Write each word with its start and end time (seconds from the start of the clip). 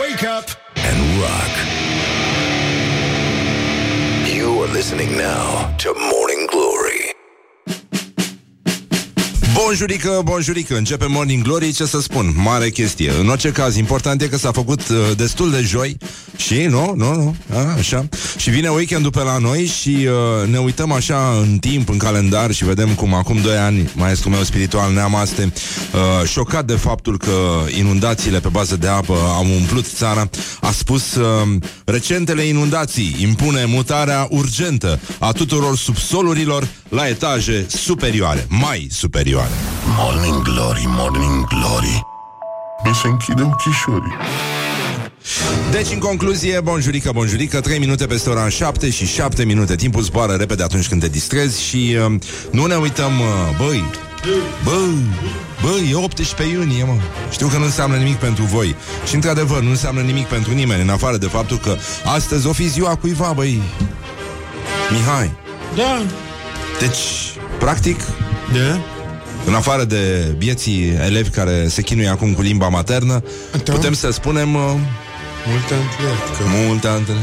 Wake 0.00 0.22
up 0.38 0.48
and 0.88 0.98
rock. 1.20 1.52
You 4.36 4.62
are 4.62 4.72
listening 4.72 5.10
now 5.10 5.74
to 5.76 5.88
Morning 6.12 6.48
Glory. 6.50 7.16
Bonjurică, 9.54 10.20
bonjurică, 10.24 10.76
începe 10.76 11.06
Morning 11.06 11.42
Glory, 11.42 11.72
ce 11.72 11.84
să 11.84 12.00
spun, 12.00 12.32
mare 12.36 12.70
chestie. 12.70 13.10
În 13.20 13.28
orice 13.28 13.52
caz, 13.52 13.76
important 13.76 14.22
e 14.22 14.28
că 14.28 14.36
s-a 14.36 14.52
făcut 14.52 14.88
uh, 14.88 14.96
destul 15.16 15.50
de 15.50 15.60
joi 15.60 15.96
și, 16.40 16.62
nu, 16.62 16.92
nu, 16.96 17.14
nu, 17.14 17.34
a, 17.54 17.74
așa. 17.78 18.08
Și 18.36 18.50
vine 18.50 18.68
weekendul 18.68 19.10
pe 19.10 19.22
la 19.22 19.38
noi 19.38 19.64
și 19.64 20.08
uh, 20.42 20.48
ne 20.48 20.58
uităm 20.58 20.92
așa 20.92 21.38
în 21.40 21.58
timp, 21.58 21.88
în 21.88 21.98
calendar 21.98 22.52
și 22.52 22.64
vedem 22.64 22.88
cum 22.88 23.14
acum 23.14 23.40
2 23.42 23.56
ani, 23.56 23.90
maestru 23.94 24.30
meu 24.30 24.42
spiritual 24.42 24.92
Neamaste, 24.92 25.52
uh, 25.92 26.28
șocat 26.28 26.64
de 26.64 26.72
faptul 26.72 27.18
că 27.18 27.32
inundațiile 27.78 28.40
pe 28.40 28.48
bază 28.48 28.76
de 28.76 28.88
apă 28.88 29.14
au 29.34 29.46
umplut 29.60 29.86
țara, 29.86 30.28
a 30.60 30.70
spus 30.70 31.14
uh, 31.14 31.26
recentele 31.84 32.42
inundații 32.42 33.16
impune 33.20 33.64
mutarea 33.64 34.26
urgentă 34.30 35.00
a 35.18 35.32
tuturor 35.32 35.76
subsolurilor 35.76 36.68
la 36.88 37.08
etaje 37.08 37.66
superioare, 37.68 38.46
mai 38.48 38.86
superioare. 38.90 39.52
Morning 39.96 40.42
Glory, 40.42 40.84
Morning 40.86 41.46
Glory. 41.46 42.06
Mi 42.84 42.94
se 42.94 43.08
închide 43.08 43.42
ochișorii. 43.42 44.14
Deci, 45.70 45.86
în 45.92 45.98
concluzie, 45.98 46.60
bonjurică, 46.60 47.10
bonjurică 47.14 47.60
3 47.60 47.78
minute 47.78 48.06
peste 48.06 48.30
ora 48.30 48.48
7 48.48 48.90
și 48.90 49.06
7 49.06 49.44
minute 49.44 49.74
Timpul 49.76 50.02
zboară 50.02 50.32
repede 50.32 50.62
atunci 50.62 50.88
când 50.88 51.00
te 51.00 51.08
distrezi 51.08 51.62
Și 51.62 51.96
uh, 52.06 52.14
nu 52.50 52.66
ne 52.66 52.74
uităm, 52.74 53.12
uh, 53.20 53.56
băi 53.66 53.84
Bă, 54.64 54.78
bă, 55.62 55.70
e 55.90 55.94
18 55.94 56.56
iunie, 56.56 56.84
mă 56.84 56.92
Știu 57.30 57.46
că 57.46 57.56
nu 57.56 57.64
înseamnă 57.64 57.96
nimic 57.96 58.16
pentru 58.16 58.42
voi 58.44 58.74
Și 59.08 59.14
într-adevăr, 59.14 59.60
nu 59.60 59.70
înseamnă 59.70 60.00
nimic 60.00 60.26
pentru 60.26 60.52
nimeni 60.52 60.82
În 60.82 60.88
afară 60.88 61.16
de 61.16 61.26
faptul 61.26 61.58
că 61.58 61.76
astăzi 62.04 62.46
o 62.46 62.52
fi 62.52 62.68
ziua 62.68 62.96
cuiva, 62.96 63.32
băi 63.34 63.62
Mihai 64.90 65.30
Da. 65.76 66.02
Deci, 66.80 66.98
practic, 67.58 68.00
Da. 68.52 68.80
în 69.46 69.54
afară 69.54 69.84
de 69.84 70.34
bieții 70.38 70.88
elevi 71.04 71.30
care 71.30 71.68
se 71.68 71.82
chinuie 71.82 72.08
acum 72.08 72.32
cu 72.32 72.42
limba 72.42 72.68
maternă, 72.68 73.22
Da. 73.64 73.72
putem 73.72 73.92
să 73.92 74.10
spunem 74.10 74.54
uh, 74.54 74.60
Multă 75.46 75.74
întâlnită. 75.74 76.66
multe 76.66 76.86
altele. 76.88 77.18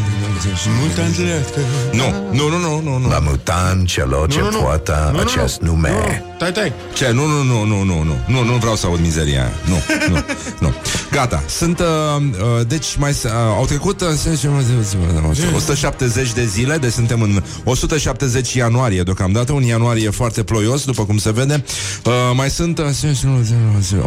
Multă 0.80 1.02
întâlnită. 1.02 1.60
Nu, 1.92 2.08
nu, 2.32 2.50
nu, 2.50 2.58
nu, 2.60 2.82
nu, 2.84 2.98
nu. 2.98 3.08
La 3.10 3.20
mutan 3.20 3.86
celor 3.86 4.30
ce 4.30 4.40
poartă 4.40 5.16
acest 5.26 5.62
nume. 5.62 6.24
Tai, 6.40 6.52
tai. 6.52 6.74
Ce? 6.94 7.12
Nu, 7.12 7.26
nu, 7.26 7.44
nu, 7.44 7.64
nu, 7.66 7.84
nu, 7.84 8.04
nu, 8.04 8.16
nu, 8.28 8.44
nu 8.44 8.54
vreau 8.54 8.76
să 8.76 8.86
aud 8.86 9.00
mizeria 9.00 9.40
aia. 9.42 9.52
Nu, 9.66 9.82
nu, 10.14 10.24
nu. 10.60 10.74
Gata. 11.12 11.44
Sunt, 11.50 11.80
uh, 11.80 11.86
uh, 12.22 12.68
deci 12.68 12.96
mai 12.98 13.14
s- 13.14 13.24
uh, 13.24 13.32
au 13.58 13.66
trecut 13.66 14.02
uh, 14.02 14.08
170 15.56 16.34
de 16.34 16.46
zile, 16.46 16.78
deci 16.78 16.92
suntem 16.92 17.22
în 17.22 17.44
170 17.64 18.54
ianuarie 18.54 19.02
deocamdată, 19.02 19.52
un 19.52 19.64
ianuarie 19.64 20.10
foarte 20.10 20.44
ploios, 20.44 20.86
după 20.86 21.06
cum 21.06 21.18
se 21.18 21.32
vede. 21.32 21.64
Uh, 22.06 22.14
mai 22.36 22.50
sunt 22.50 22.78
uh, 22.80 22.86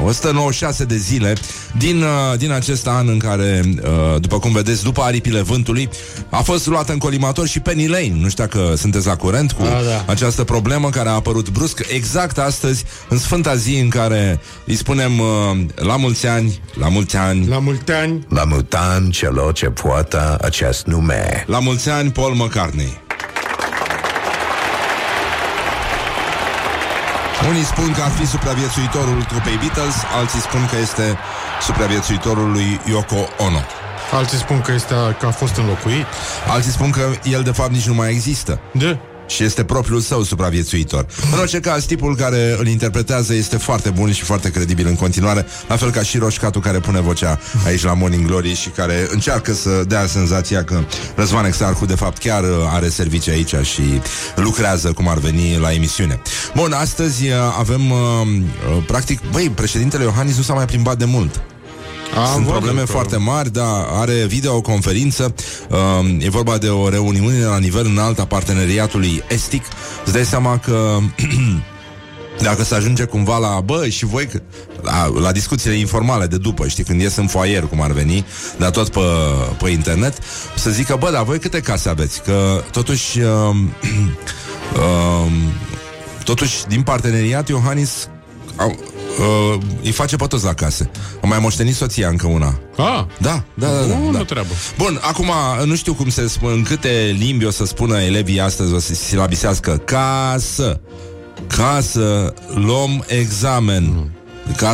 196 0.04 0.84
de 0.84 0.96
zile 0.96 1.34
din, 1.78 2.02
uh, 2.02 2.38
din 2.38 2.52
acest 2.52 2.86
an 2.86 3.08
în 3.08 3.18
care, 3.18 3.60
uh, 3.82 3.88
după 4.20 4.38
cum 4.38 4.52
vedeți, 4.52 4.82
după 4.82 5.02
aripile 5.02 5.40
vântului, 5.40 5.88
a 6.30 6.42
fost 6.42 6.66
luată 6.66 6.92
în 6.92 6.98
colimator 6.98 7.46
și 7.46 7.60
Penny 7.60 7.86
Lane. 7.86 8.12
Nu 8.20 8.28
știu 8.28 8.44
dacă 8.44 8.74
sunteți 8.76 9.06
la 9.06 9.16
curent 9.16 9.52
cu 9.52 9.62
Da, 9.62 9.68
da. 9.68 10.04
această 10.06 10.44
problemă 10.44 10.88
care 10.88 11.08
a 11.08 11.12
apărut 11.12 11.48
brusc 11.48 11.82
exact 11.94 12.38
astăzi, 12.38 12.84
în 13.08 13.18
sfânta 13.18 13.54
zi 13.54 13.74
în 13.78 13.88
care 13.88 14.40
îi 14.66 14.74
spunem 14.74 15.18
uh, 15.18 15.26
la 15.74 15.96
mulți 15.96 16.26
ani, 16.26 16.60
la 16.74 16.88
mulți 16.88 17.16
ani, 17.16 17.46
la, 17.48 17.54
La 17.54 17.60
mulți 17.60 17.92
ani. 17.92 18.26
La 18.28 18.44
mutan 18.44 19.10
celor 19.10 19.52
ce 19.52 19.66
poartă 19.66 20.38
acest 20.42 20.86
nume. 20.86 21.44
la 21.46 21.58
mulți 21.58 21.88
ani 21.88 22.10
Paul 22.10 22.34
McCartney. 22.34 23.00
Unii 27.48 27.64
spun 27.64 27.92
că 27.92 28.02
ar 28.02 28.10
fi 28.10 28.26
supraviețuitorul 28.26 29.22
trupei 29.22 29.56
Beatles, 29.56 29.94
alții 30.18 30.40
spun 30.40 30.68
că 30.70 30.76
este 30.82 31.18
supraviețuitortul 31.62 32.50
lui 32.50 32.80
Yoko 32.90 33.28
Ono. 33.46 33.60
Alții 34.12 34.38
spun 34.38 34.60
că, 34.60 34.72
este, 34.72 34.94
că 35.20 35.26
a 35.26 35.30
fost 35.30 35.56
înlocuit. 35.56 36.06
Alții 36.48 36.70
spun 36.70 36.90
că 36.90 37.00
el 37.30 37.42
de 37.42 37.50
fapt 37.50 37.70
nici 37.70 37.86
nu 37.86 37.94
mai 37.94 38.10
există. 38.10 38.60
Da. 38.72 38.98
și 39.30 39.44
este 39.44 39.64
propriul 39.64 40.00
său 40.00 40.22
supraviețuitor. 40.22 41.06
În 41.32 41.38
orice 41.38 41.60
caz, 41.60 41.84
tipul 41.84 42.16
care 42.16 42.56
îl 42.58 42.66
interpretează 42.66 43.34
este 43.34 43.56
foarte 43.56 43.90
bun 43.90 44.12
și 44.12 44.22
foarte 44.22 44.50
credibil 44.50 44.86
în 44.86 44.94
continuare, 44.94 45.46
la 45.68 45.76
fel 45.76 45.90
ca 45.90 46.02
și 46.02 46.18
Roșcatul 46.18 46.60
care 46.60 46.78
pune 46.78 47.00
vocea 47.00 47.38
aici 47.66 47.82
la 47.82 47.94
Morning 47.94 48.26
Glory 48.26 48.54
și 48.54 48.68
care 48.68 49.08
încearcă 49.10 49.52
să 49.52 49.84
dea 49.86 50.06
senzația 50.06 50.64
că 50.64 50.80
Răzvan 51.14 51.44
Exarhu 51.44 51.86
de 51.86 51.94
fapt 51.94 52.18
chiar 52.18 52.42
uh, 52.42 52.48
are 52.68 52.88
servicii 52.88 53.32
aici 53.32 53.54
și 53.62 54.00
lucrează 54.34 54.92
cum 54.92 55.08
ar 55.08 55.18
veni 55.18 55.58
la 55.58 55.72
emisiune. 55.72 56.20
Bun, 56.54 56.72
astăzi 56.72 57.28
uh, 57.28 57.34
avem 57.58 57.90
uh, 57.90 57.98
uh, 57.98 58.84
practic, 58.86 59.20
băi, 59.32 59.52
președintele 59.54 60.04
Iohannis 60.04 60.36
nu 60.36 60.42
s-a 60.42 60.54
mai 60.54 60.64
plimbat 60.64 60.96
de 60.96 61.04
mult. 61.04 61.40
Am 62.16 62.24
Sunt 62.24 62.36
văzut 62.36 62.50
probleme 62.50 62.80
că- 62.80 62.86
foarte 62.86 63.16
mari, 63.16 63.52
dar 63.52 63.86
are 63.92 64.24
videoconferință. 64.26 65.34
Uh, 65.70 66.24
e 66.24 66.30
vorba 66.30 66.58
de 66.58 66.68
o 66.68 66.88
reuniune 66.88 67.44
la 67.44 67.58
nivel 67.58 67.86
înalt 67.86 68.18
a 68.18 68.24
parteneriatului 68.24 69.22
estic. 69.28 69.64
Îți 70.04 70.12
dai 70.12 70.24
seama 70.24 70.58
că 70.58 70.98
dacă 72.48 72.64
se 72.64 72.74
ajunge 72.74 73.04
cumva 73.04 73.38
la, 73.38 73.60
bă, 73.60 73.88
și 73.88 74.04
voi, 74.04 74.26
că- 74.26 74.42
la, 74.82 75.06
la 75.20 75.32
discuțiile 75.32 75.74
informale 75.76 76.26
de 76.26 76.36
după, 76.36 76.68
știi, 76.68 76.84
când 76.84 77.00
ies 77.00 77.16
în 77.16 77.26
foaier, 77.26 77.62
cum 77.66 77.80
ar 77.82 77.90
veni, 77.92 78.24
dar 78.58 78.70
tot 78.70 78.88
pe, 78.88 79.00
pe 79.62 79.70
internet, 79.70 80.18
să 80.56 80.70
zică, 80.70 80.96
bă, 80.98 81.10
dar 81.10 81.24
voi 81.24 81.38
câte 81.38 81.60
case 81.60 81.88
aveți? 81.88 82.22
Că 82.22 82.62
totuși, 82.70 83.18
uh, 83.20 83.26
uh, 84.76 85.32
totuși, 86.24 86.66
din 86.68 86.82
parteneriat, 86.82 87.48
Iohannis 87.48 88.08
au, 88.56 88.78
uh, 89.20 89.58
îi 89.82 89.90
face 89.92 90.16
pe 90.16 90.26
toți 90.26 90.44
la 90.44 90.54
case. 90.54 90.90
A 91.22 91.26
mai 91.26 91.38
moștenit 91.38 91.74
soția 91.74 92.08
încă 92.08 92.26
una. 92.26 92.58
Ah, 92.76 93.04
Da, 93.18 93.44
da, 93.54 93.66
da, 93.66 93.86
da, 93.86 93.94
bună 93.94 94.18
da. 94.18 94.24
treabă. 94.24 94.52
Bun, 94.78 94.98
acum 95.02 95.30
nu 95.64 95.74
știu 95.76 95.94
cum 95.94 96.08
se 96.08 96.28
spune, 96.28 96.52
în 96.52 96.62
câte 96.62 97.16
limbi 97.18 97.44
o 97.44 97.50
să 97.50 97.64
spună 97.64 98.00
elevii 98.00 98.40
astăzi, 98.40 98.72
o 98.74 98.78
să 98.78 98.94
silabisească 98.94 99.76
ca 99.84 100.36
să, 100.38 100.80
ca 101.46 101.78
să 101.82 102.34
luăm 102.54 103.04
examen. 103.06 103.84
Ca 103.92 104.19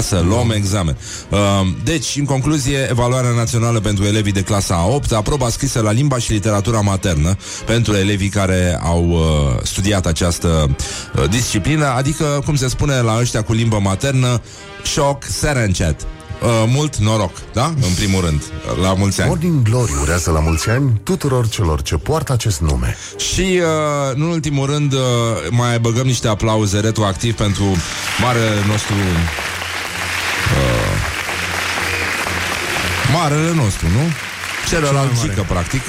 să 0.01 0.25
luăm 0.29 0.51
examen. 0.51 0.97
Uh, 1.31 1.39
deci, 1.85 2.17
în 2.17 2.25
concluzie, 2.25 2.87
evaluarea 2.91 3.31
națională 3.31 3.81
pentru 3.81 4.05
elevii 4.05 4.33
de 4.33 4.43
clasa 4.43 4.75
a 4.75 4.87
8 4.87 5.13
aproba 5.13 5.49
scrisă 5.49 5.81
la 5.81 5.91
limba 5.91 6.19
și 6.19 6.33
literatura 6.33 6.81
maternă 6.81 7.37
pentru 7.67 7.95
elevii 7.95 8.29
care 8.29 8.79
au 8.83 9.09
uh, 9.09 9.63
studiat 9.63 10.07
această 10.07 10.77
uh, 11.17 11.29
disciplină, 11.29 11.87
adică, 11.87 12.43
cum 12.45 12.57
se 12.57 12.69
spune 12.69 13.01
la 13.01 13.19
ăștia 13.21 13.43
cu 13.43 13.53
limbă 13.53 13.79
maternă, 13.79 14.41
șoc 14.83 15.25
serencet. 15.25 16.07
Uh, 16.43 16.65
mult 16.67 16.97
noroc, 16.97 17.31
da? 17.53 17.67
În 17.67 17.95
primul 17.97 18.25
rând, 18.25 18.43
la 18.83 18.95
mulți 18.95 19.21
ani. 19.21 19.29
Morning 19.29 19.63
Glory 19.63 19.93
urează 20.03 20.31
la 20.31 20.41
mulți 20.41 20.69
ani 20.69 21.01
tuturor 21.03 21.49
celor 21.49 21.83
ce 21.83 21.97
poartă 21.97 22.33
acest 22.33 22.61
nume. 22.61 22.97
Și, 23.17 23.41
uh, 23.41 24.17
nu 24.17 24.25
în 24.25 24.31
ultimul 24.31 24.67
rând, 24.67 24.93
uh, 24.93 25.01
mai 25.51 25.79
băgăm 25.79 26.07
niște 26.07 26.29
aplauze 26.29 26.81
retroactiv 26.81 27.35
pentru 27.35 27.65
marele 28.21 28.67
nostru... 28.69 28.95
Uh, 30.55 31.17
marele 33.13 33.53
nostru, 33.55 33.87
nu? 33.87 34.11
Celălalt 34.69 35.21
Gică, 35.21 35.45
practic. 35.49 35.81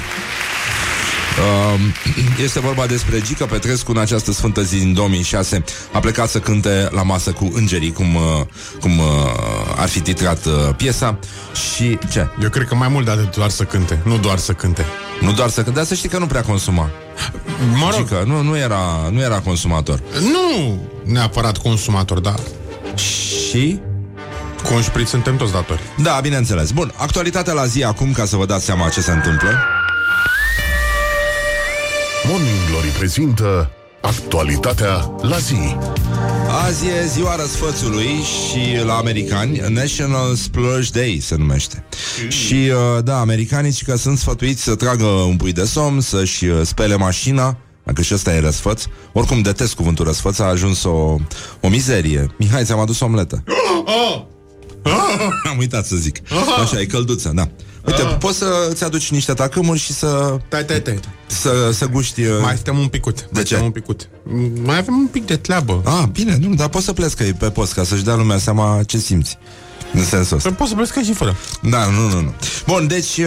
Uh, 1.37 1.79
este 2.45 2.59
vorba 2.59 2.85
despre 2.85 3.21
Gică 3.21 3.45
Petrescu 3.45 3.91
în 3.91 3.97
această 3.97 4.31
sfântă 4.31 4.61
zi 4.61 4.77
din 4.77 4.93
2006 4.93 5.63
a 5.91 5.99
plecat 5.99 6.29
să 6.29 6.39
cânte 6.39 6.87
la 6.91 7.03
masă 7.03 7.31
cu 7.31 7.51
îngerii 7.53 7.91
cum, 7.91 8.15
uh, 8.15 8.21
cum 8.79 8.97
uh, 8.97 9.05
ar 9.75 9.87
fi 9.87 9.99
titrat 9.99 10.45
uh, 10.45 10.53
piesa 10.77 11.19
și 11.73 11.97
ce? 12.11 12.27
Eu 12.41 12.49
cred 12.49 12.67
că 12.67 12.75
mai 12.75 12.87
mult 12.87 13.05
de 13.05 13.11
atât 13.11 13.35
doar 13.35 13.49
să 13.49 13.63
cânte, 13.63 13.99
nu 14.03 14.17
doar 14.17 14.37
să 14.37 14.53
cânte. 14.53 14.85
Nu 15.21 15.31
doar 15.31 15.49
să 15.49 15.55
cânte, 15.63 15.77
dar 15.77 15.85
să 15.85 15.93
știi 15.93 16.09
că 16.09 16.17
nu 16.17 16.25
prea 16.25 16.41
consuma 16.41 16.89
Mă 17.73 17.89
rog, 17.91 17.99
Gică, 17.99 18.23
nu, 18.25 18.41
nu, 18.41 18.57
era, 18.57 19.09
nu 19.11 19.21
era 19.21 19.39
consumator 19.39 19.99
nu 20.19 20.81
neapărat 21.03 21.57
consumator, 21.57 22.19
dar 22.19 22.39
Și 22.95 23.79
conșpriți 24.61 25.09
suntem 25.09 25.37
toți 25.37 25.51
datori. 25.51 25.81
Da, 25.97 26.19
bineînțeles. 26.21 26.71
Bun, 26.71 26.93
actualitatea 26.95 27.53
la 27.53 27.65
zi 27.65 27.83
acum, 27.83 28.11
ca 28.11 28.25
să 28.25 28.35
vă 28.35 28.45
dați 28.45 28.65
seama 28.65 28.89
ce 28.89 29.01
se 29.01 29.11
întâmplă. 29.11 29.49
Morning 32.27 32.57
Glory 32.69 32.87
prezintă 32.87 33.69
actualitatea 34.01 35.11
la 35.21 35.37
zi. 35.37 35.75
Azi 36.65 36.85
e 36.85 37.05
ziua 37.05 37.35
răsfățului 37.35 38.07
și 38.07 38.85
la 38.85 38.93
americani 38.93 39.61
National 39.69 40.35
Splurge 40.35 40.89
Day 40.93 41.19
se 41.21 41.35
numește. 41.35 41.83
Și 42.27 42.53
uh, 42.53 43.03
da, 43.03 43.19
americanii 43.19 43.71
ci 43.71 43.83
că 43.83 43.95
sunt 43.95 44.17
sfătuiți 44.17 44.63
să 44.63 44.75
tragă 44.75 45.05
un 45.05 45.35
pui 45.35 45.51
de 45.51 45.63
somn, 45.65 46.01
să-și 46.01 46.45
uh, 46.45 46.61
spele 46.63 46.95
mașina, 46.95 47.57
dacă 47.83 48.01
și 48.01 48.13
ăsta 48.13 48.33
e 48.33 48.39
răsfăț. 48.39 48.83
Oricum 49.13 49.41
detest 49.41 49.75
cuvântul 49.75 50.05
răsfăț, 50.05 50.39
a 50.39 50.43
ajuns 50.43 50.83
o, 50.83 51.15
o 51.61 51.69
mizerie. 51.69 52.27
Mihai, 52.37 52.63
ți-am 52.63 52.79
adus 52.79 52.99
o 52.99 53.05
omletă. 53.05 53.43
Am 55.51 55.57
uitat 55.57 55.85
să 55.85 55.95
zic. 55.95 56.17
Așa, 56.63 56.79
e 56.79 56.85
călduță, 56.85 57.31
da. 57.35 57.47
Uite, 57.85 58.01
Ah. 58.01 58.15
poți 58.19 58.37
să-ți 58.37 58.83
aduci 58.83 59.11
niște 59.11 59.33
tacâmuri 59.33 59.79
și 59.79 59.93
să, 59.93 60.37
Tai, 60.49 60.65
tai, 60.65 60.81
tai. 60.81 60.99
să, 61.27 61.69
să 61.73 61.85
guști... 61.87 62.21
uh, 62.21 62.31
Mai 62.41 62.55
stăm 62.57 62.77
un 62.77 62.87
picut. 62.87 63.27
Mai 63.31 63.43
ce? 63.43 63.53
stăm 63.53 63.65
un 63.65 63.71
picut. 63.71 64.09
Mai 64.63 64.77
avem 64.77 64.93
un 64.97 65.07
pic 65.07 65.25
de 65.25 65.35
treabă. 65.35 65.81
Ah, 65.85 66.03
bine, 66.11 66.37
nu, 66.41 66.53
dar 66.55 66.67
poți 66.67 66.85
să 66.85 66.93
pleci 66.93 67.11
că 67.13 67.23
e 67.23 67.31
pe 67.39 67.49
post, 67.49 67.73
ca 67.73 67.83
să-și 67.83 68.03
dea 68.03 68.15
lumea 68.15 68.37
seama 68.37 68.79
ce 68.85 68.97
simți. 68.97 69.37
În 69.93 70.03
sensul 70.03 70.37
ăsta. 70.37 70.49
Să 70.49 70.55
poți 70.55 70.69
să 70.69 70.75
pleci 70.75 70.89
ca 70.89 71.01
și 71.01 71.13
fără. 71.13 71.35
Da, 71.61 71.85
nu, 71.85 72.07
nu, 72.09 72.21
nu. 72.21 72.33
Bun, 72.67 72.87
deci 72.87 73.17
uh, 73.17 73.25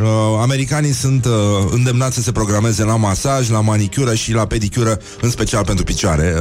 uh, 0.00 0.06
americanii 0.40 0.92
sunt 0.92 1.24
uh, 1.24 1.32
îndemnați 1.70 2.14
să 2.14 2.20
se 2.22 2.32
programeze 2.32 2.84
la 2.84 2.96
masaj, 2.96 3.50
la 3.50 3.60
manicură 3.60 4.14
și 4.14 4.32
la 4.32 4.46
pedicură, 4.46 4.98
în 5.20 5.30
special 5.30 5.64
pentru 5.64 5.84
picioare. 5.84 6.34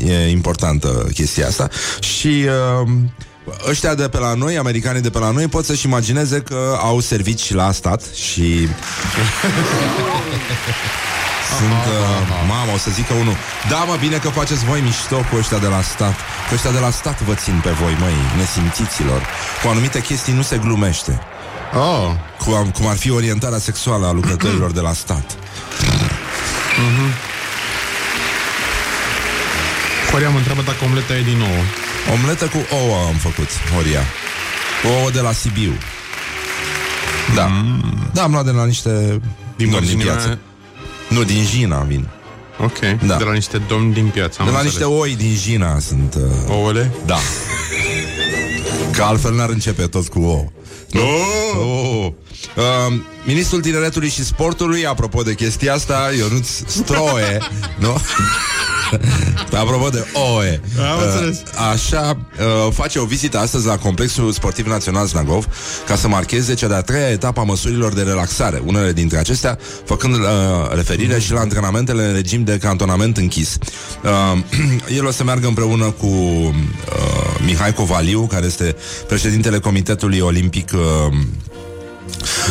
Uh, 0.00 0.08
e 0.10 0.28
importantă 0.30 1.08
chestia 1.14 1.46
asta. 1.46 1.68
Și 2.00 2.44
uh, 2.82 2.88
ăștia 3.68 3.94
de 3.94 4.08
pe 4.08 4.18
la 4.18 4.34
noi, 4.34 4.56
americanii 4.56 5.00
de 5.00 5.10
pe 5.10 5.18
la 5.18 5.30
noi, 5.30 5.46
pot 5.46 5.64
să-și 5.64 5.86
imagineze 5.86 6.40
că 6.40 6.78
au 6.80 7.00
servici 7.00 7.52
la 7.52 7.72
stat 7.72 8.02
și... 8.14 8.68
Sunt, 11.58 11.84
uh, 11.98 12.46
mamă, 12.48 12.72
o 12.74 12.78
să 12.78 12.90
zică 12.90 13.12
unul 13.14 13.36
Da, 13.68 13.76
mă, 13.76 13.96
bine 14.00 14.16
că 14.16 14.28
faceți 14.28 14.64
voi 14.64 14.80
mișto 14.80 15.16
cu 15.16 15.36
ăștia 15.36 15.58
de 15.58 15.66
la 15.66 15.82
stat. 15.82 16.14
Că 16.48 16.54
ăștia 16.54 16.70
de 16.70 16.78
la 16.78 16.90
stat 16.90 17.20
vă 17.20 17.34
țin 17.34 17.60
pe 17.62 17.70
voi, 17.70 17.96
măi, 18.00 18.14
nesimțiților. 18.36 19.26
Cu 19.62 19.68
anumite 19.68 20.00
chestii 20.00 20.32
nu 20.32 20.42
se 20.42 20.56
glumește. 20.58 21.20
Oh. 21.74 22.10
cu, 22.38 22.70
cum 22.74 22.86
ar 22.86 22.96
fi 22.96 23.10
orientarea 23.10 23.58
sexuală 23.58 24.06
a 24.06 24.12
lucrătorilor 24.12 24.70
de 24.70 24.80
la 24.80 24.92
stat. 24.92 25.36
Coria 30.10 30.28
mă 30.28 30.36
întreabă 30.36 30.62
dacă 30.62 30.84
omleta 30.84 31.16
e 31.16 31.22
din 31.22 31.38
nou. 31.38 31.81
Omletă 32.12 32.44
cu 32.44 32.56
ouă 32.74 32.96
am 33.06 33.14
făcut, 33.14 33.48
Horia 33.74 34.00
Ouă 34.98 35.10
de 35.10 35.20
la 35.20 35.32
Sibiu 35.32 35.72
Da, 37.34 37.50
da, 38.12 38.22
am 38.22 38.32
luat 38.32 38.44
de 38.44 38.50
la 38.50 38.64
niște 38.64 39.20
Din 39.56 39.70
domni 39.70 39.86
din 39.86 39.96
mărginea- 39.96 40.14
piață 40.14 40.38
Nu, 41.08 41.22
din 41.24 41.44
Jina 41.44 41.78
vin 41.80 42.08
Ok. 42.58 42.78
Da. 43.06 43.16
De 43.16 43.24
la 43.24 43.32
niște 43.32 43.58
domni 43.68 43.92
din 43.94 44.06
piață. 44.06 44.36
am 44.40 44.46
De 44.46 44.52
la 44.52 44.58
înțeles. 44.58 44.78
niște 44.80 44.94
oi 45.00 45.16
din 45.16 45.34
Jina 45.34 45.78
sunt 45.78 46.14
uh, 46.14 46.22
Ouăle? 46.54 46.90
Da 47.06 47.18
Că 48.92 49.02
altfel 49.02 49.34
n-ar 49.34 49.48
începe 49.48 49.82
tot 49.86 50.08
cu 50.08 50.20
ouă 50.20 50.44
Oh. 50.94 52.06
Uh, 52.56 52.94
ministrul 53.24 53.60
Tineretului 53.60 54.08
și 54.08 54.24
Sportului, 54.24 54.86
apropo 54.86 55.22
de 55.22 55.34
chestia 55.34 55.74
asta, 55.74 56.10
Ionuț 56.18 56.48
Stroie, 56.66 57.38
nu? 57.78 57.96
apropo 59.62 59.88
de 59.88 60.04
OE, 60.12 60.60
Am 60.92 61.02
înțeles. 61.02 61.42
așa, 61.72 62.16
uh, 62.66 62.72
face 62.72 62.98
o 62.98 63.04
vizită 63.04 63.38
astăzi 63.38 63.66
la 63.66 63.76
Complexul 63.78 64.32
Sportiv 64.32 64.66
Național 64.66 65.06
Snagov 65.06 65.46
ca 65.86 65.96
să 65.96 66.08
marcheze 66.08 66.54
cea 66.54 66.68
de-a 66.68 66.80
treia 66.80 67.08
etapă 67.08 67.40
a 67.40 67.44
măsurilor 67.44 67.92
de 67.92 68.02
relaxare, 68.02 68.62
unele 68.64 68.92
dintre 68.92 69.18
acestea 69.18 69.58
făcând 69.84 70.14
uh, 70.14 70.20
referire 70.74 71.18
și 71.18 71.32
la 71.32 71.40
antrenamentele 71.40 72.04
în 72.04 72.12
regim 72.14 72.44
de 72.44 72.58
cantonament 72.58 73.16
închis. 73.16 73.58
Uh, 74.04 74.40
el 74.98 75.06
o 75.06 75.10
să 75.10 75.24
meargă 75.24 75.46
împreună 75.46 75.90
cu 75.90 76.06
uh, 76.06 76.52
Mihai 77.44 77.72
Covaliu, 77.72 78.20
care 78.26 78.46
este 78.46 78.76
președintele 79.06 79.58
Comitetului 79.58 80.18
Olimpic 80.18 80.70
uh, 80.74 81.14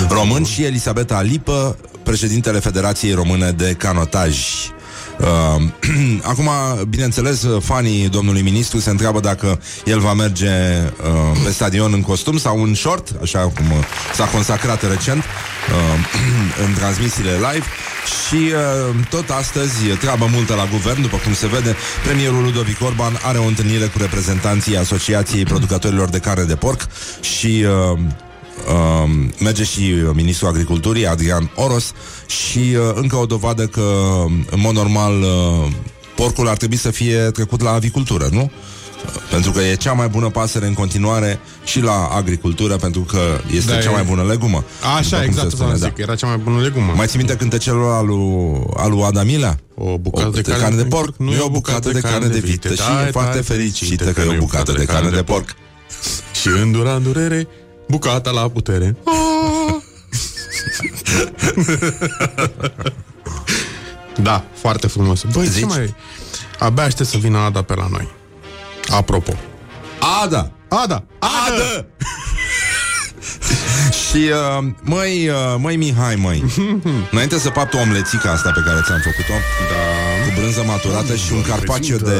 Român 0.09 0.43
și 0.43 0.63
Elisabeta 0.63 1.21
Lipă, 1.21 1.77
președintele 2.03 2.59
Federației 2.59 3.13
Române 3.13 3.51
de 3.51 3.75
Canotaj. 3.77 4.37
Uh, 5.19 5.61
acum, 6.31 6.49
bineînțeles, 6.89 7.45
fanii 7.59 8.09
domnului 8.09 8.41
ministru 8.41 8.79
se 8.79 8.89
întreabă 8.89 9.19
dacă 9.19 9.59
el 9.85 9.99
va 9.99 10.13
merge 10.13 10.49
uh, 10.49 11.41
pe 11.43 11.51
stadion 11.51 11.93
în 11.93 12.01
costum 12.01 12.37
sau 12.37 12.63
în 12.63 12.73
short, 12.73 13.13
așa 13.21 13.39
cum 13.39 13.65
uh, 13.71 13.85
s-a 14.13 14.25
consacrat 14.25 14.81
recent 14.89 15.23
uh, 15.23 16.05
în 16.65 16.73
transmisiile 16.73 17.31
live. 17.31 17.65
Și 18.27 18.35
uh, 18.35 19.05
tot 19.09 19.29
astăzi 19.29 19.89
e 19.89 19.93
treabă 19.93 20.29
multă 20.31 20.55
la 20.55 20.67
guvern, 20.71 21.01
după 21.01 21.17
cum 21.17 21.33
se 21.33 21.47
vede, 21.47 21.75
premierul 22.03 22.43
Ludovic 22.43 22.81
Orban 22.81 23.19
are 23.23 23.37
o 23.37 23.45
întâlnire 23.45 23.85
cu 23.85 23.97
reprezentanții 23.97 24.77
Asociației 24.77 25.43
Producătorilor 25.43 26.09
de 26.09 26.19
Carne 26.19 26.43
de 26.43 26.55
Porc 26.55 26.87
și 27.21 27.65
uh, 27.93 27.99
Uh, 28.67 29.09
merge 29.39 29.63
și 29.63 29.79
uh, 29.79 30.09
ministrul 30.13 30.49
agriculturii, 30.49 31.07
Adrian 31.07 31.51
Oros, 31.55 31.91
și 32.25 32.59
uh, 32.59 32.91
încă 32.93 33.15
o 33.15 33.25
dovadă 33.25 33.65
că, 33.65 33.81
în 34.49 34.59
mod 34.59 34.73
normal, 34.75 35.21
uh, 35.21 35.71
porcul 36.15 36.47
ar 36.47 36.57
trebui 36.57 36.77
să 36.77 36.91
fie 36.91 37.17
trecut 37.17 37.61
la 37.61 37.71
avicultură, 37.71 38.27
nu? 38.31 38.41
Uh, 38.41 38.51
Pentru 39.29 39.51
că 39.51 39.61
e 39.61 39.75
cea 39.75 39.93
mai 39.93 40.07
bună 40.07 40.29
pasăre 40.29 40.67
în 40.67 40.73
continuare 40.73 41.39
și 41.63 41.81
la 41.81 42.09
agricultură, 42.11 42.75
pentru 42.75 43.01
că 43.01 43.19
este 43.55 43.71
Da, 43.71 43.79
cea 43.79 43.89
e- 43.89 43.93
mai 43.93 44.03
bună 44.03 44.23
legumă. 44.23 44.63
După 44.79 44.97
Așa, 44.97 45.17
cum 45.17 45.25
exact, 45.25 45.47
se 45.49 45.53
asta 45.53 45.63
am 45.63 45.75
spune, 45.75 45.89
zic, 45.89 45.97
era 45.97 46.15
cea 46.15 46.27
mai 46.27 46.37
bună 46.37 46.61
legumă. 46.61 46.93
Mai 46.95 47.07
ți 47.07 47.17
minte 47.17 47.35
cântecelul 47.35 47.91
al 47.91 48.05
lui, 48.05 48.63
al 48.75 48.91
lui 48.91 49.03
Adamilea? 49.03 49.59
O 49.75 49.97
bucată 49.97 50.41
de 50.41 50.41
carne 50.41 50.75
de 50.75 50.83
porc 50.83 51.15
nu 51.17 51.31
e 51.31 51.39
o 51.39 51.49
bucată 51.49 51.91
de 51.91 51.99
carne 51.99 52.27
de 52.27 52.39
vită 52.39 52.73
și 52.73 52.81
e 53.07 53.11
foarte 53.11 53.41
fericită 53.41 54.11
că 54.11 54.21
e 54.21 54.27
o 54.27 54.39
bucată 54.39 54.71
de 54.71 54.85
carne 54.85 55.09
de 55.09 55.23
porc. 55.23 55.55
Și 56.41 56.47
îndura 56.47 56.95
în 56.95 57.03
durere, 57.03 57.47
bucata 57.91 58.31
la 58.31 58.49
putere. 58.49 58.95
da, 64.15 64.43
foarte 64.53 64.87
frumos. 64.87 65.23
Băi, 65.23 65.45
ce 65.45 65.51
Zici? 65.51 65.63
mai... 65.67 65.95
Abia 66.59 66.83
aștept 66.83 67.09
să 67.09 67.17
vină 67.17 67.37
Ada 67.37 67.61
pe 67.61 67.73
la 67.75 67.87
noi. 67.91 68.07
Apropo. 68.87 69.33
Ada! 70.23 70.51
Ada! 70.67 71.03
Adă! 71.19 71.85
Și, 74.03 74.17
uh, 74.17 74.67
măi, 74.81 75.29
uh, 75.29 75.55
măi 75.57 75.75
Mihai, 75.75 76.15
măi 76.15 76.43
Înainte 77.11 77.39
să 77.39 77.49
pat 77.49 77.73
omlețica 77.73 78.31
asta 78.31 78.51
pe 78.51 78.61
care 78.65 78.79
ți-am 78.85 78.99
făcut-o 79.03 79.33
da. 79.71 79.79
Cu 80.25 80.39
brânză 80.39 80.63
maturată 80.67 81.15
și 81.15 81.33
un 81.33 81.41
carpaccio 81.41 81.95
de... 81.95 82.19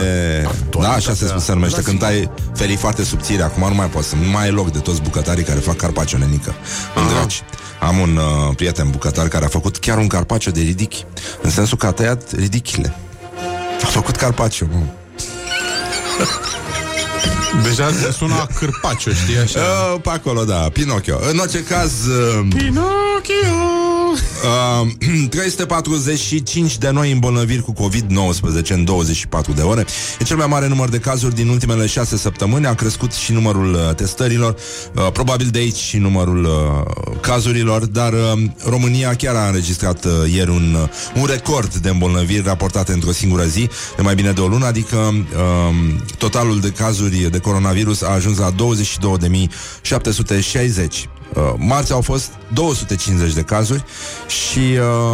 Da, 0.80 0.92
așa 0.92 1.13
se, 1.13 1.33
se 1.38 1.54
numește 1.54 1.81
Când 1.81 2.04
ai 2.04 2.31
felii 2.56 2.75
foarte 2.75 3.04
subțire 3.04 3.44
Acum 3.44 3.68
nu 3.68 3.75
mai 3.75 3.88
poți 3.88 4.07
să... 4.07 4.16
Nu 4.16 4.30
mai 4.30 4.48
e 4.48 4.51
loc 4.51 4.72
de 4.72 4.80
toți 4.80 5.01
bucătarii 5.01 5.44
care 5.44 5.60
fac 5.60 5.75
carpaccio, 5.75 6.18
nenică 6.18 6.54
În 6.95 7.07
dragi 7.07 7.44
Am 7.80 7.98
un 7.98 8.16
uh, 8.16 8.56
prieten 8.56 8.89
bucătar 8.89 9.28
care 9.28 9.45
a 9.45 9.48
făcut 9.48 9.78
chiar 9.78 9.98
un 9.98 10.07
carpaccio 10.07 10.51
de 10.51 10.62
ridichi 10.62 11.06
În 11.42 11.50
sensul 11.50 11.78
că 11.78 11.86
a 11.86 11.92
tăiat 11.92 12.31
ridichile 12.36 12.95
A 13.83 13.86
făcut 13.86 14.16
carpaccio, 14.16 14.66
mă. 14.72 14.80
Deja 17.63 17.91
sună 18.12 18.33
a 18.33 18.47
cârpaciu, 18.56 19.13
știi, 19.13 19.38
așa. 19.38 19.59
Uh, 19.59 20.01
pe 20.01 20.09
acolo, 20.09 20.44
da, 20.44 20.56
Pinocchio 20.56 21.18
În 21.31 21.38
orice 21.38 21.63
caz 21.63 22.06
uh, 22.06 22.47
Pinocchio! 22.56 23.91
Uh, 24.11 24.87
345 25.30 26.77
de 26.77 26.89
noi 26.89 27.11
îmbolnăviri 27.11 27.61
cu 27.61 27.73
COVID-19 27.73 28.68
în 28.69 28.83
24 28.83 29.51
de 29.51 29.61
ore. 29.61 29.85
E 30.19 30.23
cel 30.23 30.37
mai 30.37 30.47
mare 30.47 30.68
număr 30.68 30.89
de 30.89 30.99
cazuri 30.99 31.35
din 31.35 31.47
ultimele 31.47 31.85
6 31.85 32.18
săptămâni. 32.18 32.65
A 32.65 32.73
crescut 32.73 33.11
și 33.11 33.31
numărul 33.31 33.73
uh, 33.73 33.95
testărilor. 33.95 34.56
Uh, 34.95 35.11
probabil 35.11 35.47
de 35.47 35.59
aici 35.59 35.75
și 35.75 35.97
numărul 35.97 36.44
uh, 36.44 36.51
cazurilor, 37.21 37.85
dar 37.85 38.13
uh, 38.13 38.41
România 38.65 39.15
chiar 39.15 39.35
a 39.35 39.47
înregistrat 39.47 40.06
uh, 40.06 40.11
ieri 40.33 40.49
un, 40.49 40.77
uh, 40.81 41.21
un 41.21 41.25
record 41.25 41.73
de 41.73 41.89
îmbolnăviri 41.89 42.44
raportate 42.45 42.91
într-o 42.91 43.11
singură 43.11 43.44
zi, 43.44 43.69
de 43.95 44.01
mai 44.01 44.15
bine 44.15 44.31
de 44.31 44.41
o 44.41 44.47
lună, 44.47 44.65
adică 44.65 44.97
uh, 44.97 45.75
totalul 46.18 46.59
de 46.59 46.69
cazuri 46.69 47.30
de 47.31 47.37
coronavirus 47.37 48.01
a 48.01 48.09
ajuns 48.09 48.37
la 48.37 48.51
22.760. 48.51 51.20
Uh, 51.35 51.54
marți 51.57 51.92
au 51.92 52.02
fost 52.02 52.31
250 52.54 53.33
de 53.33 53.42
cazuri 53.42 53.83
și 54.28 54.59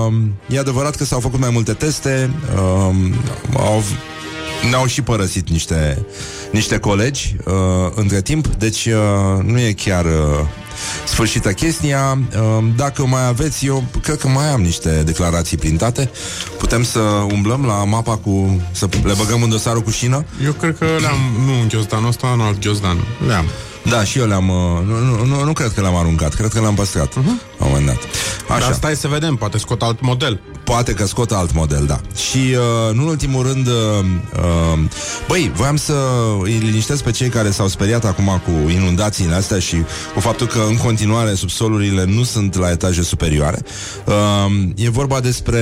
uh, 0.07 0.13
e 0.47 0.59
adevărat 0.59 0.95
că 0.95 1.03
s-au 1.03 1.19
făcut 1.19 1.39
mai 1.39 1.49
multe 1.49 1.73
teste, 1.73 2.29
uh, 2.55 2.95
au, 3.57 3.83
ne-au 4.69 4.85
și 4.85 5.01
părăsit 5.01 5.49
niște, 5.49 6.05
niște 6.51 6.77
colegi 6.77 7.35
uh, 7.45 7.53
între 7.95 8.21
timp, 8.21 8.47
deci 8.47 8.85
uh, 8.85 9.43
nu 9.43 9.59
e 9.59 9.71
chiar 9.71 10.05
uh, 10.05 10.11
sfârșită 11.05 11.51
chestia. 11.51 12.19
Uh, 12.35 12.65
dacă 12.75 13.05
mai 13.05 13.27
aveți, 13.27 13.65
eu 13.65 13.83
cred 14.01 14.17
că 14.17 14.27
mai 14.27 14.51
am 14.51 14.61
niște 14.61 15.03
declarații 15.05 15.57
printate, 15.57 16.09
putem 16.57 16.83
să 16.83 16.99
umblăm 17.33 17.65
la 17.65 17.83
mapa 17.83 18.17
cu... 18.17 18.61
să 18.71 18.87
le 19.03 19.13
băgăm 19.17 19.43
în 19.43 19.49
dosarul 19.49 19.81
cu 19.81 19.89
șină? 19.89 20.25
Eu 20.43 20.51
cred 20.51 20.77
că 20.77 20.85
le-am, 20.99 21.45
nu 21.45 21.61
în 21.61 21.67
ghiozdanul 21.67 22.07
ăsta, 22.07 22.27
în 22.33 22.39
alt 22.39 22.59
ghiozdan. 22.59 22.97
Le-am. 23.27 23.45
Da, 23.89 24.03
și 24.03 24.19
eu 24.19 24.27
le-am... 24.27 24.49
uh, 24.49 24.55
Nu, 24.87 24.99
nu, 24.99 25.25
nu, 25.25 25.43
nu 25.43 25.53
cred 25.53 25.71
că 25.73 25.81
le-am 25.81 25.95
aruncat, 25.95 26.33
cred 26.33 26.53
că 26.53 26.59
le-am 26.59 26.75
păstrat 26.75 27.07
uh-huh. 27.11 27.57
la 27.57 27.65
un 27.65 27.71
moment 27.71 27.85
dat. 27.85 27.97
Așa. 28.49 28.59
Dar 28.59 28.73
stai 28.73 28.95
să 28.95 29.07
vedem, 29.07 29.35
poate 29.35 29.57
scot 29.57 29.81
alt 29.81 30.01
model. 30.01 30.39
Poate 30.63 30.93
că 30.93 31.05
scot 31.05 31.31
alt 31.31 31.53
model, 31.53 31.85
da. 31.85 31.99
Și, 32.29 32.37
uh, 32.37 32.93
nu 32.95 33.01
în 33.01 33.07
ultimul 33.07 33.43
rând, 33.45 33.67
uh, 33.67 33.73
uh, 33.73 34.79
băi, 35.27 35.51
voiam 35.55 35.75
să 35.75 35.93
îi 36.43 36.57
liniștesc 36.57 37.03
pe 37.03 37.11
cei 37.11 37.29
care 37.29 37.51
s-au 37.51 37.67
speriat 37.67 38.05
acum 38.05 38.41
cu 38.45 38.69
inundațiile 38.69 39.35
astea 39.35 39.59
și 39.59 39.75
cu 40.13 40.19
faptul 40.19 40.47
că 40.47 40.59
în 40.67 40.77
continuare 40.77 41.33
subsolurile 41.33 42.03
nu 42.05 42.23
sunt 42.23 42.55
la 42.55 42.69
etaje 42.71 43.01
superioare. 43.01 43.59
Uh, 44.05 44.13
e 44.75 44.89
vorba 44.89 45.19
despre 45.19 45.59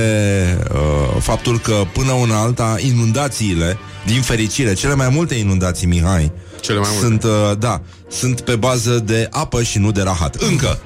uh, 0.72 1.20
faptul 1.22 1.58
că 1.58 1.74
până 1.92 2.12
una 2.12 2.40
alta 2.40 2.76
inundațiile, 2.78 3.78
din 4.06 4.20
fericire, 4.22 4.74
cele 4.74 4.94
mai 4.94 5.08
multe 5.08 5.34
inundații, 5.34 5.86
Mihai, 5.86 6.32
Cele 6.60 6.78
mai 6.78 6.88
multe. 6.92 7.06
sunt, 7.06 7.24
uh, 7.24 7.58
da, 7.58 7.80
sunt 8.08 8.40
pe 8.40 8.56
bază 8.56 8.98
de 8.98 9.28
apă 9.30 9.62
și 9.62 9.78
nu 9.78 9.92
de 9.92 10.02
rahat. 10.02 10.34
Încă! 10.34 10.80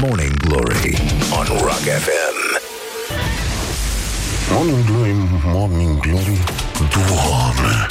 Morning 0.00 0.36
Glory 0.36 1.02
on 1.38 1.46
Rock 1.46 1.78
FM. 1.78 2.36
Morning 4.50 4.84
Glory, 4.84 5.14
Morning 5.44 6.00
Glory 6.00 6.44
Doamne 6.78 7.86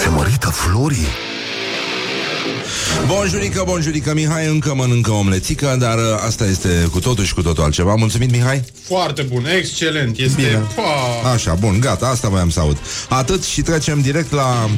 Se 0.00 0.08
mărită 0.08 0.48
florii 0.48 1.06
Bonjurică, 3.06 3.62
bonjurică, 3.66 4.14
Mihai 4.14 4.46
încă 4.46 4.74
mănâncă 4.74 5.10
omlețică, 5.10 5.76
dar 5.78 5.96
uh, 5.98 6.02
asta 6.26 6.44
este 6.44 6.88
cu 6.90 6.98
totul 7.00 7.24
și 7.24 7.34
cu 7.34 7.42
totul 7.42 7.62
altceva. 7.62 7.94
Mulțumit, 7.94 8.30
Mihai? 8.30 8.64
Foarte 8.88 9.22
bun, 9.22 9.46
excelent. 9.56 10.18
Este... 10.18 10.42
Bine. 10.42 10.62
Pa! 10.74 11.30
Așa, 11.32 11.54
bun, 11.54 11.80
gata, 11.80 12.06
asta 12.06 12.28
voiam 12.28 12.50
să 12.50 12.60
aud. 12.60 12.78
Atât 13.08 13.44
și 13.44 13.62
trecem 13.62 14.00
direct 14.00 14.32
la... 14.32 14.68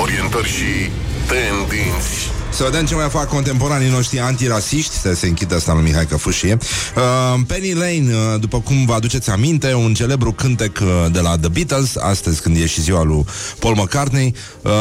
Orientări 0.00 0.48
și 0.48 0.90
tendinți 1.26 2.30
Să 2.58 2.64
vedem 2.64 2.86
ce 2.86 2.94
mai 2.94 3.08
fac 3.08 3.28
contemporanii 3.28 3.90
noștri 3.90 4.18
antirasiști. 4.20 4.94
Să 4.94 5.14
se 5.14 5.26
închidă 5.26 5.54
asta 5.54 5.72
lui 5.72 5.82
Mihai 5.82 6.06
Căfușie. 6.06 6.58
Uh, 6.96 7.40
Penny 7.46 7.72
Lane, 7.72 8.04
uh, 8.14 8.40
după 8.40 8.60
cum 8.60 8.86
vă 8.86 8.92
aduceți 8.92 9.30
aminte 9.30 9.74
Un 9.74 9.94
celebru 9.94 10.32
cântec 10.32 10.78
uh, 10.82 11.12
de 11.12 11.20
la 11.20 11.38
The 11.38 11.48
Beatles 11.48 11.96
Astăzi 11.96 12.40
când 12.40 12.56
e 12.56 12.66
și 12.66 12.80
ziua 12.80 13.04
lui 13.04 13.24
Paul 13.58 13.74
McCartney 13.74 14.34
uh, 14.62 14.72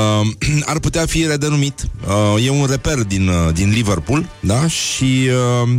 Ar 0.71 0.79
putea 0.79 1.05
fi 1.05 1.25
redenumit 1.25 1.87
uh, 2.35 2.45
E 2.45 2.49
un 2.49 2.65
reper 2.69 2.97
din, 2.97 3.27
uh, 3.27 3.53
din 3.53 3.69
Liverpool 3.69 4.29
Da? 4.39 4.67
Și... 4.67 5.29
Uh, 5.63 5.77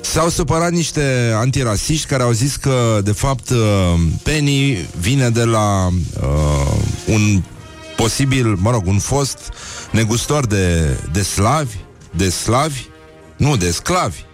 S-au 0.00 0.28
supărat 0.28 0.70
niște 0.70 1.32
antirasiști 1.34 2.06
care 2.06 2.22
au 2.22 2.32
zis 2.32 2.56
că, 2.56 3.00
de 3.04 3.12
fapt, 3.12 3.50
uh, 3.50 4.00
Penny 4.22 4.88
vine 4.98 5.30
de 5.30 5.44
la 5.44 5.86
uh, 5.86 6.76
un 7.06 7.42
posibil, 7.96 8.56
mă 8.60 8.70
rog, 8.70 8.86
un 8.86 8.98
fost 8.98 9.38
negustor 9.90 10.46
de, 10.46 10.96
de 11.12 11.22
slavi, 11.22 11.76
de 12.10 12.30
slavi, 12.30 12.86
nu, 13.36 13.56
de 13.56 13.70
sclavi. 13.70 14.24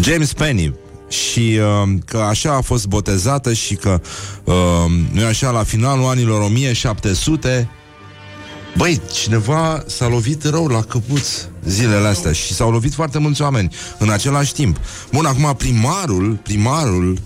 James 0.00 0.32
Penny. 0.32 0.74
Și 1.08 1.58
uh, 1.60 1.98
că 2.04 2.18
așa 2.18 2.54
a 2.54 2.60
fost 2.60 2.86
botezată 2.86 3.52
și 3.52 3.74
că, 3.74 4.00
uh, 4.44 4.54
nu 5.12 5.24
așa, 5.26 5.50
la 5.50 5.62
finalul 5.62 6.04
anilor 6.04 6.40
1700, 6.40 7.68
Băi, 8.76 9.00
cineva 9.12 9.84
s-a 9.86 10.08
lovit 10.08 10.44
rău 10.44 10.66
la 10.66 10.82
căpuț 10.82 11.28
zilele 11.64 12.08
astea 12.08 12.32
și 12.32 12.54
s-au 12.54 12.70
lovit 12.70 12.94
foarte 12.94 13.18
mulți 13.18 13.42
oameni 13.42 13.74
în 13.98 14.10
același 14.10 14.52
timp. 14.52 14.78
Bun, 15.12 15.24
acum 15.24 15.54
primarul, 15.56 16.38
primarul 16.42 17.18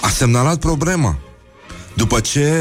a 0.00 0.08
semnalat 0.08 0.58
problema. 0.58 1.18
După 1.98 2.20
ce 2.20 2.52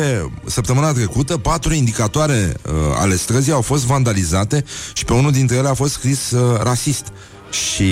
săptămâna 0.46 0.92
trecută 0.92 1.38
patru 1.38 1.74
indicatoare 1.74 2.54
uh, 2.66 2.74
ale 3.00 3.16
străzii 3.16 3.52
au 3.52 3.62
fost 3.62 3.86
vandalizate 3.86 4.64
și 4.94 5.06
pe 5.06 5.14
unul 5.14 5.32
dintre 5.32 5.56
ele 5.56 5.68
a 5.68 5.74
fost 5.74 5.94
scris 5.94 6.32
uh, 6.32 6.60
rasist. 6.62 7.06
Și 7.52 7.84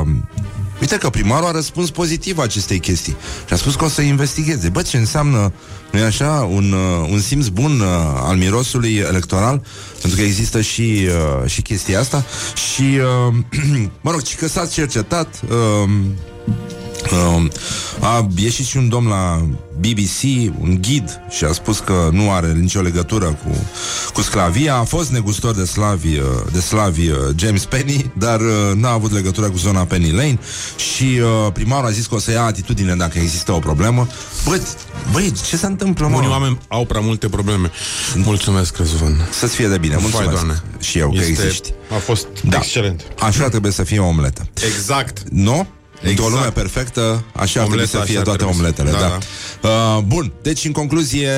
uh, 0.00 0.08
uite 0.80 0.96
că 0.96 1.10
primarul 1.10 1.48
a 1.48 1.50
răspuns 1.50 1.90
pozitiv 1.90 2.38
acestei 2.38 2.78
chestii 2.78 3.16
și 3.46 3.52
a 3.52 3.56
spus 3.56 3.74
că 3.74 3.84
o 3.84 3.88
să 3.88 4.00
investigheze. 4.00 4.68
Bă, 4.68 4.82
ce 4.82 4.96
înseamnă, 4.96 5.52
nu 5.92 5.98
e 5.98 6.02
așa, 6.02 6.48
un, 6.50 6.72
uh, 6.72 7.08
un 7.10 7.20
simț 7.20 7.46
bun 7.46 7.80
uh, 7.80 7.86
al 8.14 8.36
mirosului 8.36 8.94
electoral? 8.94 9.64
Pentru 10.00 10.18
că 10.18 10.24
există 10.24 10.60
și, 10.60 11.08
uh, 11.42 11.50
și 11.50 11.62
chestia 11.62 12.00
asta 12.00 12.24
și, 12.72 12.98
uh, 13.28 13.34
mă 14.04 14.10
rog, 14.10 14.22
ci 14.22 14.36
că 14.36 14.48
s-a 14.48 14.66
cercetat... 14.66 15.40
Uh, 15.48 15.90
Uh, 17.12 17.44
a 18.00 18.28
ieșit 18.36 18.66
și 18.66 18.76
un 18.76 18.88
domn 18.88 19.08
la 19.08 19.46
BBC, 19.78 20.22
un 20.60 20.78
ghid, 20.80 21.20
și 21.30 21.44
a 21.44 21.52
spus 21.52 21.78
că 21.78 22.08
nu 22.12 22.30
are 22.32 22.52
nicio 22.52 22.80
legătură 22.80 23.24
cu, 23.26 23.66
cu 24.14 24.20
sclavia. 24.22 24.76
A 24.76 24.82
fost 24.84 25.10
negustor 25.10 25.54
de 25.54 25.64
slavi, 25.64 26.16
uh, 26.16 26.24
de 26.52 26.60
slavi 26.60 27.08
uh, 27.08 27.16
James 27.36 27.64
Penny, 27.64 28.10
dar 28.18 28.40
uh, 28.40 28.72
n-a 28.74 28.90
avut 28.90 29.12
legătură 29.12 29.50
cu 29.50 29.56
zona 29.56 29.84
Penny 29.84 30.10
Lane 30.10 30.38
și 30.94 31.20
uh, 31.22 31.52
primarul 31.52 31.86
a 31.86 31.90
zis 31.90 32.06
că 32.06 32.14
o 32.14 32.18
să 32.18 32.30
ia 32.30 32.42
atitudine 32.42 32.94
dacă 32.94 33.18
există 33.18 33.52
o 33.52 33.58
problemă. 33.58 34.06
Băi, 34.48 34.60
băi 35.12 35.32
ce 35.48 35.56
se 35.56 35.66
întâmplă, 35.66 36.06
mă? 36.08 36.16
Unii 36.16 36.28
oameni 36.28 36.58
au 36.68 36.84
prea 36.84 37.00
multe 37.00 37.28
probleme. 37.28 37.70
Mulțumesc, 38.14 38.76
Răzvan. 38.76 39.28
Să-ți 39.32 39.54
fie 39.54 39.68
de 39.68 39.78
bine, 39.78 39.96
mulțumesc. 40.00 40.24
Vai, 40.30 40.34
Doamne. 40.34 40.62
Și 40.80 40.98
eu 40.98 41.10
că 41.10 41.18
Este- 41.18 41.30
existi. 41.44 41.72
A 41.94 41.98
fost 41.98 42.26
Da. 42.42 42.56
excelent. 42.56 43.04
Așa 43.18 43.48
trebuie 43.48 43.72
să 43.72 43.82
fie 43.84 43.98
o 43.98 44.06
omletă. 44.06 44.46
Exact. 44.74 45.22
Nu? 45.30 45.66
Exact. 46.10 46.18
Într-o 46.20 46.24
Exact. 46.24 46.34
lume 46.34 46.50
perfectă, 46.62 47.24
așa 47.32 47.60
ar 47.60 47.66
trebui 47.66 47.84
Omleta 47.84 47.98
să 47.98 48.04
fie 48.04 48.14
așa 48.14 48.22
toate 48.24 48.38
trebuie 48.38 48.56
să- 48.56 48.60
omletele. 48.62 48.90
Da, 48.90 48.98
da, 48.98 49.18
Uh, 49.68 50.02
bun, 50.06 50.32
deci 50.42 50.64
în 50.64 50.72
concluzie, 50.72 51.30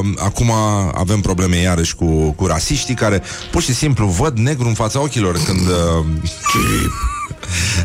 uh, 0.00 0.06
acum 0.18 0.50
avem 0.94 1.20
probleme 1.20 1.56
iarăși 1.56 1.94
cu, 1.94 2.32
cu 2.32 2.46
rasiștii 2.46 2.94
care 2.94 3.22
pur 3.50 3.62
și 3.62 3.74
simplu 3.74 4.06
văd 4.06 4.38
negru 4.38 4.66
în 4.68 4.74
fața 4.74 5.00
ochilor 5.00 5.36
când... 5.44 5.60
Uh, 5.68 6.04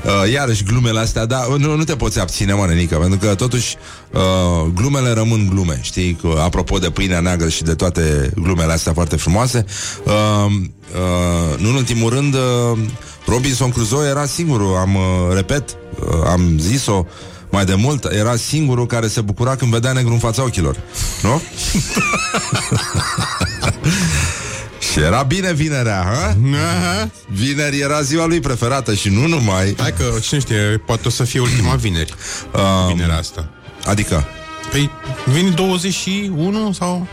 Uh, 0.06 0.32
iarăși 0.32 0.64
glumele 0.64 1.00
astea, 1.00 1.26
dar 1.26 1.48
nu, 1.48 1.76
nu 1.76 1.84
te 1.84 1.96
poți 1.96 2.20
abține, 2.20 2.54
mă, 2.54 2.66
nenică, 2.66 2.96
pentru 2.96 3.18
că 3.28 3.36
totuși 3.36 3.76
uh, 4.12 4.72
glumele 4.76 5.14
rămân 5.14 5.48
glume, 5.50 5.80
știi? 5.82 6.14
Că, 6.22 6.40
apropo 6.44 6.78
de 6.78 6.90
pâinea 6.90 7.20
neagră 7.20 7.50
și 7.50 7.64
de 7.64 7.74
toate 7.76 8.32
glumele 8.36 8.72
astea 8.72 8.94
foarte 8.94 9.16
frumoase, 9.16 9.66
uh, 10.04 10.14
uh, 10.14 11.60
nu 11.60 11.70
în 11.70 11.76
ultimul 11.76 12.10
rând, 12.10 12.34
uh, 12.34 12.78
Robinson 13.26 13.70
Crusoe 13.70 14.08
era 14.10 14.26
singurul, 14.26 14.76
am, 14.76 14.96
uh, 14.96 15.02
repet, 15.34 15.70
uh, 16.00 16.08
am 16.26 16.58
zis-o 16.60 17.06
mai 17.52 17.66
de 17.66 17.76
mult, 17.76 18.04
era 18.04 18.36
singurul 18.36 18.86
care 18.86 19.08
se 19.08 19.22
bucura 19.22 19.56
când 19.56 19.72
vedea 19.72 19.92
negru 19.92 20.14
în 20.14 20.20
fața 20.20 20.44
ochilor, 20.44 20.76
nu? 21.22 21.42
și 24.92 25.00
era 25.00 25.24
bine 25.24 25.54
vinerea, 25.54 26.04
ha? 26.04 26.36
Aha. 26.54 27.10
Vineri 27.32 27.80
era 27.80 28.02
ziua 28.02 28.26
lui 28.26 28.40
preferată 28.40 28.94
și 28.94 29.10
nu 29.10 29.28
numai. 29.28 29.76
Hai 29.78 29.94
că, 29.98 30.20
cine 30.22 30.40
știe, 30.40 30.82
poate 30.86 31.08
o 31.08 31.10
să 31.10 31.24
fie 31.24 31.40
ultima 31.40 31.76
vineri. 31.86 32.14
Um, 32.54 32.94
Vinerea 32.94 33.18
asta. 33.18 33.50
Adică, 33.86 34.24
Păi, 34.72 34.90
vine 35.26 35.50
21 35.50 36.72
sau... 36.72 37.08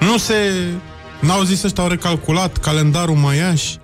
Nu 0.00 0.18
se... 0.18 0.34
N-au 1.20 1.42
zis 1.42 1.62
ăștia, 1.62 1.82
au 1.82 1.88
recalculat 1.88 2.56
calendarul 2.56 3.14
maiaș. 3.14 3.74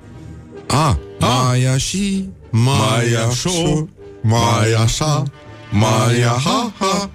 a, 0.67 0.99
Ah. 1.21 1.29
Maia 1.29 1.77
și 1.79 2.29
Mai 2.51 3.15
așa, 3.29 3.87
mai 4.23 4.73
așa, 4.85 5.23
Maia, 5.71 6.41
ha, 6.45 6.73
ha. 6.79 7.11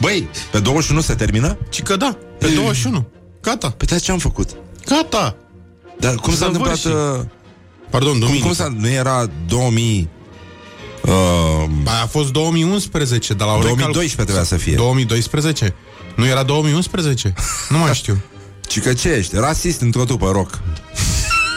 Băi, 0.00 0.28
pe 0.50 0.58
21 0.60 1.00
se 1.00 1.14
termină? 1.14 1.56
Ci 1.68 1.82
că 1.82 1.96
da, 1.96 2.16
pe 2.38 2.46
21. 2.48 3.06
Gata, 3.42 3.70
Pe 3.70 3.98
ce 3.98 4.10
am 4.12 4.18
făcut? 4.18 4.48
gata. 4.86 5.36
Dar 6.00 6.14
cum 6.14 6.34
s-a 6.34 6.46
întâmplat? 6.46 6.76
Săvârșit. 6.76 7.20
uh, 7.20 7.26
Pardon, 7.90 8.10
Cum, 8.10 8.20
duminică. 8.20 8.44
cum 8.44 8.54
s-a, 8.54 8.74
nu 8.78 8.88
era 8.88 9.26
2000 9.48 10.08
uh, 11.06 11.64
Ba, 11.82 12.00
a 12.02 12.06
fost 12.06 12.32
2011, 12.32 13.34
dar 13.34 13.46
la 13.46 13.52
2012 13.52 14.14
trebuia 14.14 14.44
să 14.44 14.56
fie 14.56 14.74
2012? 14.74 15.74
Nu 16.16 16.26
era 16.26 16.42
2011? 16.42 17.34
Nu 17.68 17.78
mai 17.78 17.94
știu. 17.94 18.20
Ci 18.66 18.80
că 18.80 18.92
ce 18.92 19.08
ești? 19.08 19.36
Rasist 19.36 19.80
într-o 19.80 20.04
tupă, 20.04 20.30
rock 20.30 20.60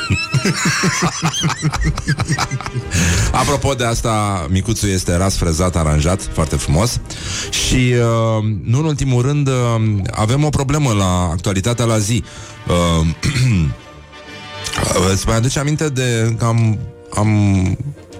Apropo 3.31 3.73
de 3.73 3.85
asta, 3.85 4.45
micuțul 4.49 4.89
este 4.89 5.15
ras 5.15 5.37
frezat, 5.37 5.75
aranjat, 5.75 6.29
foarte 6.33 6.55
frumos 6.55 6.99
Și, 7.49 7.75
uh, 7.75 8.43
nu 8.63 8.77
în 8.77 8.85
ultimul 8.85 9.21
rând, 9.21 9.47
uh, 9.47 9.53
avem 10.11 10.43
o 10.43 10.49
problemă 10.49 10.91
la 10.91 11.29
actualitatea 11.31 11.85
la 11.85 11.97
zi 11.97 12.23
uh, 12.67 13.07
Îți 15.13 15.27
mai 15.27 15.35
aduce 15.35 15.59
aminte 15.59 15.89
de 15.89 16.35
că 16.37 16.45
am, 16.45 16.79
am, 17.13 17.29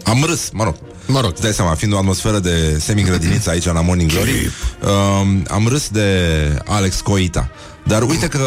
am 0.04 0.24
râs, 0.24 0.50
mă 0.54 0.64
rog 0.64 0.76
Mă 1.12 1.22
rog. 1.22 1.32
Îți 1.32 1.42
dai 1.42 1.54
seama, 1.54 1.74
fiind 1.74 1.94
o 1.94 1.98
atmosferă 1.98 2.40
de 2.40 2.78
semi-grădiniță 2.80 3.50
aici 3.50 3.66
la 3.66 3.82
Morning 3.82 4.12
Glory 4.12 4.52
uh, 4.82 4.90
Am 5.48 5.68
râs 5.68 5.90
de 5.90 6.10
Alex 6.66 7.02
Coita. 7.02 7.50
Dar 7.84 8.02
uite 8.02 8.28
că 8.28 8.40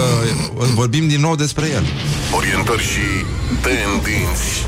vorbim 0.75 1.09
din 1.09 1.21
nou 1.21 1.37
despre 1.37 1.71
el. 1.71 1.85
Orientări 2.37 2.83
și 2.83 3.01
tendinți 3.61 4.67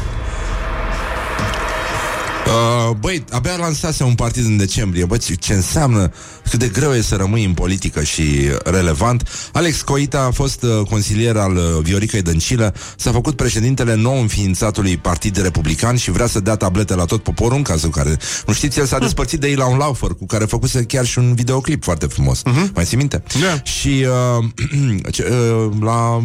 Uh, 2.46 2.96
băi, 3.00 3.24
abia 3.30 3.56
lansase 3.58 4.02
un 4.02 4.14
partid 4.14 4.44
în 4.44 4.56
decembrie 4.56 5.04
Băi, 5.04 5.18
ce- 5.18 5.34
ce 5.34 5.52
înseamnă 5.52 6.12
cât 6.50 6.58
de 6.58 6.68
greu 6.68 6.92
e 6.92 7.00
să 7.00 7.14
rămâi 7.16 7.44
în 7.44 7.52
politică 7.54 8.02
și 8.02 8.22
relevant 8.64 9.28
Alex 9.52 9.82
Coita 9.82 10.20
a 10.20 10.30
fost 10.30 10.62
uh, 10.62 10.86
consilier 10.90 11.36
al 11.36 11.56
uh, 11.56 11.62
Vioricăi 11.82 12.22
Dăncilă 12.22 12.74
S-a 12.96 13.12
făcut 13.12 13.36
președintele 13.36 13.94
nou 13.94 14.20
înființatului 14.20 14.96
Partid 14.96 15.36
Republican 15.42 15.96
Și 15.96 16.10
vrea 16.10 16.26
să 16.26 16.40
dea 16.40 16.56
tablete 16.56 16.94
la 16.94 17.04
tot 17.04 17.22
poporul 17.22 17.56
În 17.56 17.62
cazul 17.62 17.90
care, 17.90 18.16
nu 18.46 18.52
știți, 18.52 18.78
el 18.78 18.86
s-a 18.86 18.98
despărțit 18.98 19.40
de 19.40 19.48
ei 19.48 19.54
la 19.54 19.66
un 19.66 19.78
laufer 19.78 20.10
Cu 20.10 20.26
care 20.26 20.44
făcuse 20.44 20.82
chiar 20.84 21.04
și 21.04 21.18
un 21.18 21.34
videoclip 21.34 21.84
foarte 21.84 22.06
frumos 22.06 22.42
Mai 22.74 22.84
ții 22.84 22.96
minte? 22.96 23.22
Da. 23.40 23.62
Și 23.62 24.06
uh, 24.38 24.44
ce, 25.14 25.28
uh, 25.30 25.72
la, 25.80 26.20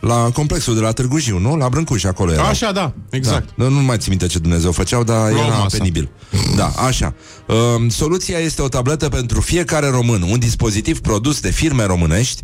la 0.00 0.30
complexul 0.32 0.74
de 0.74 0.80
la 0.80 0.92
Târgu 0.92 1.18
Jiu, 1.18 1.38
nu? 1.38 1.56
La 1.56 1.68
Brâncuș, 1.68 2.04
acolo 2.04 2.32
era 2.32 2.42
Așa, 2.42 2.72
da, 2.72 2.92
exact. 3.10 3.48
da. 3.56 3.64
Nu, 3.64 3.70
nu 3.70 3.80
mai 3.80 3.96
țin 3.96 4.06
minte 4.08 4.26
ce 4.26 4.38
Dumnezeu 4.38 4.72
făceau, 4.72 5.04
dar 5.04 5.30
Luau 5.32 5.44
era... 5.46 5.59
masă. 5.62 5.76
masă. 5.76 5.76
penibil. 5.76 6.10
Da, 6.56 6.66
așa. 6.66 7.14
Um, 7.46 7.88
soluția 7.88 8.38
este 8.38 8.62
o 8.62 8.68
tabletă 8.68 9.08
pentru 9.08 9.40
fiecare 9.40 9.88
român, 9.88 10.22
un 10.22 10.38
dispozitiv 10.38 11.00
produs 11.00 11.40
de 11.40 11.50
firme 11.50 11.84
românești 11.84 12.42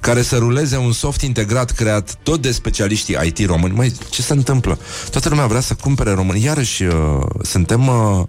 care 0.00 0.22
să 0.22 0.36
ruleze 0.36 0.76
un 0.76 0.92
soft 0.92 1.20
integrat 1.20 1.70
creat 1.70 2.18
tot 2.22 2.42
de 2.42 2.52
specialiștii 2.52 3.16
IT 3.24 3.46
români. 3.46 3.74
Măi, 3.74 3.92
ce 4.10 4.22
se 4.22 4.32
întâmplă? 4.32 4.78
Toată 5.10 5.28
lumea 5.28 5.46
vrea 5.46 5.60
să 5.60 5.74
cumpere 5.74 6.12
români. 6.12 6.44
Iarăși, 6.44 6.82
uh, 6.82 6.94
suntem... 7.42 7.88
Uh, 7.88 8.24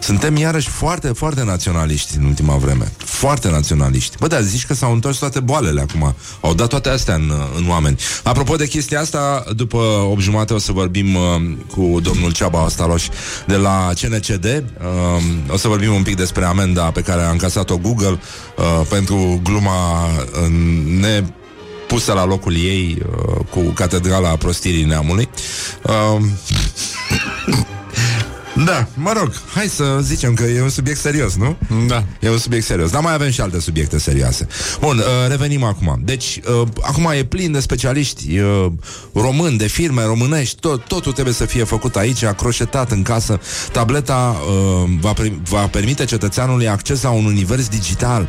suntem 0.00 0.36
iarăși 0.36 0.68
foarte, 0.68 1.08
foarte 1.08 1.44
naționaliști 1.44 2.16
în 2.16 2.24
ultima 2.24 2.56
vreme. 2.56 2.92
Foarte 2.96 3.50
naționaliști. 3.50 4.16
Bă, 4.18 4.26
da, 4.26 4.40
zici 4.40 4.66
că 4.66 4.74
s-au 4.74 4.92
întors 4.92 5.18
toate 5.18 5.40
boalele 5.40 5.80
acum. 5.80 6.14
Au 6.40 6.54
dat 6.54 6.68
toate 6.68 6.88
astea 6.88 7.14
în, 7.14 7.32
în 7.56 7.68
oameni. 7.68 7.98
Apropo 8.22 8.56
de 8.56 8.66
chestia 8.66 9.00
asta, 9.00 9.44
după 9.56 9.76
8 10.10 10.20
jumate 10.20 10.54
o 10.54 10.58
să 10.58 10.72
vorbim 10.72 11.14
uh, 11.14 11.22
cu 11.70 12.00
domnul 12.00 12.32
Ceaba 12.32 12.64
Ostaloș 12.64 13.08
de 13.46 13.56
la 13.56 13.90
CNCD. 14.00 14.44
Uh, 14.44 15.22
o 15.52 15.56
să 15.56 15.68
vorbim 15.68 15.94
un 15.94 16.02
pic 16.02 16.16
despre 16.16 16.44
amenda 16.44 16.82
pe 16.82 17.00
care 17.00 17.22
a 17.22 17.30
încasat-o 17.30 17.76
Google 17.76 18.20
uh, 18.56 18.86
pentru 18.88 19.40
gluma 19.42 20.04
uh, 20.04 20.48
ne 21.00 21.24
pusă 21.86 22.12
la 22.12 22.24
locul 22.24 22.56
ei 22.56 22.98
uh, 23.02 23.44
cu 23.50 23.60
Catedrala 23.60 24.28
Prostirii 24.28 24.84
Neamului. 24.84 25.28
Uh, 25.82 26.22
da, 28.64 28.88
mă 28.94 29.12
rog, 29.16 29.32
hai 29.54 29.66
să 29.66 29.98
zicem 30.02 30.34
că 30.34 30.42
e 30.42 30.62
un 30.62 30.68
subiect 30.68 30.98
serios, 31.00 31.36
nu? 31.36 31.56
Da. 31.86 32.04
E 32.20 32.30
un 32.30 32.38
subiect 32.38 32.64
serios, 32.64 32.90
dar 32.90 33.02
mai 33.02 33.14
avem 33.14 33.30
și 33.30 33.40
alte 33.40 33.60
subiecte 33.60 33.98
serioase. 33.98 34.46
Bun, 34.80 34.98
uh, 34.98 35.04
revenim 35.28 35.62
acum. 35.62 36.00
Deci, 36.04 36.40
uh, 36.60 36.68
acum 36.80 37.10
e 37.14 37.24
plin 37.24 37.52
de 37.52 37.60
specialiști 37.60 38.38
uh, 38.38 38.66
români, 39.14 39.58
de 39.58 39.66
firme 39.66 40.04
românești, 40.04 40.60
tot, 40.60 40.84
totul 40.84 41.12
trebuie 41.12 41.34
să 41.34 41.44
fie 41.44 41.64
făcut 41.64 41.96
aici, 41.96 42.24
croșetat 42.24 42.90
în 42.90 43.02
casă. 43.02 43.40
Tableta 43.72 44.36
uh, 44.48 44.90
va, 45.00 45.12
pri- 45.12 45.42
va 45.48 45.66
permite 45.66 46.04
cetățeanului 46.04 46.68
acces 46.68 47.02
la 47.02 47.10
un 47.10 47.24
univers 47.24 47.68
digital. 47.68 48.28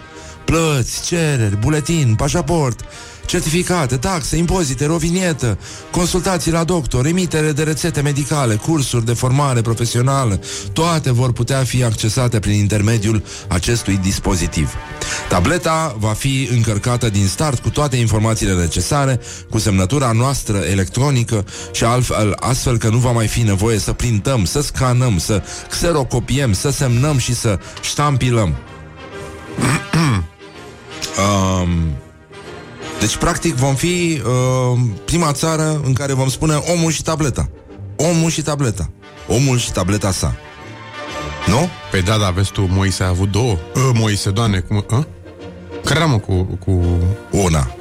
Plăți, 0.49 1.05
cereri, 1.05 1.57
buletin, 1.57 2.15
pașaport, 2.17 2.79
certificate, 3.25 3.97
taxe, 3.97 4.37
impozite, 4.37 4.85
rovinietă, 4.85 5.57
consultații 5.91 6.51
la 6.51 6.63
doctor, 6.63 7.05
emitere 7.05 7.51
de 7.51 7.63
rețete 7.63 8.01
medicale, 8.01 8.55
cursuri 8.55 9.05
de 9.05 9.13
formare 9.13 9.61
profesională, 9.61 10.39
toate 10.73 11.11
vor 11.11 11.31
putea 11.31 11.63
fi 11.63 11.83
accesate 11.83 12.39
prin 12.39 12.53
intermediul 12.53 13.23
acestui 13.47 13.97
dispozitiv. 13.97 14.73
Tableta 15.27 15.95
va 15.99 16.13
fi 16.13 16.49
încărcată 16.51 17.09
din 17.09 17.27
start 17.27 17.59
cu 17.59 17.69
toate 17.69 17.95
informațiile 17.95 18.53
necesare, 18.53 19.19
cu 19.49 19.57
semnătura 19.57 20.11
noastră 20.11 20.57
electronică 20.57 21.45
și 21.71 21.83
altfel, 21.83 22.35
astfel 22.39 22.77
că 22.77 22.89
nu 22.89 22.97
va 22.97 23.11
mai 23.11 23.27
fi 23.27 23.41
nevoie 23.41 23.77
să 23.79 23.93
printăm, 23.93 24.45
să 24.45 24.61
scanăm, 24.61 25.17
să 25.17 25.43
xerocopiem, 25.69 26.53
să 26.53 26.69
semnăm 26.69 27.17
și 27.17 27.35
să 27.35 27.59
ștampilăm. 27.81 28.55
um, 31.17 31.69
deci, 32.99 33.17
practic, 33.17 33.55
vom 33.55 33.75
fi 33.75 34.21
uh, 34.25 34.79
prima 35.05 35.31
țară 35.31 35.81
în 35.83 35.93
care 35.93 36.13
vom 36.13 36.29
spune 36.29 36.55
omul 36.55 36.91
și 36.91 37.03
tableta. 37.03 37.49
Omul 37.95 38.29
și 38.29 38.41
tableta. 38.41 38.89
Omul 39.27 39.57
și 39.57 39.71
tableta 39.71 40.11
sa. 40.11 40.35
Nu? 41.47 41.69
Păi 41.91 42.01
da, 42.01 42.17
da, 42.17 42.29
vezi 42.29 42.51
tu, 42.51 42.61
Moise 42.69 43.03
a 43.03 43.07
avut 43.07 43.31
două. 43.31 43.51
Uh, 43.51 43.89
Moise, 43.93 44.29
doamne, 44.29 44.59
cum... 44.59 44.85
Uh? 44.91 45.03
Care 45.83 45.99
era, 45.99 46.05
mă, 46.05 46.17
cu, 46.17 46.43
cu 46.65 46.81
Una. 47.31 47.71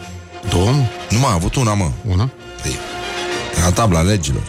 două, 0.50 0.70
mă? 0.70 0.84
Nu 1.10 1.18
m-a 1.18 1.32
avut 1.32 1.54
una, 1.54 1.74
mă. 1.74 1.90
Una? 2.08 2.30
Păi, 2.62 2.76
Ca 3.62 3.70
tabla 3.70 4.00
legilor. 4.00 4.42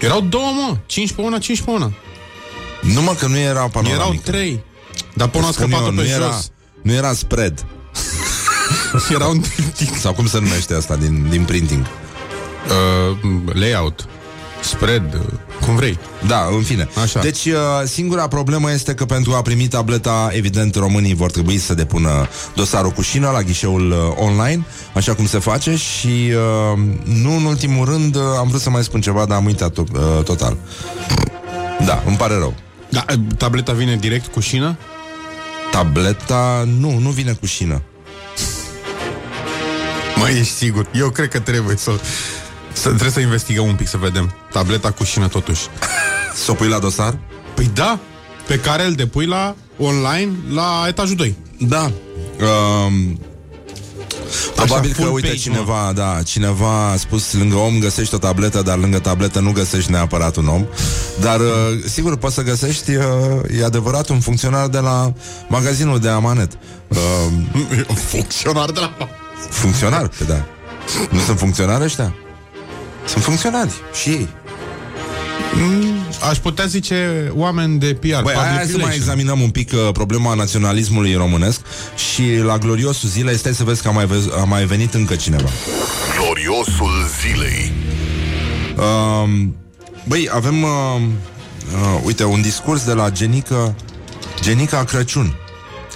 Erau 0.00 0.20
două, 0.20 0.50
mă. 0.54 0.76
Cinci 0.86 1.12
pe 1.12 1.20
una, 1.20 1.38
cinci 1.38 1.62
pe 1.62 1.70
una. 1.70 1.92
Nu 2.82 3.02
mă, 3.02 3.14
că 3.18 3.26
nu 3.26 3.38
era 3.38 3.60
panoramică. 3.68 3.92
Erau 3.92 4.20
trei. 4.24 4.64
Dar 5.14 5.28
pe 5.28 5.38
una 5.38 5.46
a 5.46 5.50
Spun 5.50 5.66
scăpat 5.68 5.86
eu, 5.86 5.92
pe 5.94 6.00
nu 6.02 6.08
era, 6.08 6.24
jos. 6.24 6.50
nu 6.82 6.92
era 6.92 7.12
spread. 7.12 7.66
Era 9.14 9.26
un 9.26 9.42
Sau 10.00 10.12
cum 10.12 10.26
se 10.26 10.38
numește 10.38 10.74
asta 10.74 10.96
din, 10.96 11.26
din 11.30 11.44
printing. 11.44 11.86
uh, 12.66 13.30
layout. 13.52 14.06
Spread. 14.62 15.14
Uh, 15.14 15.20
cum 15.66 15.76
vrei. 15.76 15.98
Da, 16.26 16.48
în 16.56 16.62
fine. 16.62 16.88
Așa. 17.02 17.20
Deci, 17.20 17.44
uh, 17.44 17.54
singura 17.84 18.28
problemă 18.28 18.72
este 18.72 18.94
că 18.94 19.04
pentru 19.04 19.32
a 19.32 19.42
primi 19.42 19.68
tableta, 19.68 20.28
evident, 20.32 20.74
românii 20.74 21.14
vor 21.14 21.30
trebui 21.30 21.58
să 21.58 21.74
depună 21.74 22.28
dosarul 22.54 22.90
cu 22.90 23.02
șină 23.02 23.30
la 23.30 23.42
ghișeul 23.42 23.90
uh, 23.90 24.24
online, 24.26 24.64
așa 24.94 25.14
cum 25.14 25.26
se 25.26 25.38
face 25.38 25.76
și, 25.76 26.32
uh, 26.32 26.78
nu 27.04 27.36
în 27.36 27.44
ultimul 27.44 27.84
rând, 27.84 28.14
uh, 28.16 28.22
am 28.38 28.48
vrut 28.48 28.60
să 28.60 28.70
mai 28.70 28.84
spun 28.84 29.00
ceva, 29.00 29.24
dar 29.24 29.36
am 29.36 29.44
uitat 29.44 29.72
to- 29.72 29.92
uh, 29.92 30.24
total. 30.24 30.56
Da, 31.84 32.02
îmi 32.06 32.16
pare 32.16 32.34
rău. 32.34 32.54
Da, 32.90 33.04
uh, 33.10 33.18
tableta 33.36 33.72
vine 33.72 33.96
direct 33.96 34.32
cu 34.32 34.40
șină? 34.40 34.76
Tableta, 35.70 36.68
nu, 36.78 36.98
nu 36.98 37.10
vine 37.10 37.32
cu 37.32 37.46
șină. 37.46 37.82
Mai 40.28 40.38
ești 40.38 40.52
sigur? 40.52 40.86
Eu 40.94 41.10
cred 41.10 41.28
că 41.28 41.40
trebuie 41.40 41.76
să... 41.76 41.90
să 42.72 42.88
trebuie 42.88 43.10
să 43.10 43.20
investigăm 43.20 43.66
un 43.66 43.74
pic 43.74 43.88
să 43.88 43.96
vedem. 43.96 44.34
Tableta 44.52 44.90
cu 44.90 45.04
șină 45.04 45.28
totuși. 45.28 45.66
Să 46.44 46.50
o 46.50 46.54
pui 46.54 46.68
la 46.68 46.78
dosar? 46.78 47.18
Păi 47.54 47.70
da, 47.74 47.98
pe 48.46 48.58
care 48.58 48.84
îl 48.84 48.92
depui 48.92 49.26
la 49.26 49.54
online 49.78 50.32
la 50.52 50.84
etajul 50.88 51.16
2. 51.16 51.36
Da. 51.58 51.92
Um, 52.86 53.20
Probabil 54.54 54.92
că, 54.92 55.00
full 55.00 55.12
uite, 55.12 55.26
page, 55.26 55.40
cineva, 55.40 55.92
da, 55.94 56.22
cineva 56.24 56.90
a 56.90 56.96
spus 56.96 57.32
lângă 57.32 57.56
om 57.56 57.78
găsești 57.78 58.14
o 58.14 58.18
tabletă, 58.18 58.62
dar 58.62 58.78
lângă 58.78 58.98
tabletă 58.98 59.40
nu 59.40 59.52
găsești 59.52 59.90
neapărat 59.90 60.36
un 60.36 60.46
om. 60.46 60.66
Dar, 61.20 61.40
uh, 61.40 61.46
sigur, 61.86 62.16
poți 62.16 62.34
să 62.34 62.42
găsești, 62.42 62.94
uh, 62.94 63.04
e 63.58 63.64
adevărat, 63.64 64.08
un 64.08 64.20
funcționar 64.20 64.68
de 64.68 64.78
la 64.78 65.12
magazinul 65.48 65.98
de 65.98 66.08
amanet. 66.08 66.58
Uh, 66.88 66.96
Funcționar 68.10 68.70
de 68.70 68.80
la... 68.80 69.08
funcționar, 69.50 70.08
pe 70.08 70.24
da. 70.24 70.44
Nu 71.10 71.18
sunt 71.18 71.38
funcționari 71.38 71.84
ăștia? 71.84 72.14
Sunt 73.06 73.24
funcționari 73.24 73.72
și 74.02 74.08
ei. 74.08 74.28
Aș 76.28 76.38
putea 76.38 76.64
zice 76.64 77.30
oameni 77.34 77.78
de 77.78 77.86
PR. 77.86 78.06
Băi, 78.06 78.20
public 78.20 78.34
hai 78.34 78.46
să 78.46 78.56
mai 78.56 78.66
relations. 78.66 78.94
examinăm 78.94 79.40
un 79.40 79.50
pic 79.50 79.72
uh, 79.72 79.88
problema 79.92 80.34
naționalismului 80.34 81.14
românesc 81.14 81.60
și 82.12 82.22
la 82.42 82.58
gloriosul 82.58 83.08
zilei, 83.08 83.36
stai 83.36 83.54
să 83.54 83.64
vezi 83.64 83.82
că 83.82 83.88
a 83.88 83.90
mai, 83.90 84.06
vez, 84.06 84.28
a 84.40 84.44
mai 84.44 84.64
venit 84.64 84.94
încă 84.94 85.16
cineva. 85.16 85.48
Gloriosul 86.16 87.08
zilei. 87.20 87.72
Uh, 88.76 89.48
băi, 90.06 90.28
avem, 90.32 90.62
uh, 90.62 90.70
uh, 91.72 92.00
uite, 92.04 92.24
un 92.24 92.40
discurs 92.42 92.84
de 92.84 92.92
la 92.92 93.10
Genica, 93.10 93.74
Genica 94.40 94.84
Crăciun. 94.84 95.34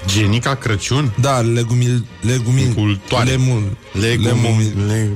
Genica 0.07 0.55
Crăciun? 0.55 1.13
Da, 1.21 1.41
legumil, 1.41 2.05
legumil, 2.21 2.73
Cultoare. 2.75 3.31
lemul, 3.31 3.77
Legumil... 3.93 4.73
Le... 4.87 5.11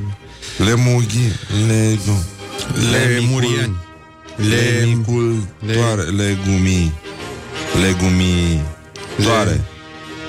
lemughi, 0.64 1.32
legu, 1.66 2.24
Lemurieni. 2.90 3.76
Le... 4.36 4.80
Lemicultoare, 4.80 6.02
legumii, 6.02 6.92
legumii, 7.82 8.60
toare. 9.22 9.64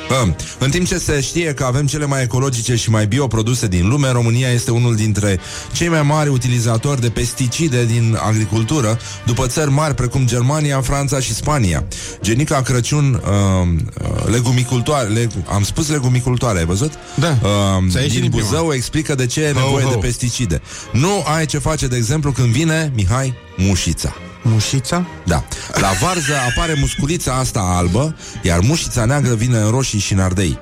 Bă, 0.08 0.28
în 0.60 0.70
timp 0.70 0.88
ce 0.88 0.98
se 0.98 1.22
știe 1.22 1.54
că 1.54 1.64
avem 1.64 1.86
cele 1.88 2.06
mai 2.06 2.24
ecologice 2.24 2.76
și 2.76 2.90
mai 2.90 3.08
bioproduse 3.08 3.68
din 3.68 3.88
lume, 3.88 4.12
România 4.12 4.50
este 4.50 4.72
unul 4.72 4.96
dintre 4.96 5.40
cei 5.74 5.88
mai 5.88 6.02
mari 6.02 6.30
utilizatori 6.30 7.02
de 7.02 7.10
pesticide 7.10 7.86
din 7.86 8.18
agricultură, 8.22 9.00
după 9.26 9.48
țări 9.48 9.72
mari 9.72 9.96
precum 9.96 10.28
Germania, 10.28 10.82
Franța 10.82 11.20
și 11.20 11.34
Spania. 11.34 11.84
Genica 12.22 12.62
Crăciun, 12.62 13.14
uh, 13.14 13.68
uh, 14.02 14.32
legumicultoare, 14.32 15.08
leg, 15.08 15.32
am 15.50 15.64
spus 15.64 15.90
legumicultoare, 15.90 16.60
ai 16.60 16.66
văzut? 16.66 16.92
Da. 17.16 17.38
Uh, 17.42 17.90
Ți-a 17.90 18.00
ieșit 18.00 18.14
din 18.14 18.22
din 18.22 18.32
prima. 18.32 18.46
Buzău 18.50 18.74
explică 18.74 19.16
de 19.16 19.26
ce 19.26 19.42
e 19.42 19.52
Ho, 19.52 19.60
nevoie 19.60 19.84
ho. 19.84 19.90
de 19.90 19.96
pesticide. 19.96 20.62
Nu 20.92 21.24
ai 21.36 21.46
ce 21.46 21.58
face, 21.58 21.88
de 21.88 21.96
exemplu, 21.96 22.32
când 22.32 22.48
vine, 22.48 22.92
Mihai, 22.96 23.34
mușița. 23.58 24.16
Mușița? 24.52 25.06
Da. 25.26 25.44
La 25.74 25.92
varză 26.02 26.34
apare 26.50 26.76
musculița 26.80 27.34
asta 27.34 27.60
albă, 27.60 28.16
iar 28.42 28.60
mușița 28.60 29.06
neagră 29.06 29.34
vine 29.36 29.58
în 29.58 29.70
roșii 29.70 30.00
și 30.00 30.14
în 30.14 30.20
ardei. 30.20 30.60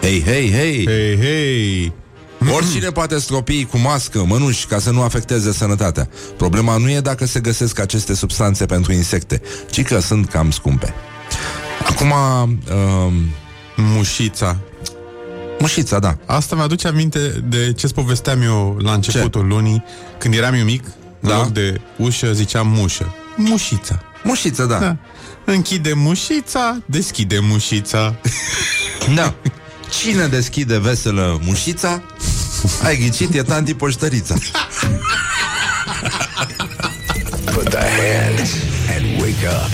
Hei, 0.00 0.22
hei, 0.24 0.52
hei! 0.52 0.86
Hei, 0.86 1.18
hei! 1.20 1.92
Oricine 2.54 2.88
poate 2.90 3.18
stropi 3.18 3.64
cu 3.64 3.78
mască, 3.78 4.24
mănuși, 4.24 4.66
ca 4.66 4.78
să 4.78 4.90
nu 4.90 5.02
afecteze 5.02 5.52
sănătatea. 5.52 6.08
Problema 6.36 6.76
nu 6.76 6.90
e 6.90 7.00
dacă 7.00 7.26
se 7.26 7.40
găsesc 7.40 7.78
aceste 7.78 8.14
substanțe 8.14 8.66
pentru 8.66 8.92
insecte, 8.92 9.42
ci 9.70 9.82
că 9.82 9.98
sunt 9.98 10.28
cam 10.28 10.50
scumpe. 10.50 10.94
Acum, 11.88 12.10
um, 12.12 13.12
Mușița. 13.76 14.56
mușița, 15.58 15.98
da. 15.98 16.16
Asta 16.26 16.56
mi-aduce 16.56 16.88
aminte 16.88 17.18
de 17.48 17.72
ce-ți 17.72 17.94
povesteam 17.94 18.42
eu 18.42 18.76
la 18.82 18.92
începutul 18.92 19.40
ce? 19.40 19.46
lunii, 19.46 19.84
când 20.18 20.34
eram 20.34 20.54
eu 20.54 20.64
mic, 20.64 20.84
în 21.20 21.28
Da. 21.28 21.36
loc 21.36 21.48
de 21.48 21.80
ușă 21.96 22.32
ziceam 22.32 22.68
mușă. 22.68 23.14
Mușița. 23.36 24.02
Mușița, 24.24 24.64
da. 24.64 24.78
Da. 24.78 24.96
Închide 25.44 25.92
mușița, 25.92 26.78
deschide 26.86 27.38
mușița. 27.38 28.14
Da. 29.14 29.34
Cine 30.00 30.26
deschide 30.26 30.78
veselă 30.78 31.40
mușița? 31.44 32.02
Ai 32.84 32.96
ghicit, 32.96 33.34
e 33.34 33.42
tanti 33.42 33.74
poștărița. 33.74 34.34
Put 37.54 37.68
the 37.70 37.78
hand 37.78 38.38
and 38.96 39.20
wake 39.20 39.46
up. 39.46 39.70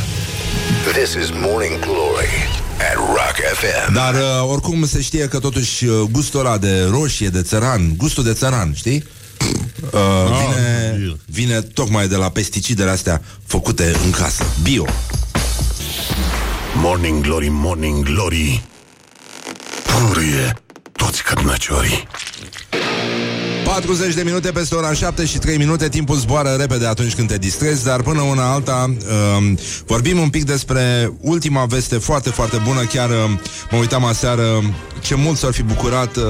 This 0.93 1.15
is 1.15 1.31
Morning 1.31 1.79
Glory 1.81 2.49
at 2.79 2.97
Rock 2.97 3.37
FM. 3.55 3.93
Dar 3.93 4.15
uh, 4.15 4.21
oricum 4.51 4.87
se 4.87 5.01
știe 5.01 5.29
că 5.29 5.39
totuși 5.39 5.85
uh, 5.85 6.01
gustul 6.11 6.41
ăla 6.41 6.59
de 6.59 6.89
roșie, 6.91 7.29
de 7.29 7.43
țăran, 7.43 7.95
gustul 7.97 8.25
de 8.25 8.33
țăran, 8.33 8.73
știi? 8.75 9.05
Uh, 9.93 10.01
vine, 10.31 11.17
vine 11.27 11.61
tocmai 11.61 12.09
de 12.09 12.17
la 12.17 12.29
pesticidele 12.29 12.91
astea 12.91 13.23
făcute 13.47 13.95
în 14.05 14.11
casă. 14.11 14.45
Bio. 14.63 14.85
Morning 16.75 17.23
Glory, 17.23 17.49
Morning 17.49 18.05
Glory 18.05 18.63
Purie 19.85 20.55
toți 20.93 21.23
cărnăciorii 21.23 22.07
40 23.75 24.15
de 24.15 24.23
minute 24.23 24.51
peste 24.51 24.75
ora 24.75 24.93
7 24.93 25.25
și 25.25 25.39
3 25.39 25.57
minute. 25.57 25.89
Timpul 25.89 26.17
zboară 26.17 26.49
repede 26.59 26.87
atunci 26.87 27.15
când 27.15 27.29
te 27.29 27.39
distrezi 27.39 27.85
Dar 27.85 28.03
până 28.03 28.21
una 28.21 28.53
alta 28.53 28.95
uh, 28.99 29.53
Vorbim 29.87 30.19
un 30.19 30.29
pic 30.29 30.45
despre 30.45 31.13
ultima 31.21 31.65
veste 31.65 31.99
Foarte, 31.99 32.31
foarte 32.31 32.61
bună. 32.65 32.81
Chiar 32.81 33.11
uh, 33.11 33.17
mă 33.71 33.79
uitam 33.79 34.05
aseară 34.05 34.43
Ce 35.01 35.15
mult 35.15 35.39
s-ar 35.39 35.53
fi 35.53 35.63
bucurat 35.63 36.17
uh, 36.17 36.23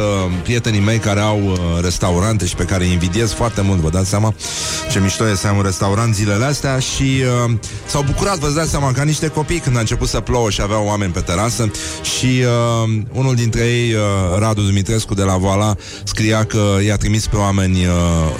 prietenii 0.43 0.81
mei 0.81 0.99
Care 0.99 1.21
au 1.21 1.43
uh, 1.43 1.59
restaurante 1.83 2.47
și 2.47 2.55
pe 2.55 2.65
care 2.65 2.85
îi 2.85 2.93
invidiez 2.93 3.33
Foarte 3.33 3.61
mult, 3.61 3.81
vă 3.81 3.91
dați 3.91 4.09
seama 4.09 4.35
Ce 4.91 5.01
mișto 5.01 5.29
e 5.29 5.35
să 5.35 5.47
ai 5.47 5.57
un 5.57 5.63
restaurant 5.63 6.15
zilele 6.15 6.45
astea 6.45 6.79
Și 6.79 7.23
uh, 7.47 7.55
s-au 7.87 8.03
bucurat, 8.03 8.39
vă 8.39 8.49
dați 8.49 8.71
seama 8.71 8.93
Ca 8.93 9.03
niște 9.03 9.29
copii 9.29 9.59
când 9.59 9.77
a 9.77 9.81
început 9.81 10.09
să 10.09 10.21
plouă 10.21 10.51
Și 10.51 10.61
aveau 10.61 10.87
oameni 10.87 11.13
pe 11.13 11.21
terasă. 11.21 11.71
Și 12.17 12.43
uh, 12.85 13.01
unul 13.13 13.35
dintre 13.35 13.61
ei, 13.61 13.93
uh, 13.93 14.01
Radu 14.39 14.63
Dumitrescu 14.63 15.15
de 15.15 15.23
la 15.23 15.37
Voala 15.37 15.75
Scria 16.05 16.45
că 16.45 16.77
i-a 16.87 16.97
trimis 16.97 17.27
pe 17.35 17.41
oameni 17.41 17.87
uh, 17.87 17.93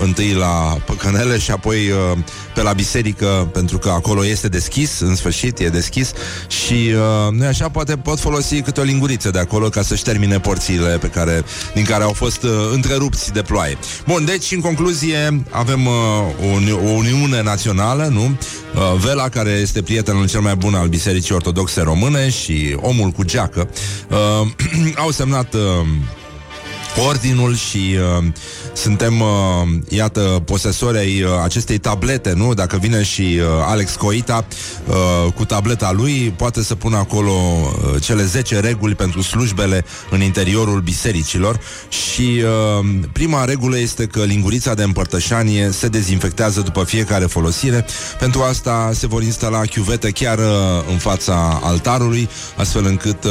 întâi 0.03 0.33
la 0.33 0.77
păcănele 0.85 1.39
și 1.39 1.51
apoi 1.51 1.77
uh, 1.77 2.19
pe 2.55 2.63
la 2.63 2.73
biserică, 2.73 3.49
pentru 3.53 3.79
că 3.79 3.89
acolo 3.89 4.27
este 4.27 4.49
deschis, 4.49 5.01
în 5.01 5.15
sfârșit 5.15 5.59
e 5.59 5.69
deschis 5.69 6.13
și 6.49 6.93
uh, 6.93 7.33
nu 7.33 7.47
așa, 7.47 7.69
poate 7.69 7.97
pot 7.97 8.21
folosi 8.21 8.61
câte 8.61 8.81
o 8.81 8.83
linguriță 8.83 9.31
de 9.31 9.39
acolo 9.39 9.69
ca 9.69 9.83
să-și 9.83 10.03
termine 10.03 10.41
porțiile 10.41 10.99
pe 10.99 11.07
care, 11.07 11.45
din 11.75 11.85
care 11.85 12.03
au 12.03 12.13
fost 12.13 12.43
uh, 12.43 12.51
întrerupți 12.73 13.33
de 13.33 13.43
ploaie. 13.43 13.79
Bun, 14.07 14.25
deci, 14.25 14.53
în 14.53 14.61
concluzie, 14.61 15.43
avem 15.51 15.87
uh, 15.87 15.93
o, 16.43 16.47
uni- 16.47 16.87
o 16.87 16.91
Uniune 16.91 17.43
Națională, 17.43 18.05
nu? 18.13 18.23
Uh, 18.25 19.01
Vela, 19.01 19.29
care 19.29 19.51
este 19.51 19.83
prietenul 19.83 20.29
cel 20.29 20.41
mai 20.41 20.55
bun 20.57 20.75
al 20.75 20.89
Bisericii 20.89 21.35
Ortodoxe 21.35 21.81
Române 21.81 22.31
și 22.31 22.77
omul 22.81 23.11
cu 23.11 23.23
geacă, 23.23 23.69
uh, 24.09 24.49
au 25.05 25.11
semnat... 25.11 25.55
Uh, 25.55 25.61
ordinul 26.99 27.57
și 27.57 27.97
uh, 28.19 28.25
suntem, 28.75 29.21
uh, 29.21 29.29
iată, 29.89 30.43
posesori 30.45 30.99
ai 30.99 31.23
uh, 31.23 31.31
acestei 31.43 31.79
tablete, 31.79 32.33
nu? 32.33 32.55
Dacă 32.55 32.77
vine 32.77 33.03
și 33.03 33.21
uh, 33.21 33.47
Alex 33.67 33.95
Coita 33.95 34.47
uh, 34.89 35.33
cu 35.33 35.45
tableta 35.45 35.93
lui, 35.93 36.35
poate 36.37 36.63
să 36.63 36.75
pună 36.75 36.97
acolo 36.97 37.33
uh, 37.33 38.03
cele 38.03 38.23
10 38.25 38.61
reguli 38.61 38.95
pentru 38.95 39.23
slujbele 39.23 39.85
în 40.11 40.21
interiorul 40.21 40.81
bisericilor 40.81 41.61
și 41.89 42.43
uh, 42.43 42.87
prima 43.13 43.45
regulă 43.45 43.79
este 43.79 44.07
că 44.07 44.23
lingurița 44.25 44.75
de 44.75 44.83
împărtășanie 44.83 45.71
se 45.71 45.89
dezinfectează 45.89 46.61
după 46.61 46.85
fiecare 46.85 47.25
folosire. 47.25 47.87
Pentru 48.19 48.43
asta 48.43 48.91
se 48.95 49.07
vor 49.07 49.23
instala 49.23 49.61
chiuvete 49.61 50.11
chiar 50.11 50.39
uh, 50.39 50.45
în 50.91 50.99
fața 50.99 51.61
altarului, 51.63 52.29
astfel 52.57 52.87
încât 52.87 53.25
uh, 53.25 53.31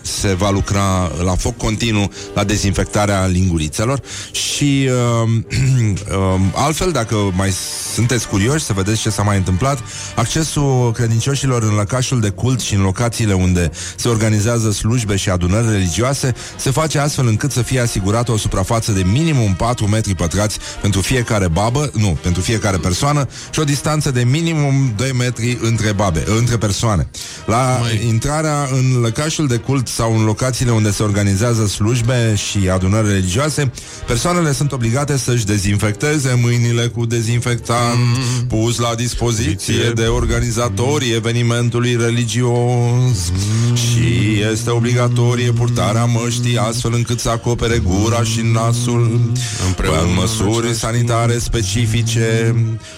se 0.00 0.34
va 0.34 0.50
lucra 0.50 1.10
la 1.24 1.34
foc 1.36 1.56
continuu 1.56 2.10
la 2.34 2.44
dezinfectarea 2.44 3.26
lingurițelor 3.26 4.00
și 4.32 4.73
uh, 4.82 5.28
uh, 5.28 6.40
altfel, 6.54 6.90
dacă 6.92 7.16
mai 7.36 7.50
sunteți 7.94 8.28
curioși 8.28 8.64
să 8.64 8.72
vedeți 8.72 9.00
ce 9.00 9.10
s-a 9.10 9.22
mai 9.22 9.36
întâmplat, 9.36 9.78
accesul 10.16 10.92
credincioșilor 10.92 11.62
în 11.62 11.74
lăcașul 11.74 12.20
de 12.20 12.28
cult 12.28 12.60
și 12.60 12.74
în 12.74 12.82
locațiile 12.82 13.32
unde 13.32 13.70
se 13.96 14.08
organizează 14.08 14.70
slujbe 14.70 15.16
și 15.16 15.30
adunări 15.30 15.70
religioase 15.70 16.34
se 16.56 16.70
face 16.70 16.98
astfel 16.98 17.26
încât 17.26 17.52
să 17.52 17.62
fie 17.62 17.80
asigurată 17.80 18.32
o 18.32 18.36
suprafață 18.36 18.92
de 18.92 19.02
minimum 19.12 19.54
4 19.54 19.86
metri 19.86 20.14
pătrați 20.14 20.58
pentru 20.80 21.00
fiecare 21.00 21.48
babă, 21.48 21.90
nu, 21.94 22.18
pentru 22.22 22.42
fiecare 22.42 22.76
persoană 22.76 23.28
și 23.50 23.60
o 23.60 23.64
distanță 23.64 24.10
de 24.10 24.24
minimum 24.24 24.92
2 24.96 25.12
metri 25.12 25.58
între 25.62 25.92
babe, 25.92 26.24
între 26.38 26.56
persoane. 26.56 27.08
La 27.46 27.78
Măi. 27.80 28.06
intrarea 28.08 28.68
în 28.72 29.00
lăcașul 29.00 29.46
de 29.46 29.56
cult 29.56 29.88
sau 29.88 30.16
în 30.18 30.24
locațiile 30.24 30.70
unde 30.70 30.90
se 30.90 31.02
organizează 31.02 31.66
slujbe 31.66 32.34
și 32.34 32.68
adunări 32.68 33.08
religioase, 33.08 33.70
persoanele 34.06 34.52
sunt 34.52 34.63
obligate 34.72 35.16
să-și 35.16 35.44
dezinfecteze 35.46 36.38
mâinile 36.42 36.86
cu 36.86 37.06
dezinfectant 37.06 37.98
Mm. 37.98 38.46
pus 38.46 38.78
la 38.78 38.94
dispoziție 38.94 39.90
de 39.94 40.02
organizatorii 40.04 41.14
evenimentului 41.14 41.96
religios 42.00 43.30
Mm. 43.32 43.74
și 43.74 44.40
este 44.52 44.70
obligatorie 44.70 45.52
purtarea 45.52 46.04
măștii 46.04 46.56
astfel 46.58 46.92
încât 46.94 47.20
să 47.20 47.28
acopere 47.30 47.78
gura 47.78 48.22
și 48.22 48.40
nasul 48.52 49.32
Împreună 49.66 50.00
în 50.02 50.08
în 50.08 50.14
măsuri 50.14 50.66
acest- 50.66 50.78
sanitare 50.78 51.38
specifice. 51.38 52.54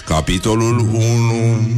Capitolul 0.07 0.79
1 0.79 1.69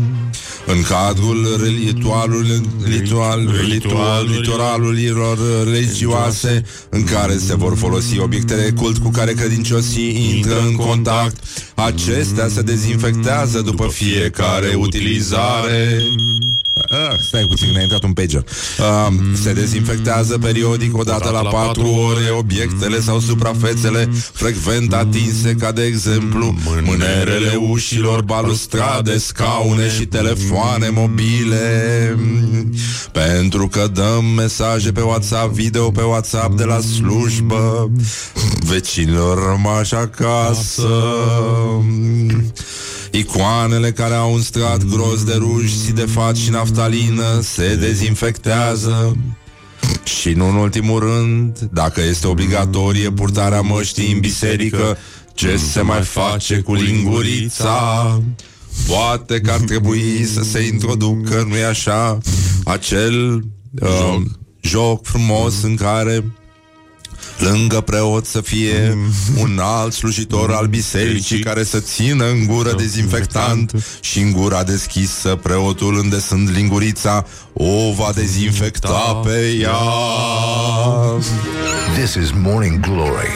în 0.67 0.83
cadrul 0.83 1.61
ritualului 1.85 2.61
ritual, 2.85 3.51
ritual, 3.69 4.29
ritualurilor 4.37 5.39
religioase 5.73 6.63
în 6.89 7.05
care 7.05 7.37
se 7.37 7.57
vor 7.57 7.77
folosi 7.77 8.19
obiectele 8.19 8.63
de 8.63 8.71
cult 8.73 8.99
cu 8.99 9.09
care 9.11 9.33
credincioșii 9.79 10.35
intră 10.37 10.61
în 10.61 10.77
contact. 10.77 11.37
Acestea 11.75 12.49
se 12.49 12.63
dezinfectează 12.63 13.61
după 13.61 13.89
fiecare 13.89 14.75
utilizare. 14.75 15.99
Ah, 16.91 17.17
stai 17.21 17.45
puțin, 17.49 17.71
ne-a 17.73 17.83
intrat 17.83 18.03
un 18.03 18.13
pager. 18.13 18.45
Uh, 18.79 19.15
se 19.43 19.53
dezinfectează 19.53 20.39
periodic, 20.39 20.99
odată 20.99 21.31
la 21.31 21.41
4 21.41 21.87
ore, 21.87 22.31
obiectele 22.39 23.01
sau 23.01 23.21
suprafețele 23.21 24.09
frecvent 24.33 24.93
atinse, 24.93 25.55
ca 25.59 25.73
de 25.73 25.83
exemplu 25.83 26.55
mânerele 26.85 27.55
ușilor, 27.69 28.23
balustrade, 28.23 29.19
scaune 29.19 29.91
și 29.91 30.07
telefoane 30.07 30.89
mobile. 30.89 32.17
Pentru 33.13 33.69
că 33.69 33.87
dăm 33.93 34.25
mesaje 34.25 34.93
pe 34.93 35.01
WhatsApp, 35.01 35.53
video 35.53 35.91
pe 35.91 36.03
WhatsApp 36.03 36.57
de 36.57 36.65
la 36.65 36.81
slujbă, 36.81 37.91
vecinilor 38.61 39.47
rămași 39.51 39.95
acasă. 39.95 40.89
Icoanele 43.11 43.93
care 43.93 44.15
au 44.15 44.33
un 44.33 44.41
strat 44.41 44.85
gros 44.85 45.25
de 45.25 45.35
ruj, 45.35 45.73
sidefat 45.73 46.37
și 46.37 46.51
naftalină 46.51 47.41
se 47.43 47.77
dezinfectează. 47.77 49.17
Și 50.05 50.31
nu 50.31 50.49
în 50.49 50.55
ultimul 50.55 51.01
rând, 51.01 51.59
dacă 51.73 52.01
este 52.03 52.27
obligatorie 52.27 53.11
purtarea 53.11 53.61
măștii 53.61 54.13
în 54.13 54.21
biserică, 54.21 54.99
ce 55.35 55.57
se 55.57 55.81
mai 55.81 56.03
face 56.03 56.61
cu 56.61 56.75
lingurița? 56.75 58.23
Poate 58.87 59.41
că 59.41 59.51
ar 59.51 59.61
trebui 59.61 60.25
să 60.25 60.43
se 60.43 60.61
introducă, 60.61 61.45
nu-i 61.49 61.65
așa, 61.65 62.19
acel 62.65 63.45
uh, 63.81 64.17
joc 64.61 65.07
frumos 65.07 65.63
în 65.63 65.77
care 65.77 66.25
lângă 67.39 67.81
preot 67.81 68.27
să 68.27 68.41
fie 68.41 68.99
un 69.41 69.59
alt 69.63 69.93
slujitor 69.93 70.51
al 70.51 70.67
bisericii 70.67 71.39
care 71.39 71.65
să 71.65 71.81
țină 71.81 72.25
în 72.25 72.47
gură 72.47 72.73
dezinfectant 72.73 73.73
și 74.01 74.21
în 74.21 74.33
gura 74.33 74.63
deschisă 74.63 75.39
preotul 75.43 75.95
unde 75.95 76.21
sunt 76.21 76.55
lingurița 76.55 77.27
o 77.53 77.93
va 77.93 78.11
dezinfecta 78.15 79.21
pe 79.25 79.57
ea. 79.61 79.79
This 81.97 82.15
is 82.15 82.31
Morning 82.35 82.81
Glory 82.81 83.33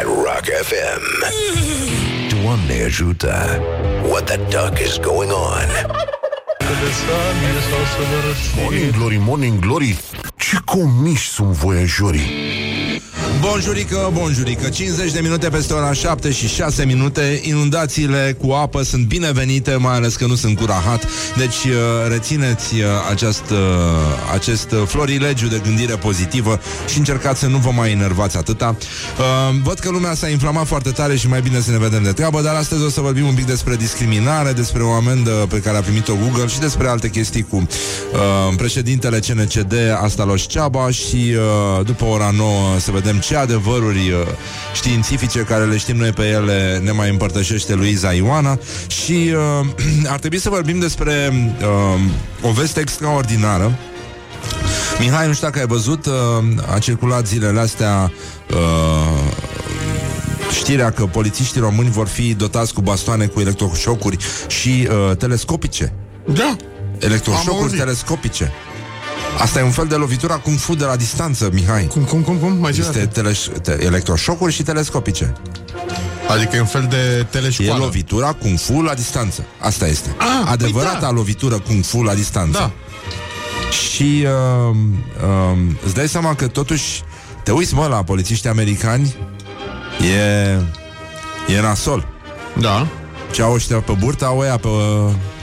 at 0.00 0.04
Rock 0.04 0.44
FM. 0.62 1.24
Doamne 2.42 2.82
ajută! 2.84 3.60
What 4.08 4.24
the 4.24 4.36
duck 4.36 4.78
is 4.86 4.98
going 4.98 5.30
on? 5.30 6.15
Morning 8.62 8.90
Glory, 8.92 9.16
Morning 9.18 9.58
Glory. 9.58 9.98
Ce 10.36 10.56
comiși 10.64 11.28
sunt 11.28 11.48
voiajorii 11.52 12.30
Bonjurică, 13.40 14.10
bonjurică. 14.12 14.68
50 14.68 15.12
de 15.12 15.20
minute 15.20 15.48
peste 15.48 15.72
ora 15.72 15.92
7 15.92 16.32
și 16.32 16.48
6 16.48 16.84
minute. 16.84 17.40
Inundațiile 17.42 18.36
cu 18.40 18.52
apă 18.52 18.82
sunt 18.82 19.06
binevenite 19.06 19.76
Mai 19.76 19.94
ales 19.94 20.16
că 20.16 20.26
nu 20.26 20.34
sunt 20.34 20.58
cu 20.58 20.64
rahat 20.64 21.06
Deci 21.36 21.64
uh, 21.64 21.72
rețineți 22.08 22.74
uh, 22.74 22.82
acest, 23.10 23.50
uh, 23.50 23.58
acest 24.32 24.70
uh, 24.70 24.82
florilegiu 24.86 25.46
de 25.46 25.60
gândire 25.64 25.94
pozitivă 25.94 26.60
Și 26.88 26.98
încercați 26.98 27.40
să 27.40 27.46
nu 27.46 27.56
vă 27.56 27.70
mai 27.70 27.90
enervați 27.90 28.36
atâta. 28.36 28.76
Uh, 29.18 29.24
Văd 29.62 29.78
că 29.78 29.90
lumea 29.90 30.14
s-a 30.14 30.28
inflamat 30.28 30.66
foarte 30.66 30.90
tare 30.90 31.16
Și 31.16 31.28
mai 31.28 31.40
bine 31.40 31.60
să 31.60 31.70
ne 31.70 31.78
vedem 31.78 32.02
de 32.02 32.12
treabă 32.12 32.40
Dar 32.40 32.54
astăzi 32.54 32.84
o 32.84 32.88
să 32.88 33.00
vorbim 33.00 33.26
un 33.26 33.34
pic 33.34 33.46
despre 33.46 33.76
discriminare 33.76 34.52
Despre 34.52 34.82
o 34.82 34.92
amendă 34.92 35.30
pe 35.30 35.58
care 35.58 35.76
a 35.76 35.80
primit-o 35.80 36.14
Google 36.14 36.46
Și 36.46 36.58
despre 36.58 36.88
alte 36.88 37.10
chestii 37.10 37.42
cu 37.42 37.56
uh, 37.56 38.54
președintele 38.56 39.18
CNCD 39.18 39.74
Asta 40.02 40.34
Ceaba 40.48 40.90
Și 40.90 41.34
uh, 41.78 41.84
după 41.84 42.04
ora 42.04 42.30
9 42.36 42.78
să 42.78 42.90
vedem 42.90 43.18
ce 43.26 43.36
adevăruri 43.36 44.10
uh, 44.10 44.26
științifice 44.74 45.38
care 45.38 45.64
le 45.64 45.76
știm 45.76 45.96
noi 45.96 46.10
pe 46.10 46.22
ele 46.22 46.80
ne 46.84 46.90
mai 46.90 47.10
împărtășește 47.10 47.74
Luiza 47.74 48.12
Ioana 48.12 48.58
și 48.86 49.32
uh, 49.60 49.66
ar 50.12 50.18
trebui 50.18 50.38
să 50.38 50.48
vorbim 50.48 50.78
despre 50.78 51.32
uh, 51.60 52.48
o 52.48 52.50
veste 52.52 52.80
extraordinară 52.80 53.78
Mihai, 54.98 55.26
nu 55.26 55.32
știu 55.32 55.46
dacă 55.46 55.58
ai 55.58 55.66
văzut, 55.66 56.06
uh, 56.06 56.12
a 56.74 56.78
circulat 56.78 57.26
zilele 57.26 57.60
astea 57.60 58.12
uh, 58.50 59.32
știrea 60.50 60.90
că 60.90 61.04
polițiștii 61.06 61.60
români 61.60 61.90
vor 61.90 62.06
fi 62.06 62.34
dotați 62.34 62.74
cu 62.74 62.80
bastoane 62.80 63.26
cu 63.26 63.40
electroșocuri 63.40 64.16
și 64.46 64.88
uh, 64.90 65.16
telescopice. 65.16 65.92
Da. 66.32 66.48
Am 66.48 66.58
Electroșocuri 66.98 67.62
auzit. 67.62 67.78
telescopice. 67.78 68.52
Asta 69.38 69.58
e 69.58 69.62
un 69.62 69.70
fel 69.70 69.86
de 69.86 69.94
lovitura 69.94 70.34
cum 70.36 70.56
fu 70.56 70.74
de 70.74 70.84
la 70.84 70.96
distanță, 70.96 71.48
Mihai. 71.52 71.86
Cum, 71.86 72.02
cum, 72.02 72.20
cum, 72.22 72.36
cum? 72.36 72.56
Mai 72.60 72.72
zi 72.72 72.80
Este 72.80 72.98
dată. 72.98 73.10
tele- 73.20 73.36
te- 73.62 73.84
electroșocuri 73.84 74.52
și 74.52 74.62
telescopice. 74.62 75.32
Adică 76.28 76.56
e 76.56 76.60
un 76.60 76.66
fel 76.66 76.86
de 76.90 76.96
E 77.18 77.22
teleșcoală. 77.30 77.82
lovitura 77.84 78.32
kung 78.32 78.58
fu 78.58 78.80
la 78.82 78.94
distanță. 78.94 79.44
Asta 79.60 79.86
este. 79.86 80.08
Ah, 80.18 80.50
Adevărata 80.50 80.90
păi 80.92 81.00
da. 81.00 81.10
lovitură 81.10 81.58
kung 81.58 81.84
fu 81.84 82.02
la 82.02 82.14
distanță. 82.14 82.58
Da. 82.58 82.70
Și 83.70 84.24
uh, 84.70 84.76
uh, 85.52 85.58
îți 85.84 85.94
dai 85.94 86.08
seama 86.08 86.34
că 86.34 86.46
totuși 86.46 87.02
te 87.42 87.50
uiți, 87.52 87.74
mă, 87.74 87.86
la 87.86 88.02
polițiștii 88.02 88.48
americani 88.48 89.16
e, 91.48 91.54
e 91.56 91.60
nasol. 91.60 92.06
Da. 92.60 92.86
Ce 93.32 93.42
au 93.42 93.52
ăștia 93.54 93.80
pe 93.80 93.92
burta, 93.98 94.26
au 94.26 94.38
ăia 94.38 94.56
pe, 94.56 94.68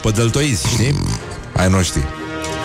pe 0.01 0.09
deltoizi, 0.09 0.67
știi? 0.67 0.99
Ai 1.55 1.69
noștri. 1.69 2.01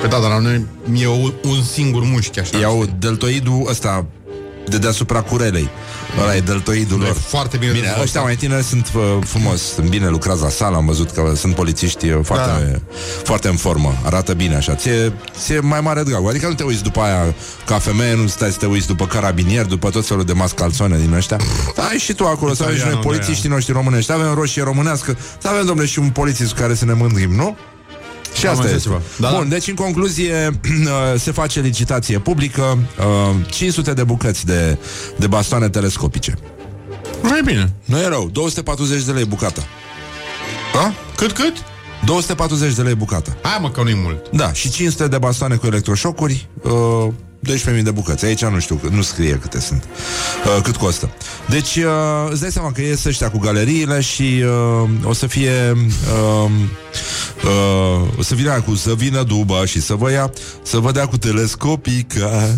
Păi 0.00 0.08
da, 0.08 0.18
dar 0.18 0.30
la 0.30 0.38
noi 0.38 0.64
e 0.94 1.06
o, 1.06 1.14
un 1.48 1.62
singur 1.72 2.02
mușchi 2.04 2.40
așa. 2.40 2.58
Iau 2.58 2.86
deltoidul 2.98 3.66
ăsta 3.70 4.06
de 4.68 4.78
deasupra 4.78 5.20
curelei. 5.22 5.68
Ăla 6.22 6.36
e 6.36 6.40
deltoidul 6.40 7.00
E 7.02 7.04
lor. 7.04 7.14
foarte 7.16 7.56
bine 7.56 7.70
Bine, 7.72 7.82
dezvoltat. 7.82 8.04
ăștia 8.06 8.20
mai 8.22 8.36
tineri 8.36 8.62
sunt 8.62 8.90
uh, 8.96 9.02
frumos, 9.20 9.60
sunt 9.62 9.88
bine 9.88 10.08
lucrați 10.08 10.42
la 10.42 10.48
sală, 10.48 10.76
am 10.76 10.86
văzut 10.86 11.10
că 11.10 11.32
sunt 11.36 11.54
polițiști 11.54 12.08
uh, 12.10 12.18
foarte, 12.22 12.70
Da. 12.72 12.78
foarte 13.24 13.48
în 13.48 13.56
formă, 13.56 13.94
arată 14.04 14.32
bine 14.34 14.54
așa. 14.56 14.74
Ție, 14.74 15.12
ție 15.44 15.60
mai 15.60 15.80
mare 15.80 16.02
dragul. 16.02 16.28
Adică 16.30 16.46
nu 16.48 16.54
te 16.54 16.62
uiți 16.62 16.82
după 16.82 17.00
aia 17.00 17.34
ca 17.66 17.78
femeie, 17.78 18.14
nu 18.14 18.26
stai 18.26 18.50
să 18.50 18.56
te 18.58 18.66
uiți 18.66 18.86
după 18.86 19.06
carabinier, 19.06 19.64
după 19.64 19.90
tot 19.90 20.06
felul 20.06 20.24
de 20.24 20.32
mascalțone 20.32 20.98
din 20.98 21.12
ăștia. 21.12 21.36
Da, 21.76 21.82
ai 21.82 21.98
și 21.98 22.12
tu 22.14 22.24
acolo, 22.24 22.54
să 22.54 22.62
avem 22.62 22.74
și 22.74 22.80
noi 22.82 22.90
Italianul, 22.92 23.16
polițiștii 23.16 23.48
noștri 23.48 23.72
românești, 23.72 24.12
avem 24.12 24.34
roșie 24.34 24.62
românească, 24.62 25.16
să 25.38 25.48
avem, 25.48 25.66
domnule, 25.66 25.86
și 25.88 25.98
un 25.98 26.08
polițist 26.10 26.52
cu 26.54 26.60
care 26.60 26.74
să 26.74 26.84
ne 26.84 26.92
mândrim, 26.92 27.34
nu? 27.34 27.56
Și 28.38 28.46
Am 28.46 28.50
asta 28.50 28.62
mai 28.64 28.72
zis 28.72 28.76
este. 28.76 28.88
ceva. 28.88 29.02
Da, 29.16 29.30
Bun, 29.36 29.48
da. 29.48 29.54
deci 29.54 29.68
în 29.68 29.74
concluzie 29.74 30.60
se 31.24 31.30
face 31.32 31.60
licitație 31.60 32.18
publică, 32.18 32.78
uh, 32.98 33.34
500 33.50 33.92
de 33.92 34.04
bucăți 34.04 34.46
de, 34.46 34.78
de 35.16 35.26
bastoane 35.26 35.68
telescopice. 35.68 36.34
Mai 37.22 37.40
bine. 37.44 37.72
Nu 37.84 37.98
e 37.98 38.06
rău, 38.08 38.28
240 38.32 39.02
de 39.04 39.12
lei 39.12 39.24
bucata. 39.24 39.66
A? 40.74 40.92
Cât, 41.16 41.32
cât? 41.32 41.52
240 42.04 42.74
de 42.74 42.82
lei 42.82 42.94
bucata. 42.94 43.36
Hai 43.42 43.58
mă, 43.60 43.70
că 43.70 43.82
nu-i 43.82 43.94
mult. 44.02 44.28
Da, 44.30 44.52
și 44.52 44.70
500 44.70 45.08
de 45.08 45.18
bastoane 45.18 45.54
cu 45.54 45.66
electroșocuri, 45.66 46.48
uh, 46.62 47.12
12.000 47.46 47.82
de 47.82 47.90
bucăți. 47.90 48.24
Aici 48.24 48.44
nu 48.44 48.58
știu, 48.58 48.80
nu 48.90 49.02
scrie 49.02 49.38
câte 49.38 49.60
sunt, 49.60 49.84
uh, 50.56 50.62
cât 50.62 50.76
costă. 50.76 51.10
Deci, 51.48 51.76
uh, 51.76 52.30
îți 52.30 52.40
dai 52.40 52.50
seama 52.50 52.72
că 52.72 52.80
ies 52.80 53.04
ăștia 53.04 53.30
cu 53.30 53.38
galeriile 53.38 54.00
și 54.00 54.42
uh, 54.82 54.88
o 55.04 55.12
să 55.12 55.26
fie... 55.26 55.76
Uh, 56.44 56.50
uh, 57.44 58.08
o 58.18 58.22
să 58.22 58.34
vină 58.34 58.50
aia 58.50 58.62
cu 58.62 58.74
să 58.74 58.94
vină 58.94 59.22
duba 59.22 59.64
și 59.64 59.80
să 59.80 59.94
vă 59.94 60.10
ia, 60.10 60.30
să 60.62 60.78
vă 60.78 60.92
dea 60.92 61.06
cu 61.06 61.18
telescopica. 61.18 62.48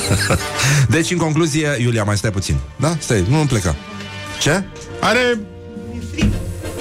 deci, 0.88 1.10
în 1.10 1.16
concluzie, 1.16 1.76
Iulia, 1.80 2.04
mai 2.04 2.16
stai 2.16 2.30
puțin. 2.30 2.56
Da? 2.76 2.96
Stai, 3.00 3.24
nu 3.28 3.36
pleca. 3.36 3.76
Ce? 4.40 4.64
Are... 5.00 5.40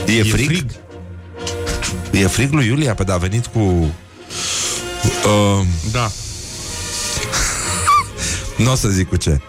E, 0.06 0.18
E 0.18 0.24
frig? 0.24 0.46
frig. 0.46 0.66
E 2.12 2.28
frig 2.28 2.54
lui 2.54 2.66
Iulia? 2.66 2.94
Pe 2.94 3.04
da, 3.04 3.14
a 3.14 3.18
venit 3.18 3.46
cu... 3.46 3.60
Uh, 3.60 3.88
Da. 5.92 6.12
Nu 8.64 8.72
o 8.72 8.76
să 8.76 8.88
zic 8.88 9.10
cu 9.10 9.16
ce. 9.16 9.40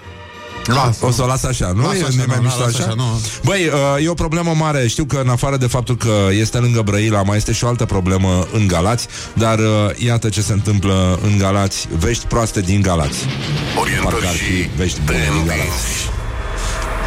Lasă. 0.66 1.07
O 1.07 1.11
să 1.11 1.23
o 1.23 1.27
las 1.27 1.42
așa, 1.42 1.73
nu? 1.77 1.83
Lasă 1.83 1.96
e 1.96 2.05
așa, 2.05 2.25
mai 2.27 2.37
nu, 2.37 2.42
mișto 2.42 2.61
lasă 2.61 2.77
așa? 2.77 2.85
așa, 2.85 2.94
nu. 2.94 3.20
Băi, 3.44 3.66
uh, 3.66 4.05
e 4.05 4.09
o 4.09 4.14
problemă 4.14 4.53
mare. 4.57 4.87
Știu 4.88 5.05
că 5.05 5.20
în 5.25 5.29
afară 5.29 5.57
de 5.57 5.66
faptul 5.66 5.96
că 5.96 6.12
este 6.31 6.59
lângă 6.59 6.83
Brăila, 6.83 7.23
mai 7.23 7.37
este 7.37 7.53
și 7.53 7.64
o 7.64 7.68
altă 7.68 7.85
problemă 7.85 8.46
în 8.53 8.66
Galați, 8.66 9.07
dar 9.35 9.59
uh, 9.59 9.64
iată 9.96 10.29
ce 10.29 10.40
se 10.40 10.53
întâmplă 10.53 11.18
în 11.23 11.38
Galați. 11.38 11.88
Vești 11.99 12.27
proaste 12.27 12.61
din 12.61 12.81
Galați. 12.81 13.18
Parcă 13.75 14.07
ar 14.07 14.12
Orientări 14.12 14.37
fi 14.37 14.44
și 14.44 14.68
vești 14.77 15.01
bune 15.01 15.18
din 15.18 15.46
Galați. 15.46 15.49
tendinți. 15.49 16.11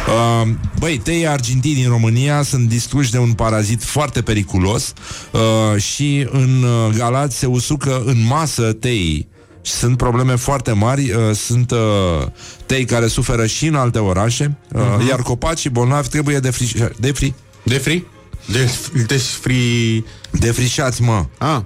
Uh, 0.08 0.48
băi, 0.78 0.98
teii 0.98 1.26
argintii 1.26 1.74
din 1.74 1.88
România 1.88 2.42
sunt 2.42 2.68
distruși 2.68 3.10
de 3.10 3.18
un 3.18 3.32
parazit 3.32 3.84
foarte 3.84 4.22
periculos 4.22 4.92
uh, 5.30 5.82
și 5.82 6.28
în 6.30 6.62
uh, 6.62 6.94
Galați 6.96 7.38
se 7.38 7.46
usucă 7.46 8.02
în 8.04 8.26
masă 8.26 8.72
teii. 8.72 9.28
Și 9.64 9.72
Sunt 9.72 9.96
probleme 9.96 10.34
foarte 10.36 10.72
mari, 10.72 11.10
uh, 11.10 11.34
sunt 11.34 11.70
uh, 11.70 12.26
tei 12.66 12.84
care 12.84 13.06
suferă 13.06 13.46
și 13.46 13.66
în 13.66 13.74
alte 13.74 13.98
orașe, 13.98 14.56
uh, 14.72 14.80
uh-huh. 14.82 15.08
iar 15.08 15.22
copacii 15.22 15.70
bolnavi 15.70 16.08
trebuie 16.08 16.40
defri- 16.40 16.90
defri- 17.00 17.34
De 17.62 17.78
fri? 17.78 18.04
De, 18.46 18.70
de 19.06 19.16
fri... 19.16 20.04
defrișați, 20.30 21.02
mă. 21.02 21.24
Ah. 21.38 21.60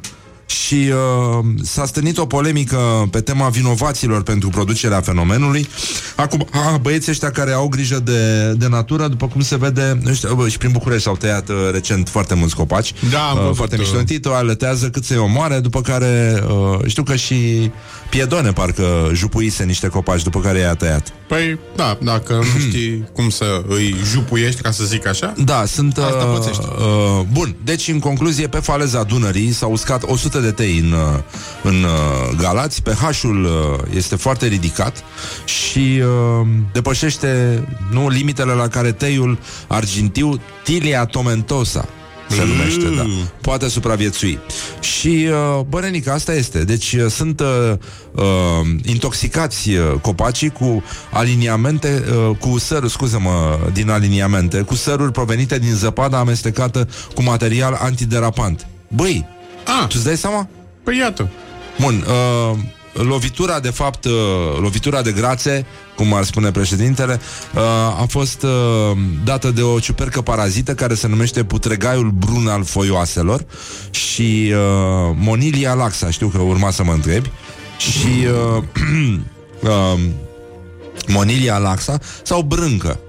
Și 0.48 0.74
uh, 0.74 1.44
s-a 1.62 1.86
stănit 1.86 2.18
o 2.18 2.26
polemică 2.26 3.08
pe 3.10 3.20
tema 3.20 3.48
vinovaților 3.48 4.22
pentru 4.22 4.48
producerea 4.48 5.00
fenomenului. 5.00 5.68
Acum, 6.16 6.46
a, 6.52 6.76
băieții 6.76 7.10
ăștia 7.10 7.30
care 7.30 7.52
au 7.52 7.68
grijă 7.68 7.98
de, 7.98 8.52
de 8.52 8.68
natură, 8.68 9.08
după 9.08 9.26
cum 9.28 9.40
se 9.40 9.56
vede, 9.56 9.98
ăștia, 10.06 10.34
bă, 10.34 10.48
și 10.48 10.58
prin 10.58 10.70
București 10.72 11.02
s-au 11.02 11.16
tăiat 11.16 11.48
uh, 11.48 11.56
recent 11.72 12.08
foarte 12.08 12.34
mulți 12.34 12.54
copaci. 12.54 12.94
Da, 13.10 13.22
am 13.28 13.36
uh, 13.36 13.40
văzut, 13.40 13.56
foarte 13.56 13.74
uh, 13.74 13.80
mișto. 13.80 13.98
Întâi 13.98 14.20
o 14.24 14.34
aletează 14.34 14.90
cât 14.90 15.04
să-i 15.04 15.16
omoare, 15.16 15.58
după 15.58 15.80
care 15.80 16.42
uh, 16.46 16.78
știu 16.86 17.02
că 17.02 17.16
și 17.16 17.70
Piedone 18.10 18.52
parcă 18.52 19.10
jupuise 19.12 19.64
niște 19.64 19.88
copaci, 19.88 20.22
după 20.22 20.40
care 20.40 20.58
i-a 20.58 20.74
tăiat. 20.74 21.12
Păi, 21.28 21.58
da, 21.76 21.98
dacă 22.02 22.34
nu 22.34 22.60
știi 22.68 23.08
cum 23.12 23.28
să 23.30 23.62
îi 23.68 23.96
jupuiești, 24.04 24.60
ca 24.62 24.70
să 24.70 24.84
zic 24.84 25.06
așa, 25.06 25.34
Da, 25.44 25.64
sunt... 25.66 25.98
Asta 25.98 26.24
uh, 26.24 26.38
pățești. 26.38 26.64
uh, 26.66 27.26
bun, 27.32 27.56
deci 27.64 27.88
în 27.88 27.98
concluzie, 27.98 28.48
pe 28.48 28.58
faleza 28.58 29.02
Dunării 29.02 29.52
s-au 29.52 29.70
uscat 29.70 30.02
100 30.06 30.38
de 30.38 30.50
tei 30.50 30.78
în, 30.78 30.92
uh, 30.92 31.18
în 31.62 31.82
uh, 31.82 32.36
Galați, 32.40 32.82
pH-ul 32.82 33.44
uh, 33.44 33.50
este 33.94 34.16
foarte 34.16 34.46
ridicat 34.46 35.04
și 35.44 36.02
uh, 36.02 36.46
depășește 36.72 37.62
nu 37.90 38.08
limitele 38.08 38.52
la 38.52 38.68
care 38.68 38.92
teiul 38.92 39.38
argintiu 39.66 40.40
Tilia 40.64 41.04
tomentosa 41.04 41.88
se 42.28 42.44
numește, 42.44 42.94
da. 42.96 43.04
Poate 43.40 43.68
supraviețui. 43.68 44.38
Și, 44.80 45.28
uh, 45.30 45.60
bărănică, 45.68 46.12
asta 46.12 46.34
este. 46.34 46.64
Deci 46.64 46.92
uh, 46.92 47.06
sunt 47.10 47.40
uh, 47.40 47.72
uh, 48.14 48.24
intoxicați 48.84 49.70
uh, 49.70 50.00
copacii 50.00 50.50
cu 50.50 50.82
aliniamente, 51.12 52.04
uh, 52.28 52.36
cu 52.36 52.58
săruri, 52.58 52.90
scuză-mă, 52.90 53.58
din 53.72 53.90
aliniamente, 53.90 54.60
cu 54.60 54.74
săruri 54.74 55.12
provenite 55.12 55.58
din 55.58 55.74
zăpada 55.74 56.18
amestecată 56.18 56.88
cu 57.14 57.22
material 57.22 57.78
antiderapant. 57.82 58.66
Băi, 58.88 59.26
Ah. 59.64 59.86
tu 59.88 59.92
îți 59.94 60.04
dai 60.04 60.16
seama? 60.16 60.48
păi 60.84 60.98
iată. 60.98 61.28
Bun, 61.80 62.04
uh, 62.08 62.58
lovitura, 63.02 63.60
de 63.60 63.70
fapt, 63.70 64.04
uh, 64.04 64.12
lovitura 64.60 65.02
de 65.02 65.12
grațe, 65.12 65.66
cum 65.96 66.14
ar 66.14 66.24
spune 66.24 66.50
președintele, 66.50 67.20
uh, 67.54 67.60
a 68.00 68.06
fost 68.08 68.42
uh, 68.42 68.50
dată 69.24 69.50
de 69.50 69.62
o 69.62 69.78
ciupercă 69.78 70.20
parazită 70.20 70.74
care 70.74 70.94
se 70.94 71.08
numește 71.08 71.44
putregaiul 71.44 72.10
brun 72.10 72.48
al 72.48 72.64
foioaselor 72.64 73.44
și 73.90 74.52
uh, 74.52 75.16
Monilia 75.16 75.74
laxa, 75.74 76.10
știu 76.10 76.28
că 76.28 76.38
urma 76.38 76.70
să 76.70 76.84
mă 76.84 76.92
întrebi, 76.92 77.30
și 77.78 78.26
uh, 78.56 78.62
uh, 79.70 80.00
Monilia 81.06 81.58
laxa 81.58 81.98
sau 82.22 82.42
brâncă. 82.42 83.00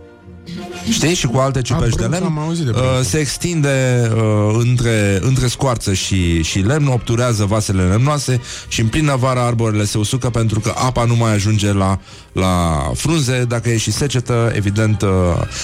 Știi? 0.92 1.14
Și 1.14 1.28
cu 1.28 1.38
alte 1.38 1.62
ciuperci 1.62 1.96
de 1.96 1.96
brâncă, 1.96 2.18
lemn 2.18 2.38
am 2.38 2.44
auzit 2.44 2.64
de 2.66 2.70
uh, 2.70 2.76
brâncă. 2.76 3.02
se 3.02 3.18
extinde 3.18 4.10
uh, 4.16 4.56
între, 4.58 5.20
între 5.22 5.48
scoarță 5.48 5.94
și, 5.94 6.44
și 6.44 6.60
lemn, 6.60 6.88
obturează 6.88 7.46
vasele 7.46 7.84
lemnoase 7.84 8.42
și 8.68 8.82
în 8.82 8.88
plină 8.88 9.16
vară 9.16 9.40
arborele 9.40 9.86
se 9.86 9.98
usucă 9.98 10.30
pentru 10.30 10.60
că 10.60 10.74
apa 10.76 11.04
nu 11.04 11.16
mai 11.16 11.34
ajunge 11.34 11.74
la, 11.74 12.00
la 12.32 12.82
frunze, 12.96 13.46
dacă 13.48 13.70
e 13.70 13.78
și 13.78 13.92
secetă, 13.92 14.52
evident. 14.56 15.02
Uh... 15.02 15.10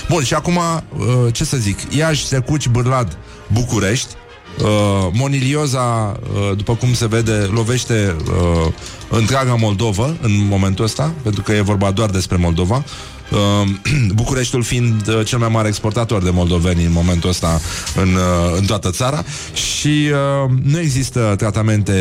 Bun, 0.10 0.24
și 0.24 0.34
acum, 0.34 0.56
uh, 0.56 1.06
ce 1.32 1.44
să 1.44 1.58
zic, 1.58 1.96
Iași, 1.96 2.26
Secuci, 2.26 2.68
Bârlad, 2.68 3.18
București, 3.54 4.16
Uh, 4.62 5.08
monilioza, 5.14 6.20
uh, 6.34 6.58
după 6.58 6.76
cum 6.76 6.94
se 6.94 7.08
vede, 7.08 7.50
lovește 7.54 8.16
uh, 8.28 8.72
întreaga 9.10 9.56
Moldovă 9.56 10.16
în 10.22 10.48
momentul 10.48 10.86
ăsta, 10.86 11.14
pentru 11.24 11.42
că 11.42 11.52
e 11.52 11.62
vorba 11.62 11.92
doar 11.92 12.10
despre 12.10 12.38
Moldova. 12.38 12.84
Uh, 13.32 13.70
Bucureștiul 14.20 14.64
fiind 14.64 15.08
uh, 15.08 15.26
cel 15.26 15.40
mai 15.40 15.50
mare 15.50 15.68
exportator 15.68 16.24
de 16.24 16.30
moldoveni 16.30 16.86
în 16.86 16.92
momentul 16.92 17.30
ăsta 17.30 17.60
în, 17.96 18.14
uh, 18.14 18.58
în 18.58 18.66
toată 18.66 18.90
țara 18.92 19.24
și 19.54 20.10
uh, 20.12 20.52
nu 20.64 20.80
există 20.80 21.34
tratamente 21.38 21.96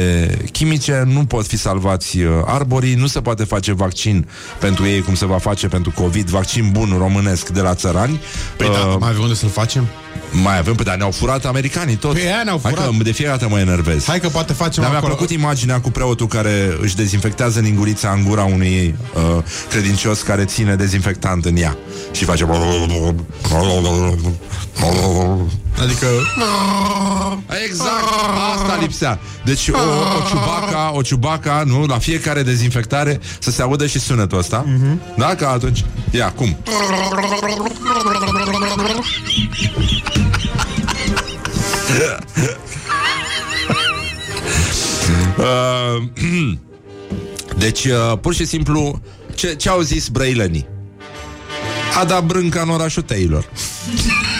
chimice, 0.52 1.02
nu 1.06 1.24
pot 1.24 1.46
fi 1.46 1.56
salvați 1.56 2.18
uh, 2.18 2.32
arborii, 2.44 2.94
nu 2.94 3.06
se 3.06 3.20
poate 3.20 3.44
face 3.44 3.72
vaccin 3.72 4.28
pentru 4.58 4.86
ei 4.86 5.00
cum 5.00 5.14
se 5.14 5.26
va 5.26 5.38
face 5.38 5.68
pentru 5.68 5.90
COVID, 5.90 6.28
vaccin 6.28 6.70
bun 6.72 6.94
românesc 6.98 7.48
de 7.48 7.60
la 7.60 7.74
țărani. 7.74 8.20
Păi 8.56 8.68
da, 8.68 8.84
mai 8.84 9.08
avem 9.08 9.22
unde 9.22 9.34
să-l 9.34 9.48
facem? 9.48 9.88
Mai 10.42 10.58
avem, 10.58 10.74
păi, 10.74 10.84
dar 10.84 10.96
ne-au 10.96 11.10
furat 11.10 11.44
americanii 11.44 11.96
tot. 11.96 12.12
Păi 12.12 12.22
aia 12.22 12.42
ne-au 12.44 12.60
Hai 12.62 12.72
furat. 12.72 12.96
că 12.96 13.02
de 13.02 13.12
fiecare 13.12 13.36
dată 13.38 13.50
mă 13.50 13.58
enervez. 13.58 14.04
Hai 14.04 14.20
că 14.20 14.28
poate 14.28 14.52
facem 14.52 14.82
Dar 14.82 14.90
mi-a 14.90 15.00
acolo... 15.00 15.14
plăcut 15.14 15.34
imaginea 15.34 15.80
cu 15.80 15.90
preotul 15.90 16.26
care 16.26 16.76
își 16.80 16.96
dezinfectează 16.96 17.60
lingurița 17.60 18.10
în 18.10 18.24
gura 18.24 18.44
unui 18.44 18.94
uh, 19.14 19.42
credincios 19.68 20.22
care 20.22 20.44
ține 20.44 20.74
dezinfectant 20.74 21.44
în 21.44 21.56
ea 21.56 21.76
și 22.12 22.24
face... 22.24 22.46
Adică... 25.82 26.06
Exact, 27.64 28.04
asta 28.54 28.78
lipsea. 28.80 29.18
Deci 29.44 29.68
o, 29.68 29.76
o 29.76 30.28
ciubaca, 30.28 30.92
o 30.94 31.02
ciubaca, 31.02 31.62
nu, 31.66 31.84
la 31.84 31.98
fiecare 31.98 32.42
dezinfectare 32.42 33.20
să 33.38 33.50
se 33.50 33.62
audă 33.62 33.86
și 33.86 34.00
sunetul 34.00 34.38
ăsta. 34.38 34.64
Uh-huh. 34.64 35.16
Da, 35.16 35.34
că 35.34 35.46
atunci... 35.46 35.84
Ia, 36.10 36.32
cum? 36.32 36.56
Uh, 45.38 46.02
deci, 47.64 47.84
uh, 47.84 48.18
pur 48.20 48.34
și 48.34 48.44
simplu, 48.44 49.00
ce, 49.34 49.54
ce 49.54 49.68
au 49.68 49.80
zis 49.80 50.08
brăilenii? 50.08 50.66
A 52.00 52.04
dat 52.04 52.24
brânca 52.24 52.60
în 52.60 52.68
orașul 52.68 53.02
Taylor. 53.02 53.44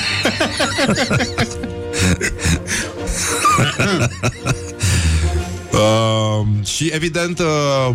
uh, 5.72 6.46
și 6.64 6.90
evident 6.92 7.38
uh, 7.38 7.90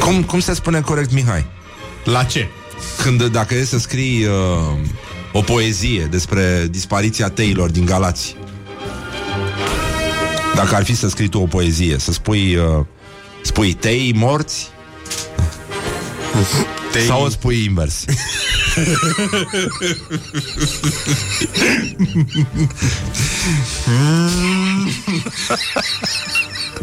cum, 0.00 0.22
cum 0.22 0.40
se 0.40 0.54
spune 0.54 0.80
corect 0.80 1.12
Mihai? 1.12 1.46
La 2.04 2.24
ce? 2.24 2.48
Când 3.02 3.24
dacă 3.24 3.54
e 3.54 3.64
să 3.64 3.78
scrii 3.78 4.24
uh, 4.24 4.30
o 5.32 5.40
poezie 5.40 6.04
despre 6.10 6.66
dispariția 6.70 7.28
Taylor 7.28 7.70
din 7.70 7.84
Galați 7.84 8.36
Dacă 10.54 10.74
ar 10.74 10.84
fi 10.84 10.94
să 10.94 11.08
scrii 11.08 11.28
tu 11.28 11.38
o 11.38 11.46
poezie 11.46 11.98
Să 11.98 12.12
spui 12.12 12.56
uh, 12.56 12.84
Spui 13.42 13.72
tei 13.72 14.12
morți 14.14 14.68
Tei... 16.92 17.02
Sau 17.02 17.22
o 17.22 17.28
spui 17.28 17.64
invers 17.64 18.04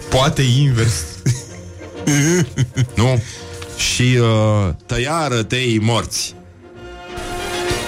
Poate 0.09 0.41
invers. 0.41 1.03
Nu? 2.95 3.21
Și 3.77 4.17
uh, 4.21 4.69
tăiară 4.85 5.43
tei 5.43 5.79
morți 5.79 6.35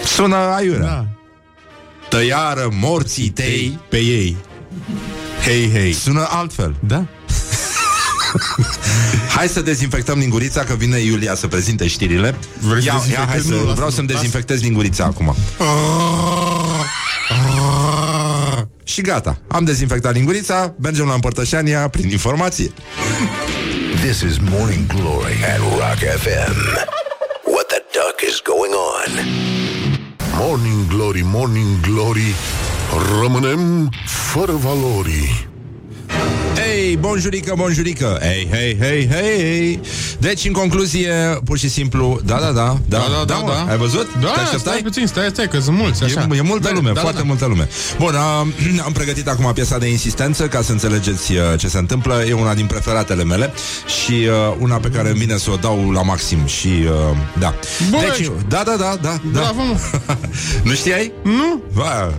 Sună 0.06 0.36
aiurea 0.36 0.80
Da. 0.86 1.06
Tăiară 2.10 2.70
morții 2.72 3.30
tei 3.30 3.80
Pe 3.90 3.98
ei. 3.98 4.38
Hei, 5.44 5.72
hei. 5.72 5.94
Sună 5.94 6.28
altfel 6.30 6.76
Da? 6.80 7.06
Hai 9.36 9.48
să 9.48 9.62
dezinfectăm 9.62 10.20
lingurița 10.20 10.64
Că 10.64 10.74
vine 10.74 10.98
Iulia 10.98 11.36
să 11.36 11.48
prezinte 11.48 11.88
știrile 11.88 12.36
Vrei 12.60 12.82
să 12.82 12.88
ia, 12.88 12.94
ia, 12.94 13.00
dezinfectezi? 13.00 13.30
hai 13.32 13.40
să, 13.40 13.48
Nu, 13.50 13.56
lasă, 13.56 13.74
Vreau 13.74 13.88
nu, 13.90 13.94
să-mi 13.96 14.08
lasă. 14.08 14.20
dezinfectez 14.20 14.62
lingurița 14.62 15.04
acum 15.04 15.36
Și 18.84 19.02
gata, 19.02 19.38
am 19.48 19.64
dezinfectat 19.64 20.14
lingurița 20.14 20.76
Mergem 20.82 21.06
la 21.08 21.14
împărtășania 21.14 21.88
prin 21.88 22.10
informație 22.10 22.72
This 24.02 24.20
is 24.22 24.38
Morning 24.50 24.88
Glory 24.88 25.34
at 25.54 25.60
Rock 25.60 26.00
FM. 26.22 26.56
What 27.54 27.66
the 27.68 27.82
duck 27.98 28.18
is 28.30 28.42
going 28.52 28.74
on? 28.94 29.12
Morning 30.40 30.88
Glory, 30.88 31.22
Morning 31.26 31.80
Glory 31.82 32.36
Rămânem 33.22 33.90
fără 34.06 34.52
valori 34.52 35.48
Ei, 36.96 37.02
bonjurică, 37.02 37.54
bonjurică 37.58 38.20
Ei, 38.22 38.48
hei, 38.52 38.78
hei, 38.80 39.10
hei 39.10 39.80
Deci, 40.20 40.46
în 40.46 40.52
concluzie, 40.52 41.14
pur 41.46 41.58
și 41.58 41.70
simplu 41.70 42.20
Da, 42.26 42.36
da, 42.36 42.52
da, 42.52 42.52
da, 42.52 42.78
Da, 42.88 42.98
da, 42.98 43.24
da, 43.26 43.36
mă, 43.36 43.48
da. 43.48 43.72
Ai 43.72 43.78
văzut? 43.78 44.08
Da, 44.22 44.28
Te 44.28 44.40
așteptai? 44.40 44.60
stai 44.60 44.80
puțin, 44.84 45.08
stai, 45.08 45.30
stai, 45.34 45.48
că 45.48 45.60
sunt 45.60 45.78
mulți, 45.78 46.04
așa. 46.04 46.28
E, 46.32 46.36
e 46.36 46.42
multă 46.42 46.68
Da, 46.68 46.74
lume, 46.74 46.92
da, 46.92 47.02
foarte 47.02 47.18
da. 47.20 47.24
multă 47.26 47.46
lume. 47.46 47.68
Bun, 47.98 48.16
am, 48.16 48.54
am 48.86 48.92
pregătit 48.92 49.28
acum 49.28 49.52
piesa 49.54 49.78
de 49.78 49.90
insistență 49.90 50.48
ca 50.48 50.62
să 50.62 50.72
înțelegeți 50.72 51.32
uh, 51.32 51.40
ce 51.58 51.68
se 51.68 51.78
întâmplă. 51.78 52.24
E 52.28 52.34
una 52.34 52.54
din 52.54 52.66
preferatele 52.66 53.24
mele 53.24 53.54
și 54.04 54.12
uh, 54.12 54.56
una 54.60 54.76
pe 54.76 54.88
care 54.90 55.10
îmi 55.10 55.20
vine 55.20 55.38
să 55.38 55.52
o 55.52 55.56
dau 55.56 55.92
la 55.92 56.02
maxim 56.02 56.46
și 56.46 56.68
uh, 56.68 57.18
da. 57.40 57.54
Bă, 57.90 57.98
deci, 58.00 58.10
aici. 58.20 58.32
da, 58.48 58.64
da, 58.66 58.76
da, 58.78 58.98
da, 59.02 59.20
da. 59.34 59.40
Bravo, 59.40 59.62
mă. 59.64 59.78
nu 60.68 60.74
știai? 60.74 61.12
Nu? 61.24 61.62
Ba. 61.74 62.14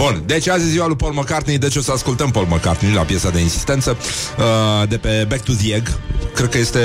Bun, 0.00 0.22
deci 0.26 0.48
azi 0.48 0.66
e 0.66 0.68
ziua 0.68 0.86
lui 0.86 0.96
Paul 0.96 1.12
McCartney 1.12 1.58
Deci 1.58 1.76
o 1.76 1.80
să 1.80 1.92
ascultăm 1.92 2.30
Paul 2.30 2.46
McCartney 2.46 2.92
la 2.92 3.02
piesa 3.02 3.30
de 3.30 3.40
insistență 3.40 3.96
uh, 4.38 4.88
De 4.88 4.96
pe 4.96 5.24
Back 5.28 5.44
to 5.44 5.52
the 5.52 5.74
Egg 5.74 5.88
Cred 6.34 6.48
că 6.48 6.58
este 6.58 6.80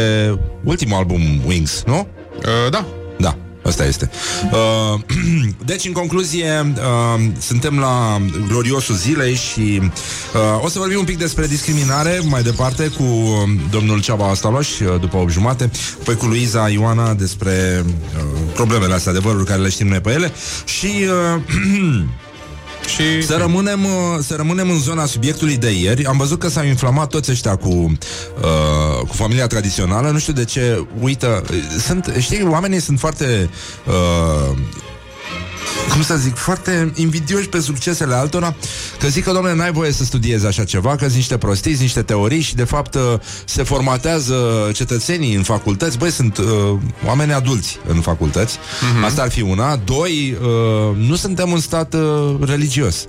ultimul 0.64 0.98
album 0.98 1.22
Wings, 1.46 1.84
nu? 1.86 2.08
Uh, 2.38 2.70
da. 2.70 2.86
Da, 3.18 3.38
asta 3.64 3.86
este. 3.86 4.10
Uh, 4.52 5.00
deci, 5.66 5.86
în 5.86 5.92
concluzie, 5.92 6.74
uh, 6.76 7.26
suntem 7.40 7.80
la 7.80 8.22
gloriosul 8.48 8.96
zilei 8.96 9.36
și 9.36 9.82
uh, 9.82 10.64
o 10.64 10.70
să 10.70 10.80
vorbim 10.80 11.00
un 11.00 11.06
pic 11.06 11.18
despre 11.18 11.48
discriminare 11.48 12.22
mai 12.24 12.44
departe 12.44 12.88
cu 12.88 13.04
uh, 13.04 13.50
domnul 13.72 14.02
Ceaba 14.02 14.30
Astaloș 14.30 14.80
uh, 14.80 15.00
după 15.00 15.18
8 15.18 15.32
jumate, 15.32 15.72
apoi 16.02 16.16
cu 16.16 16.26
Luiza 16.26 16.70
Ioana 16.70 17.14
despre 17.14 17.86
uh, 17.86 18.24
problemele 18.54 18.94
astea, 18.94 19.12
adevăruri 19.12 19.46
care 19.46 19.62
le 19.62 19.70
știm 19.70 19.88
noi 19.88 20.00
pe 20.00 20.12
ele 20.12 20.32
și 20.66 20.90
uh, 21.36 21.42
Și... 22.88 23.22
să 23.22 23.36
rămânem, 23.40 23.86
uh, 23.86 23.92
să 24.22 24.36
rămânem 24.36 24.70
în 24.70 24.80
zona 24.80 25.06
subiectului 25.06 25.58
de 25.58 25.72
ieri. 25.72 26.06
Am 26.06 26.18
văzut 26.18 26.40
că 26.40 26.48
s-au 26.48 26.66
inflamat 26.66 27.10
toți 27.10 27.32
ăștia 27.32 27.56
cu, 27.56 27.70
uh, 27.70 29.08
cu 29.08 29.14
familia 29.14 29.48
tradițională. 29.48 30.10
Nu 30.10 30.18
știu 30.20 30.34
de 30.34 30.46
ce, 30.46 30.86
uită, 31.00 31.44
sunt, 31.80 32.14
știi, 32.20 32.44
oamenii 32.44 32.80
sunt 32.80 33.00
foarte... 33.00 33.50
Uh, 33.88 34.58
cum 35.92 36.02
să 36.02 36.16
zic, 36.16 36.36
foarte 36.36 36.92
invidioși 36.96 37.50
pe 37.50 37.60
succesele 37.60 38.14
altora 38.14 38.56
Că 39.00 39.08
zic 39.08 39.24
că, 39.24 39.32
domnule, 39.32 39.56
n-ai 39.56 39.72
voie 39.72 39.92
să 39.92 40.04
studiezi 40.04 40.46
așa 40.46 40.64
ceva 40.64 40.96
Că 40.96 41.04
sunt 41.04 41.14
niște 41.14 41.38
prostiți, 41.38 41.70
sunt 41.70 41.82
niște 41.82 42.02
teorii 42.02 42.42
Și, 42.42 42.56
de 42.56 42.64
fapt, 42.64 42.96
uh, 42.96 43.02
se 43.46 43.64
formatează 43.64 44.70
cetățenii 44.74 45.36
în 45.36 45.44
facultăți. 45.44 45.98
Băi, 45.98 46.12
sunt 46.12 46.38
uh, 46.38 46.46
oameni 47.06 47.34
adulți 47.34 47.80
în 47.88 48.02
facultăți. 48.02 48.58
Uh-huh. 48.58 49.06
Asta 49.06 49.22
ar 49.22 49.30
fi 49.32 49.42
una. 49.42 49.76
Doi, 49.76 50.38
uh, 50.42 50.98
nu 50.98 51.16
suntem 51.16 51.52
un 51.52 51.60
stat 51.60 51.94
uh, 51.94 52.36
religios 52.40 53.08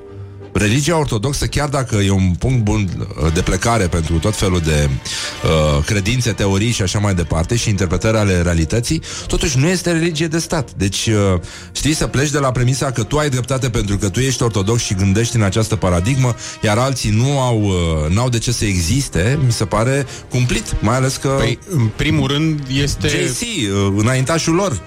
Religia 0.58 0.98
ortodoxă, 0.98 1.46
chiar 1.46 1.68
dacă 1.68 1.96
e 1.96 2.10
un 2.10 2.34
punct 2.38 2.64
bun 2.64 2.88
uh, 3.22 3.32
de 3.32 3.40
plecare 3.40 3.86
pentru 3.86 4.18
tot 4.18 4.36
felul 4.36 4.60
de 4.60 4.88
uh, 4.88 5.84
credințe, 5.84 6.32
teorii 6.32 6.70
și 6.70 6.82
așa 6.82 6.98
mai 6.98 7.14
departe 7.14 7.56
și 7.56 7.68
interpretări 7.68 8.16
ale 8.16 8.42
realității, 8.42 9.02
totuși 9.26 9.58
nu 9.58 9.66
este 9.66 9.92
religie 9.92 10.26
de 10.26 10.38
stat. 10.38 10.72
Deci, 10.72 11.06
uh, 11.06 11.40
știi, 11.72 11.94
să 11.94 12.06
pleci 12.06 12.30
de 12.30 12.38
la 12.38 12.52
premisa 12.52 12.90
că 12.90 13.02
tu 13.02 13.18
ai 13.18 13.28
dreptate 13.28 13.70
pentru 13.70 13.96
că 13.96 14.08
tu 14.08 14.20
ești 14.20 14.42
ortodox 14.42 14.82
și 14.82 14.94
gândești 14.94 15.36
în 15.36 15.42
această 15.42 15.76
paradigmă, 15.76 16.34
iar 16.62 16.78
alții 16.78 17.10
nu 17.10 17.40
au, 17.40 17.62
uh, 17.62 18.14
n-au 18.14 18.28
de 18.28 18.38
ce 18.38 18.52
să 18.52 18.64
existe, 18.64 19.38
mi 19.44 19.52
se 19.52 19.64
pare 19.64 20.06
cumplit, 20.30 20.74
mai 20.80 20.96
ales 20.96 21.16
că 21.16 21.28
Păi, 21.28 21.58
în 21.70 21.88
primul 21.96 22.28
rând, 22.28 22.60
este... 22.82 23.08
JC, 23.08 23.40
uh, 23.40 23.94
înaintașul 23.96 24.54
lor, 24.54 24.80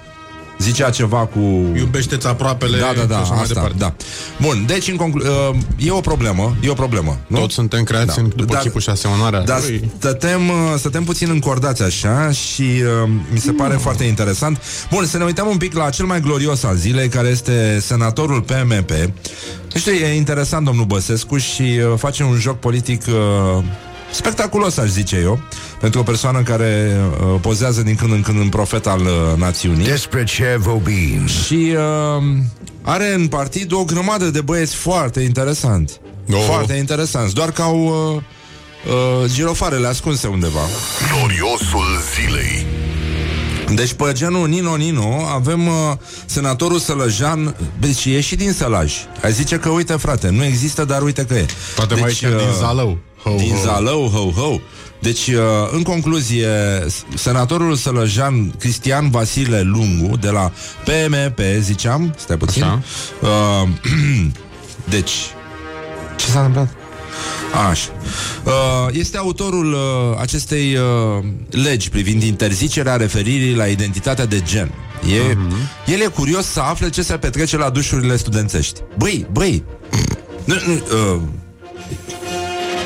zicea 0.59 0.89
ceva 0.89 1.17
cu... 1.25 1.39
Iubește-ți 1.75 2.27
aproapele 2.27 2.77
Da, 2.77 2.91
da, 2.95 3.01
și 3.01 3.07
da, 3.07 3.17
așa 3.19 3.33
mai 3.33 3.41
asta, 3.41 3.53
departe. 3.53 3.75
da. 3.77 3.93
Bun, 4.41 4.63
deci 4.67 4.87
în 4.87 4.95
conclu- 4.95 5.23
uh, 5.51 5.57
e 5.77 5.91
o 5.91 5.99
problemă, 5.99 6.55
e 6.61 6.69
o 6.69 6.73
problemă. 6.73 7.17
Nu? 7.27 7.37
Toți 7.39 7.53
suntem 7.53 7.83
creați 7.83 8.05
Da. 8.15 8.21
în- 8.21 8.31
după 8.35 8.53
Dar- 8.53 8.61
chipul 8.61 8.81
și 8.81 8.89
asemănarea 8.89 9.41
Dar 9.43 9.59
lui. 9.61 9.91
stătem, 9.97 10.49
uh, 10.49 10.55
stătem 10.77 11.03
puțin 11.03 11.29
încordați 11.29 11.83
așa 11.83 12.31
și 12.31 12.61
uh, 13.03 13.09
mi 13.31 13.39
se 13.39 13.51
pare 13.51 13.75
foarte 13.75 14.03
interesant. 14.03 14.61
Bun, 14.91 15.05
să 15.05 15.17
ne 15.17 15.23
uităm 15.23 15.47
un 15.47 15.57
pic 15.57 15.73
la 15.73 15.89
cel 15.89 16.05
mai 16.05 16.21
glorios 16.21 16.63
al 16.63 16.75
zilei, 16.75 17.07
care 17.09 17.27
este 17.27 17.79
senatorul 17.81 18.41
PMP. 18.41 18.89
Nu 19.73 19.79
știu, 19.79 19.91
e 19.91 20.15
interesant 20.15 20.65
domnul 20.65 20.85
Băsescu 20.85 21.37
și 21.37 21.61
uh, 21.61 21.93
face 21.97 22.23
un 22.23 22.35
joc 22.37 22.59
politic 22.59 23.01
uh, 23.07 23.63
spectaculos, 24.11 24.77
aș 24.77 24.87
zice 24.87 25.19
eu, 25.23 25.39
pentru 25.79 25.99
o 25.99 26.03
persoană 26.03 26.41
care 26.41 26.97
uh, 27.21 27.39
pozează 27.41 27.81
din 27.81 27.95
când 27.95 28.11
în 28.11 28.21
când 28.21 28.39
în 28.39 28.49
profet 28.49 28.87
al 28.87 28.99
uh, 28.99 29.37
națiunii. 29.37 29.85
Despre 29.85 30.23
ce 30.23 30.55
vorbim? 30.57 31.27
Și 31.27 31.73
uh, 31.75 32.23
are 32.81 33.13
în 33.13 33.27
partid 33.27 33.71
o 33.71 33.83
grămadă 33.83 34.25
de 34.25 34.41
băieți 34.41 34.75
foarte 34.75 35.19
interesanti. 35.19 35.93
Oh. 36.31 36.43
Foarte 36.45 36.73
interesanți, 36.73 37.33
doar 37.33 37.51
că 37.51 37.61
au 37.61 37.83
uh, 37.85 38.21
uh, 39.23 39.31
girofarele 39.33 39.87
ascunse 39.87 40.27
undeva. 40.27 40.61
Gloriosul 41.11 41.85
zilei 42.15 42.78
Deci 43.75 43.93
pe 43.93 44.11
genul 44.13 44.47
Nino 44.47 44.75
Nino 44.75 45.25
avem 45.33 45.67
uh, 45.67 45.73
senatorul 46.25 46.79
Sălăjan, 46.79 47.55
deci 47.79 48.05
e 48.05 48.21
și 48.21 48.35
din 48.35 48.51
Sălaj. 48.53 48.93
Ai 49.23 49.31
zice 49.31 49.55
că 49.57 49.69
uite 49.69 49.93
frate, 49.93 50.29
nu 50.29 50.43
există, 50.43 50.85
dar 50.85 51.01
uite 51.01 51.25
că 51.25 51.33
e. 51.33 51.45
Poate 51.75 51.93
mai 51.93 52.03
deci, 52.09 52.21
chiar 52.21 52.31
din 52.31 52.47
uh, 52.47 52.53
Zalău. 52.59 52.97
Ho, 53.23 53.35
din 53.37 53.53
ho. 53.55 53.61
Zalău, 53.63 54.07
ho, 54.07 54.41
ho. 54.41 54.59
Deci, 55.01 55.27
uh, 55.27 55.35
în 55.71 55.81
concluzie, 55.83 56.47
s- 56.87 57.03
senatorul 57.15 57.75
Sălăjan 57.75 58.51
Cristian 58.59 59.09
Vasile 59.09 59.61
Lungu, 59.61 60.17
de 60.17 60.29
la 60.29 60.51
PMP, 60.83 61.39
ziceam, 61.59 62.13
stai 62.17 62.37
puțin. 62.37 62.63
Așa. 62.63 62.81
Uh, 63.21 63.67
deci, 64.95 65.11
ce 66.17 66.25
s-a 66.25 66.39
întâmplat? 66.39 66.73
Așa. 67.69 67.89
Uh, 68.43 68.51
Este 68.91 69.17
autorul 69.17 69.73
uh, 69.73 69.79
acestei 70.19 70.75
uh, 70.75 71.25
legi 71.49 71.89
privind 71.89 72.23
interzicerea 72.23 72.95
referirii 72.95 73.55
la 73.55 73.65
identitatea 73.67 74.25
de 74.25 74.41
gen. 74.41 74.71
E, 75.13 75.37
El 75.91 76.01
e 76.01 76.05
curios 76.05 76.45
să 76.45 76.59
afle 76.59 76.89
ce 76.89 77.01
se 77.01 77.13
petrece 77.13 77.57
la 77.57 77.69
dușurile 77.69 78.17
studențești. 78.17 78.81
Băi, 78.97 79.25
băi, 79.31 79.63
nu, 80.45 80.55
nu, 80.67 80.73
uh, 80.73 81.21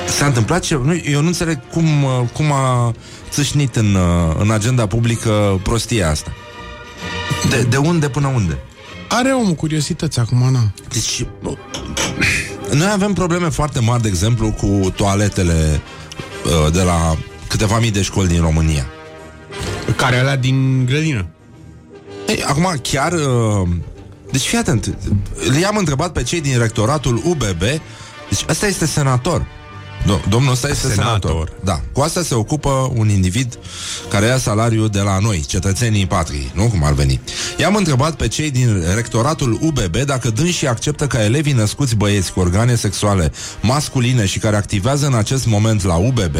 S-a 0.07 0.25
întâmplat 0.25 0.61
ce... 0.61 0.79
Nu, 0.83 1.01
eu 1.05 1.21
nu 1.21 1.27
înțeleg 1.27 1.59
cum, 1.71 2.03
uh, 2.03 2.11
cum 2.33 2.51
a 2.51 2.93
țâșnit 3.29 3.75
în, 3.75 3.95
uh, 3.95 4.35
în 4.39 4.51
agenda 4.51 4.87
publică 4.87 5.59
prostia 5.63 6.09
asta. 6.09 6.33
De, 7.49 7.61
de 7.61 7.77
unde 7.77 8.09
până 8.09 8.27
unde? 8.27 8.57
Are 9.07 9.31
omul 9.31 9.53
curiosități 9.53 10.19
acum, 10.19 10.51
na. 10.51 10.71
Deci, 10.89 11.25
uh, 11.43 11.57
noi 12.73 12.89
avem 12.91 13.13
probleme 13.13 13.49
foarte 13.49 13.79
mari, 13.79 14.01
de 14.01 14.07
exemplu, 14.07 14.51
cu 14.51 14.93
toaletele 14.95 15.81
uh, 16.45 16.73
de 16.73 16.81
la 16.81 17.17
câteva 17.47 17.79
mii 17.79 17.91
de 17.91 18.01
școli 18.01 18.27
din 18.27 18.41
România. 18.41 18.85
Care 19.95 20.17
alea 20.17 20.37
din 20.37 20.85
grădină. 20.85 21.25
Ei, 22.27 22.43
acum, 22.43 22.75
chiar... 22.81 23.11
Uh, 23.11 23.67
deci, 24.31 24.41
fii 24.41 24.57
atent, 24.57 24.97
i-am 25.61 25.77
întrebat 25.77 26.11
pe 26.11 26.23
cei 26.23 26.41
din 26.41 26.57
rectoratul 26.57 27.21
UBB, 27.25 27.59
deci 28.29 28.45
ăsta 28.49 28.67
este 28.67 28.85
senator. 28.85 29.45
Do- 30.05 30.21
domnul 30.29 30.51
ăsta 30.51 30.67
este 30.69 30.87
senator. 30.87 31.19
Senator. 31.29 31.51
Da. 31.63 31.81
Cu 31.91 32.01
asta 32.01 32.21
se 32.21 32.33
ocupă 32.35 32.91
un 32.95 33.09
individ 33.09 33.59
care 34.09 34.25
ia 34.25 34.37
salariu 34.37 34.87
de 34.87 34.99
la 34.99 35.19
noi, 35.19 35.43
cetățenii 35.47 36.05
patriei, 36.07 36.51
nu 36.53 36.63
cum 36.63 36.83
ar 36.83 36.93
veni. 36.93 37.19
I-am 37.57 37.75
întrebat 37.75 38.15
pe 38.15 38.27
cei 38.27 38.51
din 38.51 38.83
rectoratul 38.95 39.59
UBB 39.61 39.95
dacă 39.97 40.29
dânsii 40.29 40.67
acceptă 40.67 41.07
ca 41.07 41.23
elevii 41.23 41.53
născuți 41.53 41.95
băieți 41.95 42.33
cu 42.33 42.39
organe 42.39 42.75
sexuale 42.75 43.31
masculine 43.61 44.25
și 44.25 44.39
care 44.39 44.55
activează 44.55 45.05
în 45.05 45.13
acest 45.13 45.45
moment 45.45 45.83
la 45.83 45.95
UBB, 45.95 46.35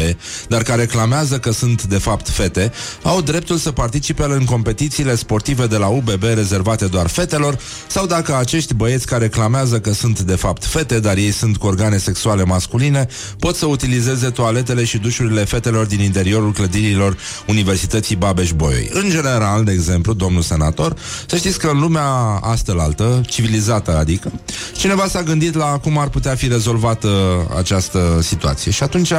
dar 0.48 0.62
care 0.62 0.86
clamează 0.86 1.38
că 1.38 1.52
sunt 1.52 1.82
de 1.82 1.98
fapt 1.98 2.28
fete, 2.28 2.72
au 3.02 3.20
dreptul 3.20 3.56
să 3.56 3.70
participe 3.70 4.24
în 4.24 4.44
competițiile 4.44 5.14
sportive 5.14 5.66
de 5.66 5.76
la 5.76 5.86
UBB 5.86 6.22
rezervate 6.22 6.86
doar 6.86 7.06
fetelor, 7.06 7.58
sau 7.86 8.06
dacă 8.06 8.36
acești 8.36 8.74
băieți 8.74 9.06
care 9.06 9.28
clamează 9.28 9.80
că 9.80 9.92
sunt 9.92 10.20
de 10.20 10.34
fapt 10.36 10.64
fete, 10.64 11.00
dar 11.00 11.16
ei 11.16 11.30
sunt 11.32 11.56
cu 11.56 11.66
organe 11.66 11.96
sexuale 11.96 12.44
masculine, 12.44 13.06
pot 13.38 13.53
să 13.54 13.66
utilizeze 13.66 14.30
toaletele 14.30 14.84
și 14.84 14.98
dușurile 14.98 15.44
fetelor 15.44 15.86
din 15.86 16.00
interiorul 16.00 16.52
clădirilor 16.52 17.16
Universității 17.46 18.16
Babeș-Bolyai. 18.16 18.90
În 18.92 19.10
general, 19.10 19.64
de 19.64 19.72
exemplu, 19.72 20.12
domnul 20.12 20.42
senator, 20.42 20.96
să 21.26 21.36
știți 21.36 21.58
că 21.58 21.68
în 21.68 21.80
lumea 21.80 22.08
astă-laltă, 22.42 23.20
civilizată 23.26 23.96
adică, 23.96 24.32
cineva 24.76 25.06
s-a 25.06 25.22
gândit 25.22 25.54
la 25.54 25.78
cum 25.78 25.98
ar 25.98 26.08
putea 26.08 26.34
fi 26.34 26.48
rezolvată 26.48 27.08
această 27.56 28.18
situație. 28.22 28.70
Și 28.70 28.82
atunci 28.82 29.12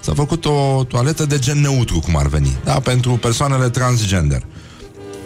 s-a 0.00 0.14
făcut 0.14 0.44
o 0.44 0.84
toaletă 0.88 1.26
de 1.26 1.38
gen 1.38 1.60
neutru, 1.60 2.00
cum 2.00 2.16
ar 2.16 2.26
veni, 2.26 2.56
da? 2.64 2.72
pentru 2.72 3.10
persoanele 3.10 3.68
transgender. 3.68 4.42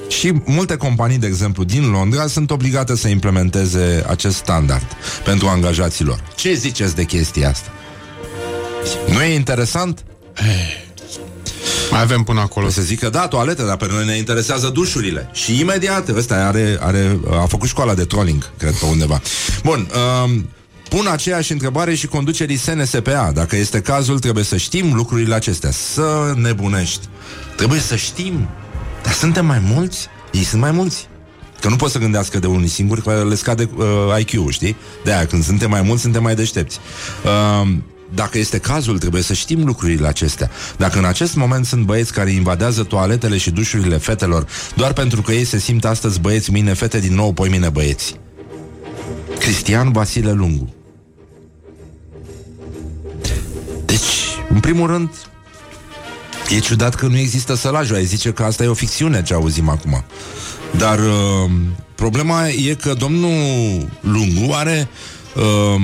Și 0.08 0.32
multe 0.44 0.76
companii, 0.76 1.18
de 1.18 1.26
exemplu, 1.26 1.64
din 1.64 1.90
Londra 1.90 2.26
sunt 2.26 2.50
obligate 2.50 2.96
să 2.96 3.08
implementeze 3.08 4.04
acest 4.08 4.36
standard 4.36 4.86
pentru 5.24 5.46
angajații 5.46 6.04
lor. 6.04 6.22
Ce 6.34 6.54
ziceți 6.54 6.94
de 6.94 7.04
chestia 7.04 7.48
asta? 7.48 7.70
Nu 9.08 9.22
e 9.22 9.34
interesant? 9.34 10.04
Mai 11.90 12.00
avem 12.00 12.22
până 12.22 12.40
acolo. 12.40 12.66
O 12.66 12.70
să 12.70 12.82
zică, 12.82 13.08
da, 13.08 13.28
toalete, 13.28 13.64
dar 13.64 13.76
pe 13.76 13.86
noi 13.90 14.04
ne 14.04 14.16
interesează 14.16 14.68
dușurile. 14.68 15.30
Și 15.32 15.60
imediat, 15.60 16.08
ăsta 16.08 16.34
are, 16.34 16.78
are, 16.80 17.20
a 17.30 17.46
făcut 17.46 17.68
școala 17.68 17.94
de 17.94 18.04
trolling, 18.04 18.50
cred, 18.58 18.74
pe 18.74 18.84
undeva. 18.84 19.20
Bun, 19.62 19.88
um, 20.24 20.48
pun 20.88 21.06
aceeași 21.06 21.52
întrebare 21.52 21.94
și 21.94 22.06
conducerii 22.06 22.56
SNSPA. 22.56 23.30
Dacă 23.34 23.56
este 23.56 23.80
cazul, 23.80 24.18
trebuie 24.18 24.44
să 24.44 24.56
știm 24.56 24.94
lucrurile 24.94 25.34
acestea. 25.34 25.70
Să 25.70 26.32
nebunești. 26.36 27.06
Trebuie 27.56 27.80
să 27.80 27.96
știm. 27.96 28.48
Dar 29.02 29.12
suntem 29.12 29.46
mai 29.46 29.62
mulți? 29.74 30.06
Ei 30.32 30.42
sunt 30.44 30.60
mai 30.60 30.70
mulți. 30.70 31.08
Că 31.60 31.68
nu 31.68 31.76
pot 31.76 31.90
să 31.90 31.98
gândească 31.98 32.38
de 32.38 32.46
unii 32.46 32.68
singuri, 32.68 33.02
că 33.02 33.24
le 33.28 33.34
scade 33.34 33.70
uh, 33.76 33.84
IQ-ul, 34.18 34.50
știi? 34.50 34.76
De-aia, 35.04 35.26
când 35.26 35.44
suntem 35.44 35.70
mai 35.70 35.82
mulți, 35.82 36.02
suntem 36.02 36.22
mai 36.22 36.34
deștepți. 36.34 36.78
Uh, 37.24 37.68
dacă 38.14 38.38
este 38.38 38.58
cazul, 38.58 38.98
trebuie 38.98 39.22
să 39.22 39.32
știm 39.32 39.64
lucrurile 39.64 40.06
acestea. 40.06 40.50
Dacă 40.76 40.98
în 40.98 41.04
acest 41.04 41.34
moment 41.34 41.66
sunt 41.66 41.84
băieți 41.84 42.12
care 42.12 42.30
invadează 42.30 42.82
toaletele 42.82 43.38
și 43.38 43.50
dușurile 43.50 43.96
fetelor 43.96 44.46
doar 44.76 44.92
pentru 44.92 45.22
că 45.22 45.32
ei 45.32 45.44
se 45.44 45.58
simt 45.58 45.84
astăzi 45.84 46.20
băieți, 46.20 46.52
mine 46.52 46.72
fete, 46.72 46.98
din 46.98 47.14
nou 47.14 47.32
poi 47.32 47.48
mine 47.48 47.68
băieți. 47.68 48.16
Cristian 49.38 49.92
Vasile 49.92 50.32
Lungu. 50.32 50.74
Deci, 53.84 54.38
în 54.48 54.60
primul 54.60 54.86
rând, 54.86 55.10
e 56.56 56.58
ciudat 56.58 56.94
că 56.94 57.06
nu 57.06 57.18
există 57.18 57.54
sălajul. 57.54 57.96
Ai 57.96 58.04
zice 58.04 58.32
că 58.32 58.42
asta 58.42 58.64
e 58.64 58.66
o 58.66 58.74
ficțiune 58.74 59.22
ce 59.22 59.34
auzim 59.34 59.68
acum. 59.68 60.04
Dar 60.76 60.98
uh, 60.98 61.50
problema 61.94 62.48
e 62.48 62.74
că 62.74 62.92
domnul 62.92 63.30
Lungu 64.00 64.52
are 64.52 64.88
uh, 65.36 65.82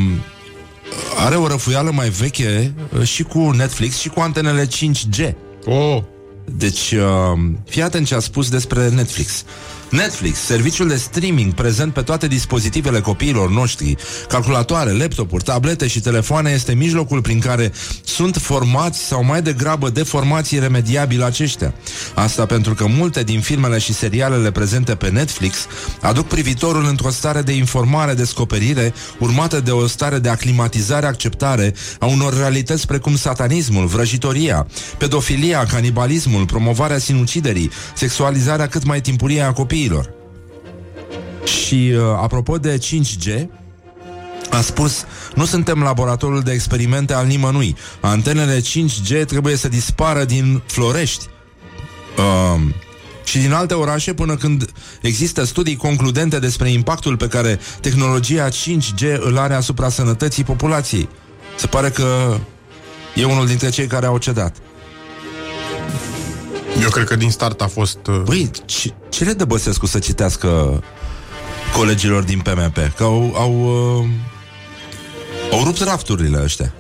are 1.17 1.37
o 1.37 1.47
răfuială 1.47 1.91
mai 1.91 2.09
veche 2.09 2.75
uh, 2.99 3.03
și 3.03 3.23
cu 3.23 3.51
Netflix 3.51 3.99
și 3.99 4.09
cu 4.09 4.21
antenele 4.21 4.67
5G. 4.67 5.33
Oh, 5.65 6.03
Deci, 6.45 6.93
uh, 6.93 7.41
fii 7.69 7.83
atent 7.83 8.07
ce 8.07 8.15
a 8.15 8.19
spus 8.19 8.51
despre 8.51 8.89
Netflix. 8.89 9.45
Netflix, 9.91 10.39
serviciul 10.39 10.89
de 10.89 10.97
streaming 10.97 11.53
prezent 11.53 11.93
pe 11.93 12.03
toate 12.03 12.27
dispozitivele 12.27 13.01
copiilor 13.01 13.51
noștri, 13.51 13.97
calculatoare, 14.29 14.91
laptopuri, 14.93 15.45
tablete 15.45 15.87
și 15.87 16.01
telefoane, 16.01 16.51
este 16.51 16.75
mijlocul 16.75 17.21
prin 17.21 17.39
care 17.39 17.73
sunt 18.05 18.37
formați 18.37 18.99
sau 18.99 19.25
mai 19.25 19.43
degrabă 19.43 19.91
deformați 19.91 20.55
iremediabil 20.55 21.23
aceștia. 21.23 21.75
Asta 22.15 22.47
pentru 22.47 22.75
că 22.75 22.87
multe 22.87 23.23
din 23.23 23.41
filmele 23.41 23.79
și 23.79 23.93
serialele 23.93 24.51
prezente 24.51 24.95
pe 24.95 25.09
Netflix 25.09 25.67
aduc 26.01 26.27
privitorul 26.27 26.85
într-o 26.85 27.11
stare 27.11 27.43
de 27.43 27.53
informare, 27.53 28.15
descoperire, 28.15 28.95
urmată 29.19 29.61
de 29.61 29.71
o 29.71 29.87
stare 29.87 30.19
de 30.19 30.29
aclimatizare, 30.29 31.07
acceptare 31.07 31.75
a 31.99 32.07
unor 32.07 32.37
realități 32.37 32.87
precum 32.87 33.17
satanismul, 33.17 33.87
vrăjitoria, 33.87 34.67
pedofilia, 34.99 35.65
canibalismul, 35.65 36.47
promovarea 36.47 36.99
sinuciderii, 36.99 37.71
sexualizarea 37.95 38.67
cât 38.67 38.85
mai 38.85 39.01
timpurie 39.01 39.41
a 39.41 39.53
copiilor. 39.53 39.75
Și 41.45 41.93
uh, 41.95 42.03
apropo 42.23 42.59
de 42.59 42.79
5G, 42.79 43.47
a 44.51 44.61
spus, 44.61 45.05
nu 45.35 45.45
suntem 45.45 45.83
laboratorul 45.83 46.41
de 46.41 46.53
experimente 46.53 47.13
al 47.13 47.27
nimănui. 47.27 47.77
Antenele 48.01 48.61
5G 48.61 49.25
trebuie 49.27 49.57
să 49.57 49.69
dispară 49.69 50.25
din 50.25 50.63
Florești. 50.67 51.27
Uh, 52.19 52.61
și 53.25 53.39
din 53.39 53.53
alte 53.53 53.75
orașe 53.75 54.15
până 54.15 54.37
când 54.37 54.71
există 55.01 55.45
studii 55.45 55.77
concludente 55.77 56.39
despre 56.39 56.71
impactul 56.71 57.17
pe 57.17 57.29
care 57.29 57.59
tehnologia 57.81 58.49
5G 58.49 59.19
îl 59.19 59.39
are 59.39 59.55
asupra 59.55 59.89
sănătății 59.89 60.45
populației. 60.45 61.09
Se 61.57 61.67
pare 61.67 61.91
că 61.91 62.39
e 63.15 63.25
unul 63.25 63.47
dintre 63.47 63.69
cei 63.69 63.87
care 63.87 64.07
au 64.07 64.19
cedat. 64.19 64.57
Eu 66.83 66.89
cred 66.89 67.07
că 67.07 67.17
din 67.17 67.31
start 67.31 67.61
a 67.61 67.67
fost... 67.67 67.99
Uh, 68.09 68.21
Băi, 68.25 68.51
ce, 68.65 68.95
ce 69.09 69.25
le 69.25 69.33
dă 69.33 69.45
Băsescu 69.45 69.87
să 69.87 69.99
citească 69.99 70.83
colegilor 71.77 72.23
din 72.23 72.41
PMP? 72.41 72.77
Că 72.97 73.03
au, 73.03 73.33
au, 73.37 73.53
uh, 73.99 74.09
au 75.53 75.65
rupt 75.65 75.81
rafturile 75.81 76.41
ăștia. 76.43 76.73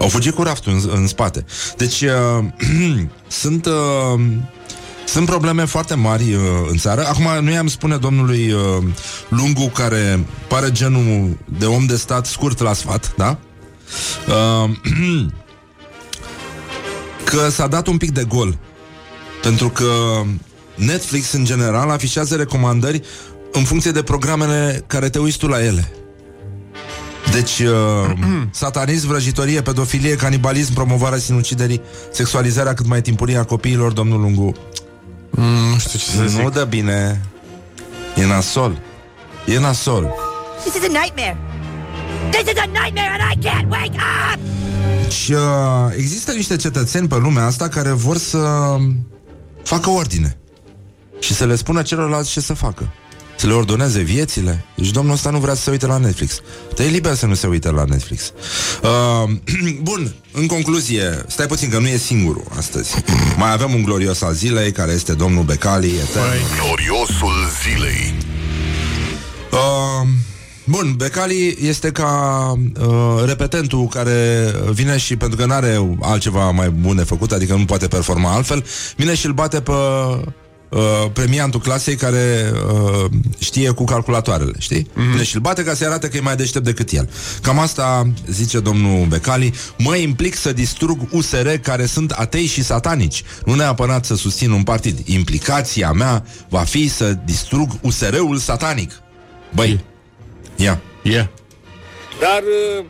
Au 0.00 0.08
fugit 0.08 0.34
cu 0.34 0.42
raftul 0.42 0.72
în, 0.72 0.90
în 0.94 1.06
spate. 1.06 1.44
Deci, 1.76 2.00
uh, 2.00 2.44
sunt... 3.28 3.66
Uh, 3.66 4.20
sunt 5.06 5.28
probleme 5.28 5.64
foarte 5.64 5.94
mari 5.94 6.34
uh, 6.34 6.40
în 6.70 6.76
țară. 6.76 7.06
Acum, 7.06 7.44
nu 7.44 7.50
i-am 7.50 7.66
spune 7.66 7.96
domnului 7.96 8.52
uh, 8.52 8.60
Lungu, 9.28 9.66
care 9.66 10.26
pare 10.48 10.72
genul 10.72 11.38
de 11.58 11.66
om 11.66 11.86
de 11.86 11.96
stat 11.96 12.26
scurt 12.26 12.60
la 12.60 12.72
sfat, 12.72 13.14
da? 13.16 13.38
Uh, 14.28 14.70
că 17.30 17.48
s-a 17.50 17.66
dat 17.66 17.86
un 17.86 17.96
pic 17.96 18.10
de 18.10 18.24
gol. 18.24 18.58
Pentru 19.46 19.68
că 19.68 20.22
Netflix, 20.74 21.32
în 21.32 21.44
general, 21.44 21.90
afișează 21.90 22.34
recomandări 22.34 23.02
în 23.52 23.64
funcție 23.64 23.90
de 23.90 24.02
programele 24.02 24.84
care 24.86 25.08
te 25.08 25.18
uiți 25.18 25.38
tu 25.38 25.46
la 25.46 25.64
ele. 25.64 25.92
Deci, 27.32 27.58
uh, 27.58 28.12
satanism, 28.50 29.06
vrăjitorie, 29.06 29.62
pedofilie, 29.62 30.14
canibalism, 30.16 30.72
promovarea 30.72 31.18
sinuciderii, 31.18 31.80
sexualizarea 32.12 32.74
cât 32.74 32.86
mai 32.86 33.02
timpurie 33.02 33.36
a 33.36 33.44
copiilor, 33.44 33.92
domnul 33.92 34.20
Lungu. 34.20 34.52
mm, 35.30 35.78
știu 35.78 35.98
ce 35.98 36.04
să 36.04 36.24
zic. 36.26 36.40
Nu 36.40 36.50
dă 36.50 36.64
bine. 36.64 37.24
E 38.16 38.26
nasol. 38.26 38.78
E 39.46 39.58
nasol. 39.58 40.14
This 40.64 40.74
is 40.74 40.82
a 40.82 41.00
nightmare. 41.00 41.36
This 42.30 42.52
is 42.52 42.58
a 42.58 42.66
nightmare 42.66 43.10
and 43.18 43.32
I 43.32 43.48
can't 43.48 43.68
wake 43.70 43.96
up! 44.32 44.40
Și 45.10 45.32
uh, 45.32 45.38
există 45.96 46.32
niște 46.32 46.56
cetățeni 46.56 47.08
pe 47.08 47.16
lumea 47.16 47.44
asta 47.44 47.68
care 47.68 47.90
vor 47.90 48.16
să 48.16 48.38
facă 49.66 49.90
ordine 49.90 50.36
și 51.18 51.34
să 51.34 51.44
le 51.44 51.56
spună 51.56 51.82
celorlalți 51.82 52.30
ce 52.30 52.40
să 52.40 52.54
facă. 52.54 52.92
Să 53.36 53.46
le 53.46 53.52
ordoneze 53.52 54.00
viețile. 54.00 54.64
Deci 54.76 54.90
domnul 54.90 55.14
ăsta 55.14 55.30
nu 55.30 55.38
vrea 55.38 55.54
să 55.54 55.62
se 55.62 55.70
uite 55.70 55.86
la 55.86 55.96
Netflix. 55.96 56.40
Te 56.74 56.82
e 56.82 56.88
liber 56.88 57.14
să 57.14 57.26
nu 57.26 57.34
se 57.34 57.46
uite 57.46 57.70
la 57.70 57.84
Netflix. 57.84 58.32
Uh, 58.82 59.30
bun, 59.88 60.14
în 60.32 60.46
concluzie, 60.46 61.24
stai 61.26 61.46
puțin 61.46 61.70
că 61.70 61.78
nu 61.78 61.86
e 61.86 61.96
singurul 61.96 62.44
astăzi. 62.56 62.94
Mai 63.36 63.52
avem 63.52 63.74
un 63.74 63.82
glorios 63.82 64.22
al 64.22 64.34
zilei, 64.34 64.72
care 64.72 64.92
este 64.92 65.14
domnul 65.14 65.42
Becali, 65.42 65.94
etern. 65.96 66.30
Gloriosul 66.62 67.34
zilei. 67.62 68.14
Uh, 69.52 70.08
bun, 70.66 70.94
Becali 70.96 71.56
este 71.60 71.90
ca 71.90 72.52
uh, 72.80 73.22
repetentul 73.24 73.86
care 73.86 74.52
vine 74.72 74.96
și 74.96 75.16
pentru 75.16 75.38
că 75.38 75.46
nu 75.46 75.52
are 75.52 75.96
altceva 76.00 76.50
mai 76.50 76.70
bun 76.70 76.96
de 76.96 77.02
făcut, 77.02 77.32
adică 77.32 77.54
nu 77.54 77.64
poate 77.64 77.86
performa 77.86 78.32
altfel, 78.32 78.64
vine 78.96 79.14
și 79.14 79.26
îl 79.26 79.32
bate 79.32 79.60
pe 79.60 79.72
uh, 80.68 81.10
premiantul 81.12 81.60
clasei 81.60 81.94
care 81.94 82.52
uh, 82.54 83.10
știe 83.38 83.70
cu 83.70 83.84
calculatoarele, 83.84 84.52
știi? 84.58 84.82
Mm-hmm. 84.82 85.10
Vine 85.10 85.22
și 85.22 85.34
îl 85.34 85.40
bate 85.40 85.62
ca 85.62 85.74
să 85.74 85.84
arate 85.84 86.08
că 86.08 86.16
e 86.16 86.20
mai 86.20 86.36
deștept 86.36 86.64
decât 86.64 86.90
el. 86.90 87.10
Cam 87.42 87.58
asta 87.58 88.12
zice 88.30 88.60
domnul 88.60 89.06
Becali, 89.06 89.52
mă 89.78 89.96
implic 89.96 90.36
să 90.36 90.52
distrug 90.52 91.08
USR 91.10 91.48
care 91.48 91.86
sunt 91.86 92.10
atei 92.10 92.46
și 92.46 92.64
satanici, 92.64 93.22
nu 93.44 93.54
neapărat 93.54 94.04
să 94.04 94.14
susțin 94.14 94.50
un 94.50 94.62
partid. 94.62 94.98
Implicația 95.04 95.92
mea 95.92 96.24
va 96.48 96.60
fi 96.60 96.88
să 96.88 97.18
distrug 97.24 97.70
USR-ul 97.80 98.36
satanic. 98.36 98.92
Băi, 99.54 99.84
ia. 100.56 100.80
Yeah. 101.02 101.26
Dar 102.20 102.42
uh, 102.78 102.84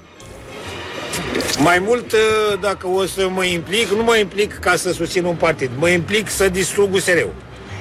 mai 1.58 1.78
mult, 1.78 2.12
uh, 2.12 2.58
dacă 2.60 2.86
o 2.86 3.06
să 3.06 3.28
mă 3.28 3.44
implic, 3.44 3.88
nu 3.88 4.02
mă 4.02 4.16
implic 4.16 4.58
ca 4.58 4.76
să 4.76 4.92
susțin 4.92 5.24
un 5.24 5.34
partid. 5.34 5.70
Mă 5.78 5.88
implic 5.88 6.30
să 6.30 6.48
distrug 6.48 6.94
USR-ul, 6.94 7.34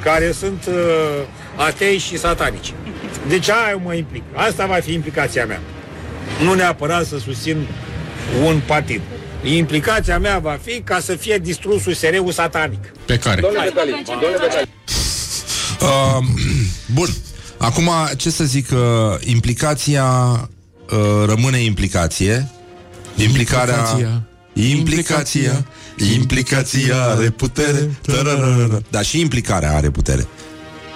care 0.04 0.32
sunt 0.32 0.66
uh, 0.68 0.76
atei 1.56 1.98
și 1.98 2.18
satanici. 2.18 2.74
Deci 3.28 3.50
aia 3.50 3.82
mă 3.84 3.94
implic. 3.94 4.24
Asta 4.34 4.66
va 4.66 4.76
fi 4.76 4.94
implicația 4.94 5.46
mea. 5.46 5.60
Nu 6.44 6.54
neapărat 6.54 7.06
să 7.06 7.18
susțin 7.18 7.68
un 8.46 8.62
partid. 8.66 9.02
Implicația 9.44 10.20
mea 10.20 10.40
va 10.40 10.60
fi 10.64 10.82
ca 10.82 11.00
să 11.00 11.16
fie 11.16 11.38
distrus 11.38 11.86
USR-ul 11.86 12.32
satanic. 12.32 12.92
Pe 13.06 13.18
care? 13.18 13.42
Uh, 15.82 16.18
bun. 16.94 17.08
Acum, 17.66 17.90
ce 18.18 18.30
să 18.30 18.44
zic, 18.44 18.70
uh, 18.72 18.78
implicația 19.24 20.06
uh, 20.90 21.26
rămâne 21.26 21.58
implicație. 21.58 22.50
Implicarea... 23.16 23.76
Implicația. 23.76 24.24
Implicația. 24.54 25.66
Implicația 26.16 27.04
are 27.04 27.30
putere. 27.30 27.98
Tararara. 28.02 28.80
Da, 28.90 29.02
și 29.02 29.20
implicarea 29.20 29.76
are 29.76 29.90
putere. 29.90 30.28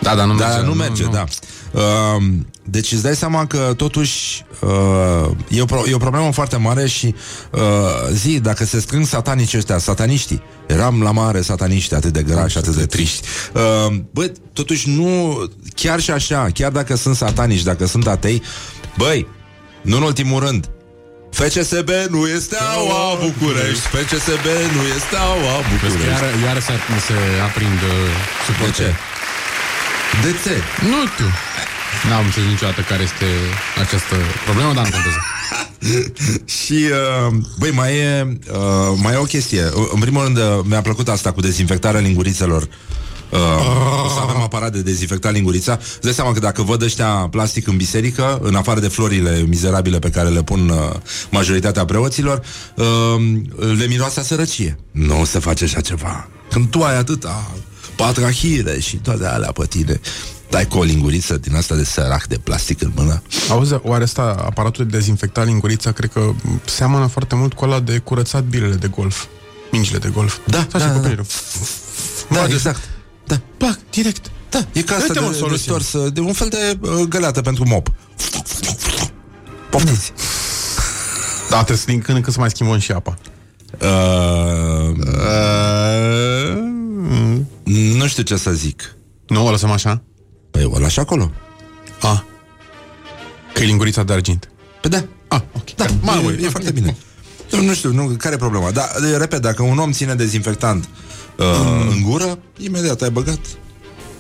Da, 0.02 0.16
dar 0.16 0.26
nu 0.26 0.34
merge. 0.34 0.54
Da, 0.54 0.62
nu 0.62 0.74
merge, 0.74 1.04
da. 1.04 1.24
Uh, 1.72 2.34
deci 2.70 2.92
îți 2.92 3.02
dai 3.04 3.16
seama 3.16 3.46
că 3.48 3.74
totuși 3.78 4.46
uh, 4.60 5.30
e, 5.50 5.62
o 5.62 5.66
pro- 5.66 5.84
e 5.88 5.94
o 5.94 5.98
problemă 5.98 6.32
foarte 6.32 6.58
mare 6.58 6.88
și 6.88 7.16
uh, 7.52 7.60
zi, 8.12 8.40
dacă 8.40 8.66
se 8.66 8.80
strâng 8.80 9.06
satanici 9.06 9.54
ăștia, 9.54 9.78
sataniștii, 9.78 10.42
eram 10.68 11.02
la 11.02 11.12
mare 11.12 11.42
sataniști 11.42 11.94
atât 11.94 12.14
de 12.14 12.24
grași, 12.24 12.58
atât 12.58 12.76
de 12.76 12.86
triști. 12.86 13.28
Uh, 13.54 13.96
bă, 14.12 14.32
totuși 14.54 14.90
nu, 14.90 15.38
chiar 15.76 16.00
și 16.00 16.12
așa, 16.12 16.48
chiar 16.54 16.72
dacă 16.72 16.96
sunt 16.96 17.16
satanici, 17.16 17.64
dacă 17.64 17.86
sunt 17.86 18.08
atei, 18.08 18.42
băi, 18.98 19.28
nu 19.82 19.96
în 19.96 20.02
ultimul 20.04 20.40
rând, 20.40 20.70
FCSB 21.32 21.90
nu 22.10 22.28
este 22.28 22.58
aua 22.76 23.16
București 23.26 23.80
FCSB 23.82 24.46
nu 24.76 24.82
este 24.96 25.16
aua 25.16 25.56
Vezi 25.60 25.80
că 25.80 25.88
București 25.88 26.24
iar, 26.24 26.34
iar 26.46 26.62
se, 26.62 26.74
se 27.08 27.14
aprind 27.48 27.80
uh, 27.92 28.10
De 28.48 28.54
suporte. 28.54 28.74
ce? 28.82 28.88
De 30.24 30.32
ce? 30.44 30.56
Nu 30.90 31.00
știu. 31.14 31.30
N-am 32.10 32.26
înțeles 32.26 32.50
niciodată 32.50 32.82
care 32.82 33.04
este 33.04 33.26
această 33.84 34.16
problemă, 34.46 34.74
dar 34.74 34.84
nu 34.86 34.92
contează. 34.92 35.22
Și, 36.60 36.80
uh, 36.92 37.36
băi, 37.60 37.72
mai 37.72 37.98
e, 37.98 38.38
uh, 38.52 38.98
mai 39.02 39.14
e 39.14 39.18
o 39.18 39.24
chestie. 39.24 39.64
În 39.94 40.00
primul 40.00 40.24
rând, 40.24 40.38
uh, 40.38 40.60
mi-a 40.64 40.82
plăcut 40.82 41.08
asta 41.10 41.32
cu 41.32 41.42
dezinfectarea 41.42 42.00
lingurițelor. 42.00 42.68
Uh, 43.30 44.06
o 44.06 44.10
să 44.10 44.20
avem 44.22 44.42
aparat 44.42 44.72
de 44.72 44.82
dezinfectat 44.82 45.34
lingurița 45.34 45.78
Îți 45.82 46.02
dai 46.02 46.14
seama 46.14 46.32
că 46.32 46.40
dacă 46.40 46.62
văd 46.62 46.82
ăștia 46.82 47.08
plastic 47.08 47.68
în 47.68 47.78
biserică 47.78 48.40
În 48.42 48.56
afară 48.56 48.80
de 48.80 48.88
florile 48.88 49.46
mizerabile 49.48 50.00
pe 50.00 50.10
care 50.10 50.30
le 50.30 50.44
pun 50.44 50.70
uh, 50.70 50.96
majoritatea 51.30 51.86
preoților 51.86 52.42
uh, 52.76 52.86
Le 53.78 53.86
miroase 53.88 54.20
a 54.20 54.24
sărăcie 54.24 54.80
Nu 54.92 55.26
se 55.26 55.40
face 55.40 55.64
așa 55.64 55.82
ceva 55.82 56.28
Când 56.50 56.70
tu 56.70 56.82
ai 56.82 56.98
atâta 56.98 57.52
patrahire 57.96 58.80
și 58.80 58.96
toate 58.96 59.26
alea 59.26 59.52
pe 59.52 59.66
tine 59.66 60.00
Dai 60.50 60.68
cu 60.68 60.78
o 60.78 60.84
linguriță 60.84 61.38
din 61.38 61.56
asta 61.56 61.76
de 61.76 61.84
sărac 61.84 62.28
de 62.28 62.38
plastic 62.38 62.82
în 62.82 62.92
mână 62.96 63.22
Auzi, 63.50 63.74
oare 63.82 64.04
asta, 64.04 64.22
aparatul 64.46 64.86
de 64.86 64.98
dezinfectat 64.98 65.46
lingurița, 65.46 65.92
cred 65.92 66.12
că 66.12 66.32
seamănă 66.66 67.08
foarte 67.08 67.36
mult 67.36 67.54
cu 67.54 67.66
ăla 67.66 67.80
de 67.80 67.98
curățat 67.98 68.44
bilele 68.44 68.76
de 68.76 68.88
golf. 68.88 69.26
Mingile 69.72 69.98
de 69.98 70.10
golf. 70.14 70.38
Da, 70.48 70.68
Așa 70.74 70.86
da, 70.88 70.92
cu 70.92 71.00
da. 71.00 71.08
prilul. 71.08 71.26
Da, 72.30 72.40
Bage- 72.40 72.54
exact 72.54 72.90
da. 73.28 73.42
Plac, 73.58 73.80
direct. 73.90 74.32
Da, 74.50 74.66
e 74.74 74.82
ca 74.82 74.96
asta 74.96 75.06
Uite, 75.08 75.20
de, 75.20 75.26
mă, 75.26 75.32
de, 75.32 75.38
soluție. 75.38 75.64
stors, 75.78 76.10
de 76.12 76.20
un 76.20 76.34
fel 76.34 76.48
de 76.50 76.78
uh, 76.82 77.02
găleată 77.08 77.42
pentru 77.42 77.68
mop. 77.68 77.92
Poftiți. 79.70 80.12
Da, 81.50 81.56
trebuie 81.56 81.78
să 81.78 81.86
din 81.86 82.00
când 82.02 82.18
în 82.18 82.24
când 82.24 82.36
să 82.36 82.40
mai 82.40 82.50
schimbăm 82.50 82.80
și 82.80 82.92
apa. 82.92 83.18
Uh, 83.82 84.98
uh, 86.54 87.94
nu 87.96 88.08
știu 88.08 88.24
ce 88.24 88.36
să 88.38 88.52
zic. 88.52 88.96
Nu, 89.28 89.46
o 89.46 89.52
lăsăm 89.52 89.72
așa? 89.72 90.02
Păi 90.52 90.64
o 90.64 90.80
lași 90.80 91.00
acolo. 91.00 91.32
A. 92.02 92.26
Că 93.54 93.62
e 93.62 93.66
lingurița 93.66 94.04
de 94.04 94.14
argint. 94.14 94.50
Păi 94.82 94.90
da. 94.90 95.06
A, 95.28 95.46
ok. 95.56 95.76
Da, 95.76 95.86
Mamă, 96.02 96.32
e, 96.32 96.40
e 96.44 96.50
foarte 96.50 96.72
bine. 96.72 96.96
Nu, 97.52 97.62
nu 97.62 97.74
știu, 97.74 97.94
nu, 97.94 98.06
care 98.18 98.34
e 98.36 98.38
problema? 98.38 98.72
Da, 98.72 98.90
de- 99.02 99.18
repet, 99.18 99.42
dacă 99.42 99.64
un 99.64 99.78
om 99.78 99.92
ține 99.92 100.16
dezinfectant 100.16 100.90
uh, 101.38 101.46
mm. 101.64 101.88
în 101.90 102.02
gură, 102.02 102.40
imediat 102.58 103.02
ai 103.02 103.10
băgat 103.10 103.40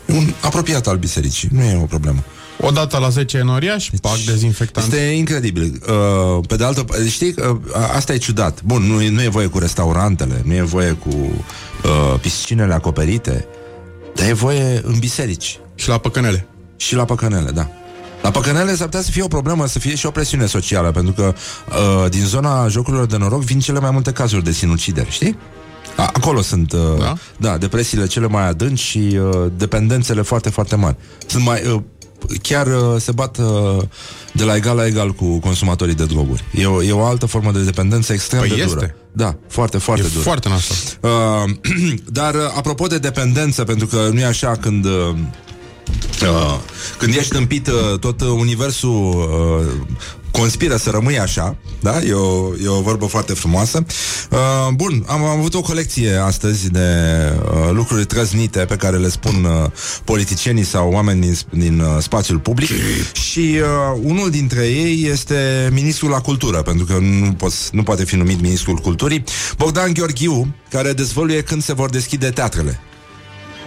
E 0.09 0.13
un 0.13 0.34
apropiat 0.41 0.88
al 0.88 0.97
bisericii. 0.97 1.49
Nu 1.51 1.63
e 1.63 1.80
o 1.82 1.86
problemă. 1.86 2.23
O 2.61 2.71
dată 2.71 2.97
la 2.97 3.09
10 3.09 3.38
enoriaș, 3.38 3.89
deci, 3.89 3.99
pac 3.99 4.17
dezinfectant. 4.17 4.93
Este 4.93 5.05
incredibil. 5.05 5.82
Uh, 5.88 6.45
pe 6.47 6.55
de 6.55 6.63
altă 6.63 6.84
parte, 6.84 7.07
știi, 7.07 7.36
uh, 7.38 7.57
asta 7.95 8.13
e 8.13 8.17
ciudat. 8.17 8.63
Bun, 8.63 8.82
nu, 8.84 9.01
e- 9.01 9.09
nu 9.09 9.21
e 9.21 9.27
voie 9.27 9.47
cu 9.47 9.59
restaurantele, 9.59 10.41
nu 10.45 10.53
e 10.53 10.61
voie 10.61 10.91
cu 10.91 11.09
uh, 11.09 12.19
piscinele 12.21 12.73
acoperite, 12.73 13.47
dar 14.15 14.27
e 14.27 14.34
voie 14.34 14.82
în 14.84 14.99
biserici 14.99 15.59
Și 15.80 15.89
la 15.89 15.97
păcănele. 15.97 16.47
și 16.75 16.95
la 16.95 17.05
păcănele, 17.05 17.51
da. 17.51 17.69
La 18.21 18.32
păcănele 18.32 18.75
s-ar 18.75 18.86
putea 18.86 19.01
să 19.01 19.11
fie 19.11 19.23
o 19.23 19.27
problemă, 19.27 19.67
să 19.67 19.80
fie 19.80 19.95
și 19.95 20.05
o 20.05 20.11
presiune 20.11 20.45
socială, 20.45 20.91
pentru 20.91 21.13
că 21.13 21.34
uh, 22.03 22.09
din 22.09 22.25
zona 22.25 22.67
jocurilor 22.67 23.05
de 23.05 23.17
noroc 23.17 23.41
vin 23.43 23.59
cele 23.59 23.80
mai 23.80 23.91
multe 23.91 24.11
cazuri 24.11 24.43
de 24.43 24.51
sinucideri, 24.51 25.09
știi? 25.11 25.38
A, 25.97 26.09
acolo 26.13 26.41
sunt, 26.41 26.71
uh, 26.73 26.80
Da? 26.99 27.13
da? 27.38 27.57
depresiile 27.57 28.05
cele 28.07 28.27
mai 28.27 28.47
adânci 28.47 28.80
și 28.80 28.97
uh, 28.97 29.51
dependențele 29.57 30.21
foarte, 30.21 30.49
foarte 30.49 30.75
mari. 30.75 30.95
Sunt 31.27 31.43
mai, 31.43 31.65
uh, 31.67 31.82
chiar 32.41 32.67
uh, 32.67 32.95
se 33.01 33.11
bat 33.11 33.38
uh, 33.38 33.82
de 34.32 34.43
la 34.43 34.55
egal 34.55 34.75
la 34.75 34.86
egal 34.86 35.11
cu 35.11 35.39
consumatorii 35.39 35.95
de 35.95 36.05
droguri. 36.05 36.43
E 36.55 36.65
o, 36.65 36.84
e 36.84 36.91
o 36.91 37.03
altă 37.05 37.25
formă 37.25 37.51
de 37.51 37.63
dependență 37.63 38.13
extrem 38.13 38.39
Păi 38.39 38.49
de 38.49 38.55
este. 38.55 38.73
dură. 38.73 38.95
Da, 39.11 39.36
foarte, 39.47 39.77
foarte 39.77 40.05
E 40.05 40.09
dură. 40.09 40.23
foarte 40.23 40.49
nasol. 40.49 40.75
Uh, 41.01 41.49
dar 42.19 42.34
uh, 42.36 42.41
apropo 42.57 42.88
de 42.88 42.97
dependență, 42.97 43.63
pentru 43.63 43.88
că 43.88 44.09
nu 44.13 44.19
e 44.19 44.25
așa 44.25 44.51
când 44.61 44.86
uh, 44.86 44.91
uh, 46.22 46.60
când 46.98 47.16
ești 47.16 47.34
tâmpit, 47.34 47.68
uh, 47.68 48.00
tot 48.00 48.22
uh, 48.22 48.28
universul 48.28 48.90
uh, 48.90 49.98
conspiră 50.32 50.76
să 50.76 50.90
rămâi 50.90 51.20
așa, 51.20 51.58
da? 51.80 52.02
E 52.02 52.14
o, 52.14 52.54
e 52.64 52.68
o 52.68 52.82
vorbă 52.82 53.06
foarte 53.06 53.34
frumoasă. 53.34 53.86
Uh, 54.32 54.74
bun, 54.74 55.04
am, 55.08 55.24
am 55.24 55.38
avut 55.38 55.54
o 55.54 55.62
colecție 55.62 56.16
astăzi 56.16 56.72
de 56.72 56.80
uh, 57.36 57.70
lucruri 57.72 58.06
trăznite 58.06 58.60
pe 58.60 58.76
care 58.76 58.98
le 58.98 59.10
spun 59.10 59.44
uh, 59.44 59.72
politicienii 60.04 60.64
sau 60.64 60.92
oameni 60.92 61.22
din, 61.22 61.38
din 61.50 61.80
uh, 61.80 61.98
spațiul 62.00 62.40
public 62.40 62.70
și 63.12 63.60
uh, 63.60 64.00
unul 64.04 64.30
dintre 64.30 64.68
ei 64.68 65.08
este 65.12 65.70
ministrul 65.72 66.10
la 66.10 66.22
cultură, 66.22 66.62
pentru 66.62 66.86
că 66.86 66.98
nu, 67.00 67.34
poți, 67.34 67.70
nu 67.72 67.84
poate 67.84 68.06
fi 68.06 68.16
numit 68.16 68.42
ministrul 68.42 68.78
culturii, 68.78 69.24
Bogdan 69.58 69.94
Gheorghiu, 69.94 70.56
care 70.70 70.94
dezvăluie 70.94 71.42
când 71.42 71.64
se 71.64 71.74
vor 71.74 71.90
deschide 71.90 72.30
teatrele. 72.30 72.80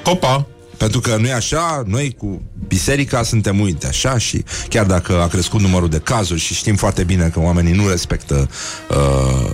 Opa! 0.05 0.47
Pentru 0.83 1.01
că 1.01 1.17
nu 1.17 1.27
e 1.27 1.33
așa, 1.33 1.83
noi 1.87 2.15
cu 2.19 2.43
biserica 2.67 3.23
suntem 3.23 3.61
uite 3.61 3.87
așa 3.87 4.19
și 4.19 4.45
chiar 4.69 4.87
dacă 4.87 5.21
a 5.21 5.29
crescut 5.29 5.61
numărul 5.61 5.89
de 5.89 5.99
cazuri 5.99 6.41
și 6.41 6.55
știm 6.55 6.77
foarte 6.77 7.05
bine 7.05 7.29
că 7.33 7.41
oamenii 7.41 7.73
nu 7.73 7.89
respectă 7.89 8.51
uh, 8.89 9.51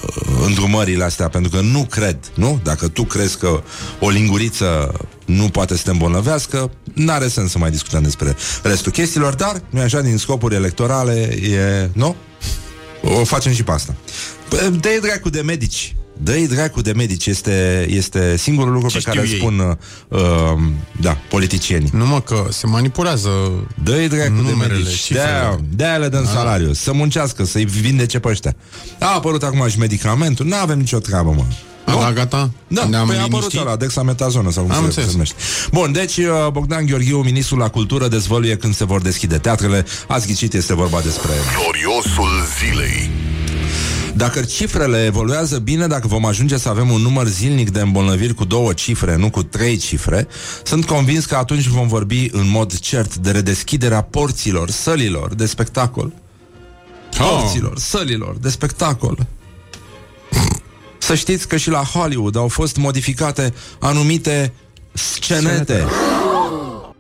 îndrumările 0.46 1.04
astea 1.04 1.28
pentru 1.28 1.50
că 1.50 1.60
nu 1.60 1.86
cred, 1.90 2.18
nu? 2.34 2.60
Dacă 2.62 2.88
tu 2.88 3.02
crezi 3.02 3.38
că 3.38 3.62
o 4.00 4.08
linguriță 4.08 4.92
nu 5.26 5.48
poate 5.48 5.76
să 5.76 5.82
te 5.84 5.90
îmbolnăvească, 5.90 6.70
n-are 6.94 7.28
sens 7.28 7.50
să 7.50 7.58
mai 7.58 7.70
discutăm 7.70 8.02
despre 8.02 8.36
restul 8.62 8.92
chestiilor, 8.92 9.34
dar 9.34 9.62
nu 9.70 9.80
așa, 9.80 10.00
din 10.00 10.16
scopuri 10.16 10.54
electorale 10.54 11.38
e, 11.42 11.90
nu? 11.92 12.16
O 13.02 13.24
facem 13.24 13.52
și 13.52 13.62
pe 13.62 13.70
asta. 13.70 13.94
Dă-i 14.80 15.00
dracu 15.00 15.30
de 15.30 15.40
medici. 15.40 15.96
Dă-i 16.22 16.46
dracu 16.46 16.80
de 16.80 16.92
medici. 16.92 17.26
Este, 17.26 17.86
este 17.90 18.36
singurul 18.36 18.72
lucru 18.72 18.88
Ce 18.88 18.96
pe 18.98 19.02
care 19.04 19.18
îl 19.20 19.24
știu 19.26 19.36
ei? 19.36 19.42
spun 19.42 19.76
uh, 20.08 20.18
da, 21.00 21.16
politicienii. 21.28 21.90
Numai 21.92 22.22
că 22.24 22.46
se 22.50 22.66
manipulează 22.66 23.28
Dă-i 23.82 24.08
dracu 24.08 24.32
de 24.34 24.50
Numerele, 24.50 24.78
medici. 24.78 24.94
cifrele. 25.00 25.24
De-aia, 25.24 25.58
de-aia 25.76 25.96
le 25.96 26.08
dăm 26.08 26.24
salariu. 26.24 26.72
Să 26.72 26.92
muncească, 26.92 27.44
să-i 27.44 27.64
vindece 27.64 28.18
pe 28.18 28.28
ăștia. 28.28 28.54
A 29.00 29.14
apărut 29.14 29.42
acum 29.42 29.68
și 29.68 29.78
medicamentul. 29.78 30.46
Nu 30.46 30.54
avem 30.54 30.78
nicio 30.78 30.98
treabă, 30.98 31.30
mă. 31.36 31.44
A, 31.84 31.92
da, 32.00 32.12
gata? 32.12 32.50
Da, 32.66 32.84
Ne-am 32.84 33.06
păi 33.06 33.16
a 33.16 33.18
apărut 33.20 33.38
liniștit? 33.38 33.60
ăla, 33.60 33.76
dexametazonă 33.76 34.50
sau 34.50 34.62
cum 34.64 34.72
Am 34.72 34.78
se, 34.80 34.84
înțeles. 34.84 35.06
se 35.06 35.12
numește. 35.12 35.34
Bun, 35.72 35.92
deci 35.92 36.16
uh, 36.16 36.26
Bogdan 36.52 36.86
Gheorghiu, 36.86 37.18
ministrul 37.18 37.58
la 37.58 37.68
cultură, 37.68 38.08
dezvăluie 38.08 38.56
când 38.56 38.74
se 38.74 38.84
vor 38.84 39.00
deschide 39.00 39.38
teatrele. 39.38 39.84
Ați 40.08 40.26
ghicit, 40.26 40.54
este 40.54 40.74
vorba 40.74 41.00
despre... 41.00 41.30
Gloriosul 41.62 42.28
zilei. 42.58 43.10
Dacă 44.18 44.40
cifrele 44.40 45.04
evoluează 45.04 45.58
bine, 45.58 45.86
dacă 45.86 46.06
vom 46.06 46.24
ajunge 46.24 46.56
să 46.56 46.68
avem 46.68 46.90
un 46.90 47.00
număr 47.00 47.26
zilnic 47.26 47.70
de 47.70 47.80
îmbolnăviri 47.80 48.34
cu 48.34 48.44
două 48.44 48.72
cifre, 48.72 49.16
nu 49.16 49.30
cu 49.30 49.42
trei 49.42 49.76
cifre, 49.76 50.28
sunt 50.62 50.84
convins 50.84 51.24
că 51.24 51.36
atunci 51.36 51.66
vom 51.66 51.88
vorbi 51.88 52.28
în 52.32 52.48
mod 52.48 52.78
cert 52.78 53.16
de 53.16 53.30
redeschiderea 53.30 54.02
porților, 54.02 54.70
sălilor 54.70 55.34
de 55.34 55.46
spectacol. 55.46 56.12
Porților, 57.16 57.78
sălilor 57.78 58.36
de 58.36 58.48
spectacol. 58.48 59.26
Să 60.98 61.14
știți 61.14 61.48
că 61.48 61.56
și 61.56 61.70
la 61.70 61.82
Hollywood 61.82 62.36
au 62.36 62.48
fost 62.48 62.76
modificate 62.76 63.54
anumite 63.78 64.52
scenete. 64.92 65.84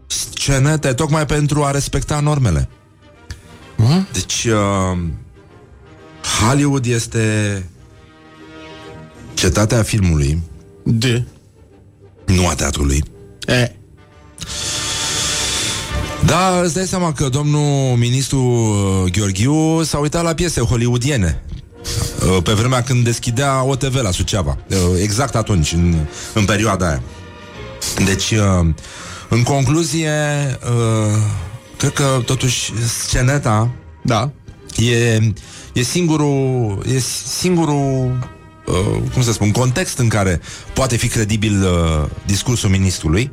Scenete, 0.06 0.92
tocmai 0.92 1.26
pentru 1.26 1.64
a 1.64 1.70
respecta 1.70 2.20
normele. 2.20 2.68
Deci, 4.12 4.44
uh, 4.44 4.98
Hollywood 6.40 6.86
este 6.86 7.64
cetatea 9.34 9.82
filmului, 9.82 10.42
De. 10.82 11.24
nu 12.26 12.46
a 12.46 12.54
teatrului. 12.54 13.02
E. 13.46 13.72
Da, 16.24 16.60
îți 16.62 16.74
dai 16.74 16.86
seama 16.86 17.12
că 17.12 17.28
domnul 17.28 17.96
ministru 17.96 18.38
uh, 18.38 19.10
Gheorghiu 19.12 19.82
s-a 19.82 19.98
uitat 19.98 20.22
la 20.22 20.34
piese 20.34 20.60
hollywoodiene 20.60 21.42
uh, 22.36 22.42
pe 22.42 22.52
vremea 22.52 22.82
când 22.82 23.04
deschidea 23.04 23.62
OTV 23.64 23.94
la 23.94 24.10
Suceava. 24.10 24.58
Uh, 24.70 24.76
Exact 25.02 25.34
atunci, 25.34 25.72
în, 25.72 25.94
în 26.34 26.44
perioada 26.44 26.88
aia. 26.88 27.02
Deci, 28.04 28.30
uh, 28.30 28.66
în 29.28 29.42
concluzie, 29.42 30.10
uh, 30.64 31.16
cred 31.76 31.92
că 31.92 32.22
totuși 32.24 32.72
sceneta 33.06 33.70
Da. 34.02 34.30
E, 34.78 35.20
e 35.72 35.82
singurul, 35.82 36.82
e 36.94 36.98
singurul 37.38 38.18
uh, 38.66 39.02
cum 39.12 39.22
să 39.22 39.32
spun, 39.32 39.50
context 39.50 39.98
în 39.98 40.08
care 40.08 40.40
poate 40.72 40.96
fi 40.96 41.08
credibil 41.08 41.62
uh, 41.62 42.08
discursul 42.26 42.70
ministrului 42.70 43.30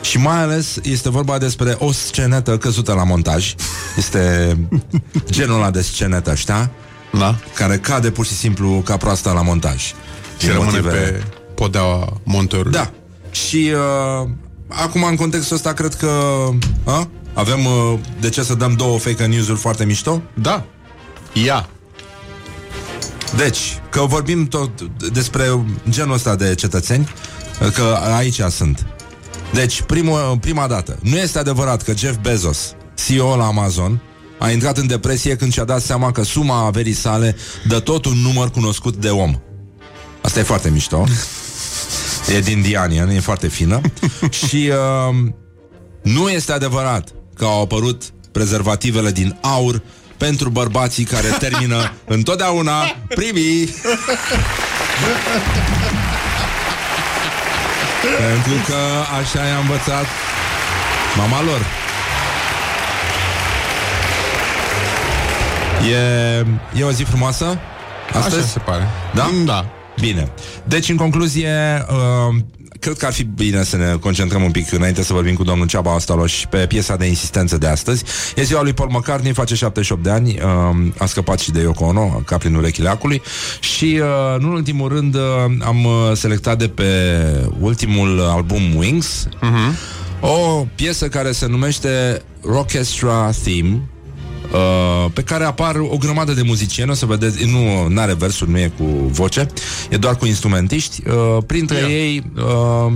și 0.00 0.18
mai 0.18 0.42
ales 0.42 0.78
este 0.82 1.10
vorba 1.10 1.38
despre 1.38 1.76
o 1.78 1.92
scenetă 1.92 2.58
căzută 2.58 2.92
la 2.92 3.04
montaj. 3.04 3.54
Este 3.96 4.56
genul 5.30 5.54
ăla 5.54 5.70
de 5.70 5.82
scenetă, 5.82 6.34
știa? 6.34 6.70
Da. 7.12 7.36
Care 7.54 7.78
cade 7.78 8.10
pur 8.10 8.26
și 8.26 8.32
simplu 8.34 8.82
ca 8.84 8.96
proasta 8.96 9.32
la 9.32 9.42
montaj. 9.42 9.82
Și 10.38 10.46
Din 10.46 10.52
rămâne 10.52 10.80
motive- 10.80 10.90
pe 10.90 11.22
podeaua 11.54 12.20
montorului. 12.24 12.72
Da. 12.72 12.90
Și 13.30 13.72
uh, 14.22 14.28
acum, 14.68 15.02
în 15.04 15.16
contextul 15.16 15.56
ăsta, 15.56 15.72
cred 15.72 15.94
că 15.94 16.10
a? 16.84 17.08
Avem 17.32 17.64
uh, 17.64 17.98
de 18.20 18.28
ce 18.28 18.42
să 18.42 18.54
dăm 18.54 18.74
două 18.74 18.98
fake 18.98 19.26
news-uri 19.26 19.58
foarte 19.58 19.84
mișto. 19.84 20.22
Da. 20.34 20.64
Ia. 21.32 21.68
Deci, 23.36 23.78
că 23.90 24.00
vorbim 24.00 24.46
tot 24.46 24.80
despre 25.12 25.64
genul 25.88 26.14
ăsta 26.14 26.36
de 26.36 26.54
cetățeni, 26.54 27.08
că 27.74 27.98
aici 28.16 28.40
sunt. 28.50 28.86
Deci, 29.52 29.82
primul, 29.82 30.38
prima 30.40 30.66
dată, 30.66 30.98
nu 31.02 31.16
este 31.16 31.38
adevărat 31.38 31.82
că 31.82 31.96
Jeff 31.96 32.18
Bezos, 32.20 32.74
CEO 33.06 33.36
la 33.36 33.46
Amazon, 33.46 34.00
a 34.38 34.50
intrat 34.50 34.78
în 34.78 34.86
depresie 34.86 35.36
când 35.36 35.52
și-a 35.52 35.64
dat 35.64 35.82
seama 35.82 36.12
că 36.12 36.22
suma 36.22 36.64
averii 36.66 36.92
sale 36.92 37.36
dă 37.68 37.80
tot 37.80 38.04
un 38.04 38.16
număr 38.16 38.50
cunoscut 38.50 38.96
de 38.96 39.08
om. 39.08 39.40
Asta 40.20 40.38
e 40.38 40.42
foarte 40.42 40.70
mișto. 40.70 41.04
E 42.36 42.40
din 42.40 42.62
Dianian, 42.62 43.08
e 43.08 43.20
foarte 43.20 43.48
fină. 43.48 43.80
și 44.46 44.70
uh, 44.70 45.32
nu 46.02 46.28
este 46.28 46.52
adevărat 46.52 47.08
că 47.40 47.46
au 47.46 47.62
apărut 47.62 48.02
prezervativele 48.32 49.10
din 49.10 49.36
aur 49.40 49.82
pentru 50.16 50.48
bărbații 50.48 51.04
care 51.04 51.28
termină 51.38 51.92
întotdeauna 52.16 52.96
primii. 53.08 53.74
pentru 58.18 58.52
că 58.66 58.76
așa 59.20 59.46
i-a 59.46 59.58
învățat 59.58 60.06
mama 61.16 61.42
lor. 61.42 61.60
E, 65.90 66.80
e 66.80 66.84
o 66.84 66.90
zi 66.90 67.02
frumoasă? 67.02 67.58
Astăzi? 68.12 68.36
Așa 68.36 68.46
se 68.46 68.58
pare. 68.58 68.88
Da? 69.14 69.30
Da. 69.44 69.66
Bine. 70.00 70.28
Deci, 70.64 70.88
în 70.88 70.96
concluzie, 70.96 71.86
uh, 71.88 72.36
cred 72.80 72.96
că 72.96 73.06
ar 73.06 73.12
fi 73.12 73.22
bine 73.22 73.62
să 73.62 73.76
ne 73.76 73.96
concentrăm 74.00 74.42
un 74.42 74.50
pic 74.50 74.72
înainte 74.72 75.02
să 75.02 75.12
vorbim 75.12 75.34
cu 75.34 75.44
domnul 75.44 75.66
Ceaba 75.66 75.94
Ostaloș 75.94 76.44
pe 76.50 76.66
piesa 76.66 76.96
de 76.96 77.06
insistență 77.06 77.58
de 77.58 77.66
astăzi. 77.66 78.04
E 78.36 78.42
ziua 78.42 78.62
lui 78.62 78.72
Paul 78.72 78.90
McCartney, 78.90 79.32
face 79.32 79.54
78 79.54 80.02
de 80.02 80.10
ani, 80.10 80.28
uh, 80.28 80.92
a 80.98 81.06
scăpat 81.06 81.38
și 81.38 81.50
de 81.50 81.60
Yoko 81.60 81.84
Ono, 81.84 82.22
ca 82.24 82.36
prin 82.36 82.54
urechile 82.54 82.88
acului. 82.88 83.22
Și, 83.60 84.00
uh, 84.00 84.40
nu 84.40 84.48
în 84.48 84.54
ultimul 84.54 84.88
rând, 84.88 85.14
uh, 85.14 85.20
am 85.60 85.84
uh, 85.84 85.92
selectat 86.14 86.58
de 86.58 86.68
pe 86.68 86.84
ultimul 87.60 88.20
album 88.20 88.74
Wings 88.74 89.28
o 90.20 90.66
piesă 90.74 91.08
care 91.08 91.32
se 91.32 91.46
numește 91.46 92.22
Rockestra 92.42 93.30
Theme, 93.44 93.82
Uh, 94.52 95.10
pe 95.12 95.22
care 95.22 95.44
apar 95.44 95.76
o 95.76 95.96
grămadă 95.96 96.32
de 96.32 96.42
muzicieni, 96.42 96.90
o 96.90 96.94
să 96.94 97.06
vedeți, 97.06 97.44
nu 97.44 98.00
are 98.00 98.14
versuri, 98.14 98.50
nu 98.50 98.58
e 98.58 98.72
cu 98.78 98.84
voce, 99.10 99.46
e 99.88 99.96
doar 99.96 100.16
cu 100.16 100.26
instrumentiști. 100.26 101.02
Uh, 101.08 101.42
printre 101.46 101.78
Ia. 101.78 101.86
ei 101.88 102.22
uh, 102.36 102.92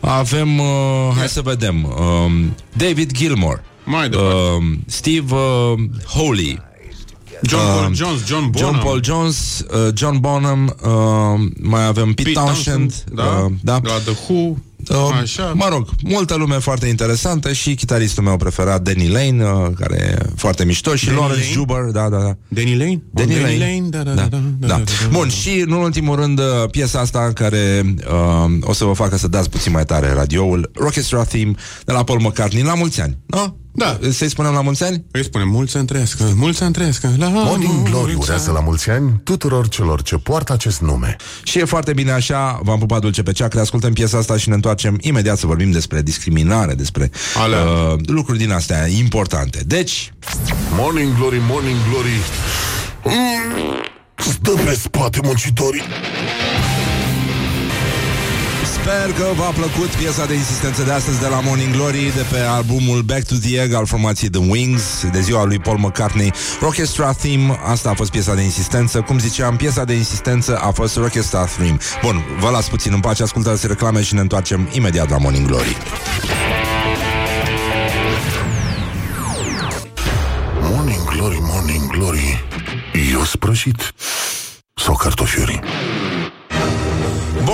avem, 0.00 0.58
uh, 0.58 0.66
hai 1.16 1.28
să 1.28 1.40
vedem, 1.40 1.84
uh, 1.84 2.32
David 2.76 3.12
Gilmore, 3.12 3.64
Mai 3.84 4.08
departe. 4.08 4.34
uh, 4.34 4.62
Steve 4.86 5.34
uh, 5.34 5.78
Holy, 6.06 6.62
John 7.48 7.60
uh, 7.62 7.74
Paul 7.80 7.94
Jones, 7.94 8.26
John 8.26 8.50
Bonham. 8.50 8.72
John 8.72 8.82
Paul 8.84 9.00
Jones, 9.02 9.64
uh, 9.70 9.88
John 9.94 10.18
Bonham, 10.20 10.76
uh, 10.82 11.50
mai 11.62 11.86
avem 11.86 12.12
Pete, 12.12 12.22
Pete 12.28 12.40
Townshend, 12.40 13.04
da? 13.14 13.22
uh, 13.44 13.52
da. 13.62 13.80
La 13.82 13.98
The 13.98 14.14
Who. 14.28 14.56
Uh, 14.88 15.18
Așa. 15.22 15.52
Mă 15.54 15.66
rog, 15.70 15.88
multă 16.02 16.34
lume 16.34 16.58
foarte 16.58 16.86
interesantă 16.86 17.52
și 17.52 17.74
chitaristul 17.74 18.22
meu 18.22 18.36
preferat, 18.36 18.82
Danny 18.82 19.08
Lane, 19.08 19.44
uh, 19.44 19.70
care 19.80 19.96
e 19.96 20.26
foarte 20.36 20.64
mișto, 20.64 20.94
și 20.94 21.04
Danny 21.04 21.20
Lawrence 21.20 21.42
Lane? 21.42 21.52
Juber, 21.52 21.82
da, 21.92 22.08
da, 22.08 22.18
da. 22.18 22.36
Danny 22.48 22.76
Lane? 22.76 23.02
Danny 23.10 23.34
Oh, 23.34 23.40
Lane. 23.58 23.86
Da, 23.90 24.02
da, 24.02 24.12
da, 24.12 24.22
da, 24.22 24.28
da, 24.30 24.38
da. 24.58 24.66
da, 24.66 24.76
da. 24.76 24.82
Bun, 25.10 25.28
și 25.28 25.64
nu 25.66 25.76
în 25.76 25.82
ultimul 25.82 26.16
rând 26.16 26.38
uh, 26.38 26.44
piesa 26.70 27.00
asta 27.00 27.30
care 27.34 27.94
uh, 28.10 28.50
o 28.60 28.72
să 28.72 28.84
vă 28.84 28.92
facă 28.92 29.16
să 29.16 29.28
dați 29.28 29.50
puțin 29.50 29.72
mai 29.72 29.84
tare 29.84 30.12
radioul, 30.12 30.70
Rockestra 30.74 31.24
Theme 31.24 31.52
de 31.84 31.92
la 31.92 32.04
Paul 32.04 32.20
McCartney, 32.20 32.62
la 32.62 32.74
mulți 32.74 33.00
ani. 33.00 33.18
No? 33.26 33.44
Da. 33.74 33.98
Să-i 34.10 34.28
spunem 34.28 34.52
la 34.52 34.60
mulți 34.60 34.84
ani? 34.84 35.04
Îi 35.10 35.24
spune 35.24 35.44
mulți 35.44 35.76
ani 35.76 35.86
trăiască, 35.86 36.32
mulți 36.34 36.62
ani 36.62 36.72
trăiască. 36.72 37.10
La 37.18 37.28
Morning 37.28 37.82
Glory 37.88 38.12
mulți 38.12 38.28
urează 38.28 38.44
ani. 38.48 38.54
la 38.58 38.64
mulți 38.64 38.90
ani 38.90 39.20
tuturor 39.24 39.68
celor 39.68 40.02
ce 40.02 40.16
poartă 40.16 40.52
acest 40.52 40.80
nume. 40.80 41.16
Și 41.42 41.58
e 41.58 41.64
foarte 41.64 41.92
bine 41.92 42.10
așa, 42.10 42.60
v-am 42.62 42.78
pupat 42.78 43.00
dulce 43.00 43.22
pe 43.22 43.32
ceacre, 43.32 43.60
ascultăm 43.60 43.92
piesa 43.92 44.18
asta 44.18 44.36
și 44.36 44.48
ne 44.48 44.54
întoarcem 44.54 44.98
imediat 45.00 45.38
să 45.38 45.46
vorbim 45.46 45.70
despre 45.70 46.02
discriminare, 46.02 46.74
despre 46.74 47.10
Alea. 47.36 47.62
uh, 47.62 47.94
lucruri 48.06 48.38
din 48.38 48.50
astea 48.50 48.86
importante. 48.86 49.60
Deci, 49.66 50.12
Morning 50.76 51.16
Glory, 51.16 51.40
Morning 51.48 51.76
Glory 51.90 52.20
mm, 53.04 53.74
Stă 54.16 54.50
pe 54.64 54.74
spate 54.82 55.20
muncitorii 55.24 55.82
Sper 58.82 59.12
că 59.12 59.32
v-a 59.34 59.50
plăcut 59.50 59.88
piesa 59.88 60.26
de 60.26 60.34
insistență 60.34 60.82
de 60.82 60.92
astăzi 60.92 61.20
de 61.20 61.26
la 61.26 61.40
Morning 61.40 61.74
Glory 61.74 62.12
de 62.14 62.26
pe 62.30 62.38
albumul 62.38 63.02
Back 63.02 63.26
to 63.26 63.34
the 63.34 63.60
Egg 63.60 63.72
al 63.72 63.86
formației 63.86 64.30
The 64.30 64.40
Wings 64.48 64.82
de 65.12 65.20
ziua 65.20 65.44
lui 65.44 65.58
Paul 65.58 65.78
McCartney 65.78 66.32
Rockestra 66.60 67.12
Theme, 67.12 67.60
asta 67.64 67.90
a 67.90 67.94
fost 67.94 68.10
piesa 68.10 68.34
de 68.34 68.42
insistență. 68.42 69.00
Cum 69.00 69.18
ziceam, 69.18 69.56
piesa 69.56 69.84
de 69.84 69.92
insistență 69.92 70.56
a 70.56 70.70
fost 70.70 70.96
Rockestra 70.96 71.44
Theme. 71.44 71.76
Bun, 72.02 72.24
vă 72.38 72.50
las 72.50 72.68
puțin 72.68 72.92
în 72.92 73.00
pace, 73.00 73.22
ascultați 73.22 73.66
reclame 73.66 74.02
și 74.02 74.14
ne 74.14 74.20
întoarcem 74.20 74.68
imediat 74.72 75.10
la 75.10 75.18
Morning 75.18 75.46
Glory. 75.46 75.76
Morning 80.60 81.04
Glory, 81.04 81.38
Morning 81.40 81.86
Glory. 81.86 82.44
Eu 83.12 83.24
sprășit. 83.24 83.92
Sau 84.74 84.94
cartofiuri? 84.94 85.60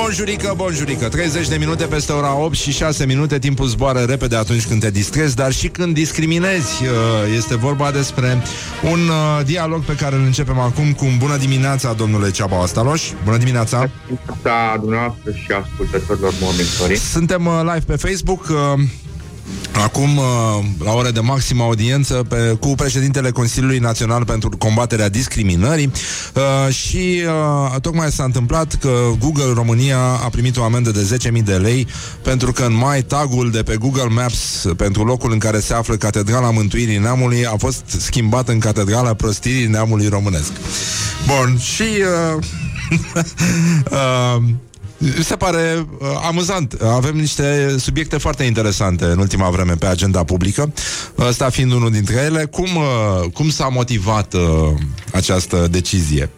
Bonjurică, 0.03 0.53
bonjurică. 0.57 1.09
30 1.09 1.49
de 1.49 1.57
minute 1.57 1.85
peste 1.85 2.13
ora 2.13 2.37
8 2.37 2.55
și 2.55 2.73
6 2.73 3.07
minute. 3.07 3.39
Timpul 3.39 3.67
zboară 3.67 3.99
repede 3.99 4.37
atunci 4.37 4.67
când 4.67 4.81
te 4.81 4.91
distrezi 4.91 5.37
Dar 5.37 5.53
și 5.53 5.69
când 5.69 5.95
discriminezi. 5.95 6.83
Uh, 6.83 6.89
Este 7.37 7.57
vorba 7.57 7.91
despre 7.91 8.43
un 8.83 8.99
uh, 9.09 9.45
dialog 9.45 9.85
Pe 9.85 9.95
care 9.95 10.17
îl 10.17 10.23
începem 10.25 10.59
acum 10.59 10.93
cu 10.93 11.05
un 11.05 11.17
bună 11.19 11.37
dimineața 11.37 11.93
Domnule 11.93 12.31
Ceaba 12.31 12.63
Astaloș 12.63 13.03
Bună 13.25 13.37
dimineața. 13.37 13.91
Da, 14.43 14.77
dumneavoastră 14.81 15.31
și 15.33 15.53
ascultătorilor 15.63 16.33
Morning 16.41 16.69
Glory. 16.79 16.97
Suntem 16.97 17.47
uh, 17.47 17.61
live 17.63 17.85
pe 17.87 17.97
Facebook 17.97 18.47
Acum, 19.83 20.17
uh, 20.17 20.25
la 20.85 20.93
ore 20.93 21.11
de 21.11 21.21
maximă 21.21 21.63
audiență 21.63 22.15
pe, 22.29 22.57
cu 22.61 22.69
președintele 22.69 23.31
Consiliului 23.31 23.79
Național 23.79 24.25
pentru 24.25 24.49
combaterea 24.59 25.09
discriminării 25.09 25.93
uh, 26.35 26.75
și 26.75 27.23
uh, 27.73 27.81
tocmai 27.81 28.11
s-a 28.11 28.25
întâmplat 28.25 28.75
că 28.75 28.91
Google 29.19 29.53
România 29.55 29.99
a 29.99 30.29
primit 30.31 30.57
o 30.57 30.63
amendă 30.63 30.91
de 30.91 31.19
10.000 31.39 31.45
de 31.45 31.55
lei 31.55 31.87
pentru 32.23 32.53
că 32.53 32.63
în 32.63 32.77
mai 32.77 33.03
tagul 33.03 33.51
de 33.51 33.63
pe 33.63 33.77
Google 33.77 34.09
Maps 34.09 34.67
pentru 34.77 35.05
locul 35.05 35.33
în 35.33 35.39
care 35.39 35.61
se 35.61 35.75
află 35.75 35.95
Catedrala 35.95 36.51
Mântuirii 36.51 36.99
Neamului 36.99 37.47
a 37.47 37.57
fost 37.57 37.85
schimbat 37.99 38.49
în 38.49 38.59
Catedrala 38.59 39.15
Prostirii 39.15 39.67
Neamului 39.67 40.09
Românesc. 40.09 40.53
Bun, 41.27 41.59
și... 41.59 41.83
Uh, 41.83 42.45
uh, 43.91 44.43
se 45.21 45.37
pare 45.37 45.87
uh, 45.99 46.09
amuzant. 46.27 46.73
Avem 46.83 47.17
niște 47.17 47.79
subiecte 47.79 48.19
foarte 48.19 48.43
interesante 48.45 49.05
în 49.05 49.19
ultima 49.19 49.51
vreme 49.51 49.75
pe 49.75 49.87
agenda 49.87 50.25
publică. 50.25 50.73
Ăsta 51.19 51.51
fiind 51.51 51.73
unul 51.73 51.91
dintre 51.91 52.17
ele. 52.25 52.45
Cum, 52.45 52.77
uh, 52.77 53.31
cum 53.33 53.49
s-a 53.49 53.69
motivat 53.69 54.35
uh, 54.35 54.41
această 55.13 55.67
decizie? 55.71 56.29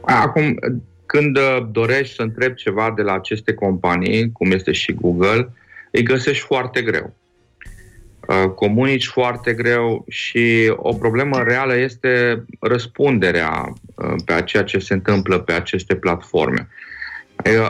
Acum, 0.00 0.58
când 1.06 1.36
uh, 1.36 1.66
dorești 1.70 2.14
să 2.14 2.22
întrebi 2.22 2.54
ceva 2.54 2.92
de 2.96 3.02
la 3.02 3.12
aceste 3.12 3.54
companii, 3.54 4.32
cum 4.32 4.50
este 4.50 4.72
și 4.72 4.92
Google, 4.92 5.52
îi 5.90 6.02
găsești 6.02 6.44
foarte 6.44 6.82
greu. 6.82 7.14
Uh, 8.28 8.50
comunici 8.50 9.06
foarte 9.06 9.52
greu 9.52 10.04
și 10.08 10.72
o 10.76 10.94
problemă 10.94 11.42
reală 11.42 11.76
este 11.76 12.44
răspunderea 12.60 13.72
uh, 13.94 14.14
pe 14.24 14.42
ceea 14.44 14.62
ce 14.62 14.78
se 14.78 14.94
întâmplă 14.94 15.38
pe 15.38 15.52
aceste 15.52 15.94
platforme. 15.94 16.68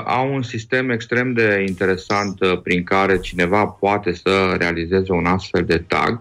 Au 0.05 0.35
un 0.35 0.43
sistem 0.43 0.91
extrem 0.91 1.33
de 1.33 1.65
interesant 1.69 2.41
uh, 2.41 2.61
prin 2.63 2.85
care 2.85 3.19
cineva 3.19 3.65
poate 3.65 4.13
să 4.13 4.55
realizeze 4.59 5.13
un 5.13 5.27
astfel 5.27 5.65
de 5.65 5.79
tag. 5.79 6.21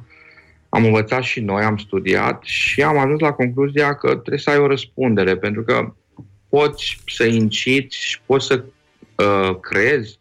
Am 0.70 0.86
învățat 0.86 1.22
și 1.22 1.40
noi, 1.40 1.64
am 1.64 1.78
studiat 1.78 2.44
și 2.44 2.82
am 2.82 2.98
ajuns 2.98 3.20
la 3.20 3.32
concluzia 3.32 3.96
că 3.96 4.08
trebuie 4.08 4.40
să 4.40 4.50
ai 4.50 4.58
o 4.58 4.68
răspundere, 4.68 5.36
pentru 5.36 5.64
că 5.64 5.94
poți 6.50 7.02
să 7.06 7.26
inciți 7.26 7.98
și 7.98 8.22
poți 8.26 8.46
să 8.46 8.64
uh, 9.16 9.60
creezi 9.60 10.20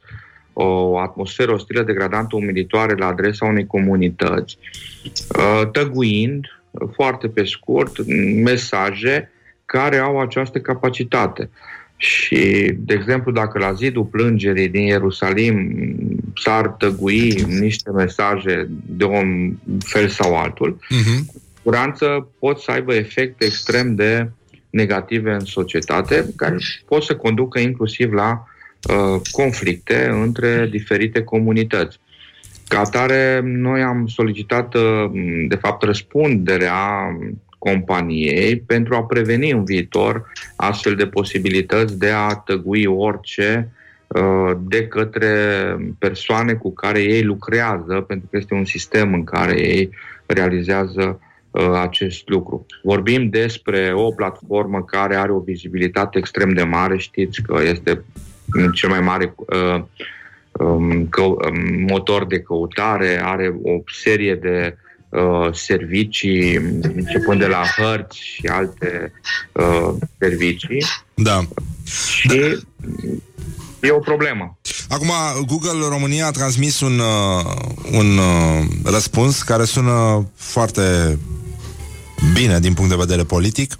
o 0.52 0.98
atmosferă 0.98 1.52
ostilă, 1.52 1.82
degradantă, 1.82 2.36
umilitoare 2.36 2.94
la 2.94 3.06
adresa 3.06 3.46
unei 3.46 3.66
comunități, 3.66 4.58
uh, 5.38 5.70
tăguind, 5.72 6.46
foarte 6.92 7.28
pe 7.28 7.44
scurt, 7.44 8.06
mesaje 8.42 9.30
care 9.64 9.96
au 9.96 10.20
această 10.20 10.60
capacitate. 10.60 11.50
Și, 12.00 12.72
de 12.76 12.94
exemplu, 12.94 13.32
dacă 13.32 13.58
la 13.58 13.72
zidul 13.72 14.04
plângerii 14.04 14.68
din 14.68 14.82
Ierusalim 14.82 15.76
s-ar 16.34 16.68
tăgui 16.68 17.44
niște 17.60 17.90
mesaje 17.90 18.68
de 18.86 19.04
un 19.04 19.52
fel 19.78 20.08
sau 20.08 20.36
altul, 20.36 20.74
uh-huh. 20.74 21.26
cu 21.26 21.42
siguranță 21.56 22.28
pot 22.38 22.58
să 22.58 22.70
aibă 22.70 22.94
efecte 22.94 23.44
extrem 23.44 23.94
de 23.94 24.30
negative 24.70 25.32
în 25.32 25.44
societate, 25.44 26.26
care 26.36 26.56
pot 26.86 27.02
să 27.02 27.16
conducă 27.16 27.58
inclusiv 27.58 28.12
la 28.12 28.46
uh, 28.88 29.20
conflicte 29.30 30.08
între 30.22 30.68
diferite 30.70 31.22
comunități. 31.22 31.98
Ca 32.68 32.78
atare, 32.78 33.40
noi 33.44 33.82
am 33.82 34.06
solicitat, 34.06 34.74
uh, 34.74 35.10
de 35.48 35.56
fapt, 35.56 35.82
răspunderea 35.82 37.08
companiei 37.70 38.56
pentru 38.56 38.94
a 38.94 39.04
preveni 39.04 39.50
în 39.50 39.64
viitor 39.64 40.32
astfel 40.56 40.94
de 40.94 41.06
posibilități 41.06 41.98
de 41.98 42.10
a 42.10 42.34
tăgui 42.34 42.84
orice 42.86 43.70
uh, 44.06 44.56
de 44.60 44.86
către 44.86 45.30
persoane 45.98 46.52
cu 46.52 46.72
care 46.72 47.00
ei 47.02 47.22
lucrează, 47.22 48.04
pentru 48.06 48.28
că 48.30 48.36
este 48.36 48.54
un 48.54 48.64
sistem 48.64 49.14
în 49.14 49.24
care 49.24 49.60
ei 49.60 49.90
realizează 50.26 51.20
uh, 51.50 51.70
acest 51.80 52.28
lucru. 52.28 52.66
Vorbim 52.82 53.28
despre 53.28 53.92
o 53.94 54.10
platformă 54.10 54.82
care 54.82 55.16
are 55.16 55.32
o 55.32 55.38
vizibilitate 55.38 56.18
extrem 56.18 56.52
de 56.52 56.62
mare, 56.62 56.96
știți 56.96 57.42
că 57.42 57.62
este 57.62 58.02
cel 58.72 58.88
mai 58.88 59.00
mare 59.00 59.34
uh, 59.36 59.82
um, 60.52 61.08
motor 61.88 62.26
de 62.26 62.40
căutare, 62.40 63.20
are 63.22 63.54
o 63.62 63.80
serie 63.86 64.34
de 64.34 64.76
uh, 65.08 65.52
servicii, 65.52 66.56
începând 66.82 67.40
de 67.40 67.46
la 67.46 67.62
hărți 67.76 68.18
și 68.22 68.46
alte 68.46 69.12
uh, 69.52 69.94
servicii. 70.18 70.84
Da. 71.14 71.40
Și 71.84 72.58
e 73.80 73.90
o 73.90 73.98
problemă. 73.98 74.58
Acum, 74.88 75.10
Google 75.46 75.88
România 75.88 76.26
a 76.26 76.30
transmis 76.30 76.80
un, 76.80 76.98
uh, 76.98 77.44
un 77.92 78.18
uh, 78.18 78.66
răspuns 78.84 79.42
care 79.42 79.64
sună 79.64 80.26
foarte 80.34 81.18
bine 82.32 82.60
din 82.60 82.74
punct 82.74 82.90
de 82.90 82.96
vedere 82.96 83.24
politic. 83.24 83.76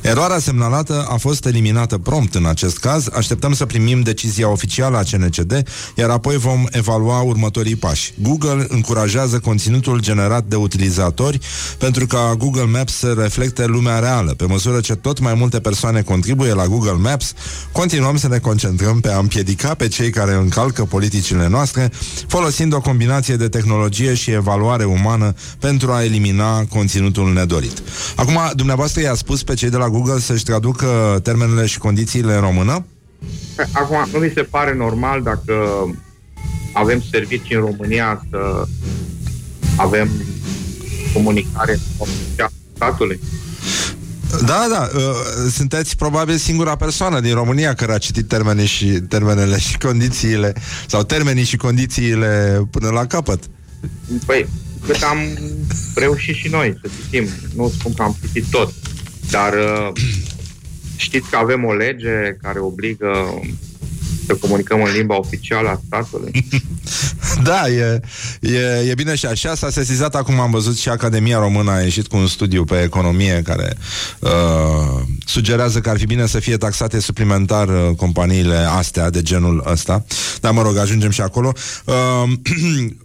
Eroarea 0.00 0.38
semnalată 0.38 1.06
a 1.08 1.16
fost 1.16 1.46
eliminată 1.46 1.98
prompt 1.98 2.34
în 2.34 2.46
acest 2.46 2.78
caz. 2.78 3.06
Așteptăm 3.12 3.54
să 3.54 3.66
primim 3.66 4.00
decizia 4.00 4.48
oficială 4.48 4.96
a 4.96 5.02
CNCD, 5.10 5.62
iar 5.96 6.10
apoi 6.10 6.36
vom 6.36 6.64
evalua 6.70 7.20
următorii 7.20 7.76
pași. 7.76 8.12
Google 8.22 8.66
încurajează 8.68 9.38
conținutul 9.38 10.00
generat 10.00 10.44
de 10.44 10.56
utilizatori 10.56 11.38
pentru 11.78 12.06
ca 12.06 12.34
Google 12.38 12.64
Maps 12.64 12.94
să 12.94 13.14
reflecte 13.18 13.66
lumea 13.66 13.98
reală. 13.98 14.34
Pe 14.34 14.46
măsură 14.46 14.80
ce 14.80 14.94
tot 14.94 15.18
mai 15.18 15.34
multe 15.34 15.60
persoane 15.60 16.02
contribuie 16.02 16.52
la 16.52 16.66
Google 16.66 16.98
Maps, 16.98 17.32
continuăm 17.72 18.16
să 18.16 18.28
ne 18.28 18.38
concentrăm 18.38 19.00
pe 19.00 19.08
a 19.08 19.18
împiedica 19.18 19.74
pe 19.74 19.88
cei 19.88 20.10
care 20.10 20.34
încalcă 20.34 20.84
politicile 20.84 21.48
noastre, 21.48 21.90
folosind 22.26 22.74
o 22.74 22.80
combinație 22.80 23.36
de 23.36 23.48
tehnologie 23.48 24.14
și 24.14 24.30
evaluare 24.30 24.84
umană 24.84 25.34
pentru 25.58 25.92
a 25.92 26.04
elimina 26.04 26.64
conținutul 26.64 27.32
nedorit 27.32 27.71
greșit. 27.72 28.16
Acum, 28.16 28.38
dumneavoastră 28.54 29.00
i-a 29.00 29.14
spus 29.14 29.42
pe 29.42 29.54
cei 29.54 29.70
de 29.70 29.76
la 29.76 29.88
Google 29.88 30.18
să-și 30.18 30.44
traducă 30.44 31.20
termenele 31.22 31.66
și 31.66 31.78
condițiile 31.78 32.34
în 32.34 32.40
română? 32.40 32.84
Acum, 33.72 34.08
nu 34.12 34.18
mi 34.18 34.32
se 34.34 34.42
pare 34.42 34.74
normal 34.74 35.22
dacă 35.22 35.54
avem 36.72 37.02
servicii 37.10 37.54
în 37.54 37.60
România 37.60 38.26
să 38.30 38.64
avem 39.76 40.10
comunicare 41.12 41.78
în 41.98 42.08
statului. 42.74 43.20
Da, 44.46 44.66
da, 44.70 44.88
uh, 44.94 45.50
sunteți 45.50 45.96
probabil 45.96 46.36
singura 46.36 46.76
persoană 46.76 47.20
din 47.20 47.34
România 47.34 47.74
care 47.74 47.92
a 47.92 47.98
citit 47.98 48.28
termenii 48.28 48.66
și, 48.66 48.86
termenele 48.86 49.58
și 49.58 49.78
condițiile 49.78 50.54
sau 50.86 51.02
termenii 51.02 51.44
și 51.44 51.56
condițiile 51.56 52.62
până 52.70 52.88
la 52.88 53.06
capăt. 53.06 53.42
Păi, 54.26 54.48
cât 54.86 55.02
am 55.02 55.18
reușit 55.94 56.34
și 56.34 56.48
noi 56.48 56.78
să 56.82 56.90
citim. 57.00 57.28
Nu 57.54 57.68
spun 57.68 57.94
că 57.94 58.02
am 58.02 58.16
citit 58.20 58.50
tot, 58.50 58.72
dar 59.30 59.52
uh, 59.52 59.92
știți 60.96 61.30
că 61.30 61.36
avem 61.36 61.64
o 61.64 61.74
lege 61.74 62.36
care 62.42 62.58
obligă 62.58 63.40
să 64.26 64.34
comunicăm 64.34 64.82
în 64.82 64.92
limba 64.92 65.18
oficială 65.18 65.68
a 65.68 65.80
statului. 65.86 66.46
da, 67.42 67.68
e, 67.68 68.00
e, 68.40 68.90
e 68.90 68.94
bine 68.94 69.14
și 69.14 69.26
așa. 69.26 69.54
S-a 69.54 69.70
sesizat 69.70 70.14
acum, 70.14 70.40
am 70.40 70.50
văzut 70.50 70.78
și 70.78 70.88
Academia 70.88 71.38
Română 71.38 71.70
a 71.70 71.80
ieșit 71.80 72.06
cu 72.06 72.16
un 72.16 72.26
studiu 72.26 72.64
pe 72.64 72.82
economie 72.82 73.42
care 73.44 73.76
uh, 74.18 75.02
sugerează 75.24 75.80
că 75.80 75.90
ar 75.90 75.98
fi 75.98 76.06
bine 76.06 76.26
să 76.26 76.38
fie 76.38 76.56
taxate 76.56 77.00
suplimentar 77.00 77.68
uh, 77.68 77.96
companiile 77.96 78.56
astea 78.56 79.10
de 79.10 79.22
genul 79.22 79.64
ăsta. 79.70 80.04
Dar 80.40 80.52
mă 80.52 80.62
rog, 80.62 80.76
ajungem 80.76 81.10
și 81.10 81.20
acolo. 81.20 81.52
Uh, 81.84 81.94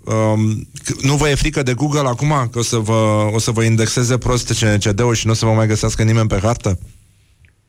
uh, 0.04 0.58
nu 1.02 1.16
vă 1.16 1.30
e 1.30 1.36
frică 1.36 1.64
de 1.64 1.74
Google 1.74 2.08
acum 2.08 2.50
că 2.52 2.60
o 2.60 2.64
să 2.64 2.78
vă, 2.78 3.30
o 3.34 3.40
să 3.40 3.52
vă 3.52 3.64
indexeze 3.64 4.18
prost 4.18 4.60
CNCD-ul 4.60 5.16
și 5.16 5.26
nu 5.26 5.32
o 5.32 5.36
să 5.36 5.46
vă 5.46 5.52
mai 5.52 5.68
găsească 5.68 6.04
nimeni 6.04 6.28
pe 6.28 6.40
hartă? 6.42 6.80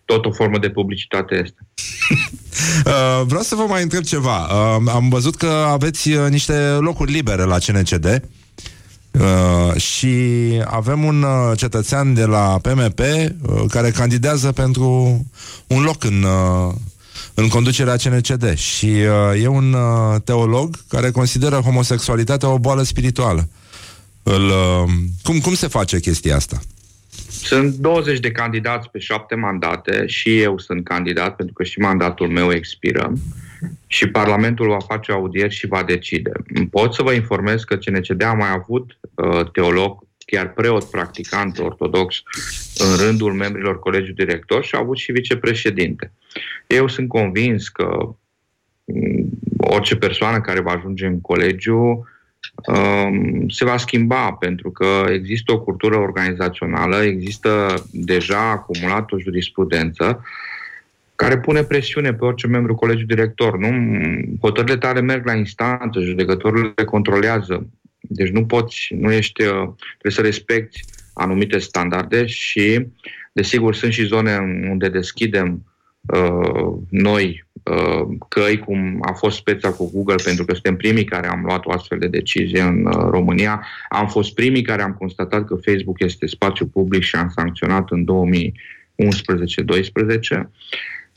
Tot 0.08 0.24
o 0.24 0.32
formă 0.32 0.58
de 0.58 0.70
publicitate 0.70 1.34
este. 1.44 1.60
uh, 2.86 3.22
vreau 3.26 3.42
să 3.42 3.54
vă 3.54 3.64
mai 3.68 3.82
întreb 3.82 4.02
ceva. 4.02 4.38
Uh, 4.44 4.82
am 4.94 5.08
văzut 5.08 5.36
că 5.36 5.46
aveți 5.46 6.10
uh, 6.10 6.28
niște 6.28 6.52
locuri 6.68 7.12
libere 7.12 7.42
la 7.42 7.58
CNCD. 7.58 8.22
Uh, 9.10 9.80
și 9.80 10.16
avem 10.64 11.04
un 11.04 11.22
uh, 11.22 11.56
cetățean 11.56 12.14
de 12.14 12.24
la 12.24 12.58
PMP 12.62 12.98
uh, 12.98 13.64
care 13.68 13.90
candidează 13.90 14.52
pentru 14.52 14.86
un 15.66 15.82
loc 15.82 16.04
în, 16.04 16.22
uh, 16.22 16.74
în 17.34 17.48
conducerea 17.48 17.96
CNCD 17.96 18.56
și 18.56 18.86
uh, 18.86 19.42
e 19.42 19.46
un 19.46 19.72
uh, 19.72 20.20
teolog 20.24 20.76
care 20.88 21.10
consideră 21.10 21.56
homosexualitatea 21.56 22.48
o 22.48 22.58
boală 22.58 22.82
spirituală. 22.82 23.48
îl, 24.22 24.46
uh, 24.46 24.90
cum, 25.22 25.38
cum 25.38 25.54
se 25.54 25.66
face 25.66 26.00
chestia 26.00 26.36
asta? 26.36 26.60
Sunt 27.28 27.74
20 27.74 28.20
de 28.20 28.30
candidați 28.30 28.90
pe 28.90 28.98
șapte 28.98 29.34
mandate 29.34 30.06
și 30.06 30.40
eu 30.40 30.58
sunt 30.58 30.84
candidat 30.84 31.36
pentru 31.36 31.54
că 31.54 31.64
și 31.64 31.78
mandatul 31.78 32.28
meu 32.28 32.52
expiră 32.52 33.12
și 33.86 34.08
Parlamentul 34.08 34.68
va 34.68 34.78
face 34.78 35.12
audieri 35.12 35.54
și 35.54 35.66
va 35.66 35.82
decide. 35.82 36.32
Pot 36.70 36.94
să 36.94 37.02
vă 37.02 37.12
informez 37.12 37.62
că 37.62 37.76
CNCD 37.76 38.22
a 38.22 38.32
mai 38.32 38.50
avut 38.50 38.98
uh, 39.14 39.50
teolog, 39.50 40.06
chiar 40.26 40.52
preot 40.52 40.84
practicant 40.84 41.58
ortodox 41.58 42.22
în 42.76 43.06
rândul 43.06 43.32
membrilor 43.32 43.78
colegiului 43.78 44.24
director 44.24 44.64
și 44.64 44.74
a 44.74 44.78
avut 44.78 44.96
și 44.96 45.12
vicepreședinte. 45.12 46.12
Eu 46.66 46.88
sunt 46.88 47.08
convins 47.08 47.68
că 47.68 48.14
mm, 48.84 49.28
orice 49.56 49.96
persoană 49.96 50.40
care 50.40 50.60
va 50.60 50.70
ajunge 50.70 51.06
în 51.06 51.20
colegiu 51.20 51.76
um, 51.76 52.06
se 53.48 53.64
va 53.64 53.76
schimba 53.76 54.32
pentru 54.32 54.70
că 54.70 55.06
există 55.12 55.52
o 55.52 55.60
cultură 55.60 55.96
organizațională, 55.96 56.96
există 56.96 57.82
deja 57.92 58.50
acumulat 58.50 59.12
o 59.12 59.18
jurisprudență 59.18 60.22
care 61.14 61.38
pune 61.38 61.62
presiune 61.62 62.14
pe 62.14 62.24
orice 62.24 62.46
membru 62.46 62.74
colegiului 62.74 63.14
director. 63.14 63.58
Nu? 63.58 63.70
Hotările 64.40 64.76
tale 64.76 65.00
merg 65.00 65.26
la 65.26 65.34
instanță, 65.34 66.00
judecătorul 66.00 66.72
le 66.76 66.84
controlează. 66.84 67.66
Deci 68.00 68.28
nu 68.28 68.46
poți, 68.46 68.88
nu 68.94 69.12
ești, 69.12 69.42
uh, 69.42 69.68
trebuie 69.88 70.12
să 70.12 70.20
respecti 70.20 70.84
anumite 71.12 71.58
standarde 71.58 72.26
și, 72.26 72.86
desigur, 73.32 73.74
sunt 73.74 73.92
și 73.92 74.04
zone 74.04 74.36
unde 74.70 74.88
deschidem 74.88 75.62
uh, 76.14 76.76
noi 76.88 77.46
uh, 77.62 78.06
căi, 78.28 78.58
cum 78.58 78.98
a 79.00 79.12
fost 79.12 79.36
speța 79.36 79.72
cu 79.72 79.90
Google, 79.92 80.22
pentru 80.24 80.44
că 80.44 80.52
suntem 80.52 80.76
primii 80.76 81.04
care 81.04 81.28
am 81.28 81.42
luat 81.44 81.66
o 81.66 81.72
astfel 81.72 81.98
de 81.98 82.06
decizie 82.06 82.60
în 82.60 82.86
uh, 82.86 83.08
România. 83.10 83.66
Am 83.88 84.08
fost 84.08 84.34
primii 84.34 84.62
care 84.62 84.82
am 84.82 84.92
constatat 84.92 85.44
că 85.44 85.54
Facebook 85.54 86.00
este 86.00 86.26
spațiu 86.26 86.66
public 86.66 87.02
și 87.02 87.16
am 87.16 87.32
sancționat 87.36 87.90
în 87.90 88.04
2011-12. 88.04 88.06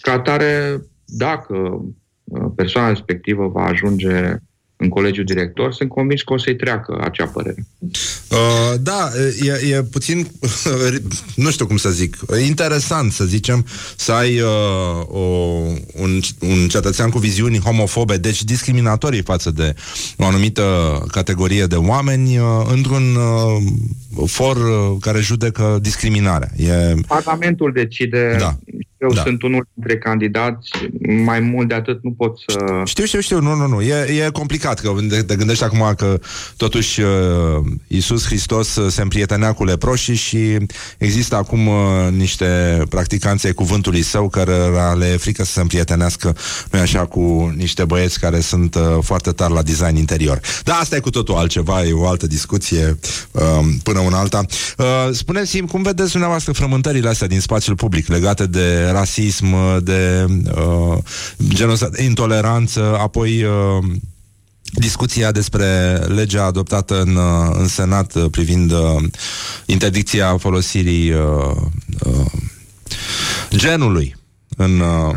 Ca 0.02 0.12
atare, 0.12 0.82
dacă 1.06 1.56
uh, 2.24 2.52
persoana 2.56 2.90
respectivă 2.90 3.48
va 3.48 3.64
ajunge 3.66 4.36
în 4.82 4.90
colegiul 4.90 5.26
director, 5.26 5.74
sunt 5.74 5.90
convins 5.90 6.22
că 6.22 6.34
o 6.34 6.38
să-i 6.38 6.56
treacă 6.56 6.98
acea 7.04 7.26
părere. 7.26 7.66
Uh, 7.80 8.80
da, 8.80 9.10
e, 9.42 9.76
e 9.76 9.82
puțin, 9.82 10.28
nu 11.44 11.52
știu 11.52 11.68
cum 11.68 11.78
să 11.78 11.90
zic, 11.90 12.18
interesant 12.46 13.12
să 13.12 13.24
zicem, 13.24 13.66
să 13.96 14.12
ai 14.12 14.40
uh, 14.40 14.50
o, 15.08 15.20
un, 15.96 16.20
un 16.40 16.68
cetățean 16.68 17.10
cu 17.10 17.18
viziuni 17.18 17.60
homofobe, 17.60 18.18
deci 18.18 18.44
discriminatorii 18.44 19.22
față 19.22 19.52
de 19.52 19.76
o 20.18 20.26
anumită 20.26 20.64
categorie 21.12 21.66
de 21.66 21.76
oameni 21.76 22.38
uh, 22.38 22.46
într-un 22.72 23.16
uh, 23.16 23.64
for 24.26 24.56
uh, 24.56 24.98
care 25.00 25.20
judecă 25.20 25.78
discriminarea. 25.82 26.50
E... 26.56 26.94
Parlamentul 27.08 27.72
decide 27.72 28.36
Da. 28.40 28.56
eu 28.98 29.14
Da. 29.14 29.22
sunt 29.22 29.42
unul 29.42 29.68
dintre 29.74 29.98
candidați, 29.98 30.70
mai 31.24 31.40
mult 31.40 31.68
de 31.68 31.74
atât 31.74 32.04
nu 32.04 32.12
pot 32.12 32.38
să... 32.48 32.82
Știu, 32.86 33.06
știu, 33.06 33.20
știu, 33.20 33.40
nu, 33.40 33.56
nu, 33.56 33.68
nu, 33.68 33.82
e, 33.82 34.26
e 34.26 34.30
complicat, 34.32 34.80
că 34.80 34.94
te, 35.10 35.22
te 35.22 35.36
gândești 35.36 35.64
acum 35.64 35.94
că 35.98 36.20
totuși 36.58 37.02
uh, 37.02 37.08
Iisus 37.88 38.26
Hristos 38.26 38.76
uh, 38.76 38.92
se 38.92 39.02
împrietenea 39.02 39.54
cu 39.54 39.66
leproșii 39.66 40.16
și 40.16 40.58
există 40.98 41.36
acum 41.36 41.68
uh, 41.68 41.76
niște 42.12 42.82
practicanți 42.90 43.46
ai 43.46 43.54
cuvântului 43.54 44.02
său 44.02 44.30
care 44.30 44.54
le 44.98 45.12
e 45.14 45.18
frică 45.18 45.44
să 45.44 45.52
se 45.52 45.62
împrietenească, 45.62 46.36
nu 46.72 46.80
așa, 46.80 47.06
cu 47.06 47.54
niște 47.58 47.86
băieți 47.86 48.20
care 48.20 48.40
sunt 48.40 48.76
uh, 48.76 48.82
foarte 49.02 49.32
tari 49.32 49.54
la 49.54 49.62
design 49.62 49.96
interior. 49.96 50.40
Da, 50.64 50.74
asta 50.74 50.96
e 50.96 51.00
cu 51.00 51.10
totul 51.10 51.36
altceva, 51.36 51.84
e 51.84 51.94
o 51.94 52.08
altă 52.08 52.28
discuție 52.28 53.00
uh, 53.32 53.42
până 54.02 54.14
una 54.14 54.20
alta. 54.20 54.46
Uh, 54.78 55.14
spuneți-mi, 55.14 55.68
cum 55.68 55.82
vedeți 55.82 56.12
dumneavoastră 56.12 56.52
frământările 56.52 57.10
astea 57.10 57.28
din 57.28 57.40
spațiul 57.40 57.76
public 57.76 58.08
legate 58.08 58.46
de 58.48 58.90
rasism, 58.92 59.80
de 59.84 60.26
uh, 60.56 60.98
genul 61.48 61.74
ăsta 61.74 61.90
de 61.90 62.04
intoleranță, 62.04 62.98
apoi 63.00 63.44
uh, 63.44 63.84
discuția 64.74 65.32
despre 65.32 65.94
legea 65.96 66.46
adoptată 66.46 67.02
în, 67.02 67.16
uh, 67.16 67.50
în 67.54 67.68
Senat 67.68 68.16
uh, 68.16 68.26
privind 68.32 68.72
uh, 68.72 69.04
interdicția 69.66 70.38
folosirii 70.38 71.12
uh, 71.12 71.56
uh, 72.06 72.32
genului 73.50 74.16
în 74.58 74.80
uh, 74.80 75.16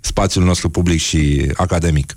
spațiul 0.00 0.44
nostru 0.44 0.68
public 0.68 1.00
și 1.00 1.50
academic. 1.54 2.16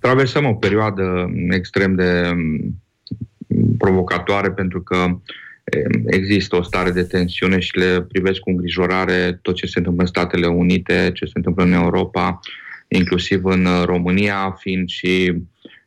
Traversăm 0.00 0.44
o 0.44 0.54
perioadă 0.54 1.30
extrem 1.50 1.94
de 1.94 2.32
mm, 2.34 2.82
provocatoare 3.78 4.50
pentru 4.50 4.82
că 4.82 4.96
em, 5.64 6.02
există 6.06 6.56
o 6.56 6.62
stare 6.62 6.90
de 6.90 7.02
tensiune 7.02 7.58
și 7.58 7.76
le 7.76 8.02
privesc 8.02 8.38
cu 8.38 8.50
îngrijorare 8.50 9.38
tot 9.42 9.54
ce 9.54 9.66
se 9.66 9.78
întâmplă 9.78 10.02
în 10.02 10.08
Statele 10.08 10.46
Unite, 10.46 11.10
ce 11.14 11.24
se 11.24 11.32
întâmplă 11.34 11.64
în 11.64 11.72
Europa, 11.72 12.40
inclusiv 12.88 13.44
în 13.44 13.64
uh, 13.64 13.82
România, 13.84 14.56
fiind 14.58 14.88
și 14.88 15.32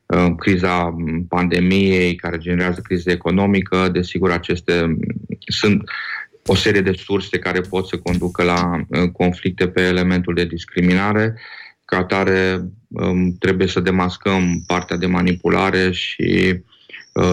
uh, 0.05 0.35
criza 0.37 0.83
mm, 0.83 1.25
pandemiei 1.25 2.15
care 2.15 2.37
generează 2.37 2.79
criză 2.83 3.11
economică. 3.11 3.89
Desigur, 3.91 4.31
aceste 4.31 4.85
mm, 4.85 4.99
sunt 5.47 5.83
o 6.45 6.55
serie 6.55 6.81
de 6.81 6.91
surse 6.91 7.39
care 7.39 7.59
pot 7.59 7.87
să 7.87 7.97
conducă 7.97 8.43
la 8.43 8.85
uh, 8.87 9.09
conflicte 9.11 9.67
pe 9.67 9.81
elementul 9.81 10.33
de 10.33 10.45
discriminare. 10.45 11.35
Ca 11.85 11.97
atare, 11.97 12.61
um, 12.87 13.35
trebuie 13.39 13.67
să 13.67 13.79
demascăm 13.79 14.63
partea 14.67 14.97
de 14.97 15.05
manipulare 15.05 15.91
și 15.91 16.53
uh, 16.53 16.70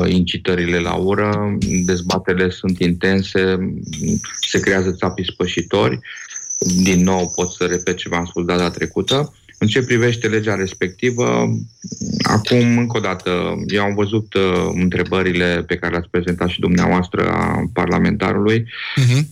incitările 0.07 0.79
la 0.79 0.95
ură. 0.95 1.57
Dezbaterile 1.85 2.51
sunt 2.51 2.79
intense, 2.79 3.59
se 4.41 4.61
creează 4.61 4.93
țapii 4.93 5.33
spășitori. 5.33 5.99
Din 6.59 7.03
nou 7.03 7.33
pot 7.35 7.51
să 7.51 7.65
repet 7.65 7.97
ce 7.97 8.09
v-am 8.09 8.25
spus 8.25 8.45
data 8.45 8.71
trecută. 8.71 9.33
În 9.59 9.67
ce 9.67 9.83
privește 9.83 10.29
legea 10.29 10.55
respectivă, 10.55 11.49
acum, 12.23 12.79
încă 12.79 12.97
o 12.97 13.01
dată, 13.01 13.31
eu 13.67 13.83
am 13.83 13.95
văzut 13.95 14.35
uh, 14.35 14.71
întrebările 14.73 15.65
pe 15.67 15.77
care 15.77 15.93
le-ați 15.93 16.09
prezentat 16.11 16.49
și 16.49 16.61
dumneavoastră 16.61 17.29
a 17.31 17.71
parlamentarului, 17.73 18.59
Uh-huh. 18.61 19.23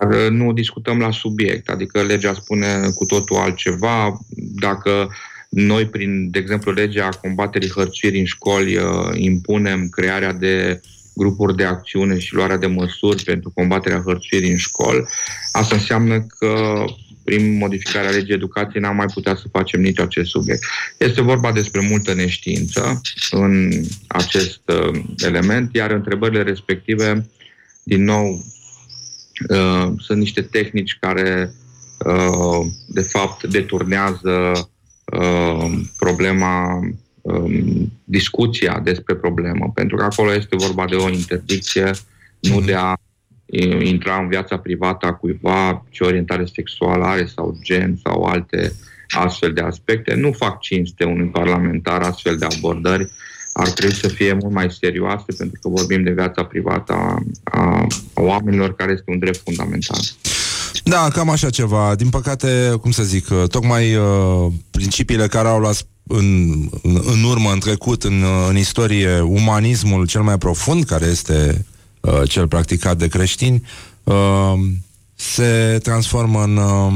dar 0.00 0.10
uh, 0.10 0.30
nu 0.30 0.52
discutăm 0.52 0.98
la 0.98 1.10
subiect, 1.10 1.68
adică 1.68 2.02
legea 2.02 2.34
spune 2.34 2.90
cu 2.94 3.04
totul 3.04 3.36
altceva. 3.36 4.18
Dacă 4.60 5.08
noi, 5.54 5.86
prin, 5.86 6.30
de 6.30 6.38
exemplu, 6.38 6.72
legea 6.72 7.08
combaterii 7.08 7.70
hărțuirii 7.70 8.20
în 8.20 8.26
școli, 8.26 8.76
uh, 8.76 8.84
impunem 9.14 9.88
crearea 9.88 10.32
de 10.32 10.80
grupuri 11.14 11.56
de 11.56 11.64
acțiune 11.64 12.18
și 12.18 12.34
luarea 12.34 12.56
de 12.56 12.66
măsuri 12.66 13.24
pentru 13.24 13.50
combaterea 13.54 14.02
hărțuirii 14.04 14.50
în 14.50 14.56
școli, 14.56 15.04
asta 15.52 15.74
înseamnă 15.74 16.20
că 16.20 16.84
prin 17.24 17.56
modificarea 17.56 18.10
legii 18.10 18.34
educației 18.34 18.82
n-am 18.82 18.96
mai 18.96 19.06
putea 19.14 19.34
să 19.34 19.48
facem 19.52 19.80
nici 19.80 20.00
acest 20.00 20.30
subiect. 20.30 20.62
Este 20.98 21.22
vorba 21.22 21.52
despre 21.52 21.80
multă 21.80 22.14
neștiință 22.14 23.00
în 23.30 23.70
acest 24.06 24.60
uh, 24.66 25.02
element, 25.16 25.74
iar 25.74 25.90
întrebările 25.90 26.42
respective, 26.42 27.28
din 27.82 28.04
nou, 28.04 28.44
uh, 29.48 29.92
sunt 29.98 30.18
niște 30.18 30.42
tehnici 30.42 30.96
care, 31.00 31.54
uh, 32.06 32.66
de 32.86 33.02
fapt, 33.02 33.44
deturnează 33.44 34.30
uh, 34.30 34.60
problema, 35.98 36.80
um, 37.20 37.92
discuția 38.04 38.80
despre 38.84 39.14
problemă, 39.14 39.70
pentru 39.74 39.96
că 39.96 40.04
acolo 40.04 40.34
este 40.34 40.56
vorba 40.56 40.84
de 40.84 40.94
o 40.94 41.10
interdicție, 41.10 41.90
nu 42.40 42.60
de 42.60 42.74
a 42.74 42.96
uh, 43.46 43.86
intra 43.86 44.18
în 44.18 44.28
viața 44.28 44.58
privată 44.58 45.06
a 45.06 45.14
cuiva 45.14 45.84
ce 45.90 46.04
orientare 46.04 46.44
sexuală 46.44 47.04
are 47.04 47.26
sau 47.26 47.58
gen 47.62 48.00
sau 48.04 48.22
alte 48.22 48.72
astfel 49.08 49.52
de 49.52 49.60
aspecte. 49.60 50.14
Nu 50.14 50.32
fac 50.32 50.60
cinste 50.60 51.04
unui 51.04 51.26
parlamentar 51.26 52.02
astfel 52.02 52.36
de 52.36 52.46
abordări. 52.56 53.10
Ar 53.52 53.68
trebui 53.68 53.94
să 53.94 54.08
fie 54.08 54.32
mult 54.32 54.54
mai 54.54 54.70
serioase 54.70 55.32
pentru 55.38 55.58
că 55.62 55.68
vorbim 55.68 56.02
de 56.02 56.10
viața 56.10 56.44
privată 56.44 56.92
a, 56.92 57.22
a, 57.44 57.86
a 58.14 58.22
oamenilor 58.22 58.74
care 58.74 58.92
este 58.92 59.10
un 59.10 59.18
drept 59.18 59.40
fundamental. 59.44 60.00
Da, 60.86 61.08
cam 61.12 61.30
așa 61.30 61.50
ceva. 61.50 61.94
Din 61.94 62.08
păcate, 62.08 62.74
cum 62.80 62.90
să 62.90 63.02
zic, 63.02 63.28
uh, 63.30 63.48
tocmai 63.48 63.94
uh, 63.96 64.52
principiile 64.70 65.26
care 65.26 65.48
au 65.48 65.58
luat 65.58 65.86
în, 66.06 66.50
în, 66.82 67.00
în 67.04 67.22
urmă, 67.24 67.50
în 67.52 67.58
trecut, 67.58 68.02
în, 68.02 68.22
uh, 68.22 68.46
în 68.48 68.56
istorie, 68.56 69.20
umanismul 69.20 70.06
cel 70.06 70.22
mai 70.22 70.38
profund, 70.38 70.84
care 70.84 71.06
este 71.06 71.66
uh, 72.00 72.28
cel 72.28 72.48
practicat 72.48 72.96
de 72.96 73.08
creștini, 73.08 73.62
uh, 74.04 74.52
se 75.14 75.78
transformă 75.82 76.42
în, 76.42 76.56
uh, 76.56 76.92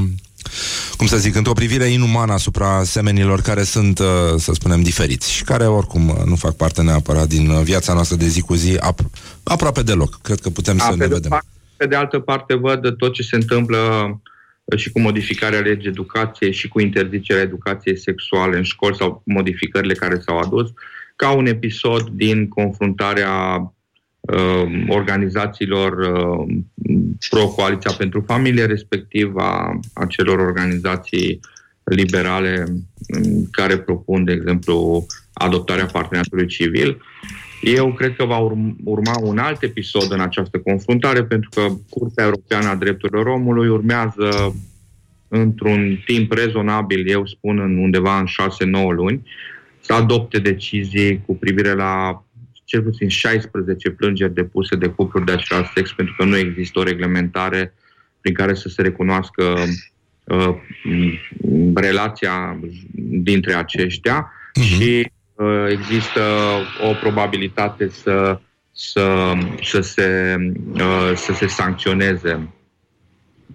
cum 0.96 1.06
să 1.06 1.16
zic, 1.18 1.34
într-o 1.34 1.52
privire 1.52 1.84
inumană 1.86 2.32
asupra 2.32 2.84
semenilor 2.84 3.40
care 3.40 3.62
sunt, 3.62 3.98
uh, 3.98 4.06
să 4.38 4.50
spunem, 4.54 4.82
diferiți 4.82 5.32
și 5.32 5.44
care 5.44 5.66
oricum 5.66 6.08
uh, 6.08 6.16
nu 6.24 6.36
fac 6.36 6.52
parte 6.56 6.82
neapărat 6.82 7.28
din 7.28 7.50
uh, 7.50 7.62
viața 7.62 7.92
noastră 7.92 8.16
de 8.16 8.28
zi 8.28 8.40
cu 8.40 8.54
zi 8.54 8.76
ap- 8.78 9.10
aproape 9.42 9.82
deloc. 9.82 10.18
Cred 10.22 10.40
că 10.40 10.50
putem 10.50 10.78
să 10.78 10.84
A, 10.84 10.90
ne 10.90 10.96
pe, 10.96 11.06
de 11.06 11.14
vedem. 11.14 11.30
parte, 11.30 11.46
pe 11.78 11.86
de 11.86 11.96
altă 11.96 12.18
parte, 12.18 12.54
văd 12.54 12.96
tot 12.96 13.12
ce 13.12 13.22
se 13.22 13.36
întâmplă 13.36 13.78
uh, 14.64 14.78
și 14.78 14.90
cu 14.92 15.00
modificarea 15.00 15.60
legii 15.60 15.88
educației 15.88 16.52
și 16.52 16.68
cu 16.68 16.80
interzicerea 16.80 17.42
educației 17.42 17.98
sexuale 17.98 18.56
în 18.56 18.62
școli 18.62 18.96
sau 18.96 19.22
modificările 19.24 19.94
care 19.94 20.18
s-au 20.18 20.38
adus 20.38 20.72
ca 21.16 21.30
un 21.30 21.46
episod 21.46 22.08
din 22.08 22.48
confruntarea 22.48 23.56
uh, 24.20 24.84
organizațiilor 24.88 25.92
uh, 25.92 26.56
pro-coaliția 27.30 27.92
pentru 27.92 28.24
familie, 28.26 28.64
respectiv 28.64 29.36
a, 29.36 29.78
a 29.92 30.06
celor 30.06 30.38
organizații 30.38 31.40
liberale 31.84 32.64
um, 32.68 33.48
care 33.50 33.78
propun, 33.78 34.24
de 34.24 34.32
exemplu, 34.32 35.06
adoptarea 35.32 35.86
parteneriatului 35.86 36.46
civil. 36.46 37.02
Eu 37.62 37.92
cred 37.92 38.16
că 38.16 38.24
va 38.24 38.38
urma 38.84 39.18
un 39.22 39.38
alt 39.38 39.62
episod 39.62 40.12
în 40.12 40.20
această 40.20 40.58
confruntare, 40.58 41.24
pentru 41.24 41.48
că 41.54 41.66
Curtea 41.88 42.24
Europeană 42.24 42.68
a 42.68 42.74
Drepturilor 42.74 43.26
Omului 43.26 43.68
urmează 43.68 44.54
într-un 45.28 46.02
timp 46.04 46.32
rezonabil, 46.32 47.10
eu 47.10 47.26
spun 47.26 47.58
în 47.58 47.76
undeva 47.76 48.18
în 48.18 48.26
6-9 48.26 48.94
luni, 48.94 49.28
să 49.80 49.92
adopte 49.92 50.38
decizii 50.38 51.22
cu 51.26 51.36
privire 51.36 51.72
la 51.72 52.24
cel 52.64 52.82
puțin 52.82 53.08
16 53.08 53.90
plângeri 53.90 54.34
depuse 54.34 54.76
de 54.76 54.88
cupluri 54.88 55.24
de 55.24 55.32
același 55.32 55.72
sex, 55.74 55.92
pentru 55.92 56.14
că 56.18 56.24
nu 56.24 56.36
există 56.36 56.78
o 56.78 56.82
reglementare 56.82 57.74
prin 58.20 58.34
care 58.34 58.54
să 58.54 58.68
se 58.68 58.82
recunoască 58.82 59.54
uh, 60.24 60.54
relația 61.74 62.60
dintre 63.10 63.54
aceștia 63.54 64.32
uh-huh. 64.32 64.62
și 64.62 64.98
uh, 64.98 65.17
există 65.68 66.20
o 66.90 66.92
probabilitate 67.00 67.88
să, 67.88 68.40
să, 68.72 69.32
să, 69.62 69.80
se, 69.80 70.36
uh, 70.72 71.12
să 71.14 71.32
se 71.32 71.46
sancționeze, 71.46 72.48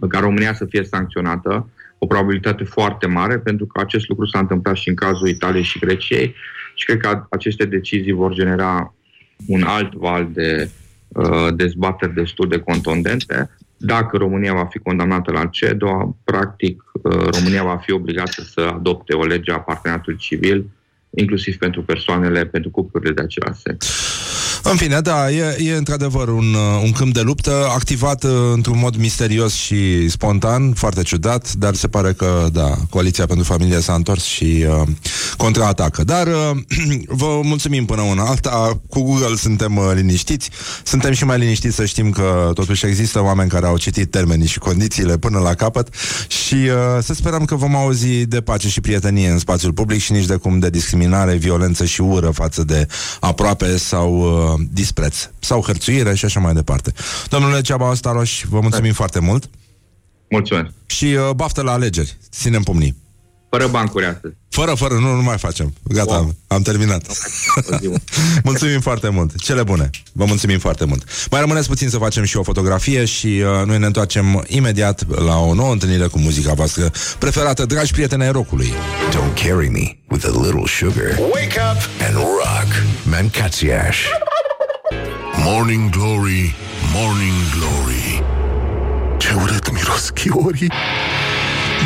ca 0.09 0.19
România 0.19 0.53
să 0.53 0.65
fie 0.65 0.83
sancționată, 0.83 1.69
o 1.97 2.05
probabilitate 2.05 2.63
foarte 2.63 3.07
mare, 3.07 3.39
pentru 3.39 3.65
că 3.65 3.81
acest 3.81 4.07
lucru 4.07 4.25
s-a 4.25 4.39
întâmplat 4.39 4.75
și 4.75 4.89
în 4.89 4.95
cazul 4.95 5.27
Italiei 5.27 5.63
și 5.63 5.79
Greciei 5.79 6.35
și 6.75 6.85
cred 6.85 6.97
că 6.97 7.25
aceste 7.29 7.65
decizii 7.65 8.11
vor 8.11 8.33
genera 8.33 8.93
un 9.47 9.63
alt 9.63 9.93
val 9.93 10.29
de 10.31 10.69
uh, 11.07 11.47
dezbateri 11.55 12.13
destul 12.13 12.47
de 12.47 12.59
contundente. 12.59 13.49
Dacă 13.77 14.17
România 14.17 14.53
va 14.53 14.65
fi 14.65 14.79
condamnată 14.79 15.31
la 15.31 15.45
CEDO, 15.45 16.17
practic 16.23 16.83
uh, 16.91 17.27
România 17.37 17.63
va 17.63 17.77
fi 17.77 17.91
obligată 17.91 18.41
să 18.41 18.71
adopte 18.73 19.13
o 19.13 19.25
lege 19.25 19.51
a 19.51 19.59
parteneriatului 19.59 20.19
civil, 20.19 20.65
inclusiv 21.15 21.57
pentru 21.57 21.83
persoanele, 21.83 22.45
pentru 22.45 22.69
cuplurile 22.69 23.13
de 23.13 23.21
același 23.21 23.59
sex. 23.59 23.87
În 24.65 24.75
fine, 24.75 24.99
da, 24.99 25.31
e, 25.31 25.57
e 25.59 25.75
într-adevăr 25.75 26.27
un, 26.27 26.53
uh, 26.53 26.81
un 26.83 26.91
câmp 26.91 27.13
de 27.13 27.21
luptă 27.21 27.67
activat 27.73 28.23
uh, 28.23 28.31
într-un 28.53 28.77
mod 28.79 28.95
misterios 28.95 29.53
și 29.53 30.09
spontan, 30.09 30.73
foarte 30.73 31.01
ciudat, 31.01 31.53
dar 31.53 31.75
se 31.75 31.87
pare 31.87 32.13
că, 32.13 32.47
da, 32.51 32.75
Coaliția 32.89 33.25
pentru 33.25 33.45
Familie 33.45 33.79
s-a 33.79 33.93
întors 33.93 34.23
și 34.23 34.65
uh, 34.67 34.87
contraatacă. 35.37 36.03
Dar 36.03 36.27
uh, 36.27 36.33
vă 37.21 37.39
mulțumim 37.43 37.85
până 37.85 38.01
una 38.01 38.25
alta. 38.25 38.81
Cu 38.89 39.01
Google 39.01 39.35
suntem 39.35 39.77
uh, 39.77 39.91
liniștiți. 39.95 40.49
Suntem 40.83 41.13
și 41.13 41.25
mai 41.25 41.39
liniștiți 41.39 41.75
să 41.75 41.85
știm 41.85 42.09
că 42.09 42.51
totuși 42.53 42.85
există 42.85 43.23
oameni 43.23 43.49
care 43.49 43.65
au 43.65 43.77
citit 43.77 44.11
termenii 44.11 44.47
și 44.47 44.59
condițiile 44.59 45.17
până 45.17 45.39
la 45.39 45.53
capăt 45.53 45.87
și 46.27 46.53
uh, 46.53 47.03
să 47.03 47.13
sperăm 47.13 47.45
că 47.45 47.55
vom 47.55 47.75
auzi 47.75 48.25
de 48.25 48.41
pace 48.41 48.69
și 48.69 48.81
prietenie 48.81 49.29
în 49.29 49.39
spațiul 49.39 49.73
public 49.73 50.01
și 50.01 50.11
nici 50.11 50.25
de 50.25 50.35
cum 50.35 50.59
de 50.59 50.69
discriminare, 50.69 51.35
violență 51.35 51.85
și 51.85 52.01
ură 52.01 52.29
față 52.29 52.63
de 52.63 52.87
aproape 53.19 53.77
sau 53.77 54.17
uh, 54.17 54.52
dispreț 54.71 55.29
sau 55.39 55.61
hărțuire 55.61 56.15
și 56.15 56.25
așa 56.25 56.39
mai 56.39 56.53
departe. 56.53 56.93
Domnule 57.29 57.61
Ceaba 57.61 57.89
Ostaroș, 57.89 58.43
vă 58.49 58.59
mulțumim 58.59 58.89
da. 58.89 58.95
foarte 58.95 59.19
mult. 59.19 59.49
Mulțumesc. 60.29 60.71
Și 60.85 61.05
uh, 61.05 61.29
baftă 61.35 61.61
la 61.61 61.71
alegeri. 61.71 62.17
Ținem 62.31 62.63
pumnii. 62.63 63.01
Fără 63.49 63.67
bancuri 63.67 64.05
astăzi. 64.05 64.33
Fără, 64.49 64.73
fără, 64.73 64.93
nu, 64.93 65.15
nu 65.15 65.21
mai 65.21 65.37
facem. 65.37 65.73
Gata, 65.83 66.13
wow. 66.13 66.35
am, 66.47 66.61
terminat. 66.61 67.05
mulțumim 68.43 68.79
foarte 68.79 69.09
mult. 69.09 69.41
Cele 69.41 69.63
bune. 69.63 69.89
Vă 70.11 70.25
mulțumim 70.25 70.59
foarte 70.59 70.85
mult. 70.85 71.03
Mai 71.31 71.39
rămâneți 71.39 71.67
puțin 71.67 71.89
să 71.89 71.97
facem 71.97 72.23
și 72.23 72.37
o 72.37 72.43
fotografie 72.43 73.05
și 73.05 73.27
uh, 73.27 73.65
noi 73.65 73.77
ne 73.77 73.85
întoarcem 73.85 74.43
imediat 74.47 75.23
la 75.25 75.39
o 75.39 75.53
nouă 75.53 75.71
întâlnire 75.71 76.07
cu 76.07 76.19
muzica 76.19 76.53
voastră 76.53 76.91
preferată, 77.19 77.65
dragi 77.65 77.91
prieteni 77.91 78.23
ai 78.23 78.31
rockului. 78.31 78.73
Don't 79.09 79.43
carry 79.43 79.69
me 79.69 79.97
with 80.09 80.25
a 80.25 80.41
little 80.41 80.65
sugar. 80.65 81.17
Wake 81.19 81.59
up 81.71 81.81
and 82.07 82.15
rock. 82.15 82.67
Mancațiaș. 83.03 83.97
Morning 85.45 85.89
Glory, 85.89 86.55
Morning 86.93 87.33
Glory. 87.57 88.23
Ce 89.17 89.33
urât 89.41 89.71
miros 89.71 90.09
chiorii. 90.09 90.71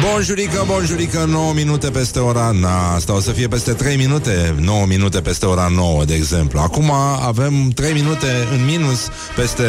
Bonjurică, 0.02 0.64
bonjurică, 0.68 1.26
9 1.30 1.54
minute 1.54 1.90
peste 1.90 2.20
ora 2.20 2.52
Na, 2.52 2.94
asta 2.94 3.14
o 3.14 3.20
să 3.20 3.32
fie 3.32 3.48
peste 3.48 3.74
3 3.74 3.96
minute 3.96 4.56
9 4.60 4.86
minute 4.86 5.22
peste 5.22 5.46
ora 5.46 5.68
9, 5.76 6.06
de 6.06 6.14
exemplu. 6.14 6.60
Acum 6.60 6.92
avem 7.26 7.70
3 7.70 7.94
minute 7.94 8.28
în 8.54 8.66
minus 8.66 9.08
Peste 9.36 9.64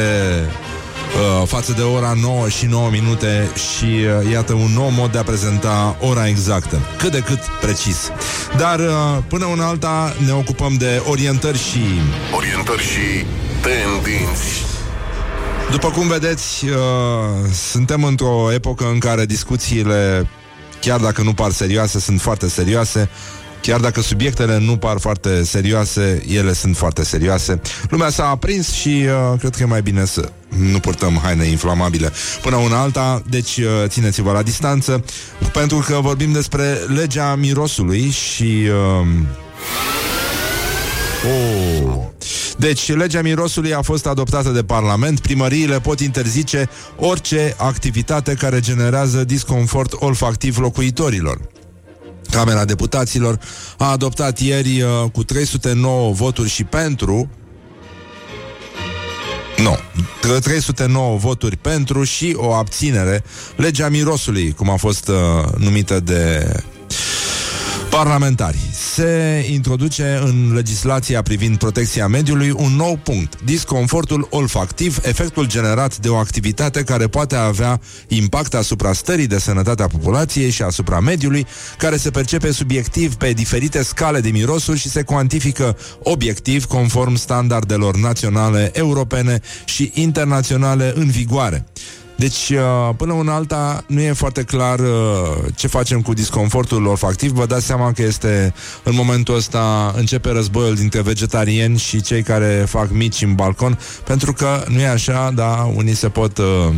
uh, 1.41 1.47
față 1.47 1.73
de 1.73 1.83
ora 1.83 2.13
9 2.21 2.49
și 2.49 2.67
9 2.67 2.91
minute 2.91 3.51
și 3.55 3.85
uh, 3.85 4.31
iată 4.33 4.53
un 4.53 4.71
nou 4.75 4.91
mod 4.91 5.13
de 5.13 5.19
a 5.19 5.23
prezenta 5.23 5.97
ora 6.01 6.29
exactă, 6.29 6.81
cât 6.99 7.13
de 7.13 7.19
cât 7.19 7.39
precis. 7.61 8.11
Dar 8.57 8.79
uh, 8.79 9.19
până 9.29 9.45
una 9.45 9.67
alta 9.67 10.15
ne 10.27 10.33
ocupăm 10.33 10.75
de 10.75 11.03
orientări 11.09 11.59
și... 11.59 11.81
Orientări 12.37 12.83
și 12.83 13.25
tendinți. 13.61 14.67
După 15.71 15.91
cum 15.91 16.09
vedeți, 16.09 16.65
uh, 16.65 16.75
suntem 17.71 18.05
într-o 18.05 18.53
epocă 18.53 18.85
în 18.93 18.99
care 18.99 19.27
discuțiile, 19.27 20.29
chiar 20.81 21.01
dacă 21.01 21.23
nu 21.23 21.33
par 21.33 21.51
serioase, 21.51 22.01
sunt 22.01 22.21
foarte 22.21 22.49
serioase. 22.49 23.09
Chiar 23.61 23.81
dacă 23.81 24.01
subiectele 24.01 24.59
nu 24.59 24.77
par 24.77 24.99
foarte 24.99 25.45
serioase, 25.45 26.23
ele 26.29 26.53
sunt 26.53 26.77
foarte 26.77 27.05
serioase. 27.05 27.61
Lumea 27.91 28.11
s-a 28.11 28.29
aprins 28.29 28.71
și 28.73 28.89
uh, 28.89 29.39
cred 29.39 29.55
că 29.55 29.63
e 29.63 29.67
mai 29.67 29.83
bine 29.83 30.05
să 30.05 30.29
nu 30.49 30.79
purtăm 30.79 31.21
haine 31.23 31.45
inflamabile 31.45 32.13
până 32.43 32.57
una 32.57 32.81
alta, 32.81 33.23
deci 33.31 33.57
uh, 33.57 33.65
țineți-vă 33.87 34.33
la 34.33 34.43
distanță, 34.43 35.05
pentru 35.53 35.85
că 35.87 35.99
vorbim 36.03 36.33
despre 36.33 36.79
legea 36.95 37.35
mirosului 37.35 38.11
și... 38.11 38.69
Uh, 39.01 39.07
oh, 41.25 41.99
deci, 42.59 42.93
legea 42.93 43.23
mirosului 43.23 43.75
a 43.75 43.83
fost 43.83 44.07
adoptată 44.07 44.49
de 44.51 44.63
Parlament. 44.63 45.21
Primăriile 45.21 45.81
pot 45.81 46.01
interzice 46.01 46.69
orice 46.97 47.55
activitate 47.57 48.35
care 48.35 48.61
generează 48.61 49.25
disconfort 49.25 49.93
olfactiv 49.93 50.59
locuitorilor. 50.59 51.39
Camera 52.31 52.65
Deputaților 52.65 53.39
a 53.79 53.91
adoptat 53.91 54.39
ieri 54.39 54.83
uh, 54.83 55.11
cu 55.13 55.25
309 55.25 56.13
voturi 56.13 56.49
și 56.49 56.65
pentru 56.65 57.29
nu. 59.59 59.79
309 60.41 61.17
voturi 61.17 61.57
pentru 61.57 62.05
și 62.05 62.35
o 62.37 62.53
abținere 62.53 63.25
legea 63.57 63.89
mirosului, 63.89 64.53
cum 64.53 64.71
a 64.71 64.77
fost 64.77 65.09
uh, 65.09 65.15
numită 65.57 66.01
de 66.01 66.53
parlamentari. 67.91 68.59
Se 68.73 69.47
introduce 69.53 70.21
în 70.25 70.55
legislația 70.55 71.23
privind 71.23 71.57
protecția 71.57 72.07
mediului 72.07 72.51
un 72.51 72.73
nou 72.77 72.99
punct, 73.03 73.43
disconfortul 73.45 74.27
olfactiv, 74.31 74.99
efectul 75.03 75.47
generat 75.47 75.97
de 75.97 76.09
o 76.09 76.17
activitate 76.17 76.83
care 76.83 77.07
poate 77.07 77.37
avea 77.37 77.81
impact 78.09 78.55
asupra 78.55 78.93
stării 78.93 79.27
de 79.27 79.39
sănătate 79.39 79.83
a 79.83 79.87
populației 79.87 80.51
și 80.51 80.63
asupra 80.63 81.01
mediului, 81.01 81.47
care 81.79 81.97
se 81.97 82.11
percepe 82.11 82.51
subiectiv 82.51 83.15
pe 83.15 83.33
diferite 83.33 83.83
scale 83.83 84.21
de 84.21 84.31
mirosuri 84.31 84.79
și 84.79 84.89
se 84.89 85.03
cuantifică 85.03 85.77
obiectiv 86.03 86.65
conform 86.65 87.15
standardelor 87.15 87.97
naționale, 87.97 88.71
europene 88.75 89.41
și 89.65 89.91
internaționale 89.95 90.93
în 90.95 91.11
vigoare. 91.11 91.65
Deci, 92.19 92.49
uh, 92.51 92.95
până 92.97 93.13
una 93.13 93.35
alta, 93.35 93.85
nu 93.87 94.01
e 94.01 94.13
foarte 94.13 94.43
clar 94.43 94.79
uh, 94.79 94.87
ce 95.55 95.67
facem 95.67 96.03
cu 96.03 96.13
disconfortul 96.13 96.87
olfactiv. 96.87 97.31
Vă 97.31 97.47
dați 97.47 97.67
seama 97.67 97.93
că 97.93 98.03
este, 98.03 98.55
în 98.83 98.95
momentul 98.95 99.35
ăsta, 99.35 99.95
începe 99.97 100.31
războiul 100.31 100.75
dintre 100.75 101.01
vegetariani 101.01 101.79
și 101.79 102.01
cei 102.01 102.23
care 102.23 102.65
fac 102.69 102.91
mici 102.91 103.23
în 103.23 103.35
balcon, 103.35 103.79
pentru 104.05 104.33
că 104.33 104.65
nu 104.69 104.81
e 104.81 104.89
așa, 104.89 105.31
dar 105.35 105.71
unii 105.75 105.95
se 105.95 106.09
pot... 106.09 106.39
Uh, 106.39 106.75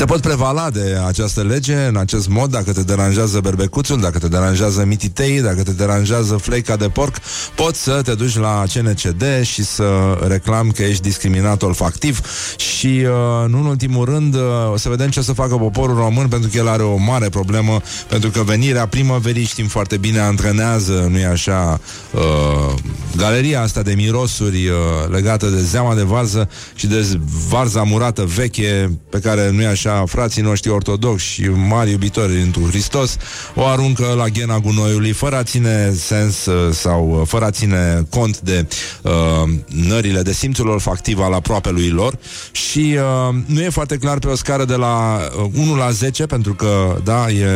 se 0.00 0.06
pot 0.06 0.20
prevala 0.20 0.70
de 0.70 0.98
această 1.06 1.42
lege 1.42 1.74
în 1.74 1.96
acest 1.96 2.28
mod, 2.28 2.50
dacă 2.50 2.72
te 2.72 2.82
deranjează 2.82 3.40
berbecuțul, 3.40 4.00
dacă 4.00 4.18
te 4.18 4.28
deranjează 4.28 4.84
mititei, 4.84 5.40
dacă 5.40 5.62
te 5.62 5.72
deranjează 5.72 6.36
fleica 6.36 6.76
de 6.76 6.88
porc, 6.88 7.16
poți 7.54 7.82
să 7.82 8.00
te 8.04 8.14
duci 8.14 8.36
la 8.36 8.64
CNCD 8.74 9.24
și 9.42 9.64
să 9.64 10.18
reclam 10.28 10.70
că 10.70 10.82
ești 10.82 11.02
discriminat 11.02 11.62
olfactiv 11.62 12.20
și, 12.56 12.86
uh, 12.86 13.48
nu 13.48 13.58
în 13.58 13.64
ultimul 13.64 14.04
rând, 14.04 14.34
uh, 14.34 14.40
o 14.72 14.76
să 14.76 14.88
vedem 14.88 15.08
ce 15.08 15.18
o 15.18 15.22
să 15.22 15.32
facă 15.32 15.56
poporul 15.56 15.96
român, 15.96 16.28
pentru 16.28 16.48
că 16.52 16.56
el 16.56 16.68
are 16.68 16.82
o 16.82 16.96
mare 16.96 17.28
problemă, 17.28 17.80
pentru 18.08 18.30
că 18.30 18.42
venirea 18.42 18.86
primăverii, 18.86 19.44
știm 19.44 19.66
foarte 19.66 19.96
bine, 19.96 20.18
antrenează, 20.18 21.08
nu-i 21.10 21.24
așa, 21.24 21.80
uh, 22.10 22.74
galeria 23.16 23.62
asta 23.62 23.82
de 23.82 23.92
mirosuri 23.96 24.68
uh, 24.68 24.74
legată 25.10 25.46
de 25.46 25.60
zeama 25.60 25.94
de 25.94 26.02
varză 26.02 26.48
și 26.74 26.86
de 26.86 27.18
varza 27.48 27.82
murată 27.82 28.24
veche, 28.24 28.98
pe 29.10 29.18
care 29.18 29.50
nu-i 29.50 29.66
așa 29.66 29.89
așa, 29.90 30.04
frații 30.06 30.42
noștri 30.42 30.70
ortodoxi 30.70 31.26
și 31.26 31.48
mari 31.68 31.90
iubitori 31.90 32.40
într 32.40 32.60
Hristos, 32.60 33.16
o 33.54 33.66
aruncă 33.66 34.14
la 34.16 34.28
ghena 34.28 34.58
gunoiului, 34.58 35.12
fără 35.12 35.36
a 35.36 35.42
ține 35.42 35.92
sens 35.92 36.46
uh, 36.46 36.72
sau 36.72 37.18
uh, 37.20 37.26
fără 37.26 37.44
a 37.44 37.50
ține 37.50 38.06
cont 38.10 38.40
de 38.40 38.66
uh, 39.02 39.12
nările, 39.66 40.22
de 40.22 40.32
simțul 40.32 40.68
olfactiv 40.68 41.18
al 41.18 41.32
aproapelui 41.32 41.88
lor. 41.88 42.18
Și 42.52 42.96
uh, 43.28 43.34
nu 43.46 43.60
e 43.60 43.68
foarte 43.68 43.96
clar 43.96 44.18
pe 44.18 44.26
o 44.26 44.34
scară 44.34 44.64
de 44.64 44.74
la 44.74 45.20
uh, 45.42 45.50
1 45.54 45.76
la 45.76 45.90
10, 45.90 46.26
pentru 46.26 46.54
că, 46.54 46.96
da, 47.04 47.30
e 47.30 47.46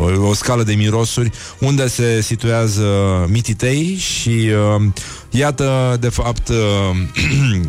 uh, 0.00 0.28
o 0.28 0.34
scală 0.34 0.62
de 0.62 0.74
mirosuri, 0.74 1.30
unde 1.58 1.88
se 1.88 2.20
situează 2.20 2.84
mititei 3.28 3.96
și 3.96 4.50
uh, 4.74 4.82
Iată, 5.30 5.96
de 6.00 6.08
fapt, 6.08 6.48
uh, 6.48 6.56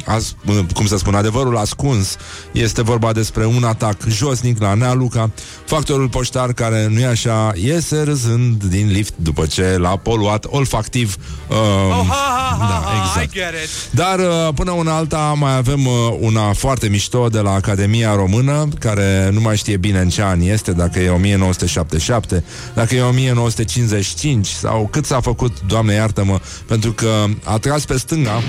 as, 0.16 0.36
cum 0.74 0.86
să 0.86 0.98
spun, 0.98 1.16
adevărul 1.16 1.58
ascuns 1.58 2.16
este 2.52 2.82
vorba 2.82 3.12
despre 3.12 3.46
un 3.46 3.64
atac 3.64 3.96
josnic 4.08 4.62
la 4.62 4.74
Nea 4.74 4.94
Luca, 4.94 5.32
factorul 5.66 6.10
poștar 6.10 6.54
care, 6.54 6.88
nu 6.90 7.00
e 7.00 7.06
așa, 7.06 7.52
iese 7.56 8.02
râzând 8.02 8.64
din 8.64 8.92
lift 8.92 9.14
după 9.16 9.46
ce 9.46 9.78
l-a 9.78 9.98
poluat 9.98 10.46
olfactiv. 10.50 11.16
Uh, 11.48 11.56
Oh, 11.90 12.06
ha, 12.10 12.16
ha, 12.16 12.58
ha, 12.60 12.68
da, 12.68 12.82
ha, 12.86 12.96
I 12.96 13.00
exact. 13.06 13.32
get 13.34 13.64
it. 13.64 13.70
Dar 13.92 14.20
uh, 14.20 14.54
până 14.56 14.72
una 14.72 14.96
alta 14.96 15.36
mai 15.38 15.56
avem 15.56 15.86
uh, 15.86 15.94
una 16.20 16.54
foarte 16.54 16.88
mișto 16.88 17.28
de 17.28 17.40
la 17.40 17.54
Academia 17.54 18.16
Română, 18.16 18.68
care 18.80 19.30
nu 19.34 19.42
mai 19.42 19.58
știe 19.58 19.78
bine 19.78 20.00
în 20.00 20.10
ce 20.10 20.24
an 20.24 20.42
este, 20.42 20.72
dacă 20.72 21.00
e 21.00 21.10
1977, 21.10 22.44
dacă 22.74 22.96
e 22.96 23.02
1955 23.02 24.48
sau 24.48 24.88
cât 24.92 25.06
s-a 25.06 25.20
făcut, 25.20 25.58
Doamne 25.68 25.94
iartă-mă, 25.94 26.40
pentru 26.68 26.92
că 26.92 27.26
a 27.48 27.58
tras 27.58 27.86
pe 27.86 27.98
stânga 27.98 28.42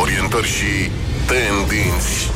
Orientări 0.00 0.46
și 0.46 0.90
tendinți. 1.26 2.35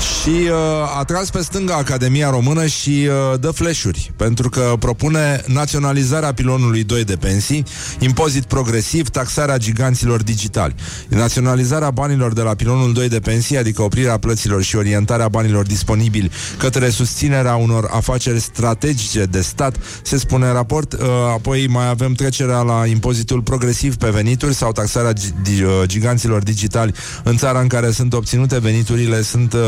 Și 0.00 0.28
uh, 0.28 0.98
a 0.98 1.04
tras 1.04 1.30
pe 1.30 1.42
stânga 1.42 1.74
Academia 1.74 2.30
Română 2.30 2.66
și 2.66 3.08
uh, 3.32 3.40
dă 3.40 3.50
flash-uri, 3.50 4.12
pentru 4.16 4.48
că 4.48 4.74
propune 4.78 5.42
naționalizarea 5.46 6.32
pilonului 6.32 6.84
2 6.84 7.04
de 7.04 7.16
pensii, 7.16 7.64
impozit 7.98 8.44
progresiv, 8.44 9.08
taxarea 9.08 9.56
giganților 9.56 10.22
digitali. 10.22 10.74
Naționalizarea 11.08 11.90
banilor 11.90 12.32
de 12.32 12.42
la 12.42 12.54
pilonul 12.54 12.92
2 12.92 13.08
de 13.08 13.20
pensii, 13.20 13.58
adică 13.58 13.82
oprirea 13.82 14.18
plăților 14.18 14.62
și 14.62 14.76
orientarea 14.76 15.28
banilor 15.28 15.66
disponibili 15.66 16.30
către 16.58 16.88
susținerea 16.88 17.54
unor 17.54 17.88
afaceri 17.90 18.40
strategice 18.40 19.24
de 19.24 19.40
stat, 19.40 19.76
se 20.02 20.18
spune 20.18 20.46
în 20.46 20.52
raport. 20.52 20.92
Uh, 20.92 21.00
apoi 21.32 21.66
mai 21.66 21.88
avem 21.88 22.12
trecerea 22.12 22.60
la 22.60 22.86
impozitul 22.86 23.42
progresiv 23.42 23.96
pe 23.96 24.10
venituri 24.10 24.54
sau 24.54 24.72
taxarea 24.72 25.12
gi- 25.12 25.42
di- 25.42 25.62
uh, 25.62 25.70
giganților 25.84 26.42
digitali 26.42 26.94
în 27.24 27.36
țara 27.36 27.60
în 27.60 27.68
care 27.68 27.90
sunt 27.90 28.12
obținute 28.12 28.58
veniturile, 28.58 29.22
sunt 29.22 29.52
uh, 29.52 29.60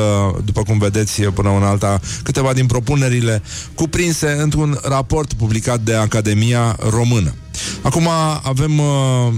după 0.44 0.62
cum 0.62 0.78
vedeți 0.78 1.22
până 1.22 1.50
în 1.56 1.62
alta, 1.62 2.00
câteva 2.22 2.52
din 2.52 2.66
propunerile 2.66 3.42
cuprinse 3.74 4.36
într-un 4.38 4.78
raport 4.82 5.32
publicat 5.32 5.80
de 5.80 5.94
Academia 5.94 6.76
Română. 6.90 7.34
Acum 7.82 8.08
avem 8.42 8.78
uh, 8.78 8.86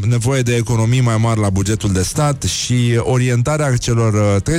nevoie 0.08 0.42
de 0.42 0.54
economii 0.54 1.00
mai 1.00 1.16
mari 1.16 1.40
la 1.40 1.50
bugetul 1.50 1.92
de 1.92 2.02
stat 2.02 2.42
și 2.42 2.98
orientarea 2.98 3.76
celor 3.76 4.42
uh, 4.46 4.56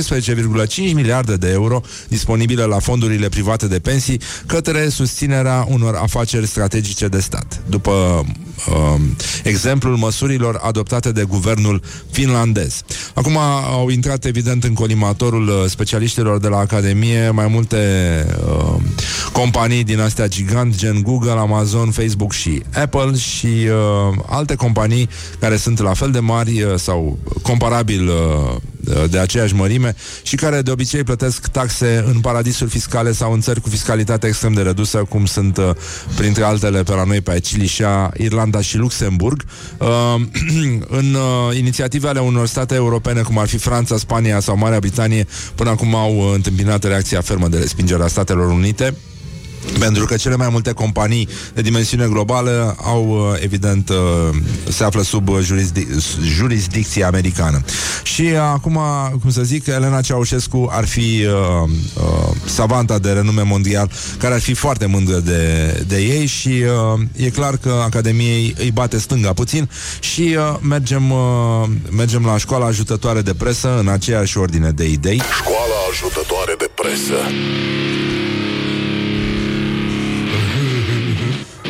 13,5 0.88 0.94
miliarde 0.94 1.36
de 1.36 1.50
euro 1.50 1.80
disponibile 2.08 2.64
la 2.64 2.78
fondurile 2.78 3.28
private 3.28 3.66
de 3.66 3.78
pensii 3.78 4.20
către 4.46 4.88
susținerea 4.88 5.66
unor 5.68 5.94
afaceri 5.94 6.46
strategice 6.46 7.08
de 7.08 7.20
stat. 7.20 7.60
După 7.68 8.24
uh, 8.68 9.00
exemplul 9.42 9.96
măsurilor 9.96 10.60
adoptate 10.62 11.12
de 11.12 11.22
guvernul 11.22 11.82
finlandez. 12.10 12.82
Acum 13.14 13.36
au 13.70 13.88
intrat 13.88 14.24
evident 14.24 14.64
în 14.64 14.74
colimatorul 14.74 15.48
uh, 15.48 15.64
specialiștilor 15.66 16.38
de 16.38 16.48
la 16.48 16.58
Academie 16.58 17.30
mai 17.30 17.46
multe 17.46 17.78
uh, 18.48 18.80
companii 19.32 19.84
din 19.84 20.00
astea 20.00 20.28
gigant, 20.28 20.76
gen 20.76 21.02
Google, 21.02 21.30
Amazon, 21.30 21.90
Facebook 21.90 22.32
și 22.32 22.62
Apple 22.74 23.16
și 23.16 23.46
uh, 23.46 24.16
alte 24.26 24.54
companii 24.54 25.08
care 25.38 25.56
sunt 25.56 25.78
la 25.78 25.92
fel 25.94 26.10
de 26.10 26.18
mari 26.18 26.62
uh, 26.62 26.74
sau 26.76 27.18
comparabil 27.42 28.08
uh, 28.08 28.56
de 29.10 29.18
aceeași 29.18 29.54
mărime 29.54 29.94
și 30.22 30.36
care 30.36 30.62
de 30.62 30.70
obicei 30.70 31.04
plătesc 31.04 31.46
taxe 31.46 32.04
în 32.06 32.20
paradisuri 32.20 32.70
fiscale 32.70 33.12
sau 33.12 33.32
în 33.32 33.40
țări 33.40 33.60
cu 33.60 33.68
fiscalitate 33.68 34.26
extrem 34.26 34.52
de 34.52 34.62
redusă, 34.62 34.98
cum 34.98 35.26
sunt 35.26 35.56
uh, 35.56 35.70
printre 36.16 36.44
altele 36.44 36.82
pe 36.82 36.92
la 36.92 37.04
noi 37.04 37.20
pe 37.20 37.30
aici 37.30 37.56
Lișa, 37.56 38.10
Irlanda 38.16 38.60
și 38.60 38.76
Luxemburg. 38.76 39.44
Uh, 39.78 39.88
în 40.98 41.14
uh, 41.14 41.56
inițiative 41.56 42.08
ale 42.08 42.20
unor 42.20 42.46
state 42.46 42.74
europene, 42.74 43.20
cum 43.20 43.38
ar 43.38 43.46
fi 43.46 43.56
Franța, 43.56 43.96
Spania 43.96 44.40
sau 44.40 44.56
Marea 44.56 44.78
Britanie, 44.78 45.26
până 45.54 45.70
acum 45.70 45.94
au 45.94 46.16
uh, 46.16 46.32
întâmpinat 46.34 46.84
reacția 46.84 47.20
fermă 47.20 47.48
de 47.48 47.58
respingere 47.58 48.02
a 48.02 48.06
Statelor 48.06 48.50
Unite. 48.50 48.94
Pentru 49.78 50.04
că 50.04 50.16
cele 50.16 50.36
mai 50.36 50.48
multe 50.50 50.72
companii 50.72 51.28
de 51.54 51.60
dimensiune 51.60 52.06
globală 52.06 52.76
au, 52.82 53.08
uh, 53.08 53.42
evident, 53.42 53.88
uh, 53.88 53.96
se 54.68 54.84
află 54.84 55.02
sub 55.02 55.28
uh, 55.28 55.38
jurisdic- 55.42 55.88
jurisdicție 56.22 57.04
americană. 57.04 57.62
Și 58.02 58.22
uh, 58.22 58.38
acum, 58.38 58.78
cum 59.20 59.30
să 59.30 59.42
zic, 59.42 59.66
Elena 59.66 60.00
Ceaușescu 60.00 60.68
ar 60.72 60.86
fi 60.86 61.26
uh, 61.26 61.70
uh, 61.96 62.34
savanta 62.44 62.98
de 62.98 63.10
renume 63.10 63.42
mondial, 63.42 63.90
care 64.18 64.34
ar 64.34 64.40
fi 64.40 64.54
foarte 64.54 64.86
mândră 64.86 65.18
de, 65.18 65.72
de 65.86 65.96
ei 65.96 66.26
și 66.26 66.48
uh, 66.94 67.00
e 67.16 67.30
clar 67.30 67.56
că 67.56 67.80
Academiei 67.84 68.54
îi 68.58 68.70
bate 68.70 68.98
stânga 68.98 69.32
puțin 69.32 69.68
și 70.00 70.36
uh, 70.38 70.56
mergem, 70.60 71.10
uh, 71.10 71.68
mergem 71.90 72.24
la 72.24 72.38
școala 72.38 72.66
ajutătoare 72.66 73.20
de 73.20 73.34
presă 73.34 73.78
în 73.78 73.88
aceeași 73.88 74.38
ordine 74.38 74.70
de 74.70 74.88
idei. 74.88 75.22
Școala 75.38 75.74
ajutătoare 75.90 76.54
de 76.58 76.70
presă. 76.74 77.14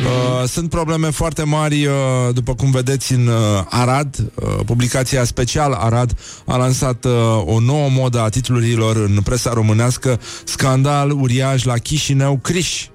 Uh, 0.05 0.47
sunt 0.47 0.69
probleme 0.69 1.09
foarte 1.09 1.43
mari, 1.43 1.85
uh, 1.85 1.93
după 2.33 2.55
cum 2.55 2.71
vedeți 2.71 3.13
în 3.13 3.27
uh, 3.27 3.35
Arad. 3.69 4.31
Uh, 4.35 4.59
publicația 4.65 5.23
special 5.23 5.73
Arad 5.73 6.17
a 6.45 6.57
lansat 6.57 7.05
uh, 7.05 7.11
o 7.45 7.59
nouă 7.59 7.89
modă 7.89 8.21
a 8.21 8.29
titlurilor 8.29 8.95
în 8.95 9.21
presa 9.23 9.53
românească. 9.53 10.19
Scandal 10.43 11.11
uriaș 11.11 11.63
la 11.63 11.73
Chișinău, 11.73 12.37
Criș. 12.37 12.87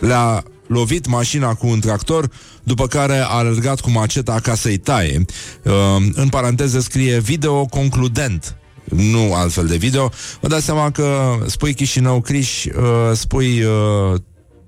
Le-a 0.00 0.42
lovit 0.66 1.06
mașina 1.06 1.54
cu 1.54 1.66
un 1.66 1.80
tractor, 1.80 2.30
după 2.62 2.86
care 2.86 3.18
a 3.18 3.26
alergat 3.26 3.80
cu 3.80 3.90
maceta 3.90 4.40
ca 4.42 4.54
să-i 4.54 4.76
taie. 4.76 5.24
Uh, 5.62 5.72
în 6.12 6.28
paranteză 6.28 6.80
scrie 6.80 7.18
video 7.18 7.66
concludent 7.66 8.54
nu 8.84 9.34
altfel 9.34 9.66
de 9.66 9.76
video. 9.76 10.10
Vă 10.40 10.48
dați 10.48 10.64
seama 10.64 10.90
că 10.90 11.38
spui 11.46 11.74
Chișinău 11.74 12.20
Criș, 12.20 12.64
uh, 12.64 12.72
spui 13.12 13.62
uh, 13.62 14.20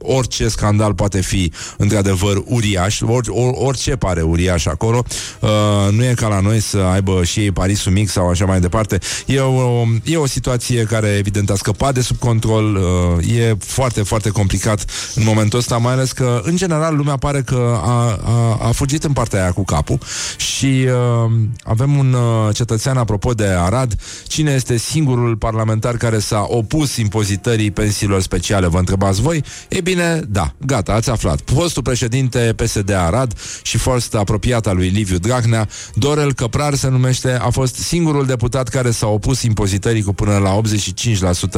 orice 0.02 0.48
scandal 0.48 0.94
poate 0.94 1.20
fi 1.20 1.52
într-adevăr 1.76 2.42
uriaș, 2.44 3.00
or, 3.00 3.22
or, 3.28 3.52
orice 3.54 3.96
pare 3.96 4.22
uriaș 4.22 4.66
acolo. 4.66 5.04
Uh, 5.40 5.48
nu 5.90 6.04
e 6.04 6.14
ca 6.16 6.28
la 6.28 6.40
noi 6.40 6.60
să 6.60 6.78
aibă 6.78 7.24
și 7.24 7.40
ei 7.40 7.50
Parisul 7.50 7.92
mic 7.92 8.08
sau 8.08 8.28
așa 8.28 8.44
mai 8.44 8.60
departe. 8.60 8.98
E 9.26 9.40
o, 9.40 9.82
e 10.04 10.16
o 10.16 10.26
situație 10.26 10.82
care 10.82 11.08
evident 11.08 11.50
a 11.50 11.54
scăpat 11.54 11.94
de 11.94 12.00
sub 12.00 12.18
control, 12.18 12.74
uh, 12.74 13.36
e 13.36 13.56
foarte, 13.58 14.02
foarte 14.02 14.28
complicat 14.28 14.84
în 15.14 15.22
momentul 15.24 15.58
ăsta, 15.58 15.76
mai 15.76 15.92
ales 15.92 16.12
că 16.12 16.40
în 16.44 16.56
general 16.56 16.96
lumea 16.96 17.16
pare 17.16 17.42
că 17.42 17.80
a, 17.82 18.20
a, 18.24 18.58
a 18.62 18.70
fugit 18.72 19.04
în 19.04 19.12
partea 19.12 19.40
aia 19.40 19.52
cu 19.52 19.64
capul 19.64 19.98
și 20.36 20.86
uh, 20.86 21.32
avem 21.62 21.96
un 21.96 22.12
uh, 22.12 22.54
cetățean 22.54 22.96
apropo 22.96 23.32
de 23.32 23.46
Arad, 23.46 23.94
cine 24.26 24.52
este 24.52 24.76
singurul 24.76 25.36
parlamentar 25.36 25.96
care 25.96 26.18
s-a 26.18 26.46
opus 26.48 26.96
impozitării 26.96 27.70
pensiilor 27.70 28.20
speciale, 28.20 28.66
vă 28.66 28.78
întrebați 28.78 29.20
voi? 29.20 29.44
E 29.68 29.80
bine, 29.80 29.91
da, 30.28 30.54
gata, 30.66 30.92
ați 30.92 31.10
aflat. 31.10 31.40
Fostul 31.44 31.82
președinte 31.82 32.54
PSD 32.56 32.90
Arad 32.90 33.34
și 33.62 33.78
fost 33.78 34.14
apropiat 34.14 34.66
al 34.66 34.76
lui 34.76 34.88
Liviu 34.88 35.18
Dragnea, 35.18 35.68
Dorel 35.94 36.32
Căprar 36.32 36.74
se 36.74 36.88
numește, 36.88 37.32
a 37.32 37.50
fost 37.50 37.74
singurul 37.74 38.26
deputat 38.26 38.68
care 38.68 38.90
s-a 38.90 39.06
opus 39.06 39.42
impozitării 39.42 40.02
cu 40.02 40.12
până 40.12 40.36
la 40.38 40.60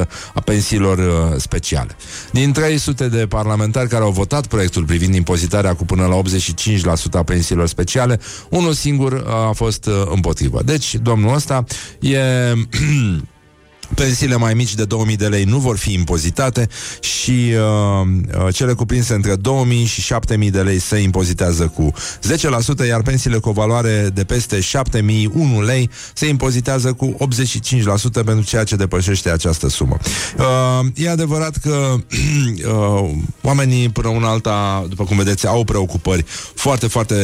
85% 0.02 0.08
a 0.34 0.40
pensiilor 0.40 0.98
uh, 0.98 1.40
speciale. 1.40 1.96
Din 2.32 2.52
300 2.52 3.08
de 3.08 3.26
parlamentari 3.26 3.88
care 3.88 4.02
au 4.02 4.10
votat 4.10 4.46
proiectul 4.46 4.84
privind 4.84 5.14
impozitarea 5.14 5.74
cu 5.74 5.84
până 5.84 6.06
la 6.06 6.20
85% 6.20 7.12
a 7.12 7.22
pensiilor 7.22 7.66
speciale, 7.66 8.20
unul 8.50 8.72
singur 8.72 9.12
uh, 9.12 9.48
a 9.48 9.52
fost 9.54 9.86
uh, 9.86 9.92
împotrivă. 10.14 10.62
Deci, 10.64 10.94
domnul 10.94 11.34
ăsta 11.34 11.64
e... 12.00 12.18
Pensiile 13.94 14.36
mai 14.36 14.54
mici 14.54 14.74
de 14.74 14.84
2000 14.84 15.16
de 15.16 15.26
lei 15.26 15.44
nu 15.44 15.58
vor 15.58 15.76
fi 15.76 15.92
impozitate 15.92 16.68
și 17.00 17.30
uh, 17.30 18.46
uh, 18.46 18.54
cele 18.54 18.72
cuprinse 18.72 19.14
între 19.14 19.36
2000 19.36 19.84
și 19.84 20.00
7000 20.00 20.50
de 20.50 20.60
lei 20.60 20.78
se 20.78 20.96
impozitează 20.96 21.66
cu 21.66 21.92
10%, 22.84 22.86
iar 22.88 23.02
pensiile 23.02 23.38
cu 23.38 23.48
o 23.48 23.52
valoare 23.52 24.10
de 24.14 24.24
peste 24.24 24.60
7001 24.60 25.62
lei 25.62 25.90
se 26.14 26.26
impozitează 26.26 26.92
cu 26.92 27.16
85% 27.20 28.24
pentru 28.24 28.44
ceea 28.44 28.64
ce 28.64 28.76
depășește 28.76 29.30
această 29.30 29.68
sumă. 29.68 29.96
Uh, 30.38 30.86
e 30.94 31.10
adevărat 31.10 31.56
că 31.56 31.70
uh, 31.94 33.10
oamenii 33.42 33.88
până 33.88 34.08
una 34.08 34.28
alta, 34.28 34.84
după 34.88 35.04
cum 35.04 35.16
vedeți, 35.16 35.46
au 35.46 35.64
preocupări 35.64 36.24
foarte, 36.54 36.86
foarte, 36.86 37.14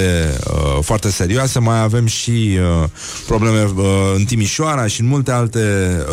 uh, 0.51 0.79
foarte 0.83 1.11
serioase. 1.11 1.59
Mai 1.59 1.83
avem 1.83 2.07
și 2.07 2.59
uh, 2.83 2.89
probleme 3.27 3.63
uh, 3.63 3.85
în 4.17 4.25
Timișoara 4.25 4.87
și 4.87 5.01
în 5.01 5.07
multe 5.07 5.31
alte 5.31 5.59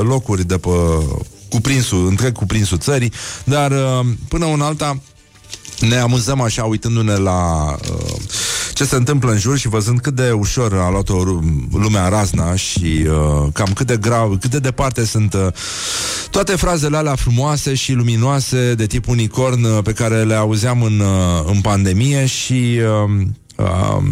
locuri 0.02 0.37
de 0.44 0.58
pe 0.58 0.70
cuprinsul, 1.50 2.08
întreg 2.08 2.32
cuprinsul 2.32 2.78
țării, 2.78 3.12
dar 3.44 3.72
uh, 3.72 4.06
până 4.28 4.46
în 4.46 4.62
alta 4.62 5.02
ne 5.80 5.96
amuzăm 5.96 6.42
așa 6.42 6.64
uitându-ne 6.64 7.16
la 7.16 7.72
uh, 7.92 8.16
ce 8.74 8.86
se 8.86 8.96
întâmplă 8.96 9.32
în 9.32 9.38
jur 9.38 9.58
și 9.58 9.68
văzând 9.68 10.00
cât 10.00 10.16
de 10.16 10.32
ușor 10.32 10.74
a 10.74 10.90
luat-o 10.90 11.24
lumea 11.72 12.08
razna 12.08 12.56
și 12.56 13.06
uh, 13.08 13.48
cam 13.54 13.74
cât 13.74 13.88
de 13.88 13.98
grav, 13.98 14.40
cât 14.40 14.50
de 14.50 14.60
departe 14.60 15.06
sunt 15.06 15.34
uh, 15.34 15.48
toate 16.30 16.56
frazele 16.56 16.98
alea 16.98 17.16
frumoase 17.16 17.74
și 17.74 17.92
luminoase 17.92 18.74
de 18.74 18.86
tip 18.86 19.08
unicorn 19.08 19.64
uh, 19.64 19.84
pe 19.84 19.92
care 19.92 20.24
le 20.24 20.36
auzeam 20.36 20.82
în, 20.82 21.00
uh, 21.00 21.44
în 21.46 21.62
pandemie 21.62 22.26
și 22.26 22.80
uh, 23.06 23.26
uh, 23.56 24.04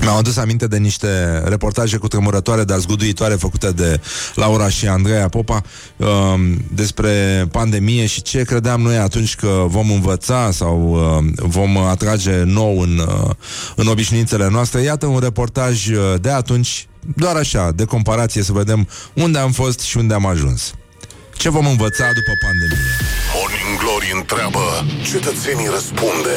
mi-am 0.00 0.16
adus 0.16 0.36
aminte 0.36 0.66
de 0.66 0.76
niște 0.76 1.42
reportaje 1.44 1.96
cu 1.96 2.08
tremurătoare, 2.08 2.64
dar 2.64 2.78
zguduitoare 2.78 3.34
făcute 3.34 3.70
de 3.70 4.00
Laura 4.34 4.68
și 4.68 4.86
Andreea 4.86 5.28
Popa 5.28 5.62
um, 5.96 6.64
despre 6.72 7.46
pandemie 7.50 8.06
și 8.06 8.22
ce 8.22 8.44
credeam 8.44 8.80
noi 8.80 8.96
atunci 8.96 9.34
că 9.34 9.64
vom 9.66 9.90
învăța 9.90 10.50
sau 10.50 10.90
uh, 10.92 11.32
vom 11.36 11.76
atrage 11.76 12.42
nou 12.42 12.80
în, 12.80 12.98
uh, 12.98 13.30
în 13.76 13.86
obișnuințele 13.86 14.48
noastre. 14.50 14.80
Iată 14.80 15.06
un 15.06 15.18
reportaj 15.18 15.88
uh, 15.88 16.14
de 16.20 16.30
atunci, 16.30 16.88
doar 17.16 17.36
așa, 17.36 17.70
de 17.74 17.84
comparație, 17.84 18.42
să 18.42 18.52
vedem 18.52 18.88
unde 19.14 19.38
am 19.38 19.52
fost 19.52 19.80
și 19.80 19.96
unde 19.96 20.14
am 20.14 20.26
ajuns. 20.26 20.74
Ce 21.36 21.50
vom 21.50 21.66
învăța 21.66 22.04
după 22.04 22.32
pandemie? 22.44 22.90
Morning 23.34 23.78
Glory 23.78 24.12
întreabă, 24.14 24.86
cetățenii 25.10 25.68
răspunde. 25.72 26.36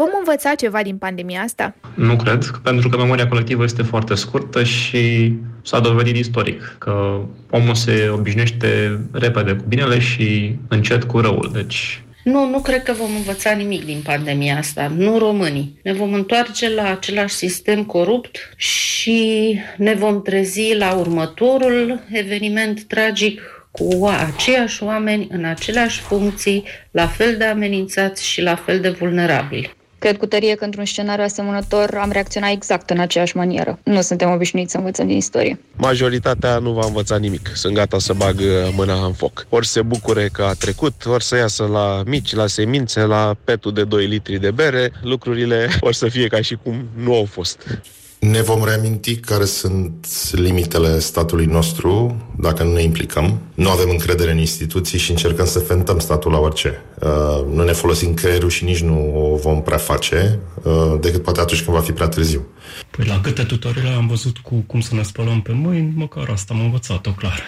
Vom 0.00 0.10
învăța 0.18 0.54
ceva 0.54 0.82
din 0.82 0.96
pandemia 0.96 1.42
asta? 1.42 1.74
Nu 1.94 2.16
cred, 2.16 2.44
pentru 2.62 2.88
că 2.88 2.96
memoria 2.96 3.28
colectivă 3.28 3.62
este 3.64 3.82
foarte 3.82 4.14
scurtă 4.14 4.64
și 4.64 5.32
s-a 5.62 5.80
dovedit 5.80 6.16
istoric 6.16 6.76
că 6.78 7.20
omul 7.50 7.74
se 7.74 8.08
obișnuiește 8.12 9.00
repede 9.12 9.52
cu 9.52 9.64
binele 9.68 9.98
și 9.98 10.54
încet 10.68 11.04
cu 11.04 11.20
răul. 11.20 11.50
Deci 11.52 12.02
nu, 12.24 12.48
nu 12.48 12.60
cred 12.60 12.82
că 12.82 12.92
vom 12.92 13.14
învăța 13.16 13.50
nimic 13.50 13.84
din 13.84 14.00
pandemia 14.04 14.56
asta, 14.56 14.92
nu 14.96 15.18
românii. 15.18 15.80
Ne 15.82 15.92
vom 15.92 16.14
întoarce 16.14 16.74
la 16.74 16.90
același 16.90 17.34
sistem 17.34 17.84
corupt 17.84 18.52
și 18.56 19.58
ne 19.76 19.94
vom 19.94 20.22
trezi 20.22 20.76
la 20.76 20.92
următorul 20.92 22.00
eveniment 22.10 22.82
tragic 22.82 23.40
cu 23.70 24.06
aceiași 24.06 24.82
oameni 24.82 25.28
în 25.30 25.44
aceleași 25.44 26.00
funcții, 26.00 26.64
la 26.90 27.06
fel 27.06 27.36
de 27.36 27.44
amenințați 27.44 28.26
și 28.26 28.42
la 28.42 28.54
fel 28.54 28.80
de 28.80 28.88
vulnerabili. 28.88 29.78
Cred 30.00 30.16
cu 30.16 30.26
tărie 30.26 30.54
că 30.54 30.64
într-un 30.64 30.84
scenariu 30.84 31.24
asemănător 31.24 31.98
am 32.02 32.10
reacționat 32.10 32.50
exact 32.50 32.90
în 32.90 32.98
aceeași 32.98 33.36
manieră. 33.36 33.78
Nu 33.84 34.00
suntem 34.00 34.30
obișnuiți 34.30 34.70
să 34.70 34.76
învățăm 34.76 35.06
din 35.06 35.16
istorie. 35.16 35.58
Majoritatea 35.76 36.58
nu 36.58 36.72
va 36.72 36.86
învăța 36.86 37.16
nimic. 37.16 37.50
Sunt 37.54 37.74
gata 37.74 37.98
să 37.98 38.12
bag 38.12 38.38
uh, 38.38 38.44
mâna 38.76 39.04
în 39.04 39.12
foc. 39.12 39.46
Ori 39.48 39.66
se 39.66 39.82
bucure 39.82 40.28
că 40.32 40.42
a 40.42 40.52
trecut, 40.52 41.06
ori 41.06 41.24
să 41.24 41.36
iasă 41.36 41.64
la 41.64 42.02
mici, 42.06 42.34
la 42.34 42.46
semințe, 42.46 43.00
la 43.00 43.36
petul 43.44 43.72
de 43.72 43.84
2 43.84 44.06
litri 44.06 44.38
de 44.38 44.50
bere, 44.50 44.92
lucrurile 45.02 45.68
or 45.80 45.92
să 45.92 46.08
fie 46.08 46.26
ca 46.26 46.40
și 46.40 46.58
cum 46.62 46.88
nu 46.96 47.14
au 47.14 47.24
fost. 47.24 47.82
Ne 48.20 48.42
vom 48.42 48.64
reaminti 48.64 49.16
care 49.16 49.44
sunt 49.44 50.06
limitele 50.32 50.98
statului 50.98 51.46
nostru 51.46 52.16
dacă 52.38 52.62
nu 52.62 52.72
ne 52.72 52.82
implicăm. 52.82 53.38
Nu 53.54 53.70
avem 53.70 53.88
încredere 53.90 54.30
în 54.30 54.38
instituții 54.38 54.98
și 54.98 55.10
încercăm 55.10 55.46
să 55.46 55.58
fentăm 55.58 55.98
statul 55.98 56.32
la 56.32 56.38
orice. 56.38 56.82
Uh, 57.00 57.08
nu 57.54 57.64
ne 57.64 57.72
folosim 57.72 58.14
creierul 58.14 58.48
și 58.48 58.64
nici 58.64 58.80
nu 58.80 59.30
o 59.32 59.36
vom 59.36 59.62
prea 59.62 59.76
face, 59.76 60.38
uh, 60.62 60.72
decât 61.00 61.22
poate 61.22 61.40
atunci 61.40 61.62
când 61.62 61.76
va 61.76 61.82
fi 61.82 61.92
prea 61.92 62.08
târziu. 62.08 62.46
Păi 62.90 63.04
la 63.04 63.20
câte 63.20 63.42
tutoriale 63.42 63.94
am 63.94 64.06
văzut 64.06 64.38
cu 64.38 64.54
cum 64.66 64.80
să 64.80 64.94
ne 64.94 65.02
spălăm 65.02 65.40
pe 65.40 65.52
mâini, 65.52 65.92
măcar 65.96 66.28
asta 66.32 66.54
am 66.54 66.60
învățat-o 66.60 67.10
clar. 67.10 67.42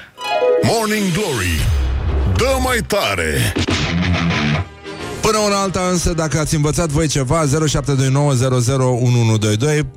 Morning 0.62 1.12
Glory 1.12 1.60
Dă 2.36 2.56
mai 2.62 2.78
tare 2.86 3.52
Până 5.22 5.38
una 5.38 5.60
alta 5.60 5.80
însă, 5.90 6.12
dacă 6.12 6.38
ați 6.38 6.54
învățat 6.54 6.88
voi 6.88 7.06
ceva 7.06 7.44
0729001122 7.44 7.48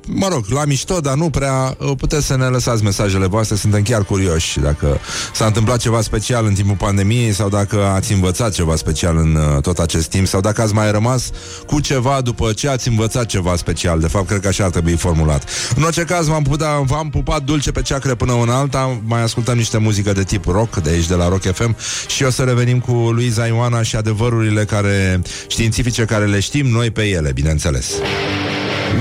Mă 0.06 0.28
rog, 0.30 0.44
la 0.48 0.64
mișto, 0.64 1.00
dar 1.00 1.14
nu 1.14 1.30
prea 1.30 1.76
Puteți 1.96 2.26
să 2.26 2.36
ne 2.36 2.44
lăsați 2.44 2.82
mesajele 2.82 3.26
voastre 3.26 3.56
Suntem 3.56 3.82
chiar 3.82 4.04
curioși 4.04 4.60
dacă 4.60 5.00
s-a 5.34 5.46
întâmplat 5.46 5.78
ceva 5.78 6.00
special 6.00 6.46
în 6.46 6.54
timpul 6.54 6.74
pandemiei 6.74 7.32
Sau 7.32 7.48
dacă 7.48 7.84
ați 7.84 8.12
învățat 8.12 8.52
ceva 8.52 8.76
special 8.76 9.16
în 9.16 9.34
uh, 9.34 9.62
tot 9.62 9.78
acest 9.78 10.08
timp 10.08 10.26
Sau 10.26 10.40
dacă 10.40 10.62
ați 10.62 10.74
mai 10.74 10.90
rămas 10.90 11.30
cu 11.66 11.80
ceva 11.80 12.20
după 12.20 12.52
ce 12.52 12.68
ați 12.68 12.88
învățat 12.88 13.26
ceva 13.26 13.56
special. 13.56 14.00
De 14.00 14.08
fapt, 14.08 14.26
cred 14.26 14.40
că 14.40 14.48
așa 14.48 14.64
ar 14.64 14.70
trebui 14.70 14.96
formulat. 14.96 15.50
În 15.76 15.82
orice 15.82 16.02
caz, 16.02 16.26
v-am, 16.26 16.42
putea, 16.42 16.80
v-am 16.80 17.10
pupat 17.10 17.42
dulce 17.42 17.72
pe 17.72 17.82
ceacre 17.82 18.14
până 18.14 18.32
una 18.32 18.58
alta. 18.58 19.00
Mai 19.04 19.22
ascultăm 19.22 19.56
niște 19.56 19.78
muzică 19.78 20.12
de 20.12 20.22
tip 20.22 20.44
rock 20.44 20.76
De 20.76 20.90
aici, 20.90 21.06
de 21.06 21.14
la 21.14 21.28
Rock 21.28 21.42
FM 21.42 21.76
Și 22.06 22.22
o 22.22 22.30
să 22.30 22.42
revenim 22.42 22.80
cu 22.80 22.92
Luiza 22.92 23.46
Ioana 23.46 23.82
și 23.82 23.96
adevărurile 23.96 24.64
care 24.64 25.15
științifice 25.48 26.04
care 26.04 26.26
le 26.26 26.40
știm 26.40 26.66
noi 26.66 26.90
pe 26.90 27.02
ele, 27.02 27.32
bineînțeles. 27.32 27.90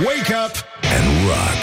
Wake 0.05 0.33
up 0.45 0.55
and 0.95 1.05
rock. 1.27 1.59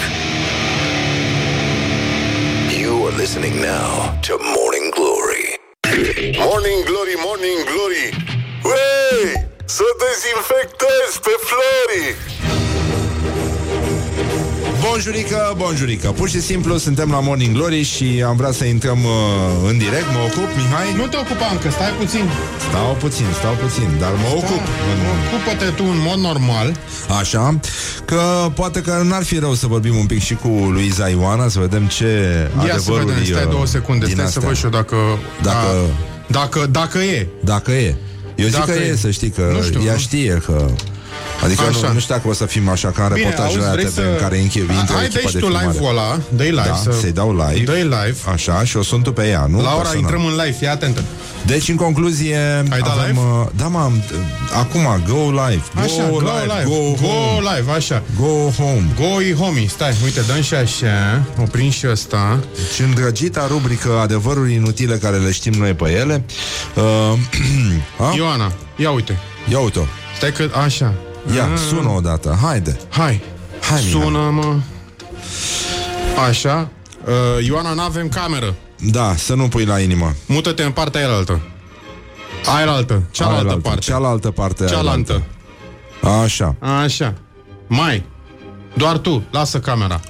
You 2.80 3.06
are 3.06 3.16
listening 3.16 3.54
now 3.54 4.18
to 4.26 4.34
Morning 4.56 4.86
Glory. 4.98 5.46
Morning 6.48 6.80
Glory, 6.90 7.14
Morning 7.28 7.60
Glory 7.70 8.06
Wey, 8.70 9.48
să 9.64 9.84
dezinfectezi 10.02 11.16
pe 11.26 11.34
Flori 11.48 12.06
Bonjurică, 14.88 15.54
bonjurică 15.56 16.08
Pur 16.08 16.28
și 16.28 16.40
simplu 16.40 16.76
suntem 16.76 17.10
la 17.10 17.20
Morning 17.20 17.54
Glory 17.56 17.82
Și 17.82 18.22
am 18.26 18.36
vrea 18.36 18.50
să 18.52 18.64
intrăm 18.64 18.98
uh, 19.04 19.68
în 19.70 19.78
direct 19.78 20.06
Mă 20.12 20.18
ocup, 20.18 20.48
Mihai? 20.56 20.94
Nu 20.96 21.06
te 21.06 21.16
ocupa 21.16 21.48
încă, 21.52 21.70
stai 21.70 21.90
puțin 21.98 22.24
Stau 22.68 22.96
puțin, 23.00 23.24
stau 23.38 23.54
puțin 23.62 23.88
Dar 24.00 24.10
mă 24.10 24.16
Stai, 24.26 24.36
ocup 24.36 24.62
în... 24.92 24.98
Ocupă-te 25.34 25.70
tu 25.70 25.84
în 25.90 25.98
mod 26.08 26.18
normal 26.18 26.76
Așa 27.20 27.58
Că 28.04 28.20
poate 28.54 28.80
că 28.80 29.00
n-ar 29.04 29.24
fi 29.24 29.38
rău 29.38 29.54
să 29.54 29.66
vorbim 29.66 29.96
un 29.96 30.06
pic 30.06 30.22
și 30.22 30.34
cu 30.34 30.48
Luiza 30.48 31.08
Ioana 31.08 31.48
Să 31.48 31.58
vedem 31.58 31.86
ce 31.86 32.06
Ia 32.56 32.62
să 32.64 32.72
adevăruri 32.72 33.06
vedem, 33.06 33.24
stai 33.24 33.44
uh, 33.44 33.50
două 33.50 33.66
secunde 33.66 34.04
din 34.06 34.14
Stai 34.14 34.26
să 34.26 34.32
astea. 34.38 34.48
văd 34.48 34.56
și 34.56 34.64
eu 34.64 34.70
dacă 34.70 34.96
Dacă- 35.42 35.56
a, 35.56 35.90
dacă, 36.26 36.66
dacă 36.70 36.98
e 36.98 37.26
Dacă 37.44 37.70
e 37.70 37.94
Eu 38.36 38.46
zic 38.46 38.58
Dacă 38.58 38.70
că 38.70 38.78
e, 38.78 38.88
e. 38.90 38.96
să 38.96 39.10
știi 39.10 39.30
că 39.30 39.50
Nu 39.56 39.62
știu, 39.62 39.80
ea 39.86 39.92
nu. 39.92 39.98
știe 39.98 40.42
că 40.46 40.66
Adică 41.44 41.62
Așa. 41.62 41.86
nu, 41.86 41.92
nu 41.92 41.98
știu 41.98 42.14
dacă 42.14 42.28
o 42.28 42.32
să 42.32 42.46
fim 42.46 42.68
așa 42.68 42.88
ca 42.90 43.02
în 43.04 43.12
Bine, 43.12 43.28
reportajele 43.28 43.64
auzi, 43.64 43.68
la 43.68 43.72
vrei 43.72 43.84
TV 43.84 43.94
să- 43.94 44.00
în 44.00 44.16
care 44.20 44.36
intră 44.36 44.60
intră 44.60 44.94
Hai, 44.94 45.04
echipa 45.04 45.20
dai 45.22 45.26
și 45.30 45.32
de 45.32 45.38
tu 45.38 45.44
filmare. 45.46 45.66
live-ul 45.66 45.88
ăla 45.88 46.18
Dă-i 46.28 46.48
live 46.50 46.62
Da, 46.68 46.74
să... 46.74 46.90
să-i 47.00 47.12
dau 47.12 47.30
live. 47.48 47.64
Dă-i 47.72 47.82
live 47.82 48.16
Așa, 48.32 48.64
și 48.64 48.76
o 48.76 48.82
sun 48.82 49.02
tu 49.02 49.12
pe 49.12 49.26
ea, 49.28 49.46
nu? 49.48 49.56
Laura, 49.56 49.72
Personal. 49.76 50.00
intrăm 50.00 50.24
în 50.24 50.30
live, 50.30 50.56
fii 50.58 50.66
atentă 50.66 51.02
Deci, 51.46 51.68
în 51.68 51.76
concluzie, 51.76 52.36
Ai 52.70 52.78
dat 52.80 52.98
avem, 52.98 53.06
live? 53.08 53.20
uh, 53.20 53.46
Da, 53.56 53.66
m-am, 53.66 54.02
acum, 54.60 54.86
go 55.08 55.30
live 55.30 55.62
Go, 55.74 55.80
Așa, 55.80 56.08
go 56.10 56.18
live, 56.20 56.64
Go, 56.64 56.74
go 56.74 57.06
home 57.06 57.48
live, 57.56 57.70
așa 57.72 58.02
Go 58.20 58.50
home 58.62 58.86
Go 58.96 59.44
homie, 59.44 59.68
stai, 59.68 59.94
uite, 60.04 60.20
dăm 60.20 60.42
și 60.42 60.54
așa 60.54 61.22
Oprim 61.40 61.70
și 61.70 61.86
ăsta 61.90 62.38
Deci, 62.54 62.86
îndrăgita 62.86 63.46
rubrică 63.50 63.98
Adevăruri 64.02 64.52
inutile 64.54 64.96
care 64.96 65.16
le 65.16 65.32
știm 65.32 65.52
noi 65.52 65.72
pe 65.74 65.90
ele 65.90 66.24
uh, 66.74 67.18
a? 68.10 68.12
Ioana, 68.16 68.52
ia 68.76 68.90
uite 68.90 69.18
Ia 69.50 69.58
uite-o 69.58 69.82
Stai 70.16 70.32
că, 70.32 70.48
așa 70.64 70.94
Ia, 71.34 71.44
Ah. 71.52 71.58
sună 71.68 71.88
odată, 71.88 72.38
haide. 72.42 72.76
Hai, 72.88 73.22
Hai, 73.60 73.82
Mihai. 73.84 74.00
sună-mă 74.02 74.56
Așa. 76.28 76.68
Uh, 77.04 77.44
Ioana, 77.46 77.72
n-avem 77.72 78.08
cameră. 78.08 78.54
Da, 78.90 79.14
să 79.16 79.34
nu 79.34 79.48
pui 79.48 79.64
la 79.64 79.80
inimă. 79.80 80.12
Mută-te 80.26 80.62
în 80.62 80.70
partea 80.72 81.00
aia 81.00 81.08
Aia 82.56 82.64
cealaltă 83.10 83.48
Aia 83.50 83.58
parte. 83.62 83.80
Cealaltă 83.80 84.30
parte 84.30 84.64
Cealaltă. 84.64 85.22
aia 86.02 86.20
Așa, 86.22 86.54
Așa. 86.82 87.14
Mai. 87.66 88.04
Doar 88.74 88.98
tu, 88.98 89.22
lasă 89.30 89.58
camera. 89.60 90.00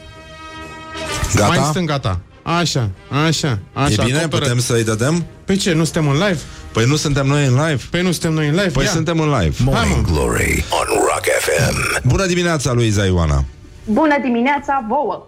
Gata? 1.35 1.49
Mai 1.49 1.59
în 1.59 1.65
stânga 1.65 1.99
ta 1.99 2.19
Așa, 2.43 2.91
așa, 3.27 3.59
așa 3.73 4.03
e 4.03 4.05
bine? 4.05 4.19
acoperă. 4.19 4.43
Putem 4.43 4.59
să-i 4.59 4.85
dădem? 4.85 5.27
Pe 5.45 5.57
ce, 5.57 5.73
nu 5.73 5.85
suntem 5.85 6.09
în 6.09 6.15
live? 6.15 6.39
Păi 6.73 6.85
nu 6.85 6.97
suntem 6.97 7.27
noi 7.27 7.47
în 7.47 7.53
live? 7.55 7.81
Păi 7.91 8.03
nu 8.03 8.11
suntem 8.11 8.33
noi 8.33 8.49
în 8.49 8.55
live? 8.55 8.69
Păi 8.69 8.85
Ia. 8.85 8.91
suntem 8.91 9.21
în 9.21 9.39
live 9.39 9.57
Morning 9.65 10.07
Glory 10.07 10.65
on 10.71 10.87
Rock 10.89 11.25
FM. 11.41 12.01
Bună 12.09 12.27
dimineața, 12.27 12.73
Luiza 12.73 13.05
Ioana 13.05 13.45
Bună 13.85 14.17
dimineața 14.23 14.85
vouă! 14.89 15.27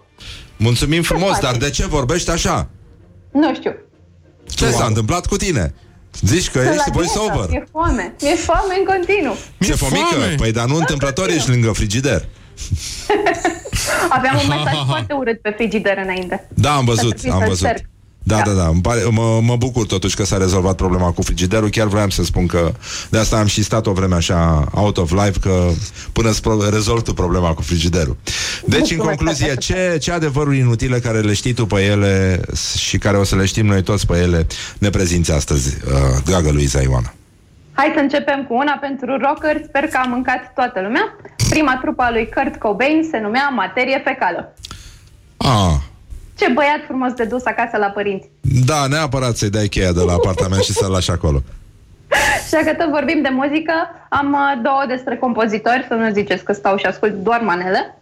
Mulțumim 0.57 1.03
frumos, 1.03 1.31
faci? 1.31 1.41
dar 1.41 1.55
de 1.55 1.69
ce 1.69 1.87
vorbești 1.87 2.29
așa? 2.29 2.67
Nu 3.31 3.55
știu. 3.55 3.75
Ce 4.49 4.69
s-a 4.71 4.85
întâmplat 4.85 5.25
cu 5.25 5.35
tine? 5.35 5.73
Zici 6.21 6.49
că 6.49 6.59
Sunt 6.59 6.73
ești 6.73 6.83
la 6.87 6.93
voice 6.93 7.11
dietă, 7.13 7.33
over 7.33 7.49
Mi-e 7.49 7.65
foame. 7.71 8.15
Mi-e 8.21 8.35
foame 8.35 8.75
în 8.79 8.85
continuu. 8.85 9.37
Ce 9.59 9.73
fomică? 9.75 10.35
Păi 10.37 10.51
dar 10.51 10.65
nu 10.65 10.75
întâmplător 10.75 11.29
ești 11.29 11.49
lângă 11.49 11.71
frigider 11.71 12.25
Aveam 14.17 14.39
un 14.43 14.47
mesaj 14.47 14.85
foarte 14.87 15.13
urât 15.13 15.41
pe 15.41 15.53
frigider 15.55 15.97
înainte. 16.03 16.47
Da, 16.53 16.75
am 16.75 16.85
văzut, 16.85 17.19
Să 17.19 17.27
am 17.31 17.39
să 17.39 17.45
văzut. 17.47 17.65
încerc. 17.65 17.85
Da, 18.27 18.41
da, 18.45 18.51
da, 18.51 18.67
îmi 18.67 18.81
pare, 18.81 19.03
mă, 19.11 19.39
mă 19.43 19.55
bucur 19.55 19.85
totuși 19.85 20.15
că 20.15 20.25
s-a 20.25 20.37
rezolvat 20.37 20.75
problema 20.75 21.11
cu 21.11 21.21
frigiderul. 21.21 21.69
Chiar 21.69 21.87
vreau 21.87 22.09
să 22.09 22.23
spun 22.23 22.45
că 22.45 22.73
de 23.09 23.17
asta 23.17 23.37
am 23.37 23.45
și 23.45 23.63
stat 23.63 23.87
o 23.87 23.91
vreme 23.91 24.15
așa 24.15 24.67
out 24.73 24.97
of 24.97 25.11
life 25.11 25.39
Că 25.39 25.69
până 26.11 26.31
să 26.31 26.39
pro- 26.41 26.69
rezolv 26.69 27.01
tu 27.01 27.13
problema 27.13 27.53
cu 27.53 27.61
frigiderul. 27.61 28.17
Deci, 28.65 28.91
în 28.91 28.97
concluzie, 28.97 29.55
ce, 29.55 29.97
ce 30.01 30.11
adevăruri 30.11 30.57
inutile 30.57 30.99
care 30.99 31.19
le 31.19 31.33
știi 31.33 31.53
tu 31.53 31.65
pe 31.65 31.81
ele 31.81 32.41
Și 32.77 32.97
care 32.97 33.17
o 33.17 33.23
să 33.23 33.35
le 33.35 33.45
știm 33.45 33.65
noi 33.65 33.83
toți 33.83 34.05
pe 34.05 34.17
ele 34.17 34.47
Ne 34.77 34.89
prezinți 34.89 35.31
astăzi, 35.31 35.75
uh, 35.87 36.21
dragă 36.25 36.51
Luiza 36.51 36.81
Ioana 36.81 37.13
Hai 37.75 37.91
să 37.95 37.99
începem 37.99 38.45
cu 38.45 38.53
una 38.53 38.77
pentru 38.81 39.17
rocker. 39.17 39.61
Sper 39.67 39.87
că 39.87 39.97
a 40.03 40.07
mâncat 40.07 40.51
toată 40.53 40.81
lumea. 40.81 41.15
Prima 41.49 41.77
trupă 41.81 42.03
a 42.03 42.11
lui 42.11 42.29
Kurt 42.35 42.55
Cobain 42.55 43.07
se 43.11 43.19
numea 43.19 43.49
Materie 43.49 44.01
Fecală. 44.05 44.53
Ah, 45.37 45.75
Ce 46.37 46.51
băiat 46.53 46.81
frumos 46.87 47.11
de 47.13 47.23
dus 47.23 47.45
acasă 47.45 47.77
la 47.77 47.85
părinți. 47.87 48.29
da, 48.65 48.87
neapărat 48.87 49.35
să-i 49.35 49.49
dai 49.49 49.67
cheia 49.67 49.91
de 49.91 50.01
la 50.01 50.13
apartament 50.13 50.63
și 50.63 50.71
să-l 50.71 50.91
lași 50.91 51.11
acolo 51.11 51.41
Și 52.47 52.51
dacă 52.51 52.73
tot 52.77 52.89
vorbim 52.89 53.21
de 53.21 53.29
muzică, 53.31 53.73
am 54.09 54.33
uh, 54.33 54.61
două 54.63 54.83
despre 54.87 55.17
compozitori, 55.17 55.85
să 55.87 55.93
nu 55.93 56.11
ziceți 56.13 56.43
că 56.43 56.53
stau 56.53 56.77
și 56.77 56.85
ascult 56.85 57.13
doar 57.13 57.41
manele. 57.41 57.97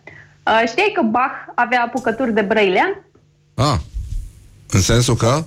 Uh, 0.48 0.64
știai 0.68 0.92
că 0.94 1.02
Bach 1.02 1.34
avea 1.56 1.82
apucături 1.82 2.34
de 2.34 2.42
brăilean? 2.42 3.04
Ah, 3.56 3.80
în 4.70 4.82
sensul 4.82 5.16
că? 5.16 5.44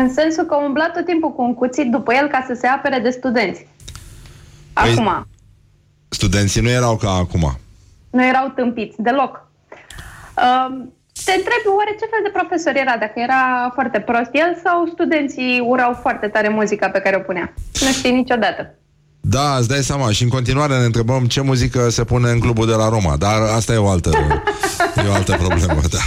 În 0.00 0.12
sensul 0.14 0.44
că 0.44 0.54
umbla 0.54 0.90
tot 0.94 1.04
timpul 1.04 1.32
cu 1.32 1.42
un 1.42 1.54
cuțit 1.54 1.90
după 1.90 2.14
el 2.14 2.26
ca 2.28 2.44
să 2.46 2.54
se 2.60 2.66
apere 2.66 2.98
de 2.98 3.10
studenți. 3.10 3.60
Păi- 4.80 4.92
Acum, 4.92 5.26
Studenții 6.08 6.60
nu 6.60 6.68
erau 6.68 6.96
ca 6.96 7.10
acum 7.10 7.58
nu 8.16 8.24
erau 8.26 8.52
tâmpiți 8.54 8.96
deloc. 9.02 9.32
Uh, 10.36 10.68
te 11.24 11.32
întrebi 11.40 11.68
oare 11.76 11.90
ce 12.00 12.06
fel 12.12 12.22
de 12.22 12.30
profesor 12.38 12.74
era, 12.76 12.96
dacă 12.96 13.12
era 13.16 13.70
foarte 13.74 14.00
prost 14.00 14.30
el 14.32 14.50
sau 14.64 14.86
studenții 14.92 15.60
urau 15.66 15.98
foarte 16.00 16.26
tare 16.26 16.48
muzica 16.48 16.88
pe 16.88 16.98
care 16.98 17.16
o 17.16 17.20
punea. 17.20 17.54
Nu 17.80 17.86
știi 17.88 18.12
niciodată. 18.12 18.74
Da, 19.20 19.56
îți 19.58 19.68
dai 19.68 19.82
seama 19.82 20.10
Și 20.10 20.22
în 20.22 20.28
continuare 20.28 20.78
ne 20.78 20.84
întrebăm 20.84 21.24
ce 21.26 21.40
muzică 21.40 21.88
se 21.88 22.04
pune 22.04 22.30
în 22.30 22.38
clubul 22.40 22.66
de 22.66 22.72
la 22.74 22.88
Roma 22.88 23.16
Dar 23.16 23.40
asta 23.56 23.72
e 23.72 23.76
o 23.76 23.88
altă, 23.88 24.10
e 25.04 25.08
o 25.08 25.12
altă 25.12 25.36
problemă 25.36 25.80
da. 25.90 25.98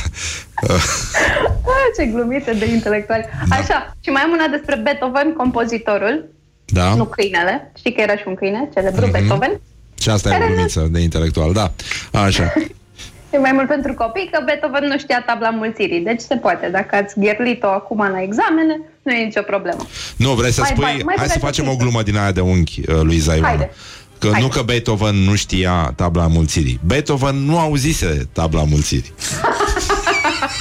Uh, 1.64 1.68
Ah, 1.72 1.96
ce 1.98 2.06
glumite 2.06 2.54
de 2.54 2.66
intelectuali. 2.66 3.26
Așa, 3.50 3.96
și 4.00 4.10
mai 4.10 4.22
am 4.22 4.32
una 4.32 4.48
despre 4.48 4.76
Beethoven, 4.76 5.34
compozitorul, 5.34 6.30
Da, 6.66 6.94
nu 6.96 7.06
câinele. 7.06 7.72
Știi 7.78 7.94
că 7.94 8.02
era 8.02 8.16
și 8.16 8.24
un 8.28 8.36
câine, 8.36 8.70
celebru 8.74 9.02
Mhm. 9.02 9.12
Beethoven. 9.12 9.60
și 10.02 10.10
asta 10.10 10.30
e 10.30 10.44
o 10.44 10.48
glumiță 10.48 10.88
de 10.92 11.00
intelectual 11.00 11.54
Da, 11.54 11.72
așa 12.12 12.54
E 13.34 13.38
mai 13.38 13.52
mult 13.52 13.68
pentru 13.68 13.94
copii 13.94 14.30
că 14.32 14.42
Beethoven 14.46 14.84
nu 14.88 14.98
știa 14.98 15.24
tabla 15.26 15.50
mulțirii. 15.50 16.00
Deci 16.00 16.20
se 16.22 16.36
poate. 16.36 16.68
Dacă 16.72 16.96
ați 16.96 17.20
gherlit-o 17.20 17.68
acum 17.68 17.98
la 17.98 18.22
examene, 18.22 18.80
nu 19.02 19.12
e 19.12 19.24
nicio 19.24 19.42
problemă. 19.42 19.86
Nu, 20.16 20.32
vrei 20.34 20.52
să 20.52 20.60
Mai 20.62 20.70
spui 20.70 20.84
bai- 20.84 21.02
mai 21.06 21.16
Hai 21.18 21.28
să 21.28 21.34
băgați 21.38 21.46
facem 21.58 21.68
o 21.68 21.72
o 21.72 21.76
glumă 21.76 22.02
din 22.04 22.18
aia 22.18 22.32
de 22.32 22.40
unchi, 22.40 22.80
uh, 22.90 23.00
Luiza 23.02 23.34
Ioana 23.34 23.48
Haide. 23.48 23.72
Că 24.18 24.30
nu 24.40 24.48
că 24.48 24.62
Beethoven 24.62 25.16
nu 25.16 25.36
știa 25.36 25.94
tabla 25.96 26.28
mulțirii 26.28 26.80
Beethoven 26.86 27.36
nu 27.36 27.60
auzise 27.60 28.28
tabla 28.34 28.64
mulțirii 28.64 29.14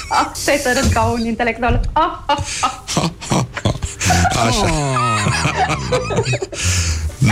Ah, 0.09 0.27
stai 0.35 0.55
să 0.57 0.81
râd 0.83 0.93
ca 0.93 1.03
un 1.05 1.27
intelectual. 1.27 1.81
Ah, 1.93 2.19
ah, 2.27 2.39
ah. 2.61 2.79
Așa 4.47 4.67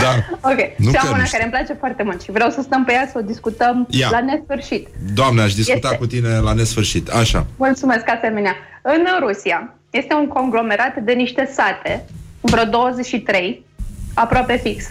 Da, 0.01 0.09
Ok, 0.41 0.57
Nu 0.77 0.89
și 0.89 0.95
că 0.95 0.99
am 1.01 1.07
nu 1.07 1.13
una 1.13 1.23
știu. 1.23 1.31
care 1.37 1.43
îmi 1.43 1.51
place 1.51 1.73
foarte 1.73 2.03
mult 2.03 2.21
și 2.21 2.31
vreau 2.31 2.49
să 2.49 2.61
stăm 2.61 2.83
pe 2.85 2.91
ea 2.93 3.07
să 3.11 3.17
o 3.17 3.21
discutăm 3.21 3.87
Ia. 3.89 4.09
la 4.11 4.19
nesfârșit. 4.21 4.87
Doamne, 5.13 5.41
aș 5.41 5.53
discuta 5.53 5.87
Este. 5.87 5.97
cu 5.97 6.05
tine 6.07 6.37
la 6.39 6.53
nesfârșit 6.53 7.09
Așa 7.09 7.45
Mulțumesc, 7.57 8.09
asemenea. 8.09 8.55
În 8.81 9.05
Rusia 9.19 9.73
este 9.89 10.13
un 10.13 10.27
conglomerat 10.27 10.95
de 10.97 11.11
niște 11.13 11.49
sate, 11.55 12.05
vreo 12.41 12.63
23, 12.65 13.65
aproape 14.13 14.59
fix, 14.63 14.85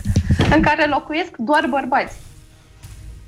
în 0.55 0.61
care 0.63 0.87
locuiesc 0.89 1.31
doar 1.39 1.67
bărbați. 1.71 2.15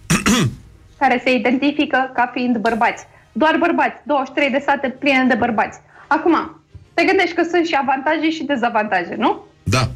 care 0.99 1.21
se 1.25 1.35
identifică 1.35 2.11
ca 2.15 2.31
fiind 2.35 2.57
bărbați. 2.57 3.07
Doar 3.39 3.57
bărbați, 3.59 3.99
23 4.05 4.51
de 4.51 4.63
sate 4.67 4.89
pline 4.89 5.25
de 5.29 5.35
bărbați. 5.35 5.79
Acum, 6.07 6.63
te 6.95 7.05
gândești 7.05 7.35
că 7.35 7.43
sunt 7.53 7.67
și 7.67 7.77
avantaje 7.81 8.31
și 8.31 8.43
dezavantaje, 8.45 9.15
nu? 9.19 9.47
Da 9.63 9.89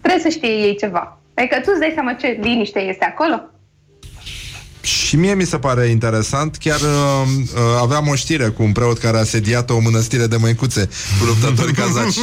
Trebuie 0.00 0.22
să 0.22 0.28
știe 0.28 0.48
ei 0.66 0.76
ceva. 0.76 1.18
Adică 1.34 1.56
tu 1.56 1.68
îți 1.70 1.80
dai 1.80 1.90
seama 1.94 2.12
ce 2.12 2.38
liniște 2.42 2.80
este 2.80 3.04
acolo? 3.04 3.40
Și 4.80 5.16
mie 5.16 5.34
mi 5.34 5.44
se 5.44 5.58
pare 5.58 5.86
interesant 5.86 6.56
Chiar 6.56 6.80
uh, 6.80 7.22
uh, 7.54 7.60
aveam 7.82 8.08
o 8.08 8.14
știre 8.14 8.48
cu 8.48 8.62
un 8.62 8.72
preot 8.72 8.98
Care 8.98 9.18
a 9.18 9.24
sediat 9.24 9.70
o 9.70 9.80
mănăstire 9.80 10.26
de 10.26 10.36
măicuțe 10.36 10.88
Cu 11.18 11.24
luptători 11.24 11.72
kazaci 11.72 12.18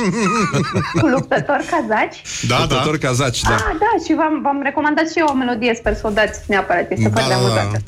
Cu 1.02 1.06
luptători 1.08 1.66
kazaci? 1.66 2.22
da, 2.48 2.60
Luptători 2.60 3.00
kazaci, 3.00 3.42
da 3.42 3.56
Ah, 3.56 3.62
da, 3.80 4.04
și 4.06 4.14
v-am, 4.16 4.42
v-am 4.44 4.62
recomandat 4.64 5.10
și 5.10 5.20
eu 5.20 5.28
o 5.30 5.34
melodie, 5.34 5.74
sper 5.76 5.96
să 5.96 6.08
o 6.08 6.10
dați 6.10 6.40
neapărat, 6.48 6.92
este 6.92 7.10
foarte 7.10 7.34
amuzantă. 7.34 7.82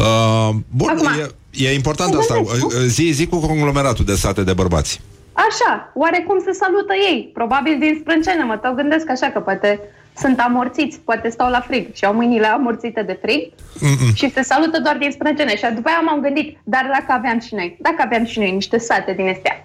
Uh, 0.00 0.48
bun, 0.76 0.88
Acum, 0.88 1.08
e, 1.50 1.66
e 1.68 1.74
important 1.74 2.10
te 2.10 2.16
asta. 2.18 2.34
gândești, 2.34 2.58
nu? 2.60 2.66
Uh, 2.66 2.72
Zi, 2.86 3.10
zi 3.12 3.26
cu 3.26 3.38
conglomeratul 3.38 4.04
de 4.04 4.14
sate 4.14 4.42
de 4.42 4.52
bărbați. 4.52 5.00
Așa, 5.32 5.92
oare 5.94 6.24
cum 6.26 6.38
se 6.44 6.52
salută 6.52 6.94
ei? 7.10 7.30
Probabil 7.34 7.76
din 7.78 7.96
sprâncenă, 8.00 8.44
mă 8.44 8.56
tot 8.56 8.74
gândesc 8.76 9.10
așa 9.10 9.26
că 9.26 9.40
poate 9.40 9.80
sunt 10.16 10.38
amorțiți, 10.40 10.98
poate 11.04 11.28
stau 11.28 11.50
la 11.50 11.60
frig 11.60 11.94
și 11.94 12.04
au 12.04 12.14
mâinile 12.14 12.46
amorțite 12.46 13.02
de 13.02 13.18
frig 13.22 13.42
Mm-mm. 13.52 14.14
și 14.14 14.30
se 14.32 14.42
salută 14.42 14.80
doar 14.80 14.96
din 14.96 15.10
sprâncene. 15.10 15.56
Și 15.56 15.64
după 15.74 15.88
aia 15.88 16.00
m-am 16.04 16.20
gândit, 16.20 16.58
dar 16.64 16.90
dacă 16.92 17.18
aveam 17.18 17.40
și 17.40 17.54
noi, 17.54 17.76
dacă 17.80 17.96
aveam 17.98 18.24
și 18.24 18.38
noi 18.38 18.50
niște 18.50 18.78
sate 18.78 19.12
din 19.12 19.28
astea, 19.28 19.64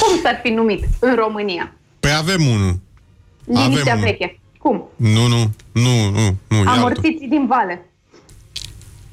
cum 0.00 0.18
s-ar 0.22 0.40
fi 0.42 0.50
numit 0.50 0.84
în 1.00 1.14
România? 1.14 1.72
Păi 2.00 2.10
avem 2.18 2.40
unul. 2.54 2.74
Liniștea 3.44 3.92
Avem. 3.92 4.04
veche. 4.04 4.38
Cum? 4.58 4.84
Nu, 4.96 5.26
nu, 5.26 5.38
nu, 5.72 6.10
nu, 6.10 6.20
nu, 6.48 6.56
e 6.56 6.58
altul. 6.58 6.68
Amorțiții 6.68 7.28
din 7.28 7.46
vale. 7.46 7.82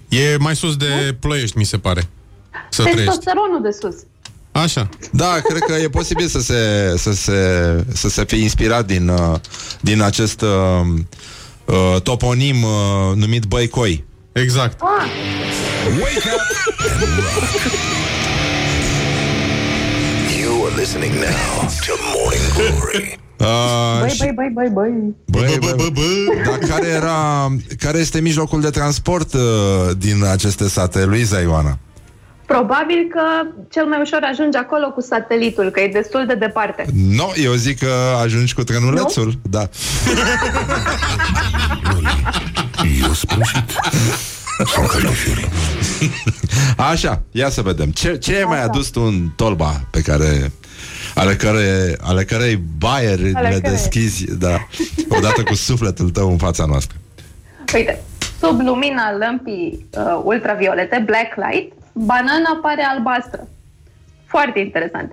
E 0.10 0.36
mai 0.40 0.56
sus 0.56 0.76
de 0.76 1.16
ploiești, 1.20 1.58
mi 1.58 1.64
se 1.64 1.78
pare. 1.78 2.10
Să 2.70 2.82
trăiești. 2.82 3.06
Testosteronul 3.06 3.62
de 3.62 3.70
sus. 3.82 3.96
Așa. 4.52 4.90
Da, 5.12 5.40
cred 5.44 5.62
că 5.62 5.74
e 5.74 5.90
posibil 5.90 6.28
să 6.28 6.40
se, 6.40 6.94
să 6.98 7.14
se, 7.14 7.86
să 7.94 8.10
se 8.10 8.26
fie 8.26 8.42
inspirat 8.42 8.86
din, 8.86 9.08
uh, 9.08 9.36
din 9.82 10.02
acest 10.02 10.42
uh, 10.42 10.50
uh, 11.66 12.02
toponim 12.02 12.64
uh, 12.64 13.16
numit 13.16 13.44
Băicoi. 13.46 14.04
Exact. 14.32 14.82
Ah, 14.82 15.08
Wake 16.00 16.30
up 16.36 16.42
and 17.02 17.18
rock. 17.18 17.74
You 20.40 20.66
are 20.66 20.76
listening 20.76 21.14
now 21.14 21.68
to 21.86 21.94
Morning 22.14 22.54
Glory. 22.54 23.20
Uh, 23.40 24.00
băi, 24.00 24.10
și- 24.10 24.18
băi, 24.18 24.34
băi, 24.36 24.50
băi, 24.54 24.70
băi. 24.74 24.92
Băi, 25.26 25.58
bă, 25.60 25.74
bă, 25.76 25.88
bă. 25.94 26.02
Dar 26.46 26.58
care 26.70 26.88
era 26.88 27.48
Care 27.80 27.98
este 27.98 28.22
mijlocul 28.22 28.62
de 28.62 28.70
transport 28.70 29.34
uh, 29.34 29.42
Din 29.98 30.26
aceste 30.32 30.68
sate, 30.68 31.06
Luiza 31.06 31.40
Ioana? 31.40 31.78
Probabil 32.46 33.08
că 33.12 33.22
cel 33.70 33.86
mai 33.86 34.00
ușor 34.02 34.20
ajunge 34.32 34.58
acolo 34.58 34.92
cu 34.92 35.02
satelitul, 35.02 35.70
că 35.70 35.80
e 35.80 35.88
destul 35.88 36.24
de 36.28 36.36
departe. 36.36 36.86
No, 36.94 37.28
eu 37.44 37.54
zic 37.54 37.80
că 37.80 37.92
ajungi 38.24 38.54
cu 38.54 38.64
trenulețul 38.64 39.34
Da 39.42 39.70
Eu 43.06 43.14
sprășit. 43.14 43.72
Sau 44.66 44.84
cartofiuri. 44.86 45.50
Așa, 46.78 47.22
ia 47.32 47.50
să 47.50 47.62
vedem 47.62 47.90
Ce, 47.90 48.18
ce 48.18 48.36
ai 48.36 48.44
mai 48.44 48.64
adus 48.64 48.88
tu 48.88 49.02
în 49.02 49.30
tolba 49.36 49.82
Pe 49.90 50.02
care 50.02 50.52
ale, 51.16 51.36
care, 51.36 51.96
ale 52.02 52.24
cărei 52.24 52.56
baieri 52.78 53.32
Ale 53.34 53.50
le 53.50 53.56
cărei. 53.56 53.72
deschizi 53.72 54.38
da, 54.38 54.68
Odată 55.10 55.44
cu 55.44 55.54
sufletul 55.54 56.10
tău 56.10 56.30
în 56.30 56.38
fața 56.38 56.66
noastră 56.66 56.98
Uite, 57.74 58.02
sub 58.40 58.60
lumina 58.62 59.18
lămpii 59.18 59.86
uh, 59.98 60.22
ultraviolete, 60.24 61.04
black 61.06 61.36
light, 61.36 61.74
banana 61.94 62.60
pare 62.62 62.84
albastră. 62.84 63.48
Foarte 64.26 64.60
interesant. 64.60 65.12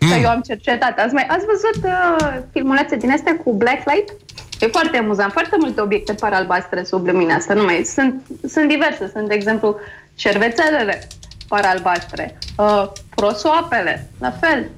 Mm. 0.00 0.08
Că 0.08 0.14
eu 0.14 0.28
am 0.28 0.40
cercetat. 0.40 0.98
Ați, 0.98 1.14
mai, 1.14 1.26
ați 1.28 1.44
văzut 1.44 1.84
uh, 1.84 2.38
filmulețe 2.52 2.96
din 2.96 3.10
astea 3.10 3.36
cu 3.36 3.52
black 3.52 3.90
light? 3.90 4.12
E 4.60 4.66
foarte 4.66 4.96
amuzant. 4.96 5.32
Foarte 5.32 5.56
multe 5.60 5.80
obiecte 5.80 6.12
par 6.12 6.32
albastre 6.32 6.84
sub 6.84 7.06
lumina 7.06 7.34
asta. 7.34 7.54
Nu 7.54 7.64
mai, 7.64 7.82
sunt, 7.84 8.22
sunt 8.48 8.68
diverse. 8.68 9.10
Sunt, 9.14 9.28
de 9.28 9.34
exemplu, 9.34 9.76
șervețelele 10.14 11.06
par 11.48 11.64
albastre, 11.64 12.38
uh, 12.56 12.86
prosoapele, 13.14 14.10
la 14.18 14.30
fel, 14.30 14.68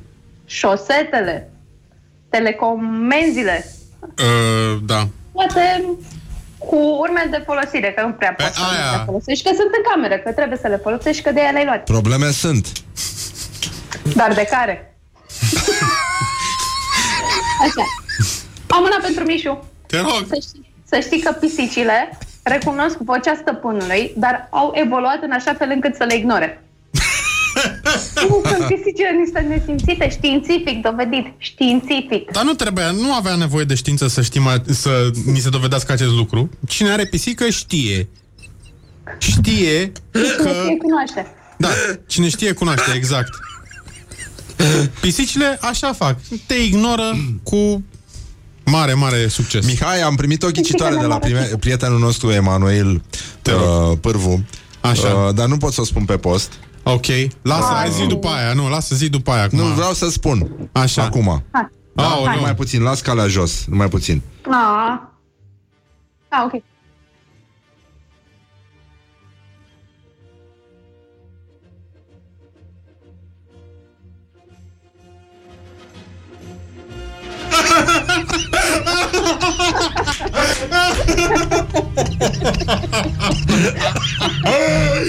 șosetele, 0.51 1.51
telecomenzile, 2.29 3.65
Uh, 4.01 4.79
da. 4.85 5.09
Poate 5.33 5.85
cu 6.59 6.77
urme 6.77 7.27
de 7.31 7.43
folosire, 7.47 7.93
că 7.93 8.03
nu 8.07 8.13
prea 8.13 8.35
poți 8.35 8.59
să 8.59 8.65
aia. 8.65 8.97
le 8.97 9.03
folosești, 9.07 9.45
că 9.49 9.55
sunt 9.55 9.69
în 9.77 9.83
cameră, 9.91 10.19
că 10.19 10.33
trebuie 10.33 10.59
să 10.59 10.69
le 10.69 10.77
folosești, 10.77 11.23
că 11.23 11.31
de 11.33 11.41
aia 11.41 11.51
le-ai 11.51 11.65
luat. 11.65 11.85
Probleme 11.85 12.31
sunt 12.31 12.67
Dar 14.15 14.33
de 14.35 14.47
care? 14.51 14.97
Așa. 17.65 17.85
Am 18.69 18.83
una 18.83 18.99
pentru 19.03 19.25
Mișu. 19.25 19.65
Te 19.87 19.99
rog. 20.01 20.25
Să 20.29 20.39
știi, 20.49 20.75
să 20.89 21.01
știi 21.01 21.21
că 21.21 21.33
pisicile 21.33 22.19
recunosc 22.43 22.97
vocea 22.99 23.35
stăpânului, 23.41 24.13
dar 24.17 24.49
au 24.51 24.73
evoluat 24.75 25.23
în 25.23 25.31
așa 25.31 25.55
fel 25.55 25.71
încât 25.71 25.95
să 25.95 26.05
le 26.05 26.15
ignore. 26.17 26.63
Nu 28.29 28.43
sunt 28.49 28.67
pisicile 28.67 29.11
niște 29.23 29.41
nesimțite, 29.41 30.11
științific 30.11 30.83
dovedit, 30.83 31.27
științific. 31.39 32.31
Dar 32.31 32.45
nu 32.45 32.53
trebuia, 32.53 32.91
nu 32.91 33.13
avea 33.15 33.35
nevoie 33.35 33.65
de 33.65 33.75
știință 33.75 34.09
să 34.09 34.23
știm, 34.23 34.47
a- 34.47 34.63
să 34.67 35.11
ni 35.25 35.39
se 35.39 35.49
dovedească 35.49 35.93
acest 35.93 36.13
lucru. 36.13 36.51
Cine 36.69 36.91
are 36.91 37.05
pisică 37.07 37.49
știe. 37.49 38.09
Știe 39.19 39.93
Cine 40.13 40.25
că... 40.37 40.49
știe 40.63 40.77
cunoaște. 40.77 41.27
Da, 41.57 41.69
cine 42.07 42.29
știe 42.29 42.53
cunoaște, 42.53 42.93
exact. 42.95 43.31
Pisicile 45.01 45.59
așa 45.61 45.93
fac. 45.93 46.17
Te 46.47 46.55
ignoră 46.55 47.17
cu 47.43 47.85
mare, 48.65 48.95
mare 48.95 49.27
succes. 49.29 49.67
Mihai, 49.67 50.01
am 50.01 50.15
primit 50.15 50.43
o 50.43 50.51
ghicitoare 50.51 50.97
de 50.97 51.07
la 51.07 51.19
prime, 51.19 51.51
prietenul 51.61 51.99
nostru 51.99 52.31
Emanuel 52.31 53.03
uh, 53.47 53.99
Pârvu. 54.01 54.45
Așa. 54.81 55.09
Uh, 55.09 55.35
dar 55.35 55.47
nu 55.47 55.57
pot 55.57 55.73
să 55.73 55.81
o 55.81 55.85
spun 55.85 56.05
pe 56.05 56.17
post. 56.17 56.53
Ok, 56.83 57.07
lasă, 57.43 57.73
hai 57.73 57.91
zi 57.91 58.07
după 58.07 58.29
aia, 58.29 58.53
nu, 58.53 58.69
lasă 58.69 58.95
zi 58.95 59.09
după 59.09 59.31
aia. 59.31 59.43
Acum. 59.43 59.59
Nu, 59.59 59.65
vreau 59.65 59.93
să 59.93 60.09
spun. 60.11 60.69
Așa. 60.73 61.03
Acum. 61.03 61.43
Hai. 61.53 61.69
Da, 61.95 62.09
Aoleu. 62.09 62.35
numai 62.35 62.55
puțin, 62.55 62.83
las 62.83 63.01
calea 63.01 63.27
jos, 63.27 63.65
numai 63.67 63.89
puțin. 63.89 64.23
Ah. 64.51 64.99
Ah, 66.29 66.43
ok. 66.45 66.63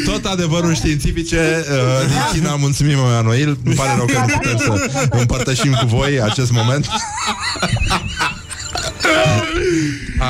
Tot 0.06 0.26
adevărul 0.26 0.76
științifice 0.76 1.66
uh, 1.70 2.08
din 2.08 2.18
China, 2.34 2.56
mulțumim 2.56 2.98
Emanuel 2.98 3.58
Îmi 3.66 3.76
pare 3.76 3.92
rău 3.96 4.06
că 4.06 4.20
nu 4.20 4.26
putem 4.26 4.58
să 4.58 5.08
împărtășim 5.10 5.74
cu 5.74 5.86
voi 5.86 6.22
acest 6.22 6.52
moment. 6.52 6.88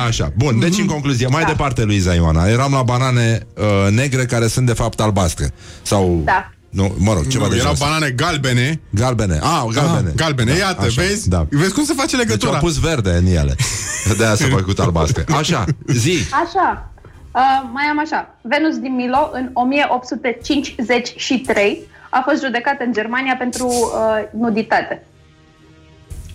Așa, 0.06 0.32
bun, 0.36 0.58
deci 0.58 0.78
în 0.78 0.86
concluzie 0.86 1.26
Mai 1.26 1.44
departe, 1.44 1.84
Luiza 1.84 2.14
Ioana. 2.14 2.46
Eram 2.46 2.72
la 2.72 2.82
banane 2.82 3.46
uh, 3.56 3.90
negre 3.90 4.26
care 4.26 4.46
sunt 4.46 4.66
de 4.66 4.72
fapt 4.72 5.00
albastre. 5.00 5.52
Sau... 5.82 6.22
Da. 6.24 6.52
Nu, 6.72 6.94
mă 6.98 7.12
rog, 7.12 7.26
ceva 7.26 7.44
Nu, 7.44 7.50
de 7.50 7.56
erau 7.56 7.58
genul 7.58 7.72
ăsta. 7.72 7.84
banane 7.84 8.10
galbene. 8.10 8.80
Galbene, 8.90 9.38
ah, 9.42 9.62
galbene 9.74 10.08
Ah, 10.08 10.14
galbene, 10.14 10.56
iată, 10.56 10.86
vezi? 10.94 11.28
Da. 11.28 11.46
Vezi 11.50 11.72
cum 11.72 11.84
se 11.84 11.92
face 11.96 12.16
Deci 12.16 12.24
legătura? 12.26 12.52
au 12.52 12.58
pus 12.58 12.78
verde 12.78 13.10
în 13.10 13.26
ele 13.26 13.54
De 14.18 14.24
aia 14.24 14.34
s-a 14.34 14.46
făcut 14.50 14.78
albastre 14.78 15.24
Așa, 15.36 15.64
zi 15.86 16.18
Așa. 16.44 16.86
Uh, 17.34 17.40
mai 17.72 17.84
am 17.90 17.98
așa. 17.98 18.34
Venus 18.42 18.76
din 18.78 18.94
Milo 18.94 19.30
în 19.32 19.50
1853 19.52 21.80
a 22.10 22.22
fost 22.28 22.42
judecat 22.44 22.80
în 22.86 22.92
Germania 22.92 23.34
pentru 23.38 23.66
uh, 23.66 24.22
nuditate. 24.40 25.02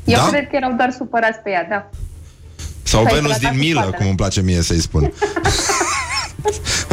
Eu 0.06 0.18
Da? 0.18 0.28
cred 0.30 0.44
că 0.50 0.56
erau 0.56 0.74
doar 0.78 0.92
supărați 0.92 1.40
pe 1.40 1.50
ea, 1.50 1.66
da. 1.70 1.90
Sau 2.84 3.04
S-a 3.04 3.10
Venus 3.14 3.36
eclatat 3.36 3.40
din 3.40 3.50
cu 3.60 3.66
milă, 3.66 3.80
spatele. 3.80 3.98
cum 3.98 4.08
îmi 4.08 4.16
place 4.16 4.42
mie 4.42 4.62
să-i 4.62 4.80
spun 4.82 5.02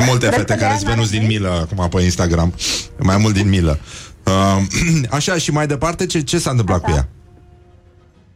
Multe 0.06 0.26
Cred 0.26 0.38
fete 0.38 0.52
că 0.52 0.58
care 0.58 0.58
de-aia 0.58 0.76
sunt 0.76 0.90
Venus 0.90 1.10
n-are 1.10 1.18
din 1.18 1.26
milă 1.28 1.68
Acum 1.70 1.88
pe 1.88 2.02
Instagram 2.02 2.54
Mai 2.98 3.16
mult 3.16 3.34
din 3.34 3.48
milă 3.48 3.78
uh, 4.24 4.62
Așa, 5.16 5.36
și 5.38 5.50
mai 5.50 5.66
departe, 5.66 6.06
ce, 6.06 6.20
ce 6.20 6.38
s-a 6.38 6.50
întâmplat 6.50 6.80
cu 6.80 6.90
ea? 6.90 7.08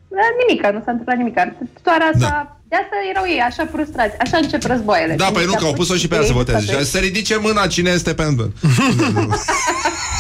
Da, 0.08 0.24
Nimica, 0.46 0.70
nu 0.70 0.82
s-a 0.84 0.90
întâmplat 0.90 1.16
nimica. 1.16 1.56
Doar 1.82 2.00
asta, 2.14 2.28
da. 2.28 2.56
de 2.68 2.76
asta 2.76 2.96
erau 3.10 3.24
ei 3.26 3.40
așa 3.40 3.68
frustrați. 3.72 4.18
Așa 4.18 4.36
încep 4.42 4.62
războaiele. 4.62 5.14
Da, 5.14 5.24
păi 5.32 5.44
nu, 5.44 5.52
că 5.52 5.64
au 5.64 5.72
pus-o 5.72 5.94
și 5.94 6.08
pe 6.08 6.14
ea 6.14 6.22
să 6.22 6.32
voteze 6.32 6.60
Și 6.60 6.84
Să 6.84 6.98
ridice 6.98 7.36
mâna 7.40 7.66
cine 7.66 7.90
este 7.90 8.14
pentru 8.14 8.52
Nu, 8.60 9.04
nu, 9.10 9.20
nu. 9.20 9.34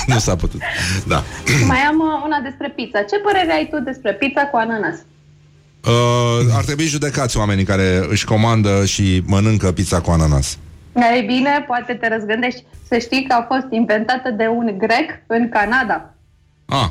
Nu 0.06 0.18
s-a 0.18 0.36
putut 0.36 0.60
Da 1.06 1.24
Mai 1.66 1.78
am 1.78 1.98
uh, 1.98 2.22
una 2.24 2.38
despre 2.42 2.72
pizza. 2.76 2.98
Ce 3.02 3.16
părere 3.18 3.52
ai 3.52 3.68
tu 3.70 3.80
despre 3.80 4.12
pizza 4.14 4.40
cu 4.46 4.56
ananas? 4.56 4.94
uh, 5.84 6.54
Ar 6.56 6.64
trebui 6.64 6.84
judecați 6.86 7.36
oamenii 7.36 7.64
care 7.64 8.06
își 8.08 8.24
comandă 8.24 8.84
și 8.84 9.22
mănâncă 9.26 9.72
pizza 9.72 10.00
cu 10.00 10.10
ananas 10.10 10.58
Ei 11.14 11.22
bine, 11.26 11.64
poate 11.66 11.94
te 11.94 12.08
răzgândești. 12.08 12.64
Să 12.88 12.98
știi 12.98 13.24
că 13.28 13.34
a 13.34 13.46
fost 13.54 13.66
inventată 13.70 14.30
de 14.30 14.46
un 14.46 14.74
grec 14.78 15.22
în 15.26 15.48
Canada. 15.48 16.14
Ah, 16.66 16.88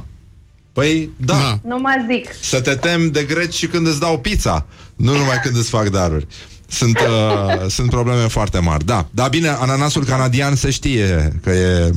Păi, 0.74 1.10
da, 1.18 1.34
da. 1.34 1.60
Nu 1.64 1.80
mă 1.80 2.06
zic. 2.10 2.34
Să 2.42 2.62
te 2.62 2.76
tem 2.76 3.12
de 3.12 3.24
greci 3.24 3.54
și 3.54 3.68
când 3.68 3.88
îți 3.88 4.00
dau 4.00 4.20
pizza 4.20 4.66
Nu 4.96 5.12
numai 5.12 5.40
când 5.44 5.56
îți 5.56 5.70
fac 5.70 5.90
daruri 5.90 6.28
sunt, 6.68 7.00
uh, 7.00 7.66
sunt 7.78 7.90
probleme 7.90 8.28
foarte 8.28 8.60
mari 8.60 8.86
Da, 8.86 9.08
dar 9.12 9.30
bine, 9.30 9.48
ananasul 9.48 10.04
canadian 10.04 10.56
se 10.56 10.70
știe 10.70 11.34
Că 11.44 11.50
e 11.50 11.92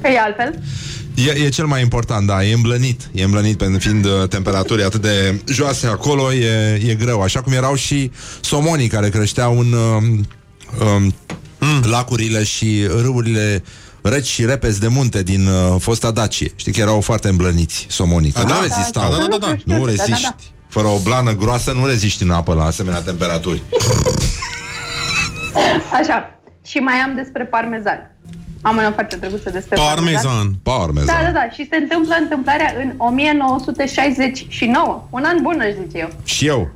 Că 0.00 0.08
e 0.08 0.18
altfel. 0.18 0.62
E, 1.14 1.44
e 1.44 1.48
cel 1.48 1.66
mai 1.66 1.80
important, 1.80 2.26
da, 2.26 2.44
e 2.44 2.52
îmblănit 2.52 3.08
E 3.12 3.22
îmblănit, 3.22 3.56
pentru 3.56 3.78
fiind 3.78 4.04
uh, 4.04 4.28
temperaturii 4.28 4.84
atât 4.84 5.00
de 5.00 5.40
joase 5.48 5.86
acolo 5.86 6.32
E, 6.32 6.80
e 6.86 6.94
greu, 6.94 7.20
așa 7.20 7.40
cum 7.40 7.52
erau 7.52 7.74
și 7.74 8.10
somonii 8.40 8.88
Care 8.88 9.08
creșteau 9.08 9.58
în 9.58 9.74
um, 10.80 11.14
um, 11.60 11.90
lacurile 11.90 12.44
și 12.44 12.86
râurile 13.02 13.62
reci 14.02 14.26
și 14.26 14.44
repezi 14.44 14.80
de 14.80 14.88
munte 14.88 15.22
din 15.22 15.46
uh, 15.46 15.76
fosta 15.80 16.10
Dacie. 16.10 16.52
Știi 16.56 16.72
că 16.72 16.80
erau 16.80 17.00
foarte 17.00 17.28
îmblăniți 17.28 17.86
somonii. 17.88 18.30
Că 18.30 18.40
Da, 18.40 18.46
nu 18.46 18.52
da, 18.54 18.60
rezistau. 18.60 19.10
da, 19.10 19.16
da, 19.16 19.26
da, 19.30 19.36
da. 19.36 19.54
Nu 19.64 19.74
Da, 19.74 19.78
da, 19.78 19.84
reziști. 19.90 20.22
da. 20.22 20.34
Fără 20.68 20.86
o 20.86 20.98
blană 20.98 21.36
groasă 21.36 21.72
nu 21.72 21.86
reziști 21.86 22.22
în 22.22 22.30
apă 22.30 22.54
la 22.54 22.64
asemenea 22.64 23.00
temperaturi. 23.00 23.62
Așa. 26.00 26.40
Și 26.66 26.78
mai 26.78 26.94
am 26.94 27.14
despre 27.14 27.44
parmezan. 27.44 28.14
Am 28.62 28.76
una 28.76 28.92
foarte 28.92 29.16
drăguță 29.16 29.50
despre 29.50 29.76
parmezan. 29.76 30.22
Parmezan. 30.22 30.54
Parmezan. 30.62 31.16
Da, 31.16 31.22
da, 31.24 31.30
da. 31.30 31.48
Și 31.54 31.66
se 31.70 31.76
întâmplă 31.76 32.14
întâmplarea 32.20 32.74
în 32.82 32.92
1969. 32.96 35.06
Un 35.10 35.22
an 35.24 35.36
bun, 35.42 35.60
aș 35.60 35.72
zice 35.84 35.98
eu. 35.98 36.08
Și 36.24 36.46
eu. 36.46 36.70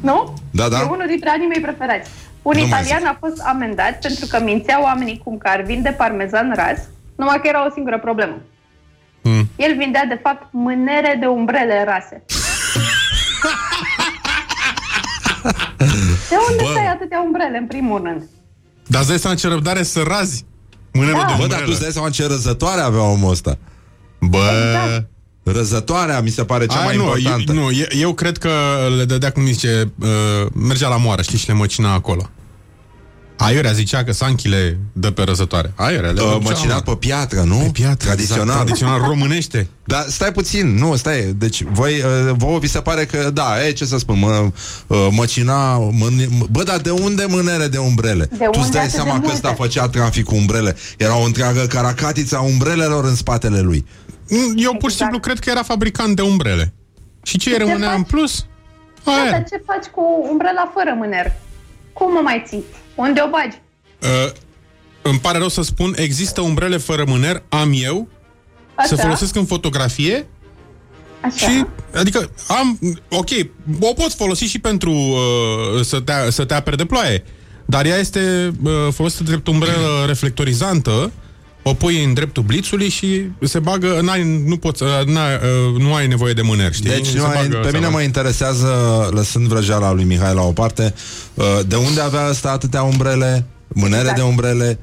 Nu? 0.00 0.34
Da, 0.50 0.68
da. 0.68 0.78
E 0.80 0.82
unul 0.82 1.04
dintre 1.08 1.30
anii 1.30 1.46
mei 1.46 1.60
preferați. 1.60 2.10
Un 2.48 2.52
Nu 2.56 2.66
mai 2.66 2.80
italian 2.80 3.04
a 3.04 3.16
fost 3.20 3.40
amendat 3.44 3.98
pentru 4.00 4.26
că 4.26 4.40
mințea 4.42 4.82
oamenii 4.82 5.20
cum 5.24 5.38
că 5.38 5.48
ar 5.48 5.62
vinde 5.62 5.90
parmezan 5.90 6.52
ras, 6.54 6.78
numai 7.16 7.40
că 7.40 7.48
era 7.48 7.66
o 7.66 7.70
singură 7.74 7.98
problemă. 7.98 8.36
Mm. 9.22 9.48
El 9.56 9.76
vindea, 9.76 10.04
de 10.08 10.20
fapt, 10.22 10.46
mânere 10.50 11.16
de 11.20 11.26
umbrele 11.26 11.84
rase. 11.84 12.24
De 16.28 16.36
unde 16.50 16.62
Bă. 16.62 16.68
stai 16.70 16.86
atâtea 16.86 17.20
umbrele, 17.26 17.58
în 17.58 17.66
primul 17.66 18.02
rând? 18.02 18.22
Dar 18.86 19.00
îți 19.00 19.08
dai 19.08 19.18
seama 19.18 19.36
ce 19.36 19.48
răbdare 19.48 19.82
să 19.82 20.02
razi 20.06 20.44
mânerul 20.92 21.20
Da. 21.20 21.26
de 21.26 21.32
Bă, 21.32 21.38
dar 21.38 21.42
umbrelă. 21.44 21.64
tu 21.64 21.70
îți 21.70 21.80
dai 21.80 21.90
seama 21.90 22.10
ce 22.10 22.26
răzătoare 22.26 22.80
avea 22.80 23.02
omul 23.02 23.30
ăsta. 23.30 23.58
Bă, 24.20 24.38
răzătoarea 25.52 26.20
mi 26.20 26.30
se 26.30 26.44
pare 26.44 26.66
cea 26.66 26.76
Aia 26.76 26.84
mai 26.84 26.96
nu, 26.96 27.02
importantă. 27.02 27.52
Eu, 27.52 27.58
nu, 27.58 27.70
eu, 27.70 27.86
eu 28.00 28.14
cred 28.14 28.38
că 28.38 28.50
le 28.96 29.04
dădea, 29.04 29.30
cum 29.30 29.46
zice, 29.46 29.92
uh, 30.00 30.08
mergea 30.52 30.88
la 30.88 30.96
moară, 30.96 31.22
știi, 31.22 31.38
și 31.38 31.46
le 31.46 31.52
măcina 31.54 31.92
acolo. 31.92 32.30
Aiurea 33.36 33.72
zicea 33.72 34.04
că 34.04 34.12
sanchile 34.12 34.78
dă 34.92 35.10
pe 35.10 35.22
răzătoare. 35.22 35.72
Aiurea 35.74 36.10
le 36.10 36.20
Uh, 36.20 36.32
ducea, 36.32 36.50
măcinat 36.50 36.86
mă. 36.86 36.92
pe 36.92 36.98
piatră, 37.06 37.40
nu? 37.40 37.56
Pe 37.56 37.68
piatră, 37.72 38.06
Tradițional. 38.06 38.42
Exact, 38.44 38.64
tradițional 38.64 39.00
românește. 39.00 39.68
Dar 39.84 40.04
stai 40.08 40.32
puțin, 40.32 40.74
nu, 40.74 40.96
stai, 40.96 41.34
deci 41.36 41.62
voi, 41.72 41.92
uh, 41.92 42.34
vouă 42.36 42.58
vi 42.58 42.68
se 42.68 42.78
pare 42.78 43.04
că, 43.04 43.30
da, 43.32 43.66
e, 43.66 43.70
ce 43.72 43.84
să 43.84 43.98
spun, 43.98 44.18
mă, 44.18 44.50
uh, 44.86 45.08
măcina, 45.10 45.78
mân, 45.78 46.28
bă, 46.50 46.62
dar 46.62 46.78
de 46.78 46.90
unde 46.90 47.26
mânere 47.28 47.66
de 47.66 47.78
umbrele? 47.78 48.28
De 48.30 48.36
tu 48.36 48.48
îți 48.52 48.58
unde 48.58 48.70
dai 48.70 48.80
atât 48.80 48.90
de 48.90 48.96
seama 48.96 49.10
că 49.12 49.18
multe? 49.18 49.34
ăsta 49.34 49.54
făcea 49.54 49.88
trafic 49.88 50.24
cu 50.24 50.34
umbrele. 50.34 50.76
Era 50.96 51.16
o 51.18 51.24
întreagă 51.24 51.60
caracatiță 51.60 52.36
a 52.36 52.40
umbrelelor 52.40 53.04
în 53.04 53.14
spatele 53.14 53.60
lui. 53.60 53.86
Eu 54.56 54.70
pur 54.70 54.90
și 54.90 54.94
Exact. 54.94 54.96
simplu 54.96 55.18
cred 55.18 55.38
că 55.38 55.50
era 55.50 55.62
fabricant 55.62 56.16
de 56.16 56.22
umbrele. 56.22 56.72
Și 57.22 57.38
ce 57.38 57.56
rămânea 57.58 57.88
faci? 57.88 57.96
în 57.96 58.02
plus? 58.02 58.46
Da, 59.04 59.12
Aia. 59.12 59.30
dar 59.30 59.44
ce 59.44 59.62
faci 59.66 59.84
cu 59.84 60.26
umbrela 60.30 60.70
fără 60.74 60.94
mâner? 60.98 61.32
Cum 61.92 62.16
o 62.16 62.22
mai 62.22 62.44
ții? 62.46 62.64
Unde 62.94 63.20
o 63.26 63.28
bagi? 63.28 63.56
Uh, 64.02 64.32
îmi 65.02 65.18
pare 65.18 65.38
rău 65.38 65.48
să 65.48 65.62
spun, 65.62 65.92
există 65.96 66.40
umbrele 66.40 66.76
fără 66.76 67.04
mâner, 67.06 67.42
am 67.48 67.70
eu, 67.74 68.08
Așa? 68.74 68.88
se 68.88 69.02
folosesc 69.02 69.36
în 69.36 69.44
fotografie 69.44 70.26
Așa. 71.20 71.48
și, 71.48 71.64
adică, 71.94 72.30
am, 72.48 72.78
ok, 73.10 73.28
o 73.80 73.92
pot 73.92 74.12
folosi 74.12 74.44
și 74.44 74.58
pentru 74.58 74.90
uh, 74.90 75.84
să, 75.84 76.00
te, 76.00 76.12
să 76.30 76.44
te 76.44 76.54
apere 76.54 76.76
de 76.76 76.84
ploaie, 76.84 77.24
dar 77.64 77.86
ea 77.86 77.96
este 77.96 78.52
uh, 78.62 78.72
folosită 78.92 79.22
drept 79.22 79.46
umbrelă 79.46 80.04
reflectorizantă, 80.06 81.12
o 81.68 81.74
pui 81.74 82.04
în 82.04 82.14
dreptul 82.14 82.42
blițului 82.42 82.88
și 82.88 83.22
se 83.42 83.58
bagă, 83.58 83.98
n-ai, 84.02 84.42
nu, 84.46 84.56
poți, 84.56 84.82
uh, 84.82 84.88
n-ai, 85.06 85.34
uh, 85.34 85.80
nu 85.80 85.94
ai 85.94 86.06
nevoie 86.06 86.32
de 86.32 86.42
mâner, 86.42 86.72
știi? 86.72 86.90
Deci 86.90 87.06
Se 87.06 87.18
nu 87.18 87.24
ai, 87.24 87.34
bagă 87.34 87.56
pe 87.56 87.66
mine 87.66 87.78
țeava. 87.78 87.88
mă 87.88 88.00
interesează, 88.00 88.68
lăsând 89.12 89.46
vrăjeala 89.46 89.92
lui 89.92 90.04
Mihai 90.04 90.34
la 90.34 90.42
o 90.42 90.52
parte, 90.52 90.94
uh, 91.34 91.44
de 91.66 91.76
unde 91.76 92.00
avea 92.00 92.28
ăsta 92.30 92.50
atâtea 92.50 92.82
umbrele, 92.82 93.46
mânere 93.68 94.00
Exact. 94.00 94.16
de 94.16 94.22
umbrele, 94.22 94.78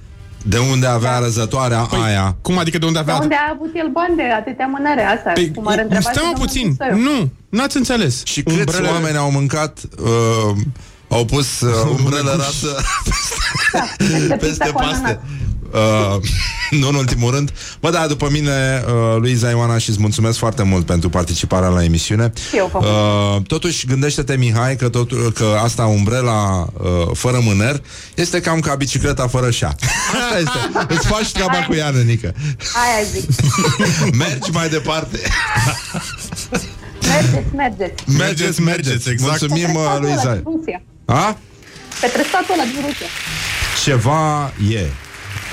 de 0.45 0.57
unde 0.57 0.87
avea 0.87 1.19
răzătoarea 1.19 1.79
Păi, 1.79 1.99
aia. 2.03 2.35
Cum 2.41 2.57
adică 2.57 2.77
de 2.77 2.85
unde 2.85 3.01
De 3.03 3.11
avea... 3.11 3.21
unde 3.21 3.35
a 3.35 3.51
avut 3.53 3.71
el 3.75 3.89
bani 3.93 4.15
de 4.15 4.23
atâtea 4.23 4.65
mânere? 4.65 5.01
Asta, 5.03 5.31
Păi, 5.33 5.51
cum 5.51 5.67
ar 5.67 5.77
întreba 5.79 6.01
stai 6.01 6.13
și 6.13 6.19
mă 6.19 6.25
domnul 6.25 6.45
puțin, 6.47 6.67
Pistoiu. 6.75 6.97
nu, 7.03 7.31
n-ați 7.49 7.77
înțeles. 7.77 8.21
Și 8.25 8.41
câți 8.43 8.57
umbrele... 8.57 8.87
oameni 8.87 9.17
au 9.17 9.31
mâncat, 9.31 9.79
uh, 9.99 10.55
au 11.07 11.25
pus 11.25 11.61
uh, 11.61 11.69
umbrelă 11.99 12.33
rasă 12.37 12.75
Da, 13.73 13.79
peste 13.97 14.15
peste 14.15 14.35
pizza 14.47 14.65
cu 14.65 14.71
paste. 14.81 15.19
Ananas. 15.73 16.15
Uh, 16.15 16.21
nu 16.79 16.87
în 16.87 16.95
ultimul 16.95 17.31
rând. 17.31 17.53
Bă, 17.79 17.89
da, 17.89 18.07
după 18.07 18.27
mine, 18.31 18.83
uh, 18.87 19.17
Luiza 19.19 19.49
Ioana, 19.49 19.77
și 19.77 19.89
îți 19.89 19.99
mulțumesc 20.01 20.37
foarte 20.37 20.63
mult 20.63 20.85
pentru 20.85 21.09
participarea 21.09 21.67
la 21.69 21.83
emisiune. 21.83 22.31
Și 22.49 22.57
eu 22.57 22.69
vă 22.73 22.77
Uh, 22.77 23.41
totuși, 23.47 23.85
gândește-te, 23.87 24.35
Mihai, 24.35 24.75
că, 24.75 24.89
tot, 24.89 25.33
că 25.33 25.59
asta 25.63 25.85
umbrela 25.85 26.67
uh, 26.73 26.89
fără 27.13 27.39
mâner 27.41 27.81
este 28.15 28.39
cam 28.41 28.59
ca 28.59 28.75
bicicleta 28.75 29.27
fără 29.27 29.51
șa. 29.51 29.67
Asta 29.67 30.37
este. 30.43 30.93
Îți 30.93 31.07
faci 31.07 31.31
treaba 31.31 31.65
cu 31.67 31.73
ea, 31.75 31.89
nenică. 31.89 32.33
Aia 32.57 33.03
zic. 33.11 33.29
Mergi 34.25 34.51
mai 34.51 34.69
departe. 34.69 35.19
Mergeți, 37.07 37.55
mergeți. 37.55 38.03
Mergeți, 38.17 38.61
mergeți, 38.61 39.09
exact. 39.09 39.39
Mulțumim, 39.39 39.65
Către 39.65 39.79
uh, 39.79 39.83
statul 39.85 40.05
ăla 40.05 40.13
Luiza. 40.13 40.33
din 40.33 40.43
Rusia. 40.45 40.81
A? 41.05 41.37
Către 42.01 42.23
statul 42.27 42.53
ăla 42.53 42.63
din 42.63 42.81
Rusia. 42.87 43.07
Ceva 43.83 44.53
e. 44.71 44.85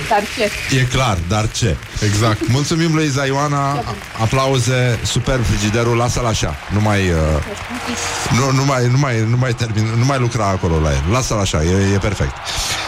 Dar 0.09 0.23
ce? 0.37 0.77
E 0.77 0.83
clar, 0.85 1.19
dar 1.29 1.49
ce? 1.51 1.77
Exact. 2.05 2.49
Mulțumim, 2.49 2.95
Luiza 2.95 3.25
Ioana. 3.27 3.71
A- 3.71 3.85
Aplauze, 4.21 4.99
superb 5.05 5.45
frigiderul, 5.45 5.97
lasă-l 5.97 6.27
așa. 6.27 6.57
Nu 6.75 6.81
mai, 6.81 6.99
uh, 7.01 8.37
nu, 8.39 8.57
nu 8.59 8.65
mai, 8.65 8.87
nu 8.91 8.99
mai, 8.99 9.15
nu 9.31 9.37
mai 9.37 9.53
termin, 9.55 9.85
nu 9.99 10.05
mai 10.05 10.19
lucra 10.19 10.47
acolo 10.47 10.81
la 10.81 10.91
el. 10.91 11.03
Lasă-l 11.13 11.39
așa, 11.39 11.63
e, 11.65 11.95
e 11.95 11.99
perfect. 11.99 12.33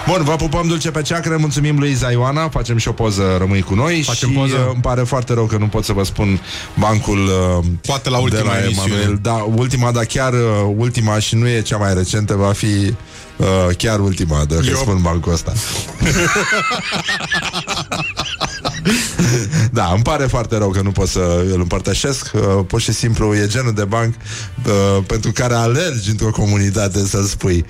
Bun, 0.07 0.23
vă 0.25 0.37
pupăm 0.37 0.67
dulce 0.67 0.91
pe 0.91 1.03
ceacră, 1.03 1.37
mulțumim 1.37 1.79
Luiza 1.79 2.11
Ioana, 2.11 2.49
facem 2.49 2.77
și 2.77 2.89
o 2.89 2.93
poză, 2.93 3.23
rămâi 3.39 3.63
cu 3.63 3.75
noi 3.75 4.03
Facem 4.03 4.29
și 4.29 4.35
poză. 4.35 4.55
uh, 4.55 4.71
îmi 4.73 4.83
pare 4.83 5.03
foarte 5.03 5.35
rău 5.35 5.45
că 5.45 5.57
nu 5.57 5.67
pot 5.67 5.85
să 5.85 5.93
vă 5.93 6.05
spun 6.05 6.41
bancul 6.75 7.19
uh, 7.59 7.65
Poate 7.87 8.09
la 8.11 8.17
de 8.17 8.23
ultima 8.23 8.53
la 8.53 8.63
emisiune. 8.65 8.93
Emanuel. 8.93 9.19
Da, 9.23 9.33
ultima, 9.55 9.91
dar 9.91 10.05
chiar 10.05 10.33
uh, 10.33 10.39
ultima 10.77 11.19
și 11.19 11.35
nu 11.35 11.49
e 11.49 11.61
cea 11.61 11.77
mai 11.77 11.95
recentă, 11.95 12.35
va 12.35 12.53
fi 12.53 12.95
uh, 13.43 13.77
chiar 13.77 14.01
ultima, 14.01 14.45
de 14.45 14.55
că 14.55 14.67
Eu- 14.69 14.77
spun 14.77 15.03
bancul 15.03 15.33
ăsta. 15.33 15.53
Da, 19.73 19.91
îmi 19.95 20.03
pare 20.03 20.27
foarte 20.27 20.57
rău 20.57 20.71
că 20.71 20.81
nu 20.81 20.91
pot 20.91 21.09
să 21.09 21.45
îl 21.53 21.61
împărtășesc 21.61 22.31
uh, 22.35 22.41
Pur 22.67 22.81
și 22.81 22.93
simplu 22.93 23.35
e 23.35 23.47
genul 23.47 23.73
de 23.73 23.85
banc 23.85 24.15
uh, 24.67 25.05
Pentru 25.07 25.33
care 25.33 25.55
alergi 25.55 26.11
într-o 26.11 26.31
comunitate 26.31 27.07
Să 27.07 27.27
spui 27.27 27.65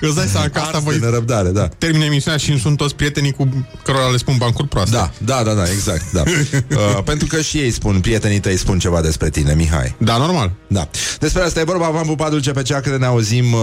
Îți 0.00 0.14
dai 0.14 0.26
seama 0.26 0.48
că 0.48 0.58
asta 0.58 0.76
Ars 0.76 0.84
voi 0.84 0.98
de 0.98 1.04
nerăbdare, 1.04 1.48
da 1.48 1.68
termine 1.78 2.04
emisiunea 2.04 2.38
și 2.38 2.50
îmi 2.50 2.60
sunt 2.60 2.76
toți 2.76 2.94
prietenii 2.94 3.32
cu 3.32 3.66
cărora 3.82 4.06
le 4.06 4.16
spun 4.16 4.34
bancuri 4.38 4.68
proaste. 4.68 4.96
Da, 4.96 5.10
da, 5.18 5.42
da, 5.42 5.52
da, 5.52 5.70
exact 5.70 6.12
da. 6.12 6.22
uh, 6.26 7.02
Pentru 7.04 7.26
că 7.26 7.40
și 7.40 7.58
ei 7.58 7.70
spun 7.70 8.00
Prietenii 8.00 8.40
tăi 8.40 8.56
spun 8.56 8.78
ceva 8.78 9.00
despre 9.00 9.30
tine, 9.30 9.54
Mihai 9.54 9.94
Da, 9.98 10.16
normal. 10.16 10.52
Da. 10.66 10.88
Despre 11.18 11.42
asta 11.42 11.60
e 11.60 11.64
vorba, 11.64 11.88
v-am 11.88 12.06
pupat 12.06 12.30
dulce 12.30 12.50
pe 12.50 12.62
ceacră, 12.62 12.96
ne 12.96 13.06
auzim 13.06 13.52
uh, 13.52 13.60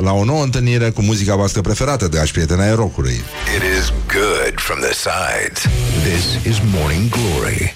la 0.00 0.12
o 0.12 0.24
nouă 0.24 0.42
întâlnire 0.42 0.90
cu 0.90 1.02
muzica 1.02 1.34
voastră 1.34 1.60
preferată, 1.60 2.08
dragi 2.08 2.32
prieteni 2.32 2.60
ai 2.60 2.74
rockului. 2.74 3.20
It 3.56 3.80
is 3.80 3.92
good 4.06 4.51
from 4.58 4.80
the 4.80 4.94
sides. 4.94 5.62
This 6.04 6.44
is 6.46 6.60
Morning 6.62 7.08
Glory. 7.08 7.72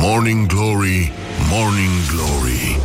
Morning 0.00 0.46
Glory, 0.46 1.12
Morning 1.48 1.92
Glory 2.10 2.76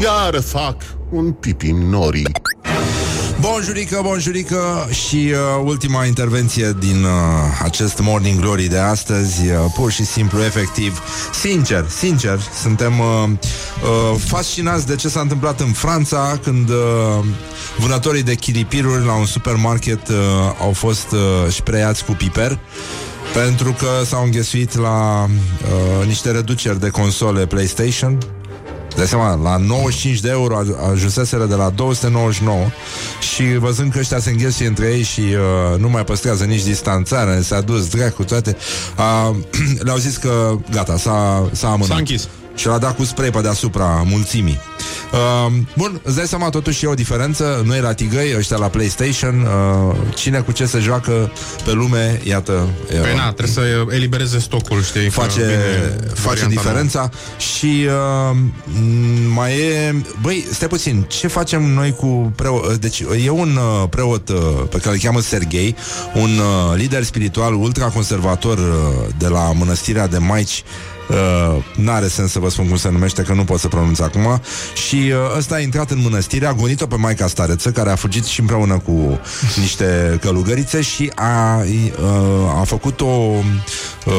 Iar 0.00 0.40
fac 0.40 0.82
un 1.10 1.32
pipi 1.32 1.70
în 1.70 1.88
norii 1.88 2.26
Bonjurică, 3.42 4.00
bonjurică. 4.02 4.88
Și 4.90 5.16
uh, 5.16 5.62
ultima 5.64 6.04
intervenție 6.04 6.76
din 6.78 7.04
uh, 7.04 7.10
acest 7.62 8.00
Morning 8.00 8.40
Glory 8.40 8.66
de 8.66 8.78
astăzi, 8.78 9.50
uh, 9.50 9.56
pur 9.74 9.90
și 9.90 10.04
simplu, 10.04 10.42
efectiv, 10.42 11.02
sincer, 11.32 11.88
sincer, 11.88 12.40
suntem 12.60 12.98
uh, 12.98 13.28
uh, 13.28 14.20
fascinați 14.26 14.86
de 14.86 14.94
ce 14.94 15.08
s-a 15.08 15.20
întâmplat 15.20 15.60
în 15.60 15.72
Franța 15.72 16.38
când 16.42 16.68
uh, 16.68 17.24
vânătorii 17.78 18.22
de 18.22 18.34
chilipiruri 18.34 19.04
la 19.04 19.14
un 19.14 19.26
supermarket 19.26 20.08
uh, 20.08 20.16
au 20.60 20.72
fost 20.72 21.10
uh, 21.10 21.18
spreiați 21.50 22.04
cu 22.04 22.12
piper 22.12 22.58
pentru 23.32 23.72
că 23.72 24.04
s-au 24.04 24.24
înghesuit 24.24 24.76
la 24.76 25.24
uh, 25.24 26.06
niște 26.06 26.30
reduceri 26.30 26.80
de 26.80 26.88
console 26.88 27.46
PlayStation 27.46 28.18
Dai 28.96 29.06
seama, 29.06 29.34
la 29.42 29.56
95 29.56 30.20
de 30.20 30.28
euro 30.30 30.54
aj- 30.62 30.90
ajunseseră 30.92 31.44
de 31.46 31.54
la 31.54 31.70
299 31.70 32.66
și 33.34 33.42
văzând 33.58 33.92
că 33.92 33.98
ăștia 33.98 34.18
se 34.18 34.30
înghesuie 34.30 34.68
între 34.68 34.86
ei 34.86 35.02
și 35.02 35.20
uh, 35.20 35.78
nu 35.78 35.88
mai 35.88 36.04
păstrează 36.04 36.44
nici 36.44 36.62
distanțare, 36.62 37.40
s-a 37.42 37.60
dus 37.60 37.88
dracu 37.88 38.22
toate, 38.24 38.56
uh, 38.98 39.36
le-au 39.84 39.96
zis 39.96 40.16
că 40.16 40.56
gata, 40.70 40.96
s-a, 40.96 41.48
s-a 41.52 41.66
amânat. 41.66 41.86
S-a 41.88 41.94
închis. 41.96 42.28
Și 42.54 42.66
l-a 42.66 42.78
dat 42.78 42.96
cu 42.96 43.04
spray 43.04 43.30
pe 43.30 43.40
deasupra 43.40 44.02
mulțimii. 44.06 44.58
Uh, 45.12 45.52
bun, 45.76 46.00
îți 46.04 46.16
dai 46.16 46.26
seama, 46.26 46.48
totuși 46.48 46.84
e 46.84 46.88
o 46.88 46.94
diferență. 46.94 47.62
Noi 47.64 47.80
la 47.80 47.92
Tigăi, 47.92 48.36
ăștia 48.36 48.56
la 48.56 48.68
PlayStation, 48.68 49.40
uh, 49.40 49.96
cine 50.14 50.38
cu 50.40 50.52
ce 50.52 50.66
se 50.66 50.78
joacă 50.78 51.32
pe 51.64 51.72
lume, 51.72 52.20
iată. 52.24 52.68
uh, 52.92 53.00
Păi 53.00 53.14
na, 53.16 53.32
trebuie 53.32 53.46
să 53.54 53.86
elibereze 53.90 54.38
stocul, 54.38 54.82
știi? 54.82 55.04
că 55.04 55.10
face, 55.10 55.40
vine 55.40 55.96
face 56.14 56.22
varianta 56.24 56.48
diferența 56.48 57.10
și 57.38 57.86
uh, 57.86 58.36
m, 58.64 59.32
mai 59.34 59.58
e 59.58 59.94
băi, 60.22 60.46
stai 60.50 60.68
puțin, 60.68 61.04
ce 61.08 61.26
facem 61.26 61.62
noi 61.62 61.92
cu 61.92 62.32
preot, 62.36 62.76
deci 62.76 63.04
e 63.24 63.30
un 63.30 63.56
uh, 63.56 63.88
preot 63.88 64.28
uh, 64.28 64.38
pe 64.70 64.78
care 64.78 64.94
îl 64.94 65.00
cheamă 65.00 65.20
Serghei 65.20 65.76
un 66.14 66.30
uh, 66.38 66.76
lider 66.76 67.02
spiritual 67.02 67.54
ultraconservator 67.54 68.58
uh, 68.58 68.64
de 69.18 69.28
la 69.28 69.52
mănăstirea 69.52 70.06
de 70.06 70.18
Maici 70.18 70.62
Uh, 70.62 70.91
n-are 71.76 72.08
sens 72.08 72.30
să 72.30 72.38
vă 72.38 72.50
spun 72.50 72.68
cum 72.68 72.76
se 72.76 72.90
numește 72.90 73.22
Că 73.22 73.32
nu 73.32 73.44
pot 73.44 73.60
să 73.60 73.68
pronunț 73.68 73.98
acum 73.98 74.40
Și 74.88 74.96
uh, 74.96 75.36
ăsta 75.36 75.54
a 75.54 75.60
intrat 75.60 75.90
în 75.90 76.00
mănăstire 76.02 76.46
A 76.46 76.52
gonit-o 76.52 76.86
pe 76.86 76.96
Maica 76.96 77.26
Stareță 77.26 77.70
Care 77.70 77.90
a 77.90 77.96
fugit 77.96 78.24
și 78.24 78.40
împreună 78.40 78.78
cu 78.78 79.20
niște 79.56 80.18
călugărițe 80.20 80.80
Și 80.80 81.12
a, 81.14 81.58
uh, 81.58 82.60
a 82.60 82.62
făcut 82.64 83.00
o 83.00 83.04
uh, 84.06 84.12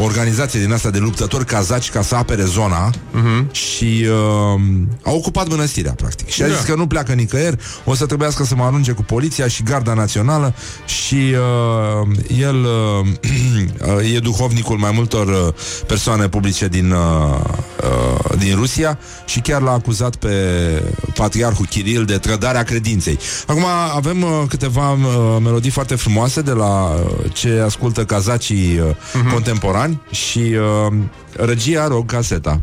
organizație 0.00 0.60
din 0.60 0.72
asta 0.72 0.90
de 0.90 0.98
luptători 0.98 1.44
kazaci 1.44 1.90
ca 1.90 2.02
să 2.02 2.14
apere 2.14 2.44
zona 2.44 2.90
uh-huh. 2.90 3.50
și 3.50 4.06
uh, 4.54 4.60
a 5.02 5.10
ocupat 5.10 5.48
mănăstirea, 5.48 5.92
practic. 5.92 6.28
Și 6.28 6.42
a 6.42 6.46
zis 6.46 6.56
Da. 6.56 6.62
că 6.62 6.74
nu 6.74 6.86
pleacă 6.86 7.12
nicăieri, 7.12 7.56
o 7.84 7.94
să 7.94 8.06
trebuiască 8.06 8.44
să 8.44 8.54
mă 8.54 8.64
arunce 8.64 8.92
cu 8.92 9.02
poliția 9.02 9.48
și 9.48 9.62
garda 9.62 9.94
națională 9.94 10.54
și 10.84 11.14
uh, 11.14 12.08
el 12.38 12.66
uh, 13.94 14.04
e 14.14 14.18
duhovnicul 14.18 14.76
mai 14.76 14.90
multor 14.94 15.26
uh, 15.26 15.54
persoane 15.96 16.28
publice 16.28 16.68
din, 16.68 16.90
uh, 16.90 17.40
uh, 17.82 18.38
din 18.38 18.54
Rusia 18.54 18.98
și 19.26 19.40
chiar 19.40 19.60
l-a 19.60 19.72
acuzat 19.72 20.16
pe 20.16 20.32
patriarhul 21.14 21.66
Kiril 21.66 22.04
de 22.04 22.18
trădarea 22.18 22.62
credinței. 22.62 23.18
Acum 23.46 23.64
avem 23.94 24.22
uh, 24.22 24.30
câteva 24.48 24.90
uh, 24.90 25.36
melodii 25.42 25.70
foarte 25.70 25.94
frumoase 25.94 26.40
de 26.40 26.50
la 26.50 26.82
uh, 26.82 27.32
ce 27.32 27.62
ascultă 27.64 28.04
kazacii 28.04 28.78
uh, 28.78 28.94
uh-huh. 28.94 29.32
contemporani 29.32 30.00
și 30.10 30.38
uh, 30.38 30.92
regia 31.32 31.86
rog 31.86 32.06
caseta. 32.06 32.60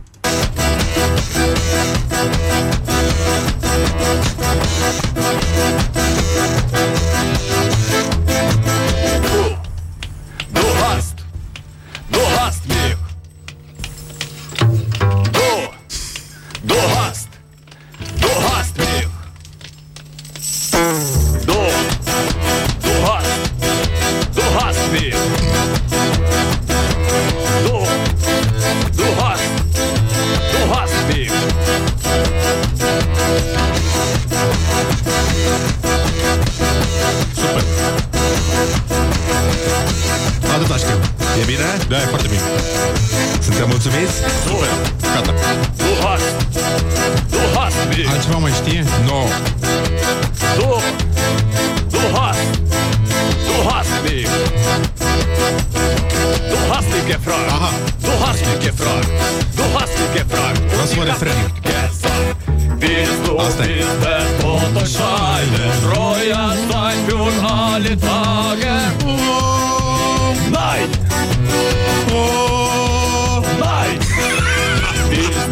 Atâta 40.56 40.78
știu. 40.78 40.98
E 41.42 41.44
bine? 41.46 41.70
Da, 41.90 41.96
e 41.96 42.06
foarte 42.14 42.28
bine. 42.28 42.42
Suntem 43.46 43.68
mulțumiți? 43.68 44.16
Super. 44.46 44.74
Gata. 45.14 45.34
Du 45.82 45.90
hast, 46.06 46.28
du 47.34 47.42
hast 47.58 47.78
mich. 47.90 48.10
Altceva 48.12 48.38
mai 48.38 48.52
știe? 48.62 48.84
No. 49.10 49.20
Du, 50.60 50.70
du 51.94 52.02
hast, 52.18 52.46
du 53.48 53.56
hast 53.70 53.94
mich. 54.06 54.30
Du 56.52 56.58
hast 56.72 56.88
mich 56.94 57.06
gefragt. 57.14 57.48
Aha. 57.56 57.72
Du 58.08 58.12
hast 58.24 58.42
mich 58.48 58.60
gefragt. 58.70 59.10
Du 59.60 59.64
hast 59.78 59.94
mich 60.00 60.12
gefragt. 60.20 60.60
Das 60.80 60.90
war 60.96 61.06
ich 61.06 61.10
der 61.10 61.14
hab 61.14 61.22
Freddy. 61.24 61.44
nicht 61.44 61.60
gesagt. 61.70 62.28
Willst 62.82 63.22
du 63.26 63.32
Asta 63.46 63.64
e. 63.64 63.68
mit 63.68 63.98
der 64.04 64.26
Unterscheiden 64.56 65.72
treuer 65.86 66.48
sein 66.72 67.00
für 67.08 67.32
alle 67.48 67.94
Tage? 68.10 68.72
Oh 72.16 73.42
nein! 73.60 74.00
Willst. 75.10 75.50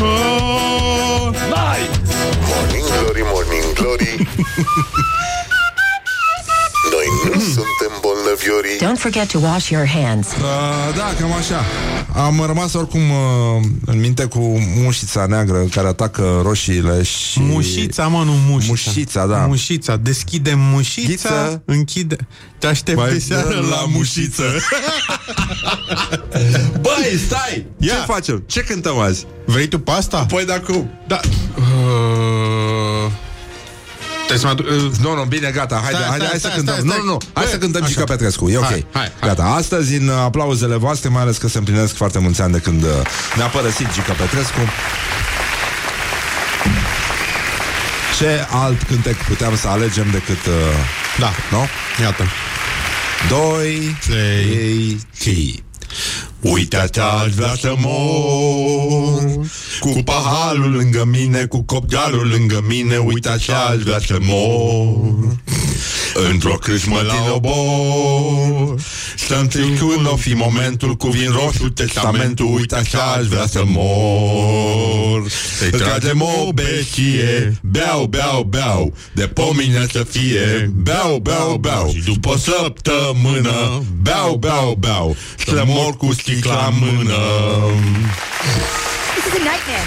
Oh! 0.00 1.32
Oh! 1.50 1.88
Morning 2.48 2.84
Glory, 2.86 3.22
Morning 3.24 3.74
Glory. 3.74 4.12
suntem 7.32 7.92
bolnăviorii. 8.00 8.78
Don't 8.80 8.98
forget 8.98 9.28
to 9.30 9.38
wash 9.38 9.68
your 9.68 9.86
hands. 9.86 10.28
Uh, 10.28 10.96
da, 10.96 11.14
cam 11.20 11.32
așa. 11.32 11.64
Am 12.12 12.42
rămas 12.46 12.72
oricum 12.72 13.00
uh, 13.10 13.62
în 13.86 14.00
minte 14.00 14.24
cu 14.24 14.38
mușița 14.82 15.26
neagră 15.26 15.64
care 15.70 15.86
atacă 15.88 16.40
roșiile 16.42 17.02
și... 17.02 17.40
Mușița, 17.40 18.06
mă, 18.06 18.22
nu 18.24 18.32
mușița. 18.48 18.72
Mușița, 18.72 19.26
da. 19.26 19.36
Mușița. 19.36 19.96
Deschide 19.96 20.54
mușița, 20.56 21.28
Ghiță. 21.28 21.62
închide. 21.64 22.16
Te 22.58 22.66
aștept 22.66 22.98
Mai 22.98 23.12
de 23.12 23.18
seară 23.18 23.48
dă 23.48 23.66
la 23.70 23.84
mușiță. 23.88 24.44
Băi, 26.80 27.18
stai! 27.26 27.66
Ia. 27.78 27.94
Ce 27.94 28.12
facem? 28.12 28.44
Ce 28.46 28.60
cântăm 28.60 28.98
azi? 28.98 29.26
Vrei 29.46 29.68
tu 29.68 29.78
pasta? 29.78 30.26
Păi, 30.28 30.44
da, 30.44 30.60
cum? 30.60 30.90
Da. 31.06 31.20
Uh... 31.56 32.23
Mai... 34.42 34.54
Nu, 35.00 35.14
nu, 35.14 35.24
bine, 35.28 35.50
gata, 35.50 35.80
Hai, 35.84 35.92
stai, 35.94 36.08
haide, 36.08 36.24
stai, 36.24 36.28
hai 36.28 36.40
să 36.40 36.46
stai, 36.46 36.52
cântăm. 36.56 36.74
Stai, 36.74 36.88
stai. 36.88 36.98
Nu, 37.04 37.10
nu, 37.10 37.18
hai 37.32 37.44
Bă, 37.44 37.50
să 37.50 37.58
cântăm 37.58 37.84
Gica 37.84 38.04
Petrescu, 38.04 38.48
e 38.48 38.56
ok. 38.56 38.64
Hai, 38.64 38.86
hai, 38.92 39.12
gata, 39.20 39.42
hai. 39.42 39.58
astăzi, 39.58 39.94
în 39.96 40.08
aplauzele 40.08 40.76
voastre, 40.76 41.08
mai 41.08 41.22
ales 41.22 41.36
că 41.36 41.48
se 41.48 41.58
împlinesc 41.58 41.94
foarte 41.94 42.18
mulți 42.18 42.40
ani 42.40 42.52
de 42.52 42.58
când 42.58 42.82
uh, 42.82 42.88
ne-a 43.36 43.46
părăsit 43.46 43.92
Gica 43.92 44.12
Petrescu, 44.12 44.60
ce 48.18 48.46
alt 48.50 48.82
cântec 48.82 49.16
puteam 49.16 49.56
să 49.56 49.68
alegem 49.68 50.06
decât... 50.10 50.46
Uh, 50.46 50.54
da. 51.18 51.32
Nu? 51.50 51.66
Iată. 52.02 52.24
2, 53.28 53.96
3, 54.06 55.00
3. 55.18 55.64
Uite-te, 56.44 57.00
aș 57.00 57.58
să 57.60 57.74
mor 57.78 59.46
Cu 59.80 60.02
paharul 60.04 60.70
lângă 60.70 61.04
mine, 61.04 61.44
cu 61.44 61.62
copgarul 61.62 62.28
lângă 62.28 62.64
mine 62.68 62.96
Uite 62.96 63.28
așa 63.28 63.64
aș 63.64 64.04
să 64.06 64.18
mor 64.20 65.36
Într-o 66.30 66.54
Crismă 66.54 67.00
la 67.06 67.32
obor 67.34 68.80
Să-mi 69.16 69.48
strici 69.48 69.78
când 69.78 70.18
fi 70.18 70.32
momentul 70.34 70.94
Cu 70.96 71.08
vin 71.08 71.30
roșu 71.30 71.68
testamentul 71.68 72.54
Uite 72.54 72.74
așa 72.74 73.02
aș 73.18 73.26
vrea 73.26 73.46
să 73.46 73.62
mor 73.66 75.30
Să-i 75.58 75.70
tragem 75.70 76.22
o 76.22 76.52
beție 76.52 77.58
Beau, 77.62 78.06
beau, 78.06 78.42
beau 78.42 78.92
De 79.14 79.26
pomine 79.26 79.86
să 79.92 80.06
fie. 80.10 80.72
Beau, 80.74 81.18
beau, 81.18 81.56
beau 81.56 81.92
Și 81.94 82.02
după 82.04 82.36
săptămână 82.38 83.82
Beau, 84.02 84.36
beau, 84.36 84.76
beau 84.78 85.16
Să 85.46 85.64
mor 85.66 85.96
cu 85.96 86.12
stil 86.12 86.33
sticla 86.34 86.66
în 86.72 86.78
mână 86.78 87.14
This 89.14 89.24
is 89.28 89.34
a 89.38 89.42
nightmare. 89.50 89.86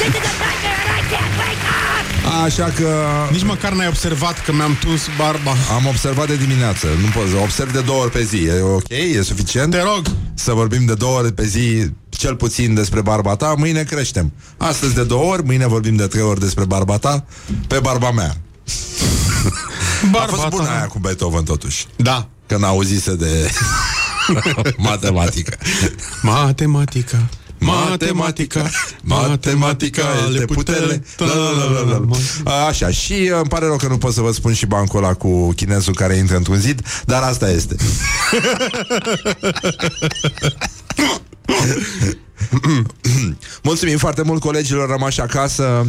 This 0.00 0.12
is 0.18 0.26
a 0.32 0.34
nightmare 0.44 0.78
and 0.82 0.90
I 0.98 1.02
can't 1.12 1.34
wake 1.42 1.64
up! 1.68 2.44
Așa 2.44 2.64
că 2.76 2.88
Nici 3.30 3.42
măcar 3.44 3.72
n-ai 3.72 3.86
observat 3.86 4.44
că 4.44 4.52
mi-am 4.52 4.76
tuns 4.80 5.02
barba. 5.16 5.50
Am 5.74 5.86
observat 5.86 6.26
de 6.26 6.36
dimineață 6.36 6.86
Nu 7.02 7.08
pot 7.20 7.28
să 7.28 7.36
observ 7.42 7.72
de 7.72 7.80
două 7.80 8.02
ori 8.02 8.10
pe 8.10 8.22
zi 8.22 8.36
E 8.36 8.60
ok? 8.60 8.88
E 8.88 9.22
suficient? 9.22 9.70
Te 9.70 9.82
rog. 9.82 10.02
Să 10.34 10.52
vorbim 10.52 10.84
de 10.84 10.94
două 10.94 11.18
ori 11.18 11.32
pe 11.32 11.46
zi 11.46 11.90
Cel 12.08 12.34
puțin 12.36 12.74
despre 12.74 13.00
barba 13.00 13.36
ta 13.36 13.54
Mâine 13.58 13.82
creștem 13.82 14.32
Astăzi 14.56 14.94
de 14.94 15.04
două 15.04 15.32
ori 15.32 15.44
Mâine 15.44 15.66
vorbim 15.66 15.96
de 15.96 16.06
trei 16.06 16.22
ori 16.22 16.40
despre 16.40 16.64
barba 16.64 16.98
ta 16.98 17.24
Pe 17.66 17.78
barba 17.78 18.10
mea 18.10 18.36
Barba 20.10 20.32
A 20.32 20.36
fost 20.36 20.48
bună 20.48 20.64
ta. 20.64 20.70
aia 20.70 20.86
cu 20.86 20.98
Beethoven 20.98 21.44
totuși 21.44 21.86
Da. 21.96 22.26
Când 22.46 22.64
auzise 22.64 23.14
de 23.14 23.50
matematică 24.76 25.58
Matematica. 26.22 27.28
Matematica, 27.62 28.70
matematica, 29.02 30.04
le 30.32 30.44
putele. 30.44 31.02
La, 31.16 31.26
la, 31.26 31.50
la, 31.50 31.80
la, 31.80 32.00
la. 32.44 32.66
Așa, 32.66 32.90
și 32.90 33.12
uh, 33.12 33.38
îmi 33.38 33.48
pare 33.48 33.66
rău 33.66 33.76
că 33.76 33.86
nu 33.86 33.98
pot 33.98 34.12
să 34.12 34.20
vă 34.20 34.32
spun 34.32 34.52
și 34.52 34.66
bancul 34.66 35.04
ăla 35.04 35.14
cu 35.14 35.52
chinezul 35.52 35.94
care 35.94 36.16
intră 36.16 36.36
într-un 36.36 36.56
zid, 36.56 36.82
dar 37.04 37.22
asta 37.22 37.50
este. 37.50 37.76
Mulțumim 43.62 43.98
foarte 43.98 44.22
mult 44.22 44.40
colegilor 44.40 44.88
rămași 44.88 45.20
acasă 45.20 45.86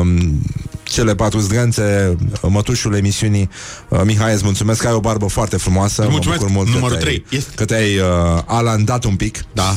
um, 0.00 0.40
Cele 0.82 1.14
patru 1.14 1.38
zdrențe 1.38 2.16
Mătușul 2.42 2.94
emisiunii 2.94 3.48
uh, 3.88 4.00
Mihai, 4.04 4.32
îți 4.32 4.44
mulțumesc 4.44 4.80
că 4.80 4.86
ai 4.88 4.94
o 4.94 5.00
barbă 5.00 5.26
foarte 5.26 5.56
frumoasă 5.56 6.02
Îți 6.02 6.10
mulțumesc. 6.10 6.40
Mă 6.40 6.46
bucur 6.46 6.62
mult 6.62 6.74
Numărul 6.74 6.96
că 6.96 7.02
te-ai, 7.02 7.16
trei. 7.28 7.38
Este. 7.38 7.50
Că 7.54 7.64
te-ai 7.64 7.96
uh, 7.98 8.42
alandat 8.46 9.04
un 9.04 9.16
pic 9.16 9.44
Da. 9.52 9.76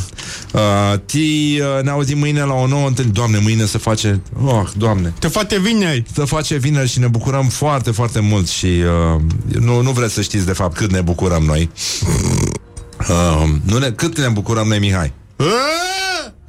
uh, 0.54 1.00
Ti 1.06 1.60
uh, 1.78 1.84
ne 1.84 1.90
auzim 1.90 2.18
mâine 2.18 2.44
la 2.44 2.54
o 2.54 2.68
nouă 2.68 2.88
întâlnire 2.88 3.18
Doamne, 3.18 3.38
mâine 3.38 3.66
se 3.66 3.78
face 3.78 4.22
Oh, 4.44 4.68
doamne 4.78 5.14
Te 5.20 5.28
face 5.28 5.60
vineri. 5.60 6.04
Se 6.14 6.24
face 6.26 6.56
vineri 6.58 6.90
și 6.90 7.00
ne 7.00 7.08
bucurăm 7.08 7.48
foarte, 7.48 7.92
foarte 7.92 8.20
mult 8.20 8.48
Și 8.48 8.66
uh, 9.16 9.22
nu, 9.60 9.82
nu 9.82 9.92
vreți 9.92 10.14
să 10.14 10.22
știți 10.22 10.46
de 10.46 10.54
fapt 10.54 10.78
cât 10.78 10.92
ne 10.92 11.02
bucurăm 11.02 11.44
noi 11.44 11.70
uh, 13.10 13.50
nu 13.64 13.78
ne, 13.78 13.92
Cât 13.92 14.20
ne 14.20 14.28
bucurăm 14.28 14.68
noi, 14.68 14.80
Mihai 14.80 15.14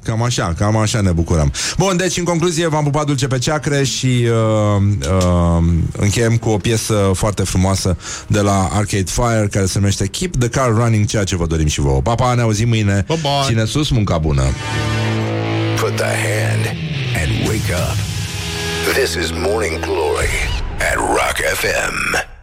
Cam 0.07 0.23
așa, 0.23 0.55
cam 0.59 0.77
așa 0.77 1.01
ne 1.01 1.11
bucurăm. 1.11 1.53
Bun, 1.79 1.97
deci 1.97 2.17
în 2.17 2.25
concluzie 2.25 2.67
v-am 2.67 2.85
pupat 2.85 3.07
dulce 3.07 3.27
pe 3.27 3.39
ceacre 3.39 3.85
și 3.85 4.07
uh, 4.07 4.83
uh, 5.11 5.65
încheiem 5.97 6.37
cu 6.37 6.49
o 6.49 6.57
piesă 6.57 7.11
foarte 7.15 7.43
frumoasă 7.43 7.97
de 8.27 8.41
la 8.41 8.69
Arcade 8.73 9.11
Fire 9.11 9.49
care 9.51 9.67
se 9.67 9.79
numește 9.79 10.07
Keep 10.07 10.37
the 10.39 10.49
Car 10.49 10.69
Running, 10.75 11.07
ceea 11.07 11.25
ce 11.25 11.37
vă 11.37 11.47
dorim 11.47 11.67
și 11.67 11.81
vouă. 11.81 12.01
Papa, 12.01 12.35
ne 12.35 12.43
auzim 12.43 12.69
mâine. 12.69 13.05
Bye-bye. 13.09 13.47
Ține 13.47 13.65
sus, 13.65 13.91
munca 13.91 14.19
bună. 14.19 14.43
Put 15.81 15.97
the 15.97 16.05
hand 16.05 16.67
and 17.23 17.49
wake 17.49 17.73
up. 17.73 17.97
This 18.95 19.15
is 19.15 19.31
Morning 19.31 19.81
Glory 19.81 20.35
at 20.79 20.97
Rock 20.97 21.37
FM. 21.55 22.36